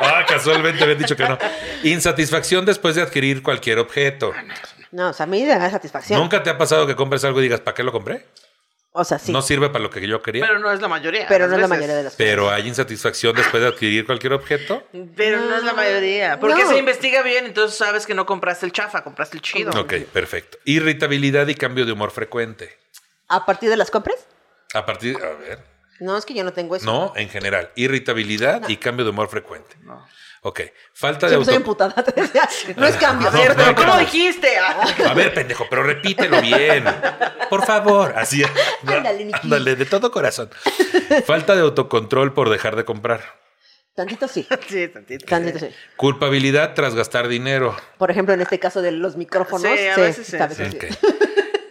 Ah, 0.00 0.24
casualmente 0.28 0.82
habían 0.84 0.98
dicho 0.98 1.16
que 1.16 1.24
no. 1.28 1.36
Insatisfacción 1.82 2.64
después 2.64 2.94
de 2.94 3.02
adquirir 3.02 3.42
cualquier 3.42 3.80
objeto. 3.80 4.32
No, 4.92 5.08
o 5.08 5.12
sea, 5.12 5.24
a 5.24 5.26
mí 5.26 5.42
me 5.42 5.58
da 5.58 5.68
satisfacción. 5.70 6.20
¿Nunca 6.20 6.40
te 6.42 6.50
ha 6.50 6.56
pasado 6.56 6.86
que 6.86 6.94
compres 6.94 7.24
algo 7.24 7.40
y 7.40 7.42
digas, 7.42 7.60
¿para 7.60 7.74
qué 7.74 7.82
lo 7.82 7.90
compré? 7.90 8.28
O 9.00 9.04
sea, 9.04 9.18
sí. 9.20 9.30
No 9.30 9.42
sirve 9.42 9.68
para 9.70 9.78
lo 9.84 9.90
que 9.90 10.04
yo 10.06 10.20
quería. 10.22 10.44
Pero 10.44 10.58
no 10.58 10.72
es 10.72 10.80
la 10.80 10.88
mayoría. 10.88 11.26
pero 11.28 11.46
no 11.46 11.54
es 11.54 11.60
la 11.60 11.68
mayoría 11.68 11.94
de 11.94 12.02
las 12.02 12.16
Pero 12.16 12.50
hay 12.50 12.66
insatisfacción 12.66 13.36
después 13.36 13.62
de 13.62 13.68
adquirir 13.68 14.04
cualquier 14.04 14.32
objeto. 14.32 14.82
Pero 15.14 15.40
no 15.40 15.56
es 15.56 15.62
la 15.62 15.72
mayoría. 15.72 16.40
Porque 16.40 16.62
No. 16.64 16.68
se 16.70 16.78
investiga 16.78 17.22
bien, 17.22 17.46
entonces 17.46 17.78
sabes 17.78 18.06
que 18.06 18.14
no 18.14 18.26
compraste 18.26 18.66
el 18.66 18.72
chafa, 18.72 19.04
compraste 19.04 19.36
el 19.36 19.42
chido. 19.42 19.70
Ok, 19.80 19.94
perfecto. 20.12 20.58
Irritabilidad 20.64 21.46
y 21.46 21.54
cambio 21.54 21.86
de 21.86 21.92
humor 21.92 22.10
frecuente. 22.10 22.76
¿A 23.28 23.46
partir 23.46 23.70
de 23.70 23.76
las 23.76 23.90
compras? 23.90 24.16
A 24.74 24.84
partir, 24.84 25.16
a 25.22 25.28
ver, 25.38 25.62
No, 26.00 26.16
es 26.16 26.24
que 26.24 26.34
yo 26.34 26.42
no 26.42 26.52
tengo 26.52 26.74
eso. 26.74 26.84
no, 26.84 27.12
en 27.14 27.28
general, 27.28 27.70
irritabilidad 27.76 28.68
y 28.68 28.76
cambio 28.78 29.04
de 29.04 29.10
humor 29.12 29.28
frecuente. 29.28 29.76
Ok, 30.42 30.60
falta 30.92 31.28
de 31.28 31.34
auto... 31.34 31.50
emputada. 31.50 31.94
te 32.04 32.20
decía. 32.20 32.48
No 32.76 32.86
es 32.86 32.96
cambio. 32.96 33.28
A 33.28 33.30
ver, 33.32 33.48
No, 33.50 33.54
pero 33.56 33.70
no, 33.70 33.74
¿cómo 33.74 33.94
no. 33.94 33.98
dijiste? 33.98 34.56
A 34.58 35.14
ver, 35.14 35.34
pendejo, 35.34 35.66
pero 35.68 35.82
repítelo 35.82 36.40
bien. 36.40 36.84
Por 37.50 37.64
favor, 37.66 38.14
así. 38.16 38.42
Ándale, 38.86 39.24
Niki. 39.24 39.40
Ándale, 39.42 39.76
de 39.76 39.84
todo 39.84 40.10
corazón. 40.10 40.50
Falta 41.26 41.54
de 41.56 41.62
autocontrol 41.62 42.32
por 42.34 42.50
dejar 42.50 42.76
de 42.76 42.84
comprar. 42.84 43.20
Tantito 43.94 44.28
sí. 44.28 44.46
Sí, 44.68 44.86
tantito. 44.88 45.26
Tantito 45.26 45.58
sí. 45.58 45.70
Culpabilidad 45.96 46.74
tras 46.74 46.94
gastar 46.94 47.26
dinero. 47.26 47.76
Por 47.98 48.10
ejemplo, 48.12 48.32
en 48.32 48.40
este 48.40 48.60
caso 48.60 48.80
de 48.80 48.92
los 48.92 49.16
micrófonos. 49.16 49.62
Sí, 49.62 49.86
a 49.88 49.96
veces 49.96 50.26
sí. 50.26 50.36
a 50.36 50.46
veces 50.46 50.70
sí. 50.70 50.76
Ok. 50.76 50.84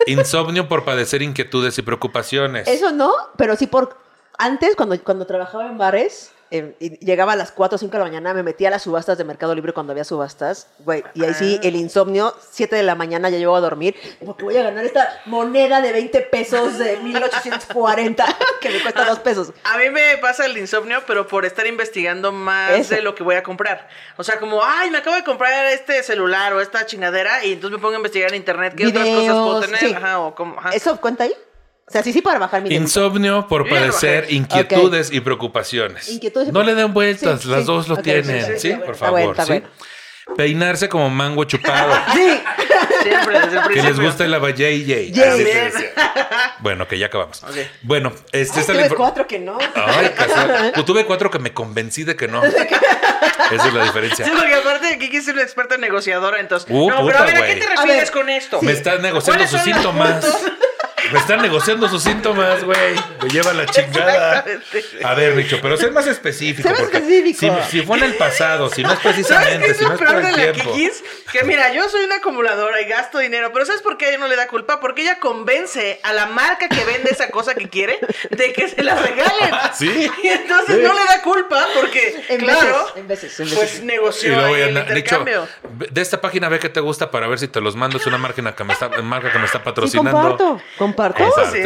Insomnio 0.07 0.67
por 0.67 0.83
padecer 0.85 1.21
inquietudes 1.21 1.77
y 1.77 1.81
preocupaciones. 1.81 2.67
Eso 2.67 2.91
no, 2.91 3.13
pero 3.37 3.55
sí 3.55 3.67
por... 3.67 3.97
Antes, 4.37 4.75
cuando, 4.75 5.01
cuando 5.03 5.25
trabajaba 5.25 5.67
en 5.67 5.77
bares, 5.77 6.31
eh, 6.51 6.75
y 6.79 7.05
llegaba 7.05 7.33
a 7.33 7.35
las 7.35 7.51
4 7.51 7.75
o 7.75 7.79
5 7.79 7.91
de 7.91 7.97
la 7.99 8.05
mañana, 8.05 8.33
me 8.33 8.43
metía 8.43 8.69
a 8.69 8.71
las 8.71 8.83
subastas 8.83 9.17
de 9.17 9.23
Mercado 9.23 9.53
Libre 9.55 9.73
cuando 9.73 9.91
había 9.91 10.03
subastas, 10.03 10.67
güey, 10.79 11.03
y 11.13 11.23
ahí 11.23 11.33
sí, 11.33 11.59
el 11.63 11.75
insomnio, 11.75 12.33
7 12.51 12.75
de 12.75 12.83
la 12.83 12.95
mañana 12.95 13.29
ya 13.29 13.37
llego 13.37 13.55
a 13.55 13.59
dormir, 13.59 13.95
porque 14.25 14.43
voy 14.45 14.57
a 14.57 14.63
ganar 14.63 14.85
esta 14.85 15.21
moneda 15.25 15.81
de 15.81 15.91
20 15.91 16.21
pesos 16.21 16.77
de 16.77 16.97
1840, 17.03 18.25
que 18.61 18.69
me 18.69 18.81
cuesta 18.81 19.05
2 19.05 19.19
pesos. 19.19 19.53
A 19.63 19.77
mí 19.77 19.89
me 19.89 20.17
pasa 20.17 20.45
el 20.45 20.57
insomnio, 20.57 21.01
pero 21.05 21.27
por 21.27 21.45
estar 21.45 21.67
investigando 21.67 22.31
más 22.31 22.71
Eso. 22.71 22.95
de 22.95 23.01
lo 23.01 23.15
que 23.15 23.23
voy 23.23 23.35
a 23.35 23.43
comprar. 23.43 23.87
O 24.17 24.23
sea, 24.23 24.39
como, 24.39 24.63
ay, 24.63 24.89
me 24.91 24.99
acabo 24.99 25.15
de 25.15 25.23
comprar 25.23 25.65
este 25.67 26.03
celular 26.03 26.53
o 26.53 26.61
esta 26.61 26.85
chingadera 26.85 27.43
y 27.45 27.53
entonces 27.53 27.77
me 27.77 27.81
pongo 27.81 27.93
a 27.95 27.97
investigar 27.97 28.29
en 28.29 28.35
internet 28.37 28.73
qué 28.75 28.87
otras 28.87 29.07
cosas 29.07 29.33
puedo 29.33 29.59
tener. 29.61 29.79
sí. 29.79 29.93
Ajá, 29.93 30.19
o 30.19 30.35
cómo. 30.35 30.59
ajá. 30.59 30.69
¿Eso 30.71 30.99
cuenta 31.01 31.23
ahí? 31.25 31.33
O 31.87 31.91
sea, 31.91 32.03
sí, 32.03 32.11
sí, 32.11 32.21
para 32.21 32.37
bajar 32.37 32.61
mi. 32.61 32.75
Insomnio 32.75 33.47
por 33.47 33.69
padecer 33.69 34.27
inquietudes 34.29 35.09
y 35.11 35.21
preocupaciones. 35.21 36.09
Inquietudes 36.09 36.49
y 36.49 36.51
no 36.51 36.61
le 36.63 36.75
den 36.75 36.93
vueltas, 36.93 37.41
Sí, 37.41 37.47
las 37.47 37.61
sí. 37.61 37.65
dos 37.65 37.87
lo 37.87 37.95
tienen, 37.97 38.45
sí, 38.45 38.51
¿sí? 38.53 38.59
sí, 38.59 38.71
está 38.71 38.85
Por 38.85 38.95
favor, 38.95 39.31
está 39.31 39.45
¿sí? 39.45 39.51
bueno. 39.53 39.67
Peinarse 40.35 40.89
como 40.89 41.09
mango 41.09 41.45
chupado. 41.45 41.93
Sí, 42.13 42.41
Siempre, 43.03 43.37
el 43.37 43.73
que 43.73 43.83
les 43.83 43.99
guste 43.99 44.27
la 44.27 44.41
te 44.41 44.53
Bien. 44.53 45.11
decía. 45.13 45.71
Bueno, 46.59 46.87
que 46.87 46.97
ya 46.97 47.05
acabamos. 47.05 47.41
Bueno, 47.83 48.11
este 48.33 48.59
es 48.59 48.69
el 48.69 48.77
tuve 48.77 48.89
cuatro 48.95 49.27
que 49.27 49.39
no. 49.39 49.57
Ay. 49.75 50.11
Pues 50.73 50.85
tuve 50.85 51.05
cuatro 51.05 51.31
que 51.31 51.39
me 51.39 51.53
convencí 51.53 52.03
de 52.03 52.15
que 52.17 52.27
no. 52.27 52.43
Esa 53.51 53.67
es 53.67 53.73
la 53.73 53.83
diferencia. 53.83 54.25
Sí, 54.25 54.31
porque 54.35 54.53
aparte 54.55 54.97
Kiki 54.99 55.17
es 55.17 55.27
una 55.29 55.41
experta 55.41 55.77
negociadora, 55.77 56.39
entonces. 56.39 56.67
Uh, 56.69 56.89
no, 56.89 57.05
pero 57.05 57.19
a 57.19 57.23
ver, 57.23 57.37
¿a 57.37 57.47
qué 57.47 57.55
te 57.55 57.67
refieres 57.67 58.03
ver, 58.03 58.11
con 58.11 58.29
esto? 58.29 58.61
Me 58.61 58.73
estás 58.73 58.99
negociando 58.99 59.45
¿Cuáles 59.45 59.49
sus 59.51 59.61
síntomas. 59.61 60.25
puntos? 60.25 60.51
Me 61.11 61.19
están 61.19 61.41
negociando 61.41 61.87
sus 61.87 62.03
síntomas, 62.03 62.63
güey. 62.63 62.95
Me 63.21 63.29
lleva 63.29 63.53
la 63.53 63.65
chingada. 63.65 64.43
A 65.03 65.13
ver, 65.13 65.35
Richo, 65.35 65.59
pero 65.61 65.77
sé 65.77 65.89
más 65.91 66.07
específico. 66.07 66.67
Sé 66.67 66.73
más 66.73 66.81
específico. 66.93 67.57
Si, 67.69 67.79
si 67.79 67.85
fue 67.85 67.97
en 67.97 68.03
el 68.05 68.15
pasado, 68.15 68.69
si 68.69 68.83
no 68.83 68.93
es 68.93 68.99
¿Sabes 68.99 69.15
qué 69.17 69.23
precisamente, 69.23 69.71
es 69.71 69.77
si 69.77 69.85
no 69.85 69.93
es 69.93 69.97
por 69.99 70.07
el 70.15 70.23
de 70.25 70.31
la 70.31 70.51
tiempo. 70.53 70.73
Kikis? 70.73 71.03
Que 71.31 71.43
mira, 71.43 71.73
yo 71.73 71.87
soy 71.89 72.03
una 72.05 72.15
acumuladora 72.17 72.81
y 72.81 72.85
gasto 72.85 73.19
dinero, 73.19 73.51
pero 73.53 73.65
¿sabes 73.65 73.81
por 73.81 73.97
qué 73.97 74.05
a 74.05 74.09
ella 74.09 74.17
no 74.17 74.27
le 74.27 74.35
da 74.35 74.47
culpa? 74.47 74.79
Porque 74.79 75.01
ella 75.03 75.19
convence 75.19 75.99
a 76.03 76.13
la 76.13 76.25
marca 76.27 76.67
que 76.69 76.83
vende 76.85 77.11
esa 77.11 77.29
cosa 77.29 77.53
que 77.55 77.69
quiere 77.69 77.99
de 78.31 78.53
que 78.53 78.67
se 78.67 78.83
la 78.83 78.95
regalen. 78.95 79.51
Sí. 79.73 80.09
Y 80.23 80.27
entonces 80.27 80.75
Sí. 80.77 80.81
no 80.83 80.93
le 80.93 81.05
da 81.05 81.21
culpa 81.21 81.65
porque, 81.75 82.23
En 82.29 82.39
claro, 82.39 82.59
veces, 82.85 82.95
en 82.97 83.07
veces, 83.07 83.39
en 83.39 83.47
pues 83.49 83.59
veces. 83.61 83.79
Y 83.81 83.85
negoció 83.85 84.55
el 84.55 84.73
de 85.91 86.01
esta 86.01 86.21
página 86.21 86.49
ve 86.49 86.59
que 86.59 86.69
te 86.69 86.79
gusta 86.79 87.11
para 87.11 87.27
ver 87.27 87.39
si 87.39 87.47
te 87.47 87.61
los 87.61 87.75
mando. 87.75 87.97
Es 87.97 88.05
una 88.07 88.17
máquina 88.17 88.55
que 88.55 88.63
me 88.63 88.73
está, 88.73 88.89
marca 89.01 89.31
que 89.31 89.39
me 89.39 89.45
está 89.45 89.59
Sí, 89.59 89.63
patrocinando. 89.65 90.11
comparto. 90.11 90.61
Comparto. 90.97 91.23
Sí, 91.51 91.61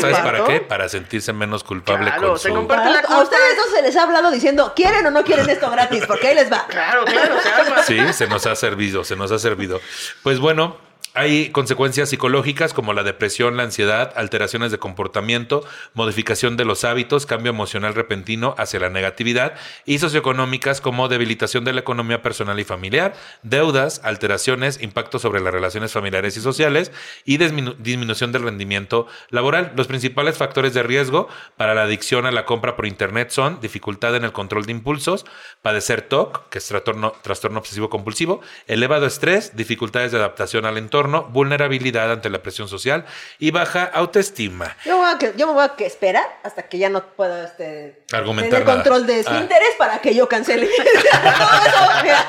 ¿sabes 0.00 0.18
para 0.18 0.44
qué? 0.44 0.60
Para 0.60 0.88
sentirse 0.88 1.32
menos 1.32 1.62
culpable 1.62 2.06
Claro, 2.06 2.30
con 2.30 2.38
se 2.40 2.48
su... 2.48 2.54
comparte 2.54 2.90
la 2.90 3.02
Comparto. 3.02 3.14
A 3.14 3.22
ustedes 3.22 3.56
no 3.56 3.76
se 3.76 3.82
les 3.82 3.96
ha 3.96 4.02
hablado 4.02 4.30
diciendo, 4.32 4.72
¿quieren 4.74 5.06
o 5.06 5.10
no 5.12 5.22
quieren 5.22 5.48
esto 5.48 5.70
gratis? 5.70 6.04
Porque 6.06 6.26
ahí 6.28 6.34
les 6.34 6.50
va. 6.50 6.66
Claro, 6.66 7.04
claro, 7.04 7.40
se 7.40 7.48
arma. 7.48 7.82
Sí, 7.84 8.12
se 8.12 8.26
nos 8.26 8.46
ha 8.46 8.56
servido, 8.56 9.04
se 9.04 9.14
nos 9.14 9.30
ha 9.30 9.38
servido. 9.38 9.80
Pues 10.24 10.40
bueno, 10.40 10.76
hay 11.18 11.50
consecuencias 11.50 12.10
psicológicas 12.10 12.72
como 12.72 12.92
la 12.92 13.02
depresión, 13.02 13.56
la 13.56 13.64
ansiedad, 13.64 14.12
alteraciones 14.14 14.70
de 14.70 14.78
comportamiento, 14.78 15.64
modificación 15.92 16.56
de 16.56 16.64
los 16.64 16.84
hábitos, 16.84 17.26
cambio 17.26 17.50
emocional 17.50 17.96
repentino 17.96 18.54
hacia 18.56 18.78
la 18.78 18.88
negatividad 18.88 19.54
y 19.84 19.98
socioeconómicas 19.98 20.80
como 20.80 21.08
debilitación 21.08 21.64
de 21.64 21.72
la 21.72 21.80
economía 21.80 22.22
personal 22.22 22.60
y 22.60 22.64
familiar, 22.64 23.14
deudas, 23.42 24.00
alteraciones, 24.04 24.80
impacto 24.80 25.18
sobre 25.18 25.40
las 25.40 25.52
relaciones 25.52 25.90
familiares 25.90 26.36
y 26.36 26.40
sociales 26.40 26.92
y 27.24 27.38
disminu- 27.38 27.74
disminución 27.78 28.30
del 28.30 28.44
rendimiento 28.44 29.08
laboral. 29.30 29.72
Los 29.74 29.88
principales 29.88 30.36
factores 30.38 30.72
de 30.72 30.84
riesgo 30.84 31.28
para 31.56 31.74
la 31.74 31.82
adicción 31.82 32.26
a 32.26 32.30
la 32.30 32.44
compra 32.44 32.76
por 32.76 32.86
internet 32.86 33.30
son 33.30 33.60
dificultad 33.60 34.14
en 34.14 34.22
el 34.22 34.30
control 34.30 34.66
de 34.66 34.72
impulsos, 34.72 35.26
padecer 35.62 36.02
TOC, 36.02 36.48
que 36.48 36.58
es 36.58 36.68
trastorno, 36.68 37.12
trastorno 37.22 37.58
obsesivo 37.58 37.90
compulsivo, 37.90 38.40
elevado 38.68 39.04
estrés, 39.06 39.56
dificultades 39.56 40.12
de 40.12 40.18
adaptación 40.18 40.64
al 40.64 40.78
entorno, 40.78 41.07
vulnerabilidad 41.08 42.10
ante 42.12 42.30
la 42.30 42.42
presión 42.42 42.68
social 42.68 43.04
y 43.38 43.50
baja 43.50 43.84
autoestima. 43.84 44.76
Yo, 44.84 44.92
me 44.98 45.04
voy 45.06 45.14
a 45.14 45.18
que- 45.18 45.32
yo 45.36 45.46
me 45.46 45.52
voy 45.54 45.64
a 45.64 45.74
que 45.76 45.86
esperar 45.86 46.24
hasta 46.42 46.62
que 46.68 46.78
ya 46.78 46.88
no 46.88 47.02
pueda 47.04 47.44
este, 47.44 48.02
Argumentar 48.12 48.50
tener 48.50 48.66
nada. 48.66 48.74
control 48.82 49.06
de 49.06 49.22
su 49.22 49.30
Ah. 49.30 49.38
interés 49.38 49.70
para 49.78 49.98
que 50.00 50.14
yo 50.14 50.28
cancele. 50.28 50.68
Todo 50.78 51.60
eso, 51.66 52.02
mira, 52.02 52.26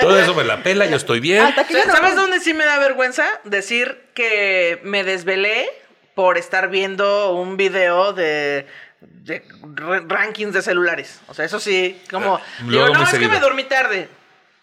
Todo 0.00 0.18
eso 0.18 0.34
me 0.34 0.44
la 0.44 0.62
pela, 0.62 0.86
yo 0.86 0.96
estoy 0.96 1.20
bien. 1.20 1.42
hasta 1.42 1.66
que 1.66 1.74
ya 1.74 1.84
no- 1.84 1.92
¿Sabes 1.94 2.14
dónde 2.16 2.40
sí 2.40 2.54
me 2.54 2.64
da 2.64 2.78
vergüenza? 2.78 3.26
Decir 3.44 4.06
que 4.14 4.80
me 4.84 5.04
desvelé 5.04 5.68
por 6.14 6.38
estar 6.38 6.68
viendo 6.70 7.32
un 7.32 7.56
video 7.56 8.12
de, 8.14 8.66
rankings 10.08 10.52
de 10.54 10.62
celulares. 10.62 11.20
O 11.28 11.34
sea, 11.34 11.44
eso 11.44 11.60
sí, 11.60 12.00
como... 12.10 12.38
Eh, 12.38 12.40
digo, 12.60 12.70
luego 12.70 12.94
no, 12.94 13.02
es 13.04 13.10
seguido. 13.10 13.30
que 13.30 13.36
me 13.36 13.40
dormí 13.40 13.64
tarde. 13.64 14.08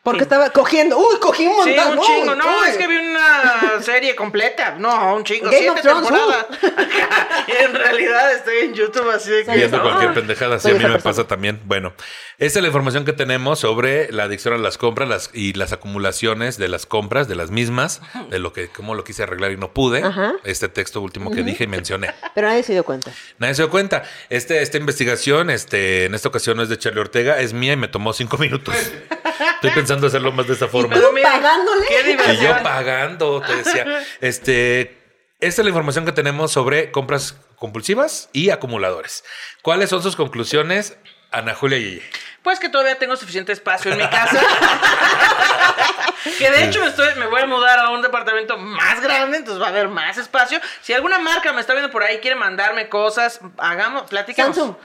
Porque 0.03 0.23
estaba 0.23 0.49
cogiendo. 0.49 0.97
Uy, 0.97 1.17
cogí 1.21 1.47
un 1.47 1.63
Sí, 1.63 1.73
montón. 1.77 1.97
un 1.99 2.05
chingo. 2.05 2.35
No, 2.35 2.43
uy. 2.45 2.69
es 2.69 2.77
que 2.77 2.87
vi 2.87 2.97
una 2.97 3.81
serie 3.81 4.15
completa. 4.17 4.75
No, 4.77 5.15
un 5.15 5.23
chingo. 5.23 5.45
Game 5.45 5.57
siete 5.59 5.81
Thrones, 5.81 6.09
temporadas. 6.09 6.45
y 7.47 7.63
en 7.63 7.73
realidad 7.73 8.33
estoy 8.33 8.57
en 8.65 8.73
YouTube 8.73 9.09
así 9.09 9.31
de 9.31 9.45
que... 9.45 9.51
Viendo 9.55 9.77
no. 9.77 9.83
cualquier 9.83 10.13
pendejada, 10.13 10.59
sí, 10.59 10.63
Soy 10.63 10.71
a 10.71 10.73
mí 10.75 10.79
me 10.83 10.89
persona. 10.91 11.03
pasa 11.09 11.27
también. 11.27 11.61
Bueno, 11.65 11.93
esta 12.37 12.59
es 12.59 12.63
la 12.63 12.67
información 12.67 13.05
que 13.05 13.13
tenemos 13.13 13.59
sobre 13.59 14.11
la 14.11 14.23
adicción 14.23 14.53
a 14.53 14.57
las 14.57 14.77
compras 14.77 15.07
las, 15.07 15.29
y 15.33 15.53
las 15.53 15.71
acumulaciones 15.71 16.57
de 16.57 16.67
las 16.67 16.85
compras, 16.85 17.29
de 17.29 17.35
las 17.35 17.49
mismas, 17.49 18.01
de 18.29 18.39
lo 18.39 18.51
que, 18.51 18.67
cómo 18.67 18.95
lo 18.95 19.05
quise 19.05 19.23
arreglar 19.23 19.53
y 19.53 19.57
no 19.57 19.71
pude. 19.71 20.03
Ajá. 20.03 20.33
Este 20.43 20.67
texto 20.67 20.99
último 20.99 21.31
que 21.31 21.43
dije 21.43 21.63
y 21.63 21.67
mencioné. 21.67 22.13
Pero 22.35 22.49
nadie 22.49 22.63
se 22.63 22.73
dio 22.73 22.83
cuenta. 22.83 23.09
Nadie 23.39 23.55
se 23.55 23.61
dio 23.61 23.69
cuenta. 23.69 24.03
Este, 24.29 24.61
esta 24.61 24.77
investigación, 24.77 25.49
este, 25.49 26.05
en 26.05 26.13
esta 26.13 26.27
ocasión 26.27 26.57
no 26.57 26.63
es 26.63 26.67
de 26.67 26.77
Charlie 26.77 26.99
Ortega, 26.99 27.39
es 27.39 27.53
mía 27.53 27.71
y 27.71 27.77
me 27.77 27.87
tomó 27.87 28.11
cinco 28.11 28.37
minutos. 28.37 28.75
Estoy 29.55 29.71
pensando 29.71 29.92
hacerlo 30.01 30.31
más 30.31 30.47
de 30.47 30.53
esta 30.53 30.67
forma. 30.67 30.95
Pero 30.95 31.11
mira, 31.11 31.31
pagándole? 31.31 31.87
qué 31.87 32.33
Y 32.33 32.37
yo 32.37 32.63
pagando, 32.63 33.41
te 33.41 33.55
decía. 33.55 33.85
Este, 34.21 34.97
esta 35.39 35.61
es 35.61 35.65
la 35.65 35.69
información 35.69 36.05
que 36.05 36.11
tenemos 36.11 36.51
sobre 36.51 36.91
compras 36.91 37.35
compulsivas 37.57 38.29
y 38.31 38.49
acumuladores. 38.49 39.23
¿Cuáles 39.61 39.89
son 39.89 40.01
sus 40.01 40.15
conclusiones, 40.15 40.97
Ana 41.31 41.53
Julia 41.53 41.77
Yeye? 41.77 42.03
Pues 42.43 42.59
que 42.59 42.69
todavía 42.69 42.95
tengo 42.95 43.15
suficiente 43.15 43.51
espacio 43.53 43.91
en 43.91 43.97
mi 43.97 44.07
casa. 44.07 44.41
que 46.37 46.51
de 46.51 46.65
hecho 46.65 46.81
me, 46.81 46.87
estoy, 46.87 47.15
me 47.15 47.25
voy 47.27 47.41
a 47.41 47.45
mudar 47.45 47.79
a 47.79 47.89
un 47.89 48.01
departamento 48.01 48.57
más 48.57 49.01
grande, 49.01 49.37
entonces 49.37 49.61
va 49.61 49.67
a 49.67 49.69
haber 49.69 49.87
más 49.87 50.17
espacio. 50.17 50.59
Si 50.81 50.93
alguna 50.93 51.19
marca 51.19 51.53
me 51.53 51.61
está 51.61 51.73
viendo 51.73 51.91
por 51.91 52.03
ahí, 52.03 52.19
quiere 52.19 52.35
mandarme 52.35 52.89
cosas, 52.89 53.39
hagamos, 53.57 54.03
platicamos. 54.03 54.55
Samsung. 54.55 54.75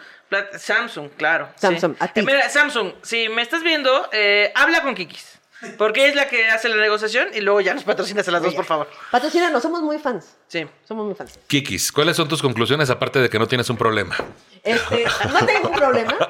Samsung, 0.59 1.11
claro. 1.17 1.49
sí. 1.55 1.61
Samsung, 1.63 1.97
a 1.99 2.09
ti. 2.09 2.21
Eh, 2.21 2.23
mira, 2.25 2.49
Samsung, 2.51 2.93
si 3.03 3.29
me 3.29 3.43
estás 3.43 3.63
viendo, 3.63 4.09
eh, 4.13 4.53
habla 4.55 4.83
con 4.83 4.95
Kikis. 4.95 5.35
Porque 5.77 6.07
es 6.07 6.15
la 6.15 6.29
que 6.29 6.47
hace 6.47 6.69
la 6.69 6.77
negociación 6.77 7.31
y 7.35 7.41
luego 7.41 7.61
ya 7.61 7.75
nos 7.75 7.83
patrocinas 7.83 8.29
a 8.29 8.31
las 8.31 8.43
dos, 8.45 8.55
por 8.55 8.65
favor. 8.65 8.89
Patrocínanos, 9.11 9.61
somos 9.61 9.83
muy 9.83 9.99
fans. 9.99 10.37
Sí. 10.47 10.65
Somos 10.87 11.05
muy 11.05 11.17
fans. 11.17 11.37
Kikis, 11.49 11.91
¿cuáles 11.91 12.15
son 12.17 12.29
tus 12.29 12.41
conclusiones 12.41 12.89
aparte 12.91 13.19
de 13.19 13.29
que 13.29 13.41
no 13.41 13.49
tienes 13.49 13.69
un 13.69 13.77
problema? 13.77 14.17
Este, 14.63 15.05
no 15.33 15.45
tengo 15.45 15.69
un 15.71 15.75
problema. 15.75 16.17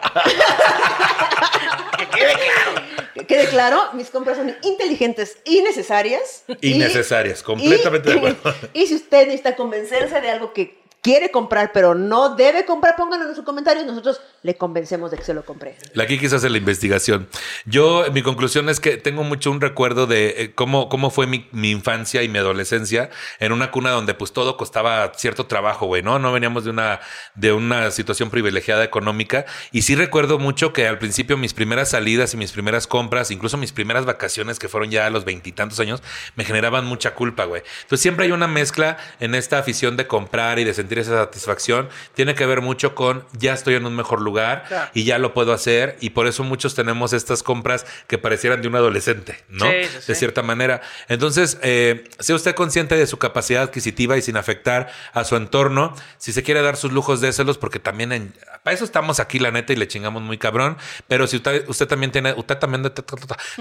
Que 1.99 2.07
quede 2.09 2.35
claro. 2.35 2.83
Que 3.15 3.27
quede 3.27 3.49
claro, 3.49 3.93
mis 3.95 4.09
compras 4.11 4.37
son 4.37 4.55
inteligentes 4.63 5.39
y 5.45 5.61
necesarias. 5.63 6.45
Y- 6.61 6.75
Innecesarias, 6.75 7.43
completamente 7.43 8.11
de 8.11 8.17
acuerdo. 8.17 8.55
Y 8.73 8.87
si 8.87 8.95
usted 8.95 9.27
necesita 9.27 9.57
convencerse 9.57 10.21
de 10.21 10.31
algo 10.31 10.53
que 10.53 10.79
quiere 11.09 11.31
comprar, 11.31 11.73
pero 11.73 11.95
no 11.95 12.35
debe 12.35 12.67
comprar, 12.67 12.95
pónganlo 12.95 13.31
en 13.31 13.35
sus 13.35 13.43
comentarios. 13.43 13.87
Nosotros 13.87 14.21
le 14.43 14.59
convencemos 14.59 15.11
de 15.11 15.17
que 15.17 15.25
se 15.25 15.33
lo 15.33 15.43
compre. 15.43 15.75
La 15.95 16.07
Kikis 16.07 16.35
hace 16.35 16.51
la 16.51 16.59
investigación. 16.59 17.31
Yo, 17.65 18.05
mi 18.13 18.21
conclusión 18.21 18.69
es 18.69 18.79
que 18.79 18.99
tengo 18.99 19.25
mucho 19.25 19.51
un 19.51 19.63
recuerdo 19.63 20.07
de 20.07 20.35
eh, 20.37 20.55
cómo, 20.55 20.91
cómo 20.91 21.09
fue 21.09 21.27
mi, 21.27 21.49
mi 21.51 21.71
infancia 21.71 22.23
y 22.23 22.29
mi 22.29 22.37
adolescencia 22.37 23.09
en 23.41 23.53
una 23.53 23.71
cuna 23.71 23.91
donde 23.93 24.13
pues 24.13 24.35
todo 24.35 24.59
costaba 24.59 25.11
cierto 25.17 25.47
trabajo, 25.47 25.87
güey, 25.87 26.03
¿no? 26.03 26.19
No 26.19 26.31
veníamos 26.31 26.65
de 26.65 26.71
una, 26.71 27.01
de 27.35 27.55
una 27.55 27.91
situación 27.91 28.29
privilegiada 28.29 28.85
económica. 28.85 29.47
Y 29.73 29.83
sí 29.83 29.95
recuerdo 29.95 30.39
mucho 30.39 30.75
que 30.75 30.87
al 30.87 30.99
principio 30.99 31.39
mis 31.39 31.55
primeras 31.55 31.89
salidas 31.89 32.35
y 32.35 32.37
mis 32.37 32.53
primeras 32.53 32.87
compras, 32.87 33.31
incluso 33.31 33.57
mis 33.57 33.73
primeras 33.73 34.05
vacaciones 34.05 34.59
que 34.59 34.69
fueron 34.69 34.91
ya 34.91 35.07
a 35.07 35.11
los 35.11 35.25
veintitantos 35.25 35.81
años, 35.81 36.03
me 36.37 36.45
generaban 36.45 36.85
mucha 36.85 37.15
culpa, 37.15 37.47
güey. 37.47 37.63
Entonces 37.85 38.03
siempre 38.03 38.27
hay 38.27 38.33
una 38.33 38.47
mezcla 38.47 38.99
en 39.21 39.35
esta 39.35 39.59
afición 39.59 39.97
de 39.97 40.07
comprar 40.07 40.59
y 40.59 40.65
de 40.65 40.75
sentir 40.75 40.98
esa 40.99 41.17
satisfacción. 41.19 41.89
Tiene 42.15 42.35
que 42.35 42.47
ver 42.47 42.61
mucho 42.61 42.95
con 42.95 43.25
ya 43.39 43.53
estoy 43.55 43.75
en 43.75 43.87
un 43.87 43.95
mejor 43.97 44.21
lugar 44.21 44.65
Claro. 44.69 44.91
y 44.95 45.05
ya 45.05 45.19
lo 45.19 45.35
puedo 45.35 45.53
hacer 45.53 45.97
y 46.01 46.11
por 46.11 46.27
eso 46.27 46.45
muchos 46.45 46.75
tenemos 46.75 47.13
estas 47.13 47.43
compras 47.43 47.87
que 48.07 48.19
parecieran 48.19 48.63
de 48.63 48.69
un 48.69 48.77
adolescente, 48.77 49.43
¿no? 49.49 49.67
Sí, 49.67 49.85
sí, 49.85 49.89
sí. 50.01 50.07
De 50.09 50.15
cierta 50.15 50.43
manera. 50.43 50.81
Entonces, 51.09 51.59
eh, 51.63 52.05
sea 52.19 52.35
usted 52.37 52.55
consciente 52.55 52.97
de 52.97 53.07
su 53.07 53.19
capacidad 53.19 53.63
adquisitiva 53.63 54.17
y 54.17 54.23
sin 54.23 54.37
afectar 54.37 54.91
a 55.13 55.25
su 55.25 55.37
entorno, 55.37 55.95
si 56.19 56.33
se 56.33 56.43
quiere 56.43 56.63
dar 56.63 56.77
sus 56.77 56.93
lujos, 56.93 57.21
déselos 57.21 57.59
porque 57.59 57.79
también 57.79 58.13
en- 58.13 58.35
para 58.63 58.75
eso 58.75 58.85
estamos 58.85 59.21
aquí, 59.21 59.39
la 59.39 59.51
neta, 59.51 59.73
y 59.73 59.77
le 59.77 59.89
chingamos 59.89 60.23
muy 60.23 60.37
cabrón. 60.39 60.77
Pero 61.07 61.27
si 61.27 61.37
usted, 61.37 61.65
usted 61.69 61.87
también 61.87 62.11
tiene, 62.13 62.35
usted 62.37 62.59
también, 62.59 62.83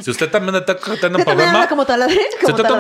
si 0.02 0.12
usted 0.12 0.30
también 0.30 0.56
está 0.56 0.76
teniendo 0.78 0.90
un 0.90 0.92
¿Usted 0.98 1.00
también 1.02 1.26
problema, 1.26 1.68
como 1.70 1.86
si 2.40 2.46
usted 2.52 2.64
está 2.64 2.74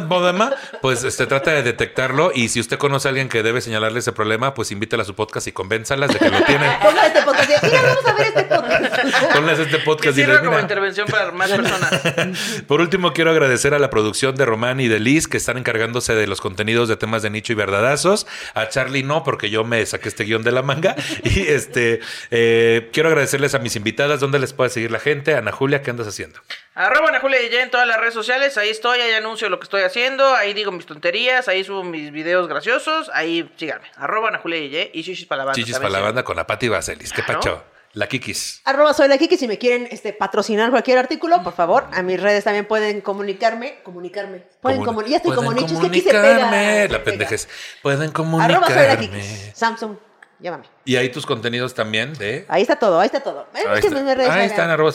un 0.00 0.08
problema, 0.08 0.52
pues 0.80 1.04
este, 1.04 1.26
trata 1.26 1.50
de 1.52 1.62
detectarlo 1.62 2.32
y 2.34 2.48
si 2.48 2.60
usted 2.60 2.78
conoce 2.78 3.08
a 3.08 3.10
alguien 3.10 3.28
que 3.28 3.42
debe 3.42 3.60
señalarle 3.88 4.00
ese 4.00 4.12
problema, 4.12 4.54
pues 4.54 4.70
invítela 4.70 5.02
a 5.02 5.06
su 5.06 5.14
podcast 5.14 5.46
y 5.46 5.52
convénzalas 5.52 6.12
de 6.12 6.18
que 6.18 6.28
lo 6.28 6.42
tienen. 6.42 6.70
Ponga 6.82 7.06
este 7.06 7.22
podcast. 7.22 7.50
y, 7.50 7.66
Mira, 7.66 7.82
vamos 7.82 8.06
a 8.06 8.12
ver 8.14 8.26
este 8.26 8.44
podcast. 8.44 9.32
Ponles 9.34 9.58
este 9.58 9.78
Que 9.78 9.84
podcast 9.84 10.18
y 10.18 10.20
sirva 10.20 10.34
les 10.34 10.42
como 10.42 10.58
intervención 10.60 11.08
para 11.08 11.32
más 11.32 11.50
personas. 11.50 12.62
Por 12.66 12.80
último, 12.80 13.12
quiero 13.12 13.30
agradecer 13.30 13.74
a 13.74 13.78
la 13.78 13.90
producción 13.90 14.34
de 14.36 14.44
Román 14.44 14.80
y 14.80 14.88
de 14.88 15.00
Liz 15.00 15.26
que 15.26 15.36
están 15.36 15.58
encargándose 15.58 16.14
de 16.14 16.26
los 16.26 16.40
contenidos 16.40 16.88
de 16.88 16.96
temas 16.96 17.22
de 17.22 17.30
nicho 17.30 17.52
y 17.52 17.56
verdadazos. 17.56 18.26
A 18.54 18.68
Charlie 18.68 19.02
no, 19.02 19.24
porque 19.24 19.50
yo 19.50 19.64
me 19.64 19.84
saqué 19.86 20.08
este 20.08 20.24
guion 20.24 20.42
de 20.42 20.52
la 20.52 20.62
manga. 20.62 20.94
Y 21.24 21.40
este 21.40 22.00
eh, 22.30 22.88
quiero 22.92 23.08
agradecerles 23.08 23.54
a 23.54 23.58
mis 23.58 23.76
invitadas. 23.76 24.20
¿Dónde 24.20 24.38
les 24.38 24.52
puede 24.52 24.70
seguir 24.70 24.90
la 24.90 24.98
gente? 24.98 25.34
Ana 25.34 25.52
Julia, 25.52 25.82
¿qué 25.82 25.90
andas 25.90 26.06
haciendo? 26.06 26.40
Arroba 26.78 27.08
Ana 27.08 27.18
Julia 27.20 27.40
DJ 27.40 27.62
en 27.62 27.70
todas 27.70 27.88
las 27.88 27.98
redes 27.98 28.14
sociales, 28.14 28.56
ahí 28.56 28.68
estoy, 28.68 29.00
ahí 29.00 29.12
anuncio 29.12 29.48
lo 29.50 29.58
que 29.58 29.64
estoy 29.64 29.82
haciendo, 29.82 30.34
ahí 30.36 30.54
digo 30.54 30.70
mis 30.70 30.86
tonterías, 30.86 31.48
ahí 31.48 31.64
subo 31.64 31.82
mis 31.82 32.12
videos 32.12 32.46
graciosos, 32.48 33.10
ahí 33.12 33.50
síganme. 33.56 33.88
Arroba 33.96 34.28
Ana 34.28 34.38
Julia 34.38 34.60
DJ 34.60 34.90
y 34.94 35.02
Chichis 35.02 35.26
para 35.26 35.38
la 35.40 35.44
banda. 35.46 35.54
Chichis 35.56 35.76
para 35.76 35.90
la 35.90 36.00
banda 36.00 36.22
con 36.22 36.36
la 36.36 36.46
Pati 36.46 36.68
Vaselis. 36.68 37.12
¿Qué 37.12 37.22
pacho? 37.24 37.64
La 37.94 38.06
Kikis. 38.06 38.60
Arroba 38.64 38.92
soy 38.94 39.08
la 39.08 39.18
Kiki. 39.18 39.36
Si 39.38 39.48
me 39.48 39.58
quieren 39.58 39.88
este, 39.90 40.12
patrocinar 40.12 40.70
cualquier 40.70 40.98
artículo, 40.98 41.42
por 41.42 41.54
favor, 41.54 41.86
a 41.92 42.02
mis 42.02 42.20
redes 42.22 42.44
también 42.44 42.66
pueden 42.66 43.00
comunicarme. 43.00 43.80
Comunicarme. 43.82 44.44
Pueden 44.60 44.82
Comun- 44.82 45.02
comuni- 45.02 45.08
ya 45.08 45.16
estoy 45.16 45.32
pueden 45.34 45.44
comunicho. 45.46 45.74
Es 45.74 45.80
que 45.80 45.86
aquí 45.86 46.00
se 46.02 46.10
pega. 46.10 46.22
comunicarme. 46.22 46.88
La 46.90 47.02
pendejes. 47.02 47.48
Pueden 47.82 48.10
Arroba 48.10 48.66
soy 48.68 48.76
la 48.86 48.96
Kiki. 48.98 49.08
comunicarme. 49.08 49.52
Samsung, 49.54 49.96
llámame. 50.40 50.64
Y 50.84 50.96
ahí 50.96 51.08
tus 51.10 51.26
contenidos 51.26 51.74
también 51.74 52.14
de 52.14 52.44
Ahí 52.48 52.62
está 52.62 52.76
todo, 52.76 53.00
ahí 53.00 53.06
está 53.06 53.20
todo. 53.20 53.46
Ahí, 53.52 53.62
Ahí, 53.66 53.78
está. 53.78 53.98
Ahí 53.98 54.40
ahí 54.40 54.46
están, 54.46 54.70
arroba. 54.70 54.92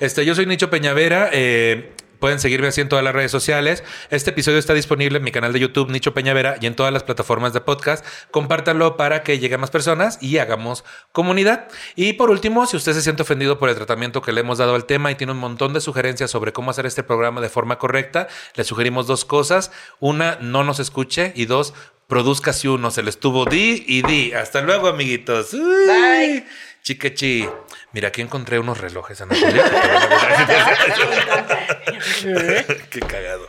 Este, 0.00 0.24
yo 0.24 0.34
soy 0.34 0.46
Nicho 0.46 0.70
Peñavera. 0.70 1.30
eh, 1.32 1.92
Pueden 2.20 2.38
seguirme 2.38 2.68
así 2.68 2.82
en 2.82 2.88
todas 2.88 3.04
las 3.04 3.14
redes 3.14 3.30
sociales. 3.30 3.82
Este 4.10 4.30
episodio 4.30 4.58
está 4.58 4.74
disponible 4.74 5.18
en 5.18 5.24
mi 5.24 5.32
canal 5.32 5.54
de 5.54 5.60
YouTube, 5.60 5.90
Nicho 5.90 6.12
Peñavera, 6.12 6.56
y 6.60 6.66
en 6.66 6.76
todas 6.76 6.92
las 6.92 7.02
plataformas 7.02 7.54
de 7.54 7.62
podcast. 7.62 8.04
Compártanlo 8.30 8.98
para 8.98 9.22
que 9.22 9.38
llegue 9.38 9.54
a 9.54 9.58
más 9.58 9.70
personas 9.70 10.18
y 10.20 10.36
hagamos 10.36 10.84
comunidad. 11.12 11.68
Y 11.96 12.12
por 12.12 12.30
último, 12.30 12.66
si 12.66 12.76
usted 12.76 12.92
se 12.92 13.02
siente 13.02 13.22
ofendido 13.22 13.58
por 13.58 13.70
el 13.70 13.74
tratamiento 13.74 14.20
que 14.20 14.32
le 14.32 14.42
hemos 14.42 14.58
dado 14.58 14.74
al 14.74 14.84
tema 14.84 15.10
y 15.10 15.14
tiene 15.14 15.32
un 15.32 15.38
montón 15.38 15.72
de 15.72 15.80
sugerencias 15.80 16.30
sobre 16.30 16.52
cómo 16.52 16.70
hacer 16.70 16.84
este 16.84 17.02
programa 17.02 17.40
de 17.40 17.48
forma 17.48 17.78
correcta, 17.78 18.28
le 18.54 18.64
sugerimos 18.64 19.06
dos 19.06 19.24
cosas. 19.24 19.72
Una, 19.98 20.36
no 20.42 20.62
nos 20.62 20.78
escuche 20.78 21.32
y 21.34 21.46
dos, 21.46 21.72
produzca 22.06 22.52
si 22.52 22.68
uno. 22.68 22.90
Se 22.90 23.02
le 23.02 23.08
estuvo 23.08 23.46
di 23.46 23.82
y 23.86 24.02
di. 24.02 24.34
Hasta 24.34 24.60
luego, 24.60 24.88
amiguitos. 24.88 25.54
Uy. 25.54 25.86
Bye. 25.86 26.44
Chiquechi. 26.82 27.48
Mira, 27.92 28.08
aquí 28.08 28.22
encontré 28.22 28.58
unos 28.58 28.78
relojes, 28.78 29.20
Ana 29.20 29.34
Julia. 29.34 29.64
Qué 32.90 33.00
cagado. 33.00 33.48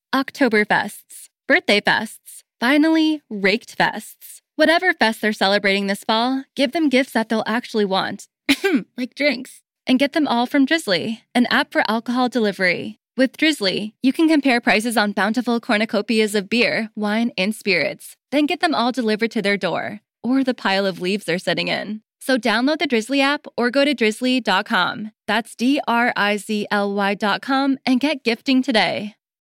Oktoberfests, 0.13 1.29
birthday 1.47 1.79
fests, 1.79 2.43
finally, 2.59 3.21
raked 3.29 3.77
fests. 3.77 4.41
Whatever 4.57 4.93
fest 4.93 5.21
they're 5.21 5.31
celebrating 5.31 5.87
this 5.87 6.03
fall, 6.03 6.43
give 6.55 6.73
them 6.73 6.89
gifts 6.89 7.13
that 7.13 7.29
they'll 7.29 7.43
actually 7.47 7.85
want, 7.85 8.27
like 8.97 9.15
drinks. 9.15 9.61
And 9.87 9.97
get 9.97 10.13
them 10.13 10.27
all 10.27 10.45
from 10.45 10.65
Drizzly, 10.65 11.23
an 11.33 11.47
app 11.47 11.71
for 11.71 11.83
alcohol 11.87 12.29
delivery. 12.29 12.99
With 13.15 13.37
Drizzly, 13.37 13.95
you 14.01 14.11
can 14.11 14.27
compare 14.27 14.59
prices 14.61 14.97
on 14.97 15.13
bountiful 15.13 15.59
cornucopias 15.59 16.35
of 16.35 16.49
beer, 16.49 16.89
wine, 16.95 17.31
and 17.37 17.55
spirits, 17.55 18.15
then 18.31 18.45
get 18.45 18.59
them 18.59 18.75
all 18.75 18.91
delivered 18.91 19.31
to 19.31 19.41
their 19.41 19.57
door 19.57 20.01
or 20.23 20.43
the 20.43 20.53
pile 20.53 20.85
of 20.85 21.01
leaves 21.01 21.25
they're 21.25 21.39
sitting 21.39 21.67
in. 21.67 22.01
So 22.19 22.37
download 22.37 22.79
the 22.79 22.85
Drizzly 22.85 23.21
app 23.21 23.47
or 23.57 23.71
go 23.71 23.85
to 23.85 23.93
drizzly.com. 23.93 25.11
That's 25.25 25.55
D 25.55 25.79
R 25.87 26.13
I 26.15 26.37
Z 26.37 26.67
L 26.69 26.93
Y.com 26.93 27.77
and 27.85 27.99
get 27.99 28.23
gifting 28.23 28.61
today. 28.61 29.15